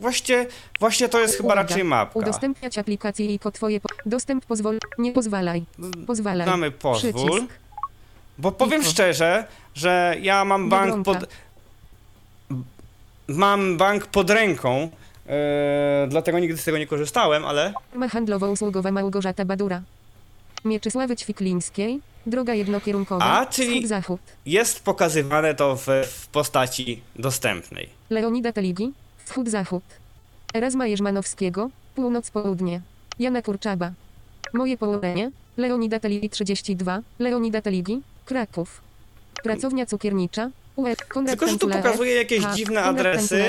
właśnie, 0.00 0.46
właśnie 0.80 1.08
to 1.08 1.20
jest 1.20 1.36
chyba 1.36 1.46
Uwaga. 1.46 1.62
raczej 1.62 1.84
mapka. 1.84 2.18
Udostępniać 2.18 2.78
aplikacje 2.78 3.34
i 3.34 3.38
Twoje. 3.52 3.80
Po... 3.80 3.88
Dostęp 4.06 4.46
pozwol... 4.46 4.78
Nie 4.98 5.12
pozwalaj. 5.12 5.64
Pozwalaj. 6.06 6.46
Damy 6.46 6.70
pozwól. 6.70 7.12
Przycisk. 7.12 7.52
Bo 8.38 8.52
powiem 8.52 8.80
Iko. 8.80 8.90
szczerze, 8.90 9.46
że 9.74 10.16
ja 10.22 10.44
mam 10.44 10.68
bank 10.68 10.96
Biedronka. 10.96 11.20
pod. 11.20 11.30
Mam 13.28 13.76
bank 13.76 14.06
pod 14.06 14.30
ręką. 14.30 14.88
e, 15.28 16.06
dlatego 16.08 16.38
nigdy 16.38 16.58
z 16.58 16.64
tego 16.64 16.78
nie 16.78 16.86
korzystałem, 16.86 17.44
ale 17.44 17.72
Firma 17.90 18.08
handlowo-usługowa 18.08 18.92
Małgorzata 18.92 19.44
Badura. 19.44 19.82
Mieczysławy 20.70 21.16
Ćwiklińskiej. 21.16 22.00
Droga 22.26 22.54
jednokierunkowa. 22.54 23.24
A, 23.24 23.46
czyli- 23.46 23.68
Wschód-zachód. 23.82 24.20
jest 24.46 24.84
pokazywane 24.84 25.54
to 25.54 25.76
w, 25.76 25.86
w 26.06 26.26
postaci 26.28 27.00
dostępnej. 27.16 27.88
Leonida 28.10 28.52
Teligi. 28.52 28.92
Wschód-zachód. 29.24 29.82
Erasma 30.54 30.86
Jerzmanowskiego. 30.86 31.70
Północ-południe. 31.94 32.80
Jana 33.18 33.42
Kurczaba. 33.42 33.92
Moje 34.54 34.76
południe. 34.78 35.30
Leonida 35.56 36.00
Teligi 36.00 36.30
32. 36.30 37.00
Leonida 37.18 37.60
Teligi. 37.62 38.02
Kraków. 38.24 38.80
Pracownia 39.42 39.86
cukiernicza. 39.86 40.50
Tylko, 41.26 41.48
że 41.48 41.58
tu 41.58 41.68
pokazuje 41.68 42.14
jakieś 42.14 42.44
dziwne 42.54 42.82
adresy. 42.82 43.44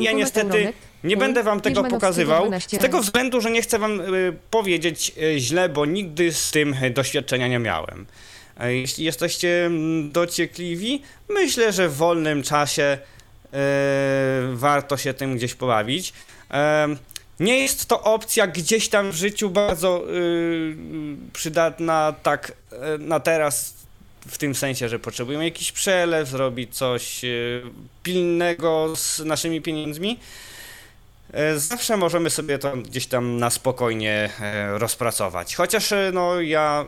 Ja 0.00 0.12
niestety 0.12 0.72
nie 1.04 1.16
będę 1.16 1.42
wam 1.42 1.60
tego 1.60 1.84
pokazywał. 1.84 2.42
12. 2.42 2.76
Z 2.76 2.80
tego 2.80 3.00
względu, 3.00 3.40
że 3.40 3.50
nie 3.50 3.62
chcę 3.62 3.78
wam 3.78 4.00
y, 4.00 4.36
powiedzieć 4.50 5.12
y, 5.22 5.40
źle, 5.40 5.68
bo 5.68 5.86
nigdy 5.86 6.32
z 6.32 6.50
tym 6.50 6.74
y, 6.84 6.90
doświadczenia 6.90 7.48
nie 7.48 7.58
miałem. 7.58 8.06
Jeśli 8.60 9.04
jesteście 9.04 9.66
mm, 9.66 10.12
dociekliwi, 10.12 11.02
myślę, 11.28 11.72
że 11.72 11.88
w 11.88 11.96
wolnym 11.96 12.42
czasie 12.42 12.98
warto 14.52 14.96
się 14.96 15.14
tym 15.14 15.36
gdzieś 15.36 15.54
pobawić. 15.54 16.12
Nie 17.40 17.58
jest 17.58 17.86
to 17.86 18.02
opcja 18.02 18.46
gdzieś 18.46 18.88
tam 18.88 19.10
w 19.10 19.14
życiu 19.14 19.50
bardzo 19.50 20.04
przydatna 21.32 22.14
tak 22.22 22.52
na 22.98 23.20
teraz, 23.20 23.74
w 24.28 24.38
tym 24.38 24.54
sensie, 24.54 24.88
że 24.88 24.98
potrzebujemy 24.98 25.44
jakiś 25.44 25.72
przelew, 25.72 26.28
zrobić 26.28 26.76
coś 26.76 27.24
y, 27.24 27.62
pilnego 28.02 28.96
z 28.96 29.20
naszymi 29.20 29.60
pieniędzmi. 29.62 30.18
E, 31.32 31.58
Zawsze 31.58 31.96
możemy 31.96 32.30
sobie 32.30 32.58
to 32.58 32.76
gdzieś 32.76 33.06
tam 33.06 33.38
na 33.38 33.50
spokojnie 33.50 34.30
e, 34.40 34.78
rozpracować. 34.78 35.54
Chociaż 35.54 35.92
e, 35.92 36.10
no 36.14 36.40
ja 36.40 36.86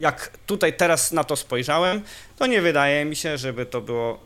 jak 0.00 0.30
tutaj 0.46 0.76
teraz 0.76 1.12
na 1.12 1.24
to 1.24 1.36
spojrzałem, 1.36 2.02
to 2.38 2.46
nie 2.46 2.62
wydaje 2.62 3.04
mi 3.04 3.16
się, 3.16 3.38
żeby 3.38 3.66
to 3.66 3.80
było 3.80 4.20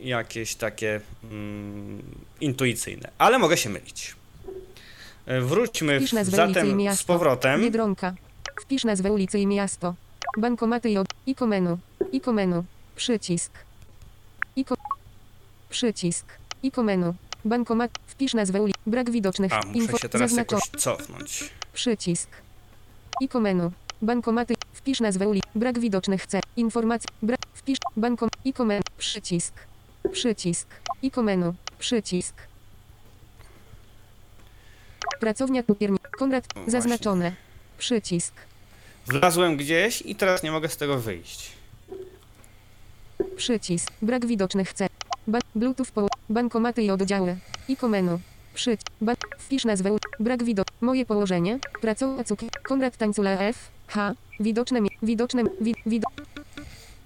jakieś 0.00 0.54
takie 0.54 1.00
mm, 1.24 2.02
intuicyjne. 2.40 3.10
Ale 3.18 3.38
mogę 3.38 3.56
się 3.56 3.70
mylić. 3.70 4.14
E, 5.26 5.40
Wróćmy 5.40 6.00
zatem 6.22 6.96
z 6.96 7.02
powrotem. 7.02 7.62
Biedronka. 7.62 8.14
Wpisz 8.60 8.84
nazwę 8.84 9.12
ulicy 9.12 9.38
i 9.38 9.46
miasto. 9.46 9.94
Bankomaty 10.38 10.90
i 10.90 10.96
od... 10.98 11.06
Iko 11.26 11.46
menu. 11.46 11.78
Iko 12.12 12.32
menu. 12.32 12.64
Przycisk. 12.96 13.52
Iko... 14.56 14.74
Przycisk. 15.68 16.26
Iko 16.62 16.82
menu. 16.82 17.14
Bankomat. 17.44 17.90
Wpisz 18.06 18.34
nazwę 18.34 18.62
ulicy. 18.62 18.78
Brak 18.86 19.10
widocznych. 19.10 19.52
A, 19.52 19.60
muszę 19.66 19.98
się 19.98 20.08
teraz 20.08 20.30
Zaznaczo- 20.32 20.36
jakoś 20.38 20.82
cofnąć. 20.82 21.50
Przycisk. 21.72 22.30
Iko 23.20 23.40
menu. 23.40 23.70
Bankomaty. 24.02 24.54
Wpisz 24.72 25.00
nazwę 25.00 25.28
ulicy. 25.28 25.48
Brak 25.54 25.78
widocznych 25.78 26.26
C. 26.26 26.40
Informacji. 26.56 27.08
Brak. 27.22 27.40
Wpisz. 27.54 27.78
Bankom. 27.96 28.28
Iko 28.44 28.64
menu. 28.64 28.82
Przycisk. 28.98 29.54
Przycisk. 30.12 30.68
Iko 31.02 31.22
menu. 31.22 31.54
Przycisk. 31.78 32.34
Pracownia 35.20 35.62
cukiernicza. 35.62 36.08
Konrad. 36.18 36.44
O, 36.56 36.70
właśnie. 36.70 37.36
Przycisk. 37.86 38.34
Wlazłem 39.06 39.56
gdzieś 39.56 40.02
i 40.06 40.14
teraz 40.16 40.42
nie 40.42 40.50
mogę 40.52 40.68
z 40.68 40.76
tego 40.76 40.98
wyjść. 40.98 41.52
Przycisk. 43.36 43.92
Brak 44.02 44.26
widocznych 44.26 44.72
C. 44.72 44.86
Ba 45.26 45.38
Bluetooth 45.54 45.86
po 45.94 46.08
bankomaty 46.28 46.82
i 46.82 46.90
oddziały. 46.90 47.36
Iko 47.68 47.88
menu. 47.88 48.18
Przycisk. 48.54 48.86
Ba 49.00 49.12
wpisz 49.38 49.64
nazwę. 49.64 49.96
Brak 50.20 50.44
widok. 50.44 50.66
Moje 50.80 51.06
położenie. 51.06 51.58
Pracownia 51.80 52.24
cukier. 52.24 52.50
Konrad 52.62 52.96
Tańcula 52.96 53.30
F. 53.30 53.56
H. 53.86 54.14
Widoczne. 54.40 54.80
mi- 54.80 54.90
Widoczne. 55.02 55.42
Wi 55.60 55.74
wido 55.86 56.08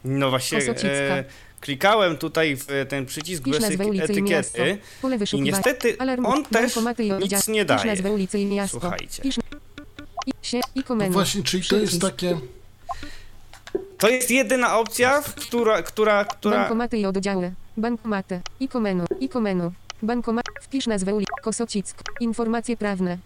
No 0.05 0.31
właśnie, 0.31 0.59
e, 0.59 1.25
klikałem 1.61 2.17
tutaj 2.17 2.57
w 2.57 2.67
ten 2.89 3.07
przycisk 3.07 3.43
Wpisz 3.43 3.53
bez 3.53 3.63
nazwę 3.63 3.87
ulicy 3.87 4.13
i 4.13 4.23
miasto. 4.23 4.59
etykiety 4.59 4.83
Pole 5.03 5.17
i 5.33 5.41
niestety 5.43 5.97
Alarm. 5.99 6.27
on 6.27 6.45
też 6.45 6.77
nic 7.31 7.49
nie 7.49 7.65
daje. 7.65 7.85
nazwę 7.85 8.13
ulicy 8.13 8.39
i 8.39 8.47
miasto. 8.47 8.81
Słuchajcie. 8.81 9.23
Wpisz 9.23 9.39
i 9.39 9.46
się. 10.47 10.61
Iko 10.75 10.95
No 10.95 10.99
menu. 10.99 11.13
właśnie, 11.13 11.43
czyli 11.43 11.65
to 11.69 11.77
jest 11.77 12.01
takie... 12.01 12.39
To 13.99 14.09
jest 14.09 14.31
jedyna 14.31 14.79
opcja, 14.79 15.23
która, 15.23 15.83
która, 15.83 16.25
która... 16.25 16.57
Bankomaty 16.57 16.99
i 16.99 17.07
oddziały. 17.07 17.53
Bankomaty. 17.77 18.41
Iko 18.61 18.81
menu. 18.81 19.05
Iko 19.21 19.41
menu. 19.41 19.71
Bankomat. 20.03 20.45
Wpisz 20.63 20.87
nazwę 20.87 21.15
ulicy. 21.15 21.33
Kosocick. 21.43 22.03
Informacje 22.21 22.77
prawne. 22.77 23.19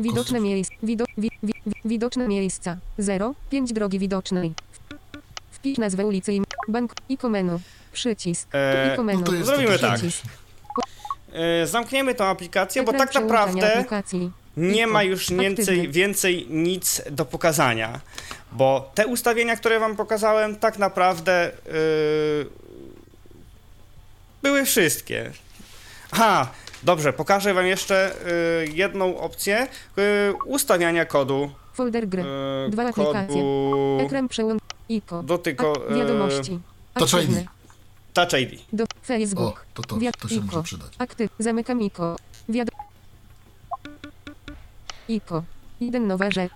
Widoczne 0.00 0.40
miejsca. 0.40 0.74
Wido, 0.82 1.04
wi, 1.18 1.30
wi, 1.42 1.52
wi, 1.66 1.72
widoczne 1.84 2.28
miejsca. 2.28 2.76
0. 2.98 3.34
5 3.50 3.72
drogi 3.72 3.98
widocznej. 3.98 4.54
Wpisz 5.50 5.78
nazwę 5.78 6.06
ulicy 6.06 6.32
i 6.32 6.42
bank 6.68 6.92
i 7.08 7.18
komenu. 7.18 7.60
Przycisk. 7.92 8.48
Eee, 8.54 8.92
i 8.94 8.96
komenu. 8.96 9.20
No 9.20 9.26
to 9.26 9.34
jest 9.34 9.46
Zrobimy 9.46 9.78
tak. 9.78 9.98
rzeczy. 10.00 10.16
E, 11.32 11.66
zamkniemy 11.66 12.14
tą 12.14 12.24
aplikację, 12.24 12.82
bo 12.82 12.92
Ekran 12.92 13.08
tak 13.08 13.22
naprawdę 13.22 13.72
aplikacji. 13.78 14.30
Nie 14.56 14.86
ma 14.86 15.02
już 15.02 15.30
więcej, 15.32 15.88
więcej 15.88 16.46
nic 16.50 17.02
do 17.10 17.24
pokazania. 17.24 18.00
Bo 18.52 18.90
te 18.94 19.06
ustawienia, 19.06 19.56
które 19.56 19.80
wam 19.80 19.96
pokazałem, 19.96 20.56
tak 20.56 20.78
naprawdę 20.78 21.52
yy, 21.66 22.50
były 24.42 24.64
wszystkie. 24.64 25.30
Aha, 26.10 26.50
dobrze, 26.82 27.12
pokażę 27.12 27.54
wam 27.54 27.66
jeszcze 27.66 28.14
yy, 28.66 28.72
jedną 28.74 29.18
opcję 29.18 29.66
yy, 29.96 30.04
ustawiania 30.44 31.04
kodu. 31.04 31.50
Folder 31.74 32.08
gry. 32.08 32.22
Yy, 32.64 32.70
Dwa 32.70 32.88
aplikacje. 32.88 33.42
Ekran 34.06 34.28
przełącz. 34.28 34.62
Iko. 34.88 35.22
dotyko, 35.22 35.72
wiadomości. 35.96 36.58
Touch 36.94 37.14
Aktywny. 37.14 37.40
ID. 37.40 37.46
Touch 38.14 38.32
ID. 38.40 38.60
Do 38.72 38.84
O, 38.84 38.86
Facebook. 39.04 39.66
to, 39.74 39.82
to, 39.82 39.96
Wiad- 39.96 40.16
to 40.20 40.28
się 40.28 40.34
Iko. 40.34 40.44
może 40.46 40.62
przydać. 40.62 40.92
Aktyw. 40.98 41.30
Zamykam 41.38 41.82
Iko. 41.82 42.16
Wiad... 42.48 42.68
Iko. 45.08 45.42
Jeden 45.80 46.06
nowa 46.06 46.30
rzecz. 46.30 46.52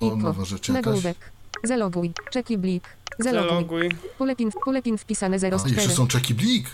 O, 0.00 0.06
Iko. 0.06 0.16
nowa 0.16 0.44
rzecz 0.44 0.68
jakaś. 0.68 0.84
Nagłówek. 0.84 1.16
Zaloguj. 1.64 2.12
Czeki 2.30 2.58
blik. 2.58 2.88
Zaloguj. 3.18 3.48
Zaloguj. 3.48 3.88
Pole 4.18 4.36
pin, 4.36 4.50
pole 4.64 4.82
pin 4.82 4.98
wpisane 4.98 5.36
A, 5.36 5.46
jeszcze 5.46 5.58
04. 5.74 5.88
są 5.94 6.06
czeki 6.06 6.34
blik. 6.34 6.70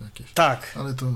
Jakieś. 0.00 0.32
Tak. 0.32 0.74
Ale 0.76 0.94
to... 0.94 1.06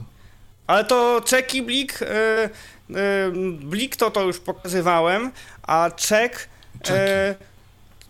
Ale 0.66 0.84
to 0.84 1.20
czeki 1.24 1.62
blik, 1.62 2.00
yy, 2.00 2.96
yy, 2.96 3.52
blik 3.52 3.96
to 3.96 4.10
to 4.10 4.22
już 4.22 4.38
pokazywałem, 4.40 5.32
a 5.62 5.90
czek, 5.96 6.48
Czeki. 6.82 6.98
yy, 7.00 7.34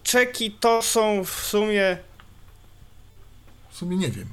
czeki 0.03 0.51
to 0.51 0.83
są 0.83 1.25
w 1.25 1.31
sumie 1.31 1.99
W 3.71 3.77
sumie 3.77 3.97
nie 3.97 4.11
wiem. 4.11 4.29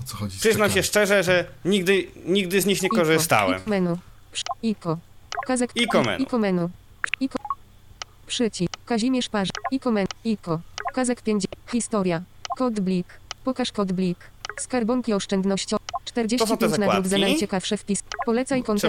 O 0.00 0.04
co 0.04 0.16
chodzi 0.16 0.38
Przyznam 0.38 0.70
się 0.70 0.82
szczerze, 0.82 1.22
że 1.22 1.44
nigdy, 1.64 2.06
nigdy 2.26 2.60
z 2.60 2.66
nich 2.66 2.82
nie 2.82 2.86
Iko. 2.86 2.96
korzystałem. 2.96 3.60
Iko 3.60 3.70
menu. 3.70 3.96
Iko. 4.62 4.98
Kazek. 5.46 5.70
Iko 5.74 6.02
menu. 6.02 6.22
Iko 6.22 6.38
menu. 6.38 6.68
Iko. 7.20 7.38
Przycisk. 8.26 8.72
Kazimierz 8.86 9.28
Parz. 9.28 9.48
Iko 9.70 9.90
menu. 9.90 10.08
Iko. 10.24 10.60
Kazek 10.94 11.22
5. 11.22 11.44
Historia. 11.72 12.22
Kod 12.58 12.80
blik. 12.80 13.06
Pokaż 13.44 13.72
kod 13.72 13.92
blik. 13.92 14.18
Skarbonki 14.60 15.12
oszczędnościowe. 15.12 15.80
To 16.14 16.46
są 16.46 16.56
te 16.56 16.68
45 16.68 16.78
nagród 16.78 17.06
za 17.06 17.18
najciekawsze 17.18 17.76
wpis. 17.76 18.02
Polecaj 18.26 18.62
konta. 18.62 18.88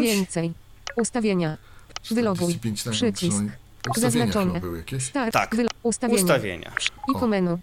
Więcej. 0.00 0.52
Ustawienia. 0.96 1.56
Wyloguj. 2.10 2.54
45 2.54 2.84
nagród, 2.84 2.96
Przycisk. 2.96 3.42
Ustawienia 3.90 4.26
Zaznaczone. 4.32 4.60
Start. 5.00 5.32
Tak. 5.32 5.54
Wylo- 5.56 5.68
ustawienia. 5.82 6.22
Ustawienia. 6.22 6.72
Iko 7.16 7.26
menu. 7.26 7.58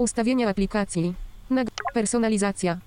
Ustawienia 0.00 0.48
aplikacji. 0.48 1.14
Personalizacja. 1.94 2.78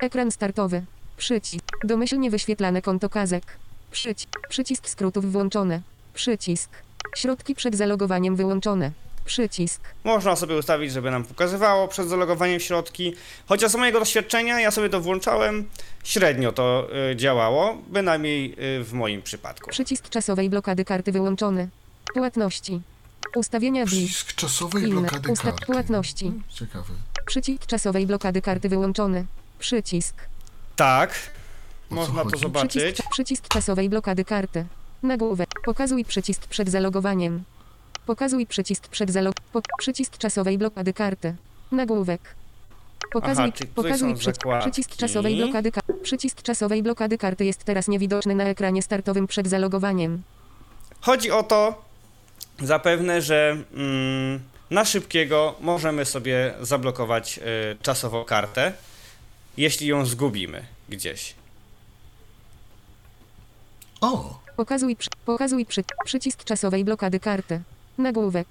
Ekran 0.00 0.30
startowy. 0.30 0.82
Przycisk. 1.16 1.64
Domyślnie 1.84 2.30
wyświetlane 2.30 2.82
konto 2.82 3.08
kazek. 3.08 3.44
Przycisk. 3.90 4.28
Przycisk 4.48 4.88
skrótów 4.88 5.32
włączone. 5.32 5.80
Przycisk. 6.14 6.70
Środki 7.16 7.54
przed 7.54 7.76
zalogowaniem 7.76 8.36
wyłączone. 8.36 8.90
Przycisk. 9.24 9.80
Można 10.04 10.36
sobie 10.36 10.56
ustawić, 10.56 10.92
żeby 10.92 11.10
nam 11.10 11.24
pokazywało 11.24 11.88
przed 11.88 12.08
zalogowaniem 12.08 12.60
środki. 12.60 13.14
Chociaż 13.46 13.70
z 13.70 13.74
mojego 13.74 13.98
doświadczenia 13.98 14.60
ja 14.60 14.70
sobie 14.70 14.88
to 14.88 15.00
włączałem, 15.00 15.68
średnio 16.04 16.52
to 16.52 16.88
y, 17.12 17.16
działało, 17.16 17.78
bynajmniej 17.88 18.52
y, 18.80 18.84
w 18.84 18.92
moim 18.92 19.22
przypadku. 19.22 19.70
Przycisk 19.70 20.08
czasowej 20.08 20.50
blokady 20.50 20.84
karty 20.84 21.12
wyłączony. 21.12 21.68
Płatności. 22.14 22.80
Ustawienia 23.34 23.84
blik. 23.86 24.08
Przycisk 24.08 24.34
czasowej 24.34 24.82
Inne. 24.82 25.00
blokady 25.00 25.28
Usta- 25.32 25.42
karty. 25.44 25.66
płatności. 25.66 26.24
Hmm, 26.24 26.42
Ciekawe. 26.48 26.94
Przycisk 27.26 27.66
czasowej 27.66 28.06
blokady 28.06 28.42
karty 28.42 28.68
wyłączony. 28.68 29.24
Przycisk. 29.58 30.14
Tak, 30.76 31.14
O 31.90 31.94
można 31.94 32.22
to 32.22 32.30
chodzi? 32.30 32.42
zobaczyć. 32.42 32.82
Przycisk, 32.82 33.10
przycisk 33.10 33.48
czasowej 33.48 33.88
blokady 33.88 34.24
karty. 34.24 34.64
Nagłówek. 35.02 35.48
Pokazuj 35.64 36.04
przycisk 36.04 36.46
przed 36.46 36.68
zalogowaniem. 36.68 37.44
Pokazuj 38.06 38.46
przycisk 38.46 38.88
przed 38.88 39.10
zalog... 39.10 39.34
Po, 39.52 39.62
przycisk 39.78 40.18
czasowej 40.18 40.58
blokady 40.58 40.92
karty. 40.92 41.34
Nagłówek. 41.72 42.20
Pokazuj, 43.12 43.44
Aha, 43.56 43.64
pokazuj 43.74 44.10
są 44.10 44.16
przy, 44.16 44.24
zakładki. 44.24 44.70
przycisk 44.70 44.96
czasowej 44.96 45.36
blokady 45.36 45.72
karty. 45.72 45.94
Przycisk 46.02 46.42
czasowej 46.42 46.82
blokady 46.82 47.18
karty 47.18 47.44
jest 47.44 47.64
teraz 47.64 47.88
niewidoczny 47.88 48.34
na 48.34 48.44
ekranie 48.44 48.82
startowym 48.82 49.26
przed 49.26 49.48
zalogowaniem. 49.48 50.22
Chodzi 51.00 51.30
o 51.30 51.42
to 51.42 51.83
zapewne, 52.62 53.22
że 53.22 53.56
mm, 53.74 54.40
na 54.70 54.84
szybkiego 54.84 55.54
możemy 55.60 56.04
sobie 56.04 56.54
zablokować 56.60 57.38
y, 57.38 57.42
czasowo 57.82 58.24
kartę, 58.24 58.72
jeśli 59.56 59.86
ją 59.86 60.06
zgubimy 60.06 60.64
gdzieś. 60.88 61.34
O, 64.00 64.44
Pokazuj, 64.56 64.96
przy, 64.96 65.10
pokazuj 65.24 65.66
przy, 65.66 65.84
przycisk 66.04 66.44
czasowej 66.44 66.84
blokady 66.84 67.20
karty. 67.20 67.60
Nagłówek. 67.98 68.46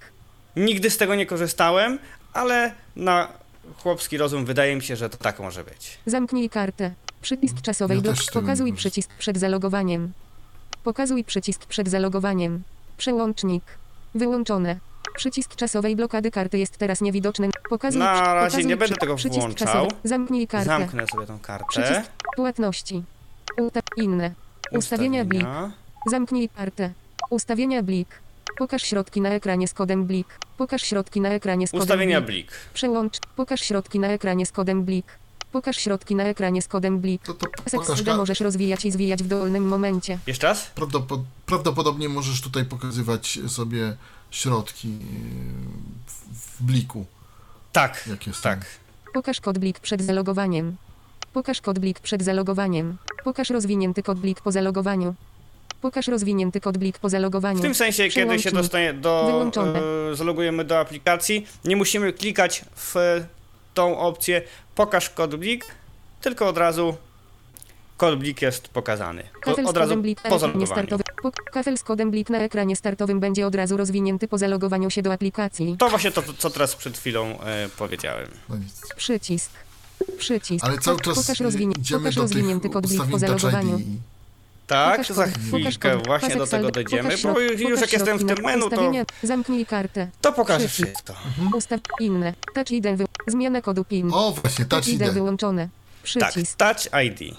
Nigdy 0.56 0.90
z 0.90 0.96
tego 0.96 1.14
nie 1.14 1.26
korzystałem, 1.26 1.98
ale 2.32 2.74
na 2.96 3.28
chłopski 3.82 4.16
rozum 4.16 4.44
wydaje 4.44 4.76
mi 4.76 4.82
się, 4.82 4.96
że 4.96 5.10
to 5.10 5.16
tak 5.16 5.38
może 5.40 5.64
być. 5.64 5.98
Zamknij 6.06 6.50
kartę. 6.50 6.94
Przycisk 7.22 7.60
czasowej 7.62 7.96
Ja 7.96 8.02
blok. 8.02 8.16
też 8.16 8.24
z 8.24 8.26
tego 8.26 8.40
nie 8.40 8.42
Pokazuj 8.46 8.72
przycisk 8.72 9.10
przed 9.18 9.38
zalogowaniem. 9.38 10.12
Pokazuj 10.84 11.24
przycisk 11.24 11.66
przed 11.66 11.88
zalogowaniem. 11.88 12.62
Przełącznik. 12.96 13.64
Wyłączone. 14.14 14.76
Przycisk 15.16 15.56
czasowej 15.56 15.96
blokady 15.96 16.30
karty 16.30 16.58
jest 16.58 16.76
teraz 16.76 17.00
niewidoczny. 17.00 17.50
Pokazuj, 17.70 17.98
Na 18.00 18.34
razie 18.34 18.46
pokazuj 18.46 18.66
nie 18.66 18.76
będę 18.76 18.96
tego 18.96 19.16
przycisk 19.16 19.40
włączał. 19.40 19.66
czasowy. 19.66 19.90
Zamknij 20.04 20.46
kartę. 20.46 20.66
Zamknę 20.66 21.06
sobie 21.06 21.26
tą 21.26 21.38
kartę. 21.38 21.66
Przycisk 21.68 22.10
płatności. 22.36 23.02
Uta 23.60 23.80
inne. 23.96 24.30
Ustawienia 24.72 25.24
blik. 25.24 25.46
Zamknij 26.10 26.48
kartę. 26.48 26.90
Ustawienia 27.30 27.82
blik. 27.82 28.08
Pokaż 28.58 28.82
środki 28.82 29.20
na 29.20 29.28
ekranie 29.28 29.68
z 29.68 29.74
kodem 29.74 30.04
blik. 30.04 30.38
Pokaż 30.58 30.82
środki 30.82 31.20
na 31.20 31.28
ekranie 31.28 31.66
z 31.66 31.70
kodem 31.70 31.82
Ustawienia 31.82 32.20
blik. 32.20 32.46
blik. 32.46 32.52
Przełącz. 32.74 33.18
Pokaż 33.36 33.60
środki 33.60 33.98
na 33.98 34.08
ekranie 34.08 34.46
z 34.46 34.52
kodem 34.52 34.84
blik. 34.84 35.06
Pokaż 35.54 35.76
środki 35.76 36.14
na 36.14 36.24
ekranie 36.24 36.62
z 36.62 36.68
kodem 36.68 37.00
blik. 37.00 37.22
to, 37.22 37.34
to 37.34 37.46
pokaż 37.72 38.06
możesz 38.06 38.40
rozwijać 38.40 38.84
i 38.84 38.90
zwijać 38.90 39.22
w 39.22 39.26
dowolnym 39.26 39.68
momencie. 39.68 40.18
Jeszcze 40.26 40.46
raz? 40.46 40.66
Prawdopod 40.66 41.20
prawdopodobnie 41.46 42.08
możesz 42.08 42.40
tutaj 42.40 42.64
pokazywać 42.64 43.38
sobie 43.48 43.96
środki 44.30 44.88
yy, 44.88 44.98
w, 46.34 46.62
bliku. 46.62 47.06
Tak, 47.72 48.04
Jak 48.06 48.26
jest 48.26 48.42
tak. 48.42 48.66
Pokaż 49.12 49.40
kod 49.40 49.58
blik 49.58 49.80
przed 49.80 50.02
zalogowaniem. 50.02 50.76
Pokaż 51.32 51.60
kod 51.60 51.78
blik 51.78 52.00
przed 52.00 52.22
zalogowaniem. 52.22 52.96
Pokaż 53.24 53.50
rozwinięty 53.50 54.02
kod 54.02 54.18
blik 54.18 54.40
po 54.40 54.52
zalogowaniu. 54.52 55.14
Pokaż 55.80 56.08
rozwinięty 56.08 56.60
kod 56.60 56.78
blik 56.78 56.98
po 56.98 57.08
zalogowaniu. 57.08 57.58
W 57.58 57.62
tym 57.62 57.74
sensie, 57.74 58.08
kiedy 58.08 58.38
się 58.38 58.50
dostanie 58.50 58.94
do, 58.94 59.26
Wyłączone. 59.26 59.80
e, 60.12 60.16
zalogujemy 60.16 60.64
do 60.64 60.78
aplikacji, 60.78 61.46
nie 61.64 61.76
musimy 61.76 62.12
klikać 62.12 62.64
w 62.76 62.96
e, 62.96 63.26
tą 63.74 63.98
opcję 63.98 64.42
pokaż 64.74 65.10
kod 65.10 65.34
blik, 65.36 65.64
tylko 66.20 66.48
od 66.48 66.58
razu 66.58 66.96
kod 67.96 68.18
blik 68.18 68.42
jest 68.42 68.68
pokazany. 68.68 69.22
Kafel 69.40 69.64
z 69.64 69.68
Od 69.68 69.76
razu 69.76 69.88
kodem 69.90 70.02
blik 70.02 70.24
na 70.24 70.30
po 70.30 70.36
ekranie 70.36 70.40
zalogowaniu. 70.40 70.66
startowym. 70.66 71.04
Po- 71.22 71.52
Kafel 71.52 71.78
z 71.78 71.82
kodem 71.82 72.10
blik 72.10 72.30
na 72.30 72.38
ekranie 72.38 72.76
startowym 72.76 73.20
będzie 73.20 73.46
od 73.46 73.54
razu 73.54 73.76
rozwinięty 73.76 74.28
po 74.28 74.38
zalogowaniu 74.38 74.90
się 74.90 75.02
do 75.02 75.12
aplikacji. 75.12 75.76
To 75.78 75.88
właśnie 75.88 76.10
to, 76.10 76.22
co 76.38 76.50
teraz 76.50 76.76
przed 76.76 76.98
chwilą 76.98 77.40
e, 77.40 77.68
powiedziałem. 77.78 78.28
No. 78.48 78.56
Przycisk. 78.96 79.50
Przycisk. 80.18 80.64
Ale 80.64 80.78
cały 80.78 81.00
czas 81.00 81.14
Pokaż, 81.16 81.40
rozwinie, 81.40 81.74
idziemy 81.78 82.00
pokaż 82.00 82.14
do 82.14 82.22
tych 82.22 82.30
rozwinięty 82.32 82.70
kod 82.70 82.86
blik 82.86 83.02
po 83.10 83.18
zalogowaniu. 83.18 83.78
ID. 83.78 83.86
Tak, 84.66 84.90
Pokaż 85.00 85.08
za 85.16 85.26
chwilkę 85.26 85.90
kod- 85.96 86.06
właśnie 86.06 86.36
do 86.36 86.46
tego 86.46 86.70
dojdziemy, 86.70 87.08
bo 87.08 87.14
środ- 87.16 87.60
już 87.60 87.80
jak 87.80 87.92
jestem 87.92 88.18
w 88.18 88.26
tym 88.26 88.44
menu, 88.44 88.60
to, 88.60 88.66
ustawienia. 88.66 89.04
Zamknij 89.22 89.66
kartę. 89.66 90.08
to 90.20 90.32
pokażę 90.32 90.68
Przycisk. 90.68 90.88
wszystko. 90.88 91.14
Ustaw 91.56 91.80
inne. 92.00 92.34
Touch 92.54 92.70
ID. 92.70 92.86
Wy... 92.96 93.04
Zmiana 93.26 93.62
kodu 93.62 93.84
PIN. 93.84 94.10
O, 94.12 94.32
właśnie, 94.42 94.64
Touch 94.64 94.88
ID 94.88 95.00
ID. 95.02 95.10
wyłączone. 95.10 95.62
Tak, 95.62 96.30
Przycisk. 96.32 96.56
Touch 96.58 97.02
ID. 97.04 97.36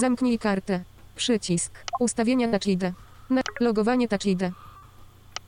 Zamknij 0.00 0.38
kartę. 0.38 0.80
Przycisk. 1.16 1.72
Ustawienia 2.00 2.48
Touch 2.48 2.66
ID. 2.66 2.82
Na... 3.30 3.40
Logowanie 3.60 4.08
Touch 4.08 4.26
ID. 4.26 4.40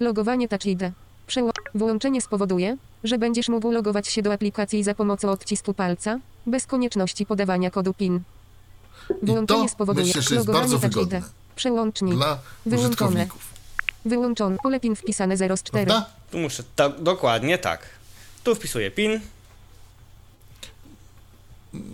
Logowanie 0.01 0.49
Touch 0.49 0.67
ID. 0.67 0.83
Przeło... 1.27 1.51
Wyłączenie 1.75 2.21
spowoduje, 2.21 2.77
że 3.05 3.19
będziesz 3.19 3.49
mógł 3.49 3.71
logować 3.71 4.09
się 4.09 4.23
do 4.23 4.33
aplikacji 4.33 4.83
za 4.85 4.95
pomocą 4.95 5.31
odcisku 5.31 5.75
palca, 5.75 6.19
bez 6.47 6.67
konieczności 6.67 7.27
podawania 7.27 7.71
kodu 7.71 7.95
PIN. 7.95 8.21
Wyłączenie 9.23 9.69
to 9.69 9.69
spowoduje 9.69 10.07
myślę, 10.07 10.23
że 10.23 10.35
jest 10.35 10.47
logowanie 10.47 10.63
bardzo 10.63 10.79
wygodne 10.79 11.23
Przełącznik. 11.57 12.15
dla 12.15 12.39
Wyłączone. 12.67 13.29
Wyłączony. 14.05 14.57
Pole 14.63 14.81
PIN 14.81 14.97
wpisane 14.97 15.37
0 15.37 15.57
z 15.57 15.63
4. 15.63 15.87
Prawda? 15.87 16.11
Tu 16.31 16.39
muszę, 16.39 16.65
tak, 16.77 17.03
dokładnie 17.03 17.59
tak. 17.59 17.87
Tu 18.45 18.55
wpisuję 18.55 18.91
PIN. 18.91 19.21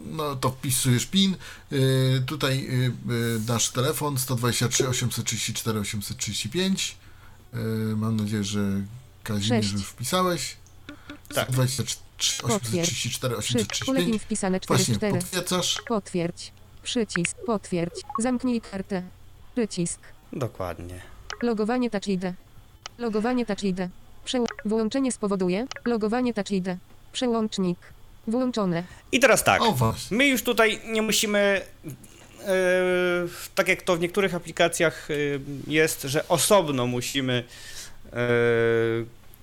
no 0.06 0.36
to 0.36 0.50
wpisujesz 0.50 1.06
PIN. 1.06 1.36
Y, 1.72 2.22
tutaj 2.26 2.68
y, 2.68 3.12
y, 3.12 3.40
dasz 3.40 3.70
telefon 3.70 4.18
123 4.18 4.88
834 4.88 5.80
835. 5.80 6.96
Y, 7.54 7.58
mam 7.96 8.16
nadzieję, 8.16 8.44
że 8.44 8.60
Kazimierz 9.22 9.72
już 9.72 9.82
wpisałeś. 9.82 10.56
Tak. 11.34 11.48
123 11.48 12.42
834 12.42 13.36
Przycisk. 13.38 13.88
Ulegim 13.88 14.14
835. 14.14 14.22
wpisane 14.22 14.60
Właśnie, 14.68 14.94
4-4. 14.94 15.10
potwierdzasz. 15.20 15.82
Potwierdź. 15.88 16.52
Przycisk. 16.86 17.36
Potwierdź. 17.46 18.00
Zamknij 18.18 18.60
kartę. 18.60 19.02
Przycisk. 19.54 20.00
Dokładnie. 20.32 21.00
Logowanie 21.42 21.90
Touch 21.90 22.06
ID. 22.08 22.22
Logowanie 22.98 23.46
Touch 23.46 23.64
ID. 23.64 23.78
Przeł- 24.24 24.46
Wyłączenie 24.64 25.12
spowoduje. 25.12 25.66
Logowanie 25.84 26.34
Touch 26.34 26.50
ID. 26.50 26.66
Przełącznik. 27.12 27.78
Włączone. 28.26 28.82
I 29.12 29.20
teraz 29.20 29.44
tak. 29.44 29.62
O 29.62 29.72
właśnie. 29.72 30.16
My 30.16 30.26
już 30.26 30.42
tutaj 30.42 30.80
nie 30.86 31.02
musimy, 31.02 31.60
e, 32.44 32.52
tak 33.54 33.68
jak 33.68 33.82
to 33.82 33.96
w 33.96 34.00
niektórych 34.00 34.34
aplikacjach 34.34 35.08
e, 35.10 35.14
jest, 35.66 36.02
że 36.02 36.28
osobno 36.28 36.86
musimy 36.86 37.44
e, 38.12 38.16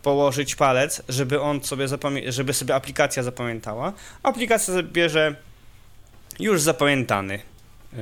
położyć 0.02 0.56
palec, 0.56 1.02
żeby 1.10 1.42
on 1.42 1.64
sobie 1.64 1.86
zapamię- 1.88 2.32
żeby 2.32 2.54
sobie 2.54 2.76
aplikacja 2.76 3.24
zapamiętała. 3.24 3.94
Aplikacja 4.24 4.74
sobie 4.74 4.90
bierze 4.90 5.36
już 6.40 6.62
zapamiętany, 6.62 7.34
e, 7.94 7.98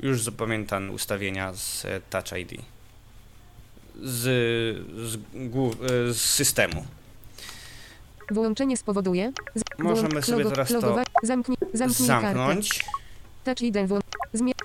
już 0.00 0.22
zapamiętane 0.22 0.92
ustawienia 0.92 1.52
z 1.54 1.84
e, 1.84 2.00
Touch 2.10 2.32
ID. 2.38 2.60
Z, 4.02 4.20
z, 5.10 5.14
e, 5.16 6.14
z 6.14 6.20
systemu. 6.20 6.84
Wyłączenie 8.30 8.76
spowoduje. 8.76 9.32
Możemy 9.78 10.22
sobie 10.22 10.44
teraz 10.44 10.68
to 10.68 10.96
Zamknij, 11.22 11.58
zamknij. 11.72 12.06
Zamknąć. 12.06 12.80
Touch 13.44 13.60
ID. 13.60 13.76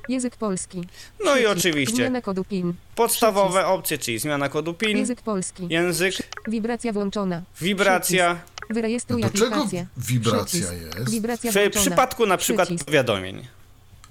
Język 0.10 0.36
polski. 0.36 0.78
No 1.26 1.32
i 1.38 1.40
Przycisk. 1.44 1.58
oczywiście 1.58 1.96
Zmiana 1.96 2.22
kodu 2.22 2.44
PIN. 2.44 2.74
podstawowe 2.96 3.66
opcje, 3.68 3.98
czyli 3.98 4.20
zmiana 4.20 4.50
kodu 4.50 4.74
PIN, 4.74 4.98
Język 4.98 5.22
polski. 5.22 5.68
język, 5.70 6.14
Wibracja 6.48 6.94
włączona. 6.94 7.42
wibracja. 7.62 8.40
Wyrejestruj 8.70 9.22
Do 9.22 9.30
czego 9.30 9.46
aplikację. 9.48 9.86
wibracja 9.98 10.68
Przycisk. 10.68 10.96
jest? 11.00 11.10
Wibracja 11.12 11.52
W 11.52 11.54
włączona. 11.54 11.82
przypadku 11.86 12.26
na 12.26 12.38
przykład 12.38 12.68
Przycisk. 12.68 12.86
powiadomień. 12.86 13.48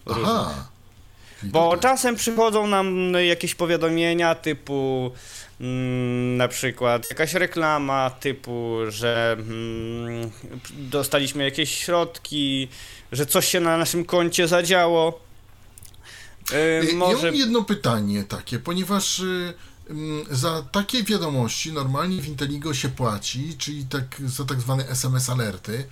Aha. 0.07 0.55
Bo 1.43 1.77
czasem 1.77 2.17
przychodzą 2.17 2.67
nam 2.67 3.13
jakieś 3.27 3.55
powiadomienia 3.55 4.35
typu 4.35 5.11
mm, 5.61 6.37
na 6.37 6.49
przykład 6.49 7.07
jakaś 7.11 7.35
reklama 7.35 8.11
typu, 8.11 8.77
że 8.89 9.37
mm, 9.39 10.31
dostaliśmy 10.73 11.45
jakieś 11.45 11.75
środki, 11.79 12.69
że 13.13 13.27
coś 13.27 13.49
się 13.49 13.61
na 13.61 13.79
naszym 13.79 14.05
koncie 14.05 14.49
zadziało. 14.49 15.21
Yy, 16.53 16.59
Y, 16.59 16.87
Ja 16.87 16.95
może 16.95 17.27
mam 17.27 17.35
jedno 17.35 17.63
pytanie 17.65 18.25
takie, 18.25 18.59
ponieważ 18.59 19.19
y, 19.21 19.55
za 20.31 20.63
takie 20.63 21.03
wiadomości 21.03 21.73
normalnie 21.73 22.23
w 22.23 22.29
Inteligo 22.29 22.75
się 22.75 22.89
płaci, 22.89 23.55
czyli 23.59 23.85
tak 23.85 24.23
za 24.27 24.45
tak 24.45 24.61
zwane 24.61 24.89
SMS 24.89 25.31
alerty, 25.31 25.89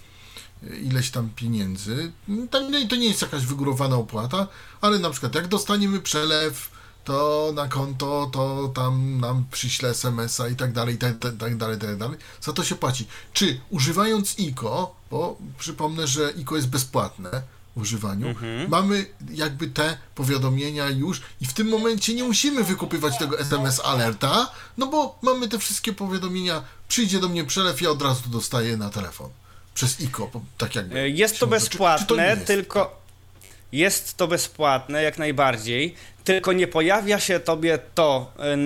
y, 0.62 0.76
ileś 0.76 1.10
tam 1.10 1.30
pieniędzy. 1.36 2.12
Mm, 2.28 2.48
to 2.88 2.96
nie 2.96 3.08
jest 3.08 3.22
jakaś 3.22 3.46
wygórowana 3.46 3.96
opłata, 3.96 4.48
ale 4.80 4.98
na 4.98 5.10
przykład 5.10 5.34
jak 5.34 5.48
dostaniemy 5.48 6.00
przelew, 6.00 6.70
to 7.04 7.52
na 7.54 7.68
konto, 7.68 8.30
to 8.32 8.72
tam 8.74 9.20
nam 9.20 9.44
przyśle 9.50 9.88
SMS-a 9.88 10.48
i 10.48 10.56
tak 10.56 10.72
dalej, 10.72 10.94
i 10.94 10.98
tak, 10.98 11.18
tak, 11.18 11.36
tak 11.36 11.56
dalej, 11.56 11.78
tak 11.78 11.96
dalej. 11.96 12.18
Za 12.40 12.52
to 12.52 12.64
się 12.64 12.74
płaci. 12.74 13.06
Czy 13.32 13.60
używając 13.70 14.38
ICO, 14.38 14.96
bo 15.10 15.38
przypomnę, 15.58 16.06
że 16.06 16.32
ICO 16.36 16.56
jest 16.56 16.68
bezpłatne 16.68 17.42
używaniu, 17.76 18.34
mamy 18.68 19.06
jakby 19.30 19.66
te 19.68 19.96
powiadomienia 20.14 20.88
już 20.90 21.22
i 21.40 21.46
w 21.46 21.52
tym 21.54 21.68
momencie 21.68 22.14
nie 22.14 22.24
musimy 22.24 22.64
wykupywać 22.64 23.18
tego 23.18 23.38
SMS 23.40 23.80
alerta, 23.84 24.52
no 24.78 24.86
bo 24.86 25.18
mamy 25.22 25.48
te 25.48 25.58
wszystkie 25.58 25.92
powiadomienia, 25.92 26.62
przyjdzie 26.88 27.20
do 27.20 27.28
mnie 27.28 27.44
przelew, 27.44 27.82
ja 27.82 27.90
od 27.90 28.02
razu 28.02 28.28
dostaję 28.28 28.76
na 28.76 28.90
telefon. 28.90 29.30
Przez 29.74 30.00
ICO, 30.00 30.30
tak 30.58 30.74
jakby. 30.74 30.98
E, 30.98 31.08
Jest 31.08 31.38
to 31.38 31.46
mówi. 31.46 31.58
Czy- 31.60 31.64
czy 31.64 31.70
to 31.70 31.78
bezpłatne, 31.78 32.26
jest? 32.26 32.46
tylko 32.46 33.00
jest 33.72 34.16
to 34.16 34.28
bezpłatne 34.28 35.02
jak 35.02 35.18
najbardziej, 35.18 35.94
tylko 36.24 36.52
nie 36.52 36.66
pojawia 36.68 37.20
się 37.20 37.40
tobie 37.40 37.78
to, 37.94 38.32
e, 38.38 38.56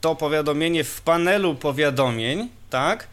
to 0.00 0.16
powiadomienie 0.16 0.84
w 0.84 1.00
panelu 1.00 1.54
powiadomień, 1.54 2.48
tak? 2.70 3.06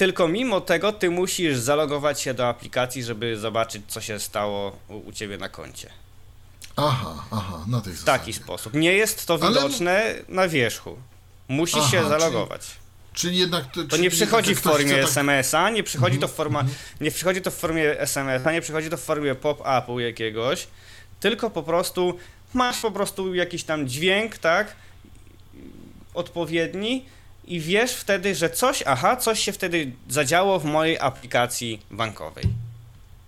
Tylko 0.00 0.28
mimo 0.28 0.60
tego 0.60 0.92
ty 0.92 1.10
musisz 1.10 1.56
zalogować 1.58 2.20
się 2.20 2.34
do 2.34 2.48
aplikacji, 2.48 3.02
żeby 3.04 3.36
zobaczyć, 3.38 3.82
co 3.88 4.00
się 4.00 4.18
stało 4.20 4.76
u, 4.88 4.96
u 5.08 5.12
ciebie 5.12 5.38
na 5.38 5.48
koncie. 5.48 5.90
Aha, 6.76 7.24
aha, 7.30 7.64
na 7.68 7.80
tej 7.80 7.92
W 7.92 7.96
zasadzie. 7.96 8.18
taki 8.18 8.32
sposób. 8.32 8.74
Nie 8.74 8.92
jest 8.92 9.26
to 9.26 9.38
Ale- 9.42 9.48
widoczne 9.48 10.14
na 10.28 10.48
wierzchu. 10.48 10.96
Musisz 11.48 11.76
Aha, 11.78 11.90
się 11.90 11.96
czyli- 11.96 12.08
zalogować. 12.08 12.60
Czyli 13.12 13.38
jednak. 13.38 13.64
To, 13.72 13.82
To 13.82 13.88
czyli 13.88 14.02
nie 14.02 14.10
przychodzi 14.10 14.54
w 14.54 14.60
formie 14.60 14.90
tak- 14.94 15.04
SMS-a, 15.04 15.70
nie 15.70 15.82
przychodzi 15.82 16.18
to 16.18 16.28
w 16.28 16.30
Mhm, 16.30 16.36
forma, 16.36 16.64
nie 17.00 17.10
przychodzi 17.10 17.42
to 17.42 17.50
w 17.50 17.54
formie 17.54 18.00
SMS-a, 18.00 18.52
nie 18.52 18.60
przychodzi 18.60 18.90
to 18.90 18.96
w 18.96 19.00
formie 19.02 19.34
pop-upu 19.34 19.98
jakiegoś, 20.00 20.66
tylko 21.20 21.50
po 21.50 21.62
prostu 21.62 22.18
masz 22.54 22.80
po 22.80 22.90
prostu 22.90 23.34
jakiś 23.34 23.64
tam 23.64 23.88
dźwięk, 23.88 24.38
tak? 24.38 24.76
Odpowiedni 26.14 27.04
i 27.50 27.60
wiesz 27.60 27.92
wtedy, 27.92 28.34
że 28.34 28.50
coś, 28.50 28.82
aha, 28.86 29.16
coś 29.16 29.40
się 29.40 29.52
wtedy 29.52 29.92
zadziało 30.08 30.58
w 30.58 30.64
mojej 30.64 30.98
aplikacji 31.00 31.80
bankowej. 31.90 32.44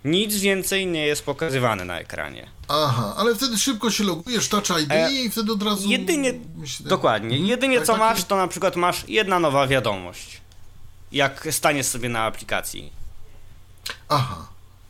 Nic 0.04 0.36
więcej 0.36 0.86
nie 0.86 1.06
jest 1.06 1.24
pokazywane 1.24 1.84
na 1.84 2.00
ekranie. 2.00 2.46
Aha, 2.68 3.14
ale 3.16 3.34
wtedy 3.34 3.58
szybko 3.58 3.90
się 3.90 4.04
logujesz, 4.04 4.48
Touch 4.48 4.70
ID 4.82 4.92
E, 4.92 5.12
i 5.12 5.30
wtedy 5.30 5.52
od 5.52 5.62
razu. 5.62 5.88
jedynie- 5.90 6.32
myślę- 6.56 6.88
Dokładnie. 6.88 7.28
Mhm. 7.36 7.46
Jedynie 7.50 7.76
Tak, 7.76 7.86
co 7.86 7.92
tak, 7.92 8.00
masz, 8.00 8.24
to 8.24 8.36
na 8.36 8.48
przykład 8.48 8.76
masz 8.76 9.04
jedna 9.08 9.38
nowa 9.38 9.66
wiadomość. 9.66 10.40
Jak 11.12 11.48
staniesz 11.50 11.86
sobie 11.86 12.08
na 12.08 12.22
aplikacji. 12.24 12.92
Aha. 14.08 14.46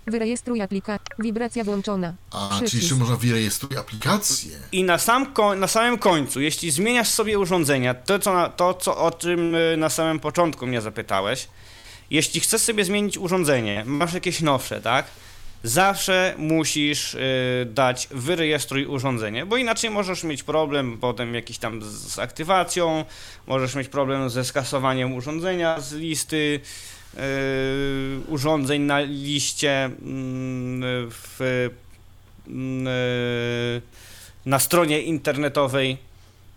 Wyrejestruj 0.06 0.60
aplikację. 0.60 1.06
Wibracja 1.18 1.64
włączona. 1.64 2.14
A, 2.30 2.48
czyli 2.48 2.60
Przycisk. 2.60 2.82
jeszcze 2.82 2.94
można 2.94 3.16
wyrejestrować 3.16 3.78
aplikację. 3.78 4.50
I 4.72 4.84
na, 4.84 4.98
sam 4.98 5.32
ko- 5.32 5.54
na 5.54 5.66
samym 5.66 5.98
końcu, 5.98 6.40
jeśli 6.40 6.70
zmieniasz 6.70 7.08
sobie 7.08 7.38
urządzenia, 7.38 7.94
to, 7.94 8.18
co 8.18 8.34
na, 8.34 8.48
to 8.48 8.74
co, 8.74 8.96
o 8.96 9.10
czym 9.10 9.54
y, 9.54 9.76
na 9.76 9.88
samym 9.88 10.20
początku 10.20 10.66
mnie 10.66 10.80
zapytałeś, 10.80 11.48
jeśli 12.10 12.40
chcesz 12.40 12.62
sobie 12.62 12.84
zmienić 12.84 13.18
urządzenie, 13.18 13.82
masz 13.86 14.12
jakieś 14.14 14.40
nowsze, 14.40 14.80
tak? 14.80 15.06
Zawsze 15.64 16.34
musisz 16.38 17.14
y, 17.14 17.20
dać 17.70 18.08
wyrejestruj 18.10 18.86
urządzenie, 18.86 19.46
bo 19.46 19.56
inaczej 19.56 19.90
możesz 19.90 20.24
mieć 20.24 20.42
problem 20.42 20.98
potem 21.00 21.34
jakiś 21.34 21.58
tam 21.58 21.82
z, 21.82 21.86
z 22.12 22.18
aktywacją, 22.18 23.04
możesz 23.46 23.74
mieć 23.74 23.88
problem 23.88 24.30
ze 24.30 24.44
skasowaniem 24.44 25.12
urządzenia 25.14 25.80
z 25.80 25.92
listy 25.92 26.36
y, 26.36 26.60
urządzeń 28.28 28.82
na 28.82 29.00
liście 29.00 29.84
mm, 29.84 31.10
w 31.10 31.40
mm, 32.48 32.86
y, 32.86 33.82
na 34.46 34.58
stronie 34.58 35.02
internetowej. 35.02 35.96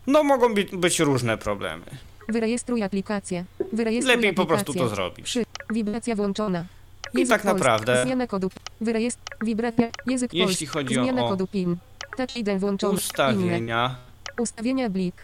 No 0.08 0.24
mogą 0.24 0.54
być, 0.54 0.72
być 0.72 1.00
różne 1.00 1.38
problemy. 1.38 1.86
Wyrejestruj 2.30 2.84
aplikację. 2.84 3.46
Wyrejestruj 3.74 4.16
Lepiej 4.16 4.34
po 4.34 4.46
prostu 4.46 4.72
aplikację. 4.72 4.90
to 4.90 4.96
zrobić. 4.96 5.26
Przy... 5.26 5.44
Wibracja 5.74 6.16
włączona. 6.16 6.66
I 7.14 7.28
tak 7.28 7.42
polski. 7.42 7.48
naprawdę 7.48 8.04
Zmiana 8.04 8.28
kodu. 8.28 8.52
Wyrejestr... 8.82 9.22
Wibracja. 9.42 9.90
Język 10.08 10.34
Jeśli 10.34 10.46
polski. 10.46 10.66
chodzi 10.66 10.94
Zmiana 10.94 11.26
o- 11.26 11.30
kodu 11.30 11.48
PIN. 11.48 11.78
Tak 12.18 12.38
jeden 12.38 12.60
włączony. 12.60 12.92
Inne. 12.94 13.00
ustawienia. 13.02 13.96
Ustawienia 14.40 14.90
blik. 14.90 15.16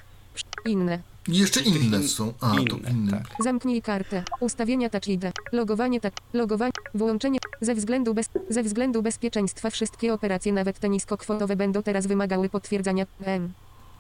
Inne. 0.66 1.00
Jeszcze 1.28 1.60
inne 1.62 1.98
In- 1.98 2.08
są. 2.08 2.34
A, 2.42 2.52
to 2.56 2.60
inne, 2.62 2.90
inne. 2.92 3.12
tak. 3.12 3.28
Zamknij 3.44 3.82
kartę. 3.82 4.24
Ustawienia 4.40 4.90
Touch 4.90 5.08
ID. 5.08 5.24
Logowanie 5.52 6.00
tak. 6.02 6.14
Logowanie. 6.34 6.72
Wyłączenie. 6.94 7.40
Ze 7.62 7.76
względu, 7.76 8.14
bez, 8.14 8.30
ze 8.50 8.64
względu 8.64 9.02
bezpieczeństwa 9.02 9.70
wszystkie 9.70 10.14
operacje, 10.14 10.54
nawet 10.54 10.80
te 10.80 10.90
niskokwotowe, 10.90 11.56
będą 11.56 11.84
teraz 11.84 12.08
wymagały 12.08 12.50
potwierdzania 12.50 13.06
M. 13.26 13.54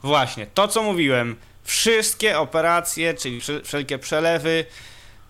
Właśnie, 0.03 0.48
to 0.53 0.68
co 0.68 0.84
mówiłem. 0.84 1.35
Wszystkie 1.64 2.39
operacje, 2.39 3.14
czyli 3.14 3.39
wsze- 3.41 3.61
wszelkie 3.64 3.98
przelewy 3.99 4.65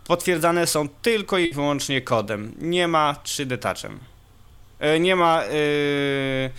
potwierdzane 0.08 0.68
są 0.68 0.88
tylko 0.90 1.38
i 1.38 1.54
wyłącznie 1.54 2.02
kodem. 2.02 2.54
Nie 2.60 2.88
ma 2.88 3.16
3D 3.24 3.58
touchem. 3.58 4.00
E, 4.80 5.00
Nie 5.00 5.16
ma 5.16 5.44
yy, 5.46 6.50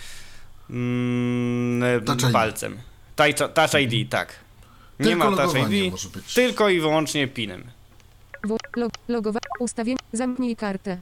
mm, 0.69 2.01
palcem. 2.33 2.77
Touch, 3.15 3.35
touch 3.53 3.73
ID, 3.81 4.09
tak. 4.09 4.42
Nie 4.99 5.05
Tylko 5.05 5.31
ma 5.31 5.37
Touch 5.37 5.55
ID, 5.71 5.93
tylko 6.35 6.69
i 6.69 6.79
wyłącznie 6.79 7.27
pinem. 7.27 7.63
Log, 8.75 8.91
logowanie. 9.07 9.41
Ustawienie. 9.59 9.97
Zamknij 10.13 10.55
kartę. 10.55 10.97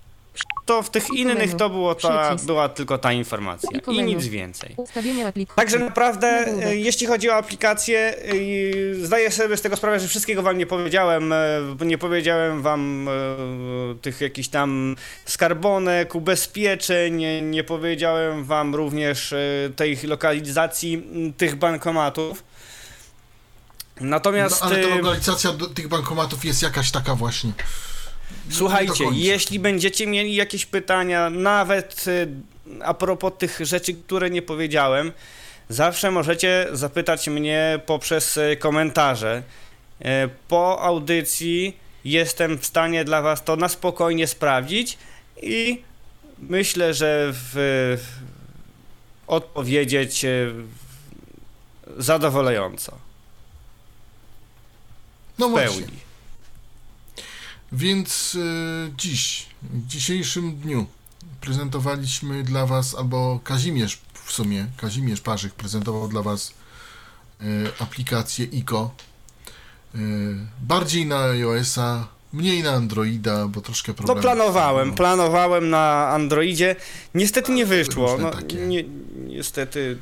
to 0.65 0.83
w 0.83 0.89
tych 0.89 1.09
innych 1.09 1.55
to 1.55 1.69
było 1.69 1.95
ta, 1.95 2.35
była 2.45 2.69
tylko 2.69 2.97
ta 2.97 3.13
informacja 3.13 3.69
i 3.91 4.03
nic 4.03 4.25
więcej. 4.27 4.75
Także 5.55 5.79
naprawdę, 5.79 6.27
e, 6.27 6.75
jeśli 6.77 7.07
chodzi 7.07 7.29
o 7.29 7.35
aplikację, 7.35 7.99
e, 7.99 8.95
zdaję 9.05 9.31
sobie 9.31 9.57
z 9.57 9.61
tego 9.61 9.75
sprawę, 9.75 9.99
że 9.99 10.07
wszystkiego 10.07 10.41
wam 10.41 10.57
nie 10.57 10.65
powiedziałem. 10.65 11.33
e, 11.33 11.59
Nie 11.85 11.97
powiedziałem 11.97 12.61
wam 12.61 13.09
tych 14.01 14.21
jakichś 14.21 14.47
tam 14.47 14.95
skarbonek, 15.25 16.15
ubezpieczeń, 16.15 17.25
nie- 17.41 17.63
powiedziałem 17.63 18.43
wam 18.43 18.75
również 18.75 19.33
tej 19.75 19.97
lokalizacji 20.03 21.03
tych 21.37 21.55
bankomatów. 21.55 22.43
No, 24.01 24.07
Natomiast 24.09 24.63
ale 24.63 24.83
ta 24.83 24.87
e, 24.87 24.95
lokalizacja 24.95 25.51
tych 25.73 25.87
bankomatów 25.87 26.45
jest 26.45 26.61
jakaś 26.61 26.91
taka 26.91 27.15
właśnie. 27.15 27.49
Nie 28.49 28.55
Słuchajcie, 28.55 29.05
jeśli 29.13 29.59
będziecie 29.59 30.07
mieli 30.07 30.35
jakieś 30.35 30.65
pytania, 30.65 31.29
nawet 31.29 32.05
y, 32.07 32.27
a 32.83 32.93
propos 32.93 33.33
tych 33.37 33.59
rzeczy, 33.61 33.93
które 33.93 34.29
nie 34.29 34.41
powiedziałem, 34.41 35.11
zawsze 35.69 36.11
możecie 36.11 36.67
zapytać 36.71 37.27
mnie 37.27 37.79
poprzez 37.85 38.37
y, 38.37 38.57
komentarze. 38.59 39.43
Y, 40.01 40.05
Po 40.47 40.81
audycji 40.81 41.77
jestem 42.05 42.57
w 42.57 42.65
stanie 42.65 43.05
dla 43.05 43.21
Was 43.21 43.43
to 43.43 43.55
na 43.55 43.69
spokojnie 43.69 44.27
sprawdzić 44.27 44.97
i 45.41 45.81
myślę, 46.39 46.93
że 46.93 47.29
w, 47.33 47.97
odpowiedzieć 49.27 50.25
y, 50.25 50.53
zadowalająco. 51.97 53.00
No 55.41 55.47
W 55.47 55.51
właśnie. 55.51 55.81
pełni. 55.81 55.97
Więc 57.71 58.35
y, 58.35 58.91
dziś, 58.97 59.45
w 59.63 59.87
dzisiejszym 59.87 60.55
dniu 60.55 60.85
prezentowaliśmy 61.41 62.43
dla 62.43 62.65
Was, 62.65 62.95
albo 62.95 63.39
Kazimierz 63.43 63.99
w 64.25 64.31
sumie, 64.31 64.67
Kazimierz 64.77 65.21
Parzyk 65.21 65.53
prezentował 65.53 66.07
dla 66.07 66.21
Was 66.21 66.53
y, 67.41 67.43
aplikację 67.79 68.45
ICO. 68.45 68.91
Y, 69.95 69.99
bardziej 70.61 71.05
na 71.05 71.19
iOS-a, 71.23 72.07
mniej 72.33 72.63
na 72.63 72.71
Androida, 72.71 73.47
bo 73.47 73.61
troszkę 73.61 73.91
No 73.91 73.95
problemów. 73.95 74.21
planowałem, 74.23 74.85
było. 74.87 74.97
planowałem 74.97 75.69
na 75.69 76.07
Androidzie. 76.07 76.75
Niestety 77.15 77.51
nie 77.51 77.65
wyszło. 77.65 78.17
No, 78.17 78.31
nie, 78.67 78.83
niestety, 79.27 79.97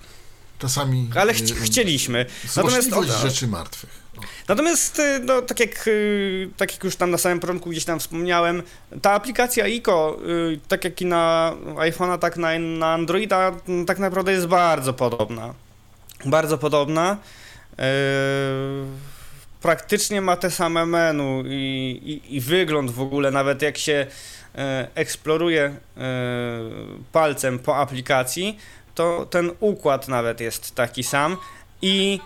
Czasami. 0.59 1.09
ale 1.15 1.31
y, 1.31 1.35
chci 1.35 1.53
chcieliśmy. 1.53 2.25
Natomiast, 2.55 2.89
rzeczy 3.21 3.47
martwych. 3.47 4.08
Natomiast 4.47 4.99
y, 4.99 5.19
no, 5.19 5.41
tak, 5.41 5.59
jak, 5.59 5.87
y, 5.87 6.49
tak 6.57 6.73
jak 6.73 6.83
już 6.83 6.95
tam 6.95 7.11
na 7.11 7.17
samym 7.17 7.39
początku 7.39 7.69
gdzieś 7.69 7.85
tam 7.85 7.99
wspomniałem, 7.99 8.63
ta 9.01 9.11
aplikacja 9.11 9.67
ICO, 9.67 10.17
y, 10.53 10.59
tak 10.67 10.83
jak 10.83 11.01
i 11.01 11.05
na 11.05 11.53
iPhone'a, 11.75 12.17
tak 12.17 12.37
na, 12.37 12.59
na 12.59 12.93
Androida, 12.93 13.51
m, 13.67 13.85
tak 13.85 13.99
naprawdę 13.99 14.31
jest 14.31 14.47
bardzo 14.47 14.93
podobna. 14.93 15.53
Bardzo 16.25 16.57
podobna. 16.57 17.17
Praktycznie 19.61 20.21
ma 20.21 20.35
te 20.35 20.51
same 20.51 20.85
menu 20.85 21.43
i, 21.45 22.21
i, 22.25 22.35
i 22.35 22.41
wygląd 22.41 22.91
w 22.91 23.01
ogóle, 23.01 23.31
nawet 23.31 23.61
jak 23.61 23.77
się 23.77 24.07
eksploruje 24.95 25.75
palcem 27.11 27.59
po 27.59 27.77
aplikacji, 27.77 28.57
to 28.95 29.25
ten 29.29 29.51
układ 29.59 30.07
nawet 30.07 30.41
jest 30.41 30.75
taki 30.75 31.03
sam 31.03 31.37
i 31.81 32.19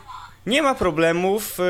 nie 0.46 0.62
ma 0.62 0.76
problemów 0.76 1.60
e, 1.60 1.64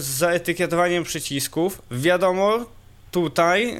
z 0.00 0.04
zaetykietowaniem 0.04 1.04
przycisków. 1.04 1.82
Wiadomo, 1.90 2.66
tutaj 3.10 3.70
e, 3.70 3.78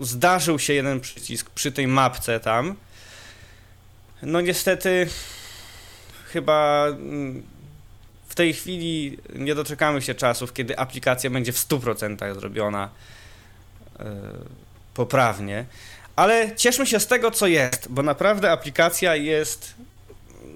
zdarzył 0.00 0.58
się 0.58 0.72
jeden 0.72 1.00
przycisk 1.00 1.50
przy 1.50 1.72
tej 1.72 1.88
mapce 1.88 2.40
tam. 2.40 2.74
No 4.22 4.40
niestety 4.40 5.08
chyba 6.32 6.86
mm, 6.88 7.42
w 8.28 8.34
tej 8.34 8.52
chwili 8.52 9.18
nie 9.34 9.54
doczekamy 9.54 10.02
się 10.02 10.14
czasów, 10.14 10.52
kiedy 10.52 10.78
aplikacja 10.78 11.30
będzie 11.30 11.52
w 11.52 11.56
100% 11.56 12.34
zrobiona 12.34 12.88
e, 13.98 14.04
poprawnie. 14.94 15.64
Ale 16.16 16.56
cieszmy 16.56 16.86
się 16.86 17.00
z 17.00 17.06
tego, 17.06 17.30
co 17.30 17.46
jest, 17.46 17.88
bo 17.90 18.02
naprawdę 18.02 18.50
aplikacja 18.50 19.16
jest, 19.16 19.74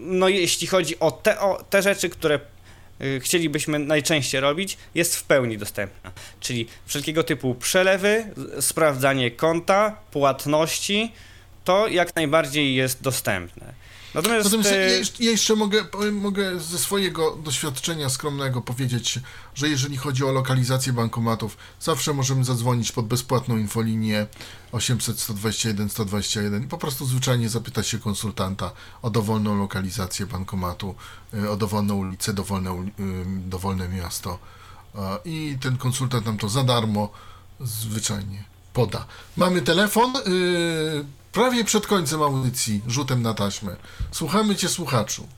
no 0.05 0.29
jeśli 0.29 0.67
chodzi 0.67 1.01
o 1.01 1.11
te, 1.11 1.41
o 1.41 1.65
te 1.71 1.83
rzeczy, 1.83 2.09
które 2.09 2.41
y, 3.01 3.21
chcielibyśmy 3.21 3.79
najczęściej 3.79 4.41
robić, 4.41 4.77
jest 4.95 5.17
w 5.17 5.23
pełni 5.23 5.59
dostępna. 5.59 6.13
Czyli 6.41 6.67
wszelkiego 6.87 7.25
typu 7.25 7.55
przelewy, 7.55 8.25
sprawdzanie 8.61 9.31
konta, 9.31 9.97
płatności, 10.11 11.13
to 11.65 11.89
jak 11.89 12.17
najbardziej 12.17 12.75
jest 12.75 13.03
dostępne. 13.03 13.84
Natomiast, 14.15 14.45
Natomiast 14.45 14.71
ja 14.71 14.77
e, 14.77 14.91
jeszcze, 14.91 15.25
ja 15.25 15.31
jeszcze 15.31 15.57
mogę, 15.57 15.85
mogę 16.13 16.61
ze 16.61 16.79
swojego 16.79 17.37
doświadczenia 17.37 18.09
skromnego 18.09 18.63
powiedzieć, 18.63 19.21
że 19.55 19.69
jeżeli 19.69 19.97
chodzi 19.97 20.25
o 20.25 20.33
lokalizację 20.33 20.93
bankomatów, 20.93 21.57
zawsze 21.81 22.15
możemy 22.15 22.45
zadzwonić 22.45 22.93
pod 22.93 23.07
bezpłatną 23.07 23.57
infolinię 23.57 24.27
800 24.73 25.21
121 25.21 25.89
121 25.89 26.65
i 26.65 26.67
po 26.67 26.79
prostu 26.79 27.07
zwyczajnie 27.07 27.49
zapytać 27.49 27.89
się 27.89 27.99
konsultanta 27.99 28.71
o 29.03 29.11
dowolną 29.11 29.59
lokalizację 29.59 30.27
bankomatu, 30.27 30.95
y, 31.35 31.51
o 31.51 31.57
dowolną 31.57 31.95
ulicę, 31.95 32.35
dowolne, 32.35 32.71
y, 32.71 32.85
dowolne 33.49 33.89
miasto 33.89 34.39
i 35.25 35.59
ten 35.61 35.77
konsultant 35.77 36.27
nam 36.27 36.39
to 36.39 36.49
za 36.49 36.65
darmo 36.65 37.09
zwyczajnie 37.61 38.45
poda. 38.73 39.07
Mamy 39.37 39.63
telefon 39.63 40.17
y, 40.17 41.05
prawie 41.35 41.65
przed 41.65 41.87
końcem 41.87 42.23
audycji, 42.23 42.81
rzutem 42.89 43.23
na 43.23 43.35
taśmę. 43.35 43.77
Słuchamy 44.11 44.57
Cię, 44.57 44.69
słuchaczu. 44.69 45.29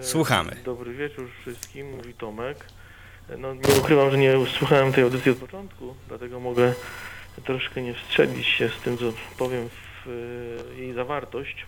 Słuchamy. 0.00 0.56
Dobry 0.64 0.94
wieczór 0.94 1.28
wszystkim, 1.40 1.96
mówi 1.96 2.14
Tomek. 2.14 2.64
No, 3.38 3.54
nie 3.54 3.74
ukrywam, 3.80 4.10
że 4.10 4.18
nie 4.18 4.34
słuchałem 4.58 4.92
tej 4.92 5.04
audycji 5.04 5.30
od 5.30 5.38
początku, 5.38 5.94
dlatego 6.08 6.40
mogę 6.40 6.74
troszkę 7.44 7.82
nie 7.82 7.94
wstrzelić 7.94 8.46
się 8.46 8.68
z 8.68 8.82
tym, 8.84 8.98
co 8.98 9.04
powiem 9.38 9.68
w 10.04 10.08
e, 10.08 10.80
jej 10.80 10.94
zawartość. 10.94 11.66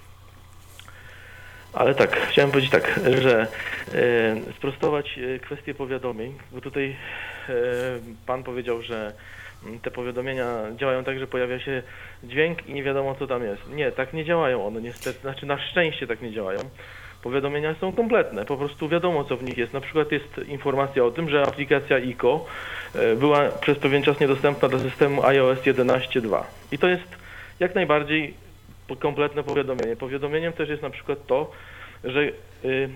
Ale 1.73 1.95
tak, 1.95 2.27
chciałem 2.31 2.51
powiedzieć 2.51 2.71
tak, 2.71 3.01
że 3.23 3.47
e, 3.93 4.53
sprostować 4.57 5.19
e, 5.19 5.39
kwestię 5.39 5.75
powiadomień, 5.75 6.39
bo 6.53 6.61
tutaj 6.61 6.97
e, 7.49 7.55
Pan 8.27 8.43
powiedział, 8.43 8.83
że 8.83 9.15
te 9.83 9.91
powiadomienia 9.91 10.47
działają 10.77 11.05
tak, 11.05 11.19
że 11.19 11.27
pojawia 11.27 11.61
się 11.61 11.83
dźwięk 12.25 12.67
i 12.67 12.75
nie 12.75 12.83
wiadomo 12.83 13.15
co 13.15 13.27
tam 13.27 13.45
jest. 13.45 13.69
Nie, 13.71 13.93
tak 13.93 14.13
nie 14.13 14.25
działają 14.25 14.67
one 14.67 14.81
niestety, 14.81 15.21
znaczy 15.21 15.47
na 15.47 15.59
szczęście 15.59 16.07
tak 16.07 16.23
nie 16.23 16.33
działają. 16.33 16.59
Powiadomienia 17.23 17.75
są 17.75 17.93
kompletne, 17.93 18.45
po 18.45 18.57
prostu 18.57 18.89
wiadomo 18.89 19.25
co 19.25 19.37
w 19.37 19.43
nich 19.43 19.59
jest. 19.59 19.73
Na 19.73 19.81
przykład 19.81 20.13
jest 20.13 20.41
informacja 20.49 21.05
o 21.05 21.11
tym, 21.11 21.29
że 21.29 21.43
aplikacja 21.43 21.99
ICO 21.99 22.47
e, 22.95 23.17
była 23.17 23.49
przez 23.49 23.79
pewien 23.79 24.03
czas 24.03 24.21
niedostępna 24.21 24.69
dla 24.69 24.79
systemu 24.79 25.25
iOS 25.25 25.59
11.2. 25.59 26.43
I 26.73 26.79
to 26.79 26.89
jest 26.89 27.17
jak 27.61 27.75
najbardziej 27.75 28.35
kompletne 28.99 29.43
powiadomienie. 29.43 29.97
Powiadomieniem 29.97 30.53
też 30.53 30.69
jest 30.69 30.83
na 30.83 30.91
przykład 30.91 31.27
to, 31.27 31.51
że 32.05 32.21
y, 32.21 32.33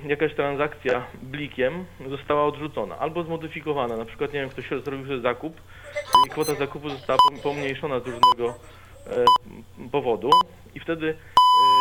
jakaś 0.07 0.35
transakcja 0.35 1.07
blikiem 1.23 1.85
została 2.09 2.45
odrzucona 2.45 2.99
albo 2.99 3.23
zmodyfikowana. 3.23 3.97
Na 3.97 4.05
przykład, 4.05 4.33
nie 4.33 4.41
wiem, 4.41 4.49
ktoś 4.49 4.69
zrobił 4.85 5.07
sobie 5.07 5.21
zakup 5.21 5.61
i 6.27 6.31
kwota 6.31 6.55
zakupu 6.55 6.91
została 6.91 7.19
pom- 7.31 7.43
pomniejszona 7.43 8.01
z 8.01 8.07
różnego 8.07 8.55
e, 9.07 9.25
powodu. 9.93 10.31
I 10.75 10.81
wtedy 10.81 11.17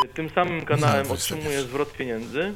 e, 0.05 0.07
tym 0.07 0.29
samym 0.29 0.65
kanałem 0.65 1.11
otrzymuje 1.11 1.61
zwrot 1.61 1.93
pieniędzy, 1.93 2.53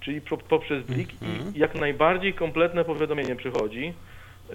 czyli 0.00 0.20
po, 0.20 0.36
poprzez 0.36 0.84
blik 0.84 1.08
i 1.54 1.58
jak 1.58 1.74
najbardziej 1.74 2.34
kompletne 2.34 2.84
powiadomienie 2.84 3.36
przychodzi, 3.36 3.94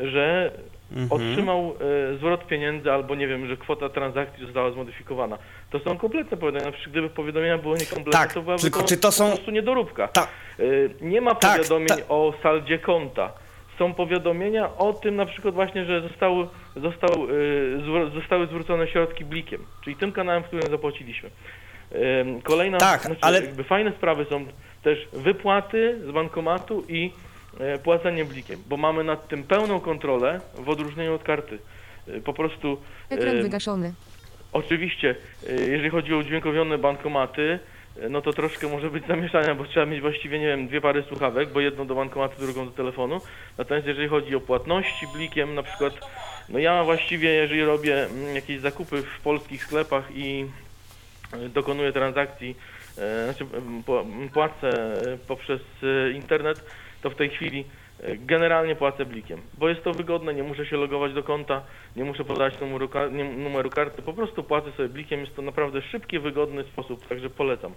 że 0.01 0.51
Mhm. 0.91 1.11
otrzymał 1.11 1.75
e, 2.13 2.17
zwrot 2.17 2.47
pieniędzy 2.47 2.91
albo 2.91 3.15
nie 3.15 3.27
wiem, 3.27 3.47
że 3.47 3.57
kwota 3.57 3.89
transakcji 3.89 4.45
została 4.45 4.71
zmodyfikowana. 4.71 5.37
To 5.69 5.79
są 5.79 5.97
kompletne 5.97 6.37
powiadomienia. 6.37 6.71
Przecież 6.71 6.89
Gdyby 6.91 7.09
powiadomienia 7.09 7.57
były 7.57 7.77
niekompletne, 7.77 8.11
Tak, 8.11 8.33
to 8.33 8.41
byłaby 8.41 8.61
tylko 8.61 8.79
to 8.81 8.87
czy 8.87 8.97
to 8.97 9.11
są- 9.11 9.25
po 9.29 9.35
prostu 9.35 9.51
niedoróbka. 9.51 10.07
Ta- 10.07 10.27
E, 10.59 10.63
Nie 11.01 11.21
ma 11.21 11.35
Tak, 11.35 11.57
powiadomień 11.57 11.87
tak. 11.87 12.03
o 12.09 12.33
saldzie 12.43 12.79
konta. 12.79 13.31
Są 13.79 13.93
powiadomienia 13.93 14.77
o 14.77 14.93
tym 14.93 15.15
na 15.15 15.25
przykład 15.25 15.53
właśnie, 15.53 15.85
że 15.85 16.01
zostały, 16.01 16.47
został, 16.75 17.11
e, 17.13 17.27
zwr- 17.77 18.13
zostały 18.13 18.47
zwrócone 18.47 18.87
środki 18.87 19.25
blikiem, 19.25 19.65
czyli 19.83 19.95
tym 19.95 20.11
kanałem, 20.11 20.43
w 20.43 20.45
którym 20.47 20.69
zapłaciliśmy. 20.69 21.29
E, 21.91 21.95
Kolejna, 22.43 22.77
Tak, 22.77 23.01
znaczy, 23.01 23.21
ale- 23.21 23.41
fajne 23.63 23.91
sprawy 23.91 24.25
są 24.29 24.45
też 24.83 25.07
wypłaty 25.13 25.99
z 26.07 26.11
bankomatu 26.11 26.83
i 26.89 27.11
płacenie 27.83 28.25
blikiem, 28.25 28.59
bo 28.69 28.77
mamy 28.77 29.03
nad 29.03 29.27
tym 29.27 29.43
pełną 29.43 29.79
kontrolę 29.79 30.39
w 30.55 30.69
odróżnieniu 30.69 31.15
od 31.15 31.23
karty. 31.23 31.57
E, 32.07 32.21
Po 32.21 32.33
prostu 32.33 32.81
Ekran 33.09 33.37
e, 33.37 33.41
wygaszony. 33.41 33.93
Oczywiście, 34.53 35.15
y, 35.49 35.67
jeżeli 35.71 35.89
chodzi 35.89 36.13
o 36.13 36.17
udźwiękowione 36.17 36.77
bankomaty, 36.77 37.59
no 38.09 38.21
to 38.21 38.33
troszkę 38.33 38.67
może 38.67 38.89
być 38.89 39.07
zamieszania, 39.07 39.55
bo 39.55 39.65
trzeba 39.65 39.85
mieć 39.85 40.01
właściwie, 40.01 40.39
nie 40.39 40.45
wiem, 40.47 40.67
dwie 40.67 40.81
pary 40.81 41.03
słuchawek, 41.07 41.49
bo 41.49 41.59
jedną 41.61 41.87
do 41.87 41.95
bankomatu, 41.95 42.41
drugą 42.45 42.65
do 42.65 42.71
telefonu. 42.71 43.21
Natomiast 43.57 43.87
jeżeli 43.87 44.07
chodzi 44.07 44.35
o 44.35 44.39
płatności 44.39 45.07
blikiem, 45.13 45.55
na 45.55 45.63
przykład, 45.63 45.93
no 46.49 46.59
ja 46.59 46.83
właściwie, 46.83 47.29
jeżeli 47.29 47.63
robię 47.65 48.05
mm, 48.05 48.35
jakieś 48.35 48.59
zakupy 48.59 49.01
w 49.01 49.21
polskich 49.21 49.63
sklepach 49.63 50.03
i 50.15 50.45
e, 51.33 51.49
dokonuję 51.49 51.91
transakcji, 51.91 52.55
e, 52.97 53.23
znaczy 53.33 53.45
m, 53.57 53.83
pła- 53.87 54.21
m, 54.21 54.29
płacę 54.29 54.69
e, 55.13 55.17
poprzez 55.27 55.61
e, 55.83 56.11
internet, 56.11 56.65
to 57.05 57.09
w 57.09 57.15
tej 57.15 57.29
chwili 57.29 57.65
e, 58.03 58.17
generalnie 58.17 58.75
płacę 58.75 59.05
blikiem, 59.05 59.41
bo 59.57 59.69
jest 59.69 59.83
to 59.83 59.93
wygodne, 59.93 60.33
nie 60.33 60.43
muszę 60.43 60.65
się 60.65 60.77
logować 60.77 61.13
do 61.13 61.23
konta, 61.23 61.61
nie 61.95 62.03
muszę 62.03 62.25
podać 62.25 62.59
numeru, 62.61 62.89
numeru 63.37 63.69
karty, 63.69 64.01
po 64.01 64.13
prostu 64.13 64.43
płacę 64.43 64.71
sobie 64.71 64.89
blikiem, 64.89 65.19
jest 65.19 65.35
to 65.35 65.41
naprawdę 65.41 65.81
szybki, 65.81 66.19
wygodny 66.19 66.63
sposób, 66.63 67.07
także 67.07 67.29
polecam. 67.29 67.71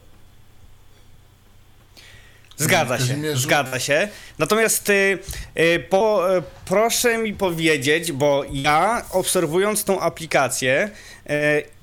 Zgadza 2.57 2.99
się, 2.99 3.17
zgadza 3.35 3.79
się. 3.79 4.09
Natomiast 4.39 4.91
y, 4.91 5.19
y, 5.59 5.81
po, 5.91 6.37
y, 6.37 6.43
proszę 6.65 7.19
mi 7.19 7.35
powiedzieć, 7.35 8.13
bo 8.13 8.45
ja 8.53 9.03
obserwując 9.13 9.85
tą 9.85 10.01
aplikację 10.01 10.91
y, 11.31 11.78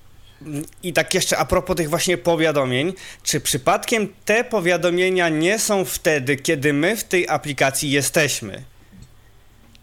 i 0.84 0.94
tak 0.94 1.14
jeszcze 1.14 1.38
a 1.38 1.45
propos 1.45 1.76
tych 1.76 1.90
właśnie 1.90 2.18
powiadomień, 2.18 2.94
czy 3.24 3.40
przypadkiem 3.41 4.07
te 4.26 4.44
powiadomienia 4.44 5.30
nie 5.30 5.60
są 5.60 5.86
wtedy, 5.86 6.36
kiedy 6.36 6.74
my 6.74 6.98
w 6.98 7.03
tej 7.03 7.28
aplikacji 7.30 7.91
jesteśmy? 7.91 8.64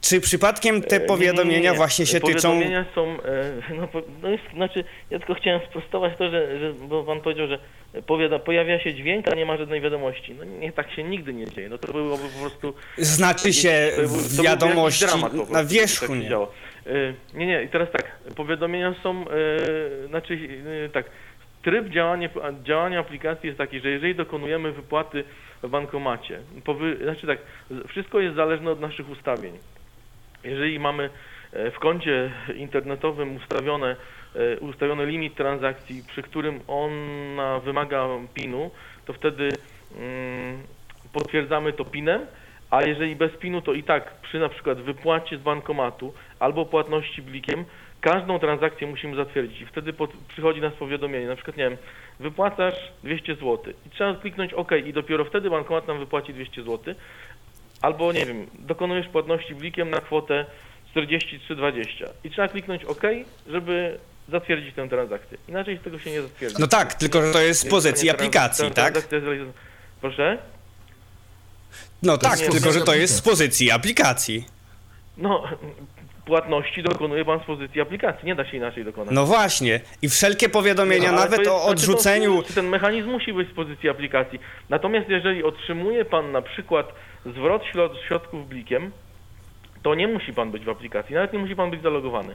Czy 0.00 0.20
przypadkiem 0.20 0.82
te 0.82 0.96
E, 0.96 1.00
nie, 1.00 1.04
powiadomienia 1.06 1.58
nie, 1.60 1.70
nie. 1.70 1.76
właśnie 1.76 2.06
się 2.06 2.20
tyczą... 2.20 2.32
Powiadomienia 2.48 2.84
są, 2.94 3.16
e, 3.22 3.52
no, 3.78 3.88
no 4.22 4.28
jest, 4.28 4.42
znaczy, 4.54 4.84
ja 5.10 5.18
tylko 5.18 5.34
chciałem 5.34 5.60
sprostować 5.70 6.12
to, 6.18 6.30
że, 6.30 6.58
że 6.58 6.72
bo 6.74 7.04
pan 7.04 7.20
powiedział, 7.20 7.46
że 7.48 7.58
powiada, 8.06 8.38
pojawia 8.38 8.80
się 8.80 8.94
dźwięk, 8.94 9.28
a 9.28 9.34
nie 9.34 9.46
ma 9.46 9.56
żadnej 9.56 9.80
wiadomości. 9.80 10.34
No 10.38 10.44
nie, 10.44 10.72
tak 10.72 10.92
się 10.92 11.04
nigdy 11.04 11.34
nie 11.34 11.46
dzieje. 11.46 11.68
No 11.68 11.78
to 11.78 11.92
byłoby 11.92 12.22
po 12.28 12.40
prostu... 12.40 12.74
Znaczy 12.98 13.52
się 13.52 13.90
to 13.96 14.02
był- 14.02 14.10
to 14.10 14.28
byłby 14.28 14.42
wiadomości 14.42 15.04
jakiś 15.04 15.14
dramat 15.20 15.32
po 15.32 15.36
prostu, 15.36 15.54
na 15.54 15.64
wierzchu, 15.64 16.06
Tak 16.06 16.16
się 16.16 16.22
nie? 16.22 16.28
działo. 16.28 16.52
E, 16.86 17.14
nie, 17.38 17.46
nie, 17.46 17.62
i 17.62 17.68
teraz 17.68 17.90
tak, 17.90 18.18
powiadomienia 18.36 18.94
są, 19.02 19.24
e, 19.28 20.08
znaczy, 20.08 20.38
e, 20.86 20.88
tak, 20.88 21.06
tryb 21.62 21.88
działania, 21.88 22.28
działania 22.62 23.00
aplikacji 23.00 23.46
jest 23.46 23.58
taki, 23.58 23.80
że 23.80 23.90
jeżeli 23.90 24.14
dokonujemy 24.14 24.72
wypłaty 24.72 25.24
w 25.62 25.68
bankomacie, 25.68 26.38
powy, 26.64 26.96
znaczy 27.02 27.26
tak, 27.26 27.38
wszystko 27.88 28.20
jest 28.20 28.36
zależne 28.36 28.70
od 28.70 28.80
naszych 28.80 29.10
ustawień. 29.10 29.58
Jeżeli 30.44 30.78
mamy 30.78 31.10
w 31.52 31.78
koncie 31.78 32.30
internetowym 32.54 33.36
ustawione, 33.36 33.96
ustawiony 34.60 35.06
limit 35.06 35.34
transakcji, 35.34 36.02
przy 36.08 36.22
którym 36.22 36.60
ona 36.68 37.60
wymaga 37.60 38.08
PIN-u, 38.34 38.70
to 39.06 39.12
wtedy 39.12 39.48
mm, 39.98 40.62
potwierdzamy 41.12 41.72
to 41.72 41.84
PIN-em, 41.84 42.26
a 42.72 42.82
jeżeli 42.82 43.16
bez 43.16 43.32
PIN-u, 43.32 43.62
to 43.62 43.72
i 43.72 43.82
tak 43.82 44.20
przy 44.22 44.38
na 44.38 44.48
przykład 44.48 44.78
wypłacie 44.78 45.38
z 45.38 45.40
bankomatu 45.40 46.14
albo 46.38 46.66
płatności 46.66 47.22
blikiem, 47.22 47.64
każdą 48.00 48.38
transakcję 48.38 48.86
musimy 48.86 49.16
zatwierdzić 49.16 49.60
i 49.60 49.66
wtedy 49.66 49.92
pod, 49.92 50.10
przychodzi 50.28 50.60
nas 50.60 50.74
powiadomienie, 50.74 51.26
na 51.26 51.36
przykład 51.36 51.56
nie 51.56 51.64
wiem, 51.64 51.76
wypłacasz 52.20 52.74
200 53.04 53.34
zł 53.34 53.58
i 53.86 53.90
trzeba 53.90 54.14
kliknąć 54.14 54.54
OK 54.54 54.70
i 54.86 54.92
dopiero 54.92 55.24
wtedy 55.24 55.50
bankomat 55.50 55.88
nam 55.88 55.98
wypłaci 55.98 56.34
200 56.34 56.62
zł, 56.62 56.94
albo 57.82 58.12
nie 58.12 58.26
wiem, 58.26 58.46
dokonujesz 58.58 59.08
płatności 59.08 59.54
blikiem 59.54 59.90
na 59.90 60.00
kwotę 60.00 60.46
43,20 60.96 62.04
i 62.24 62.30
trzeba 62.30 62.48
kliknąć 62.48 62.84
OK, 62.84 63.02
żeby 63.46 63.98
zatwierdzić 64.28 64.74
tę 64.74 64.88
transakcję. 64.88 65.38
Inaczej 65.48 65.78
z 65.78 65.82
tego 65.82 65.98
się 65.98 66.10
nie 66.10 66.22
zatwierdzi. 66.22 66.56
No 66.58 66.66
tak, 66.66 66.94
tylko 66.94 67.22
że 67.22 67.32
to 67.32 67.40
jest 67.40 67.60
z 67.60 67.70
pozycji 67.70 68.10
aplikacji, 68.10 68.70
tak? 68.70 68.94
Proszę? 70.00 70.38
No 72.02 72.18
tak, 72.18 72.38
tylko 72.38 72.72
że 72.72 72.80
to 72.80 72.94
jest 72.94 73.14
z 73.16 73.20
pozycji 73.22 73.70
aplikacji. 73.70 74.44
No, 75.16 75.42
płatności 76.26 76.82
dokonuje 76.82 77.24
pan 77.24 77.40
z 77.40 77.42
pozycji 77.42 77.80
aplikacji, 77.80 78.26
nie 78.26 78.34
da 78.34 78.44
się 78.50 78.56
inaczej 78.56 78.84
dokonać. 78.84 79.14
No 79.14 79.26
właśnie. 79.26 79.80
I 80.02 80.08
wszelkie 80.08 80.48
powiadomienia, 80.48 81.10
to 81.10 81.14
nawet 81.16 81.38
jest- 81.38 81.50
o 81.50 81.54
znaczy 81.54 81.64
to 81.66 81.70
odrzuceniu. 81.70 82.42
Ten 82.54 82.68
mechanizm 82.68 83.08
musi 83.10 83.32
być 83.32 83.48
z 83.48 83.54
pozycji 83.54 83.88
aplikacji. 83.88 84.38
Natomiast 84.68 85.08
jeżeli 85.08 85.44
otrzymuje 85.44 86.04
pan 86.04 86.32
na 86.32 86.42
przykład 86.42 86.92
zwrot 87.26 87.62
środ- 87.74 87.96
środków 88.08 88.48
blikiem, 88.48 88.92
to 89.82 89.94
nie 89.94 90.08
musi 90.08 90.32
pan 90.32 90.50
być 90.50 90.64
w 90.64 90.68
aplikacji, 90.68 91.14
nawet 91.14 91.32
nie 91.32 91.38
musi 91.38 91.56
pan 91.56 91.70
być 91.70 91.82
zalogowany. 91.82 92.34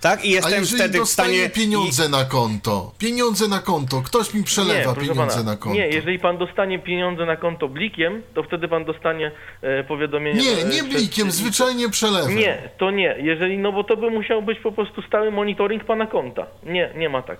Tak? 0.00 0.24
I 0.24 0.28
A 0.28 0.30
jestem 0.36 0.60
jeżeli 0.60 0.78
wtedy 0.82 1.04
w 1.04 1.08
stanie. 1.08 1.50
pieniądze 1.50 2.08
na 2.08 2.24
konto, 2.24 2.92
pieniądze 2.98 3.48
na 3.48 3.58
konto, 3.58 4.02
ktoś 4.02 4.34
mi 4.34 4.44
przelewa 4.44 4.94
proszę 4.94 5.00
pieniądze 5.10 5.36
pana, 5.36 5.50
na 5.50 5.56
konto. 5.56 5.78
Nie, 5.78 5.88
jeżeli 5.88 6.18
pan 6.18 6.38
dostanie 6.38 6.78
pieniądze 6.78 7.26
na 7.26 7.36
konto 7.36 7.68
blikiem, 7.68 8.22
to 8.34 8.42
wtedy 8.42 8.68
pan 8.68 8.84
dostanie 8.84 9.32
e, 9.62 9.84
powiadomienie. 9.84 10.40
Nie, 10.40 10.50
e, 10.50 10.64
nie 10.64 10.70
przez- 10.70 10.88
blikiem, 10.88 11.30
zwyczajnie 11.30 11.88
przelewem. 11.88 12.36
Nie, 12.36 12.68
to 12.78 12.90
nie. 12.90 13.16
Jeżeli, 13.18 13.58
no 13.58 13.72
bo 13.72 13.84
to 13.84 13.96
by 13.96 14.10
musiał 14.10 14.42
być 14.42 14.58
po 14.58 14.72
prostu 14.72 15.02
stały 15.02 15.30
monitoring 15.30 15.84
pana 15.84 16.06
konta. 16.06 16.46
Nie, 16.62 16.92
nie 16.96 17.08
ma 17.08 17.22
tak. 17.22 17.38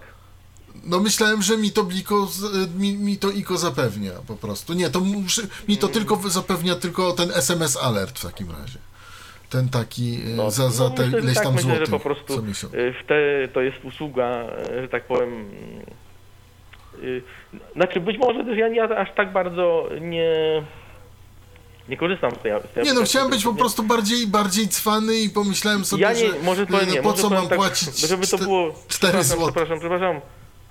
No 0.85 1.01
myślałem, 1.01 1.43
że 1.43 1.57
mi 1.57 1.71
to 1.73 1.85
bliko, 1.85 2.27
z- 2.27 2.75
mi, 2.75 2.97
mi 2.97 3.17
to 3.19 3.29
IKO 3.29 3.59
zapewnia 3.59 4.13
po 4.27 4.37
prostu. 4.37 4.73
Nie, 4.73 4.91
to 4.91 5.01
muszę, 5.01 5.43
mi 5.69 5.77
to 5.79 5.89
tylko 5.89 6.17
zapewnia 6.17 6.75
tylko 6.75 7.13
ten 7.13 7.31
SMS 7.31 7.77
alert 7.77 8.19
w 8.19 8.23
takim 8.23 8.51
razie. 8.51 8.79
Ten 9.51 9.69
taki 9.69 10.21
e, 10.27 10.37
No, 10.37 10.51
za, 10.51 10.71
za 10.71 10.85
no 10.85 10.91
te 10.91 11.07
myślę, 11.07 11.35
tak, 11.35 11.45
tam 11.45 11.55
myślę, 11.55 11.69
złotych 11.69 11.87
że 11.87 11.93
po 11.93 12.01
prostu 12.01 12.35
y, 12.75 12.95
w 13.03 13.07
te, 13.07 13.49
to 13.53 13.61
jest 13.61 13.85
usługa, 13.85 14.45
y, 14.71 14.83
że 14.83 14.89
tak 14.89 15.05
powiem. 15.05 15.51
Znaczy 17.77 18.01
być 18.01 18.19
może 18.19 18.45
też 18.45 18.59
ja, 18.59 18.69
ja 18.69 18.85
aż 18.97 19.09
tak 19.15 19.33
bardzo 19.33 19.89
nie, 20.01 20.33
nie 21.89 21.97
korzystam 21.97 22.31
z 22.31 22.39
tej, 22.39 22.53
z 22.71 22.75
tej 22.75 22.85
Nie 22.85 22.93
no, 22.93 23.03
chciałem 23.03 23.31
być 23.31 23.45
po 23.45 23.55
prostu 23.55 23.83
bardziej, 23.83 24.27
bardziej 24.27 24.69
cwany 24.69 25.15
i 25.17 25.31
pomyślałem 25.31 25.85
sobie, 25.85 26.03
Ja 26.03 26.13
nie, 26.13 26.19
że 26.19 26.27
może 26.43 26.63
e, 26.63 26.67
powiem 26.67 26.91
nie, 26.91 27.03
po 27.03 27.11
może 27.11 27.23
co 27.23 27.31
mam 27.31 27.49
tak, 27.49 27.59
płacić 27.59 28.01
żeby 28.01 28.27
to 28.27 28.39
było, 28.39 28.69
4 28.69 28.85
przepraszam, 28.89 29.23
zł. 29.25 29.45
przepraszam, 29.45 29.79
przepraszam, 29.79 30.21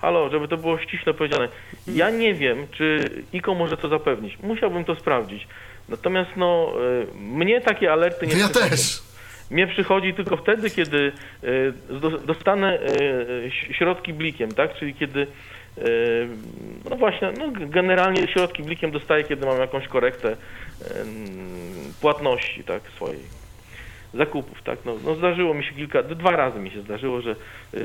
halo, 0.00 0.30
żeby 0.30 0.48
to 0.48 0.56
było 0.56 0.78
ściśle 0.78 1.14
powiedziane. 1.14 1.48
Ja 1.86 2.10
nie 2.10 2.34
wiem, 2.34 2.66
czy 2.72 3.10
IKO 3.34 3.54
może 3.54 3.76
to 3.76 3.88
zapewnić. 3.88 4.38
Musiałbym 4.42 4.84
to 4.84 4.94
sprawdzić. 4.94 5.46
Natomiast 5.90 6.30
no, 6.36 6.72
y, 7.02 7.06
mnie 7.18 7.60
takie 7.60 7.92
alerty 7.92 8.26
nie 8.26 8.32
Ja 8.38 8.48
przychodzą. 8.48 8.68
też. 8.70 9.02
Mnie 9.50 9.66
przychodzi 9.66 10.14
tylko 10.14 10.36
wtedy, 10.36 10.70
kiedy 10.70 11.12
do- 11.90 12.10
dostanę 12.18 12.78
ś- 13.46 13.76
środki 13.78 14.12
blikiem, 14.12 14.52
tak? 14.52 14.74
Czyli 14.74 14.94
kiedy 14.94 15.26
no 16.90 16.96
właśnie, 16.96 17.32
no 17.38 17.50
generalnie 17.52 18.26
środki 18.28 18.62
blikiem 18.62 18.90
dostaję, 18.90 19.24
kiedy 19.24 19.46
mam 19.46 19.58
jakąś 19.60 19.88
korektę 19.88 20.36
płatności, 22.00 22.64
tak, 22.64 22.82
swojej 22.96 23.20
zakupów, 24.14 24.62
tak? 24.62 24.78
No, 24.84 24.94
no 25.04 25.14
zdarzyło 25.14 25.54
mi 25.54 25.64
się 25.64 25.72
kilka, 25.72 26.02
dwa 26.02 26.30
razy 26.30 26.58
mi 26.58 26.70
się 26.70 26.82
zdarzyło, 26.82 27.20
że 27.20 27.36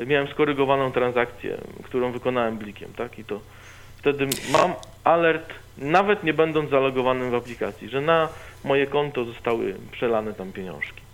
miałem 0.06 0.28
skorygowaną 0.28 0.92
transakcję, 0.92 1.56
którą 1.82 2.12
wykonałem 2.12 2.58
blikiem, 2.58 2.92
tak? 2.96 3.18
I 3.18 3.24
to 3.24 3.40
wtedy 3.98 4.26
mam 4.52 4.72
alert, 5.04 5.52
nawet 5.78 6.24
nie 6.24 6.34
będąc 6.34 6.70
zalogowanym 6.70 7.30
w 7.30 7.34
aplikacji, 7.34 7.88
że 7.88 8.00
na 8.00 8.28
moje 8.64 8.86
konto 8.86 9.24
zostały 9.24 9.74
przelane 9.92 10.34
tam 10.34 10.52
pieniążki. 10.52 11.06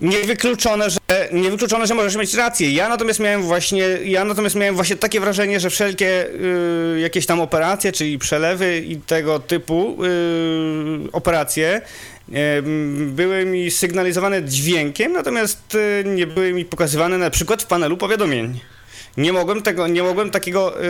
Niewykluczone, 0.00 0.90
że, 0.90 0.98
niewykluczone, 1.32 1.86
że 1.86 1.94
możesz 1.94 2.16
mieć 2.16 2.34
rację. 2.34 2.72
Ja 2.72 2.88
natomiast 2.88 3.20
miałem 3.20 3.42
właśnie, 3.42 3.84
ja 4.04 4.24
natomiast 4.24 4.56
miałem 4.56 4.74
właśnie 4.74 4.96
takie 4.96 5.20
wrażenie, 5.20 5.60
że 5.60 5.70
wszelkie 5.70 6.26
y, 6.26 7.00
jakieś 7.00 7.26
tam 7.26 7.40
operacje, 7.40 7.92
czyli 7.92 8.18
przelewy 8.18 8.78
i 8.78 8.96
tego 8.96 9.38
typu 9.38 10.04
y, 10.04 11.12
operacje 11.12 11.80
y, 12.28 12.32
były 13.06 13.44
mi 13.44 13.70
sygnalizowane 13.70 14.44
dźwiękiem, 14.44 15.12
natomiast 15.12 15.74
y, 15.74 16.04
nie 16.06 16.26
były 16.26 16.52
mi 16.52 16.64
pokazywane 16.64 17.18
na 17.18 17.30
przykład 17.30 17.62
w 17.62 17.66
panelu 17.66 17.96
powiadomień. 17.96 18.60
Nie 19.16 19.32
mogłem 19.32 19.62
tego, 19.62 19.86
nie 19.88 20.02
mogłem 20.02 20.30
takiego 20.30 20.82
y, 20.84 20.86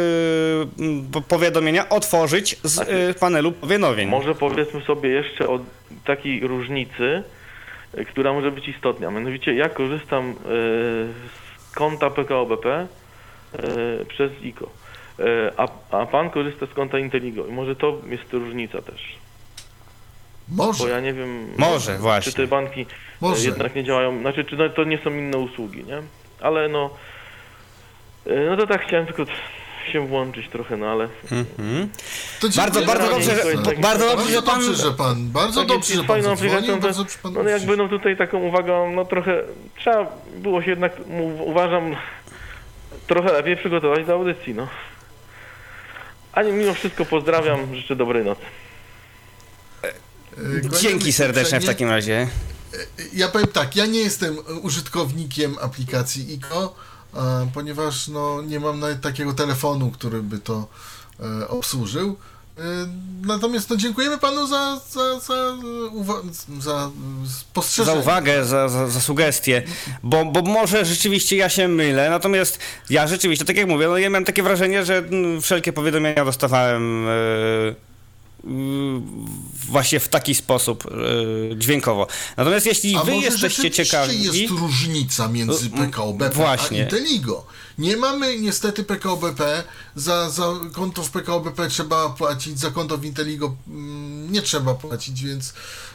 po- 1.13 1.21
powiadomienia 1.21 1.89
otworzyć 1.89 2.57
z 2.63 2.79
y, 2.79 3.15
panelu 3.21 3.53
powiadomień. 3.53 4.09
Może 4.09 4.35
powiedzmy 4.35 4.81
sobie 4.81 5.09
jeszcze 5.09 5.49
o 5.49 5.59
takiej 6.05 6.41
różnicy, 6.47 7.23
y, 7.99 8.05
która 8.05 8.33
może 8.33 8.51
być 8.51 8.69
istotna. 8.69 9.11
Mianowicie 9.11 9.55
ja 9.55 9.69
korzystam 9.69 10.31
y, 10.31 10.35
z 11.69 11.75
konta 11.75 12.11
PKO 12.11 12.47
BP 12.47 12.87
y, 13.55 14.05
przez 14.07 14.33
IKO, 14.45 14.67
y, 15.19 15.23
a, 15.57 15.69
a 15.91 16.07
pan 16.07 16.31
korzysta 16.31 16.67
z 16.67 16.75
konta 16.75 16.99
Inteligo. 16.99 17.47
I 17.47 17.53
może 17.53 17.77
to 17.77 17.99
jest 18.07 18.33
różnica 18.33 18.83
też. 18.83 19.19
Bo 20.49 20.67
Może, 20.67 20.89
ja 20.89 21.01
nie 21.01 21.13
wiem, 21.13 21.47
Może, 21.59 21.93
czy 21.93 21.99
właśnie. 21.99 22.33
te 22.33 22.47
banki 22.47 22.87
może. 23.21 23.47
jednak 23.49 23.75
nie 23.75 23.85
działają, 23.85 24.21
znaczy 24.21 24.45
czy 24.45 24.57
to 24.77 24.85
nie 24.85 24.99
są 24.99 25.11
inne 25.11 25.39
usługi, 25.39 25.85
nie? 25.85 26.03
Ale 26.41 26.69
no, 26.69 26.91
E, 28.27 28.51
no 28.51 28.57
to 28.57 28.67
tak 28.67 28.87
chciałem 28.87 29.07
tylko 29.07 29.25
się 29.93 30.07
włączyć 30.07 30.49
trochę, 30.49 30.77
no 30.77 30.87
ale. 30.87 31.09
Mm-hmm. 31.31 31.87
bardzo, 32.57 32.83
bardzo 32.83 33.11
dobrze, 33.11 33.37
że, 33.37 33.55
no. 33.55 33.71
bardzo 33.81 34.17
dobrze, 34.17 34.33
że 34.33 34.43
pan, 34.43 34.61
dobrze, 34.61 34.75
że 34.83 34.93
pan. 34.93 35.29
Bardzo 35.31 35.65
dobrze, 35.65 35.95
że 35.95 36.05
pan. 36.05 36.23
Dzwoni, 36.23 36.37
bardzo 36.81 37.03
dobrze 37.03 37.19
pan 37.23 37.33
no, 37.33 37.43
no 37.43 37.51
jak 37.51 37.67
będą 37.67 37.89
tutaj 37.89 38.17
taką 38.17 38.39
uwagą, 38.39 38.93
no 38.93 39.05
trochę 39.05 39.43
trzeba 39.79 40.07
było 40.37 40.63
się 40.63 40.71
jednak, 40.71 40.93
uważam, 41.39 41.97
trochę 43.07 43.33
lepiej 43.33 43.57
przygotować 43.57 44.07
do 44.07 44.13
audycji, 44.13 44.55
no. 44.55 44.69
A 46.33 46.43
mimo 46.43 46.75
wszystko 46.75 47.05
pozdrawiam, 47.05 47.77
życzę 47.77 47.97
dobrej 47.97 48.25
nocy. 48.25 48.43
E, 49.85 50.81
Dzięki 50.81 51.13
serdecznie 51.13 51.61
w 51.61 51.67
takim 51.67 51.89
razie. 51.89 52.29
E, 52.75 52.77
ja 53.13 53.29
powiem 53.29 53.49
tak, 53.49 53.77
ja 53.77 53.87
nie 53.87 54.01
jestem 54.01 54.37
użytkownikiem 54.63 55.57
aplikacji 55.61 56.35
ICO 56.35 56.75
ponieważ 57.55 58.09
no, 58.09 58.43
nie 58.43 58.61
mam 58.61 58.81
nawet 58.81 59.01
takiego 59.01 59.33
telefonu, 59.33 59.91
który 59.91 60.23
by 60.23 60.39
to 60.39 60.67
e, 61.21 61.49
obsłużył. 61.49 62.17
E, 62.59 62.63
Natomiast 63.27 63.71
no, 63.71 63.77
dziękujemy 63.77 64.19
panu 64.19 64.47
za, 64.47 64.81
za, 64.91 65.21
za, 65.21 65.57
za 66.61 66.91
spostrzeżenie. 67.29 67.97
Za 67.97 68.03
uwagę, 68.03 68.45
za, 68.45 68.69
za, 68.69 68.89
za 68.89 69.01
sugestie, 69.01 69.63
bo, 70.03 70.25
bo 70.25 70.43
może 70.43 70.85
rzeczywiście 70.85 71.37
ja 71.37 71.49
się 71.49 71.69
mylę, 71.69 72.11
natomiast 72.11 72.59
ja 72.91 73.07
rzeczywiście, 73.07 73.45
tak 73.45 73.57
jak 73.57 73.67
mówię, 73.69 73.89
no 73.89 73.99
ja 73.99 74.11
miałem 74.11 74.25
takie 74.25 74.43
wrażenie, 74.43 74.85
że 74.85 74.99
mm, 74.99 75.43
wszelkie 75.43 75.73
powiadomienia 75.73 76.25
dostawałem 76.25 77.09
e, 77.09 77.11
właśnie 79.69 80.01
w 80.01 80.09
taki 80.09 80.35
sposób 80.35 80.85
e, 80.87 81.57
dźwiękowo. 81.57 82.07
Natomiast 82.37 82.67
jeśli 82.67 82.97
A 82.97 83.05
wy 83.05 83.17
jesteście 83.17 83.71
ciekawi... 83.71 84.23
jest 84.23 84.51
różnica 84.51 85.29
między 85.29 85.71
PKO 85.71 86.13
BP 86.13 86.35
właśnie. 86.35 86.81
a 86.81 86.83
Inteligo. 86.85 87.47
Nie 87.79 87.97
mamy 87.97 88.39
niestety 88.39 88.85
PKO 88.85 89.17
BP. 89.17 89.65
Za, 89.95 90.31
za 90.31 90.45
konto 90.73 91.03
w 91.03 91.11
PKO 91.11 91.41
BP 91.41 91.69
trzeba 91.69 92.09
płacić, 92.09 92.59
za 92.59 92.71
konto 92.71 92.99
w 92.99 93.05
Inteligo 93.05 93.57
mm, 93.69 94.33
nie 94.33 94.43
trzeba 94.43 94.75
płacić, 94.75 95.25
więc 95.25 95.55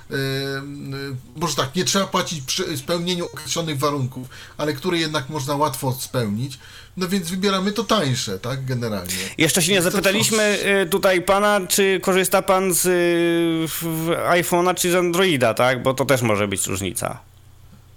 yy, 0.09 0.17
może 1.35 1.55
tak, 1.55 1.75
nie 1.75 1.85
trzeba 1.85 2.07
płacić 2.07 2.41
przy 2.41 2.77
spełnieniu 2.77 3.25
określonych 3.25 3.79
warunków, 3.79 4.27
ale 4.57 4.73
które 4.73 4.97
jednak 4.97 5.29
można 5.29 5.55
łatwo 5.55 5.97
spełnić. 5.99 6.59
No 6.97 7.07
więc 7.07 7.29
wybieramy 7.29 7.71
to 7.71 7.83
tańsze, 7.83 8.39
tak, 8.39 8.65
generalnie. 8.65 9.13
Jeszcze 9.37 9.61
się 9.61 9.71
nie 9.71 9.81
zapytaliśmy 9.81 10.57
y, 10.83 10.89
tutaj 10.89 11.21
pana, 11.21 11.61
czy 11.69 11.99
korzysta 12.03 12.41
pan 12.41 12.73
z 12.73 12.85
y, 12.85 14.29
iPhone'a 14.29 14.75
czy 14.75 14.91
z 14.91 14.95
Androida, 14.95 15.53
tak? 15.53 15.83
Bo 15.83 15.93
to 15.93 16.05
też 16.05 16.21
może 16.21 16.47
być 16.47 16.67
różnica. 16.67 17.19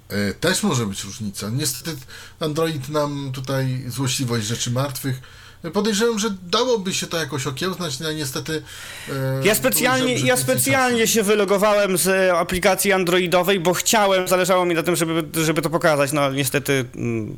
E, 0.08 0.34
Też 0.34 0.62
może 0.62 0.86
być 0.86 1.04
różnica. 1.04 1.50
Niestety 1.50 1.96
Android 2.40 2.88
nam 2.88 3.30
tutaj 3.34 3.82
złośliwość 3.86 4.46
rzeczy 4.46 4.70
martwych. 4.70 5.20
E, 5.64 5.70
Podejrzewam, 5.70 6.18
że 6.18 6.28
dałoby 6.42 6.94
się 6.94 7.06
to 7.06 7.16
jakoś 7.16 7.46
okiełznać, 7.46 7.98
no 8.00 8.12
niestety. 8.12 8.62
e, 9.08 9.40
Ja 9.46 9.54
specjalnie, 9.54 10.14
ja 10.14 10.36
specjalnie 10.36 11.06
się 11.06 11.22
wylogowałem 11.22 11.98
z 11.98 12.30
aplikacji 12.34 12.92
androidowej, 12.92 13.60
bo 13.60 13.74
chciałem, 13.74 14.28
zależało 14.28 14.64
mi 14.64 14.74
na 14.74 14.82
tym, 14.82 14.96
żeby, 14.96 15.44
żeby 15.44 15.62
to 15.62 15.70
pokazać, 15.70 16.12
no 16.12 16.20
ale 16.20 16.34
niestety 16.34 16.84
mm. 16.96 17.36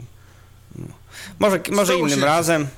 Może, 1.38 1.60
może 1.70 1.84
Stało 1.92 2.06
innym 2.06 2.20
się- 2.20 2.26
razem 2.26 2.68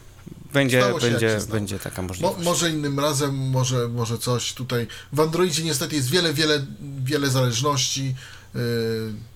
będzie, 0.52 0.82
stało 0.82 1.00
się, 1.00 1.06
jak 1.06 1.20
będzie, 1.20 1.40
się 1.40 1.46
będzie 1.46 1.78
taka 1.78 2.02
Mo, 2.02 2.08
możliwość. 2.08 2.44
może 2.44 2.70
innym 2.70 3.00
razem, 3.00 3.36
może, 3.36 3.88
może 3.88 4.18
coś 4.18 4.52
tutaj. 4.52 4.86
W 5.12 5.20
Androidzie 5.20 5.62
niestety 5.64 5.96
jest 5.96 6.10
wiele, 6.10 6.34
wiele, 6.34 6.66
wiele 7.04 7.30
zależności. 7.30 8.14
e, 8.54 8.58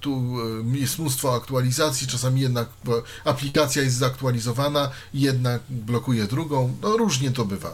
Tu 0.01 0.37
e, 0.75 0.79
jest 0.79 0.99
mnóstwo 0.99 1.35
aktualizacji, 1.35 2.07
czasami 2.07 2.41
jednak 2.41 2.69
bo 2.85 3.03
aplikacja 3.25 3.83
jest 3.83 3.97
zaktualizowana, 3.97 4.91
jednak 5.15 5.61
blokuje 5.71 6.25
drugą. 6.25 6.77
No 6.83 6.97
różnie 6.97 7.31
to 7.31 7.45
bywa. 7.45 7.71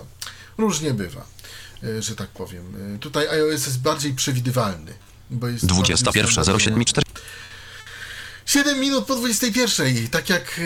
Różnie 0.58 0.94
bywa, 0.94 1.24
e, 1.84 2.02
że 2.02 2.16
tak 2.16 2.28
powiem. 2.28 2.64
Tutaj 3.00 3.28
iOS 3.28 3.66
jest 3.66 3.80
bardziej 3.80 4.14
przewidywalny. 4.14 4.92
Bo 5.30 5.48
jest 5.48 5.66
bardziej 5.66 5.96
21.07.4 5.96 7.02
7 8.52 8.80
minut 8.80 9.04
po 9.04 9.16
21. 9.16 10.08
Tak 10.08 10.28
jak 10.28 10.60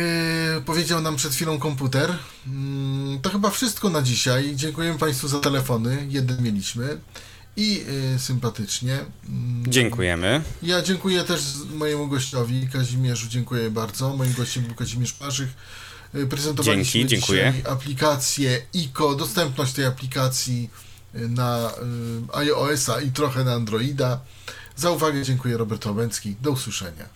e, 0.57 0.61
powiedział 0.61 1.01
nam 1.01 1.17
przed 1.17 1.35
chwilą 1.35 1.59
komputer, 1.59 2.19
mm, 2.47 3.21
to 3.21 3.31
chyba 3.31 3.51
wszystko 3.51 3.91
na 3.91 4.03
dzisiaj. 4.03 4.53
Dziękujemy 4.57 4.99
Państwu 4.99 5.29
za 5.29 5.39
telefony. 5.39 6.07
Jeden 6.11 6.43
mieliśmy. 6.43 6.99
I 7.57 7.85
e, 8.15 8.19
sympatycznie. 8.19 8.99
Mm, 9.29 9.65
Dziękujemy. 9.69 10.43
Ja 10.63 10.83
dziękuję 10.83 11.25
też 11.25 11.43
mojemu 11.75 12.09
gościowi, 12.09 12.69
Kazimierzu. 12.73 13.29
Dziękuję 13.29 13.71
bardzo. 13.71 14.17
Moim 14.17 14.33
gościem 14.33 14.65
był 14.65 14.75
Kazimierz 14.75 15.13
Parzyk. 15.13 15.49
E, 16.15 16.27
Prezentowaliśmy 16.27 17.01
Dzięki, 17.01 17.09
dziękuję. 17.09 17.55
aplikację 17.69 18.63
ICO, 18.73 19.15
dostępność 19.15 19.73
tej 19.73 19.85
aplikacji 19.85 20.71
na 21.15 21.71
iOS-a 22.35 23.01
i 23.01 23.11
trochę 23.11 23.45
na 23.45 23.53
Androida. 23.53 24.21
Za 24.77 24.91
uwagę 24.91 25.23
dziękuję 25.23 25.57
Robert 25.57 25.87
Łabęcki. 25.87 26.37
Do 26.43 26.51
usłyszenia. 26.51 27.16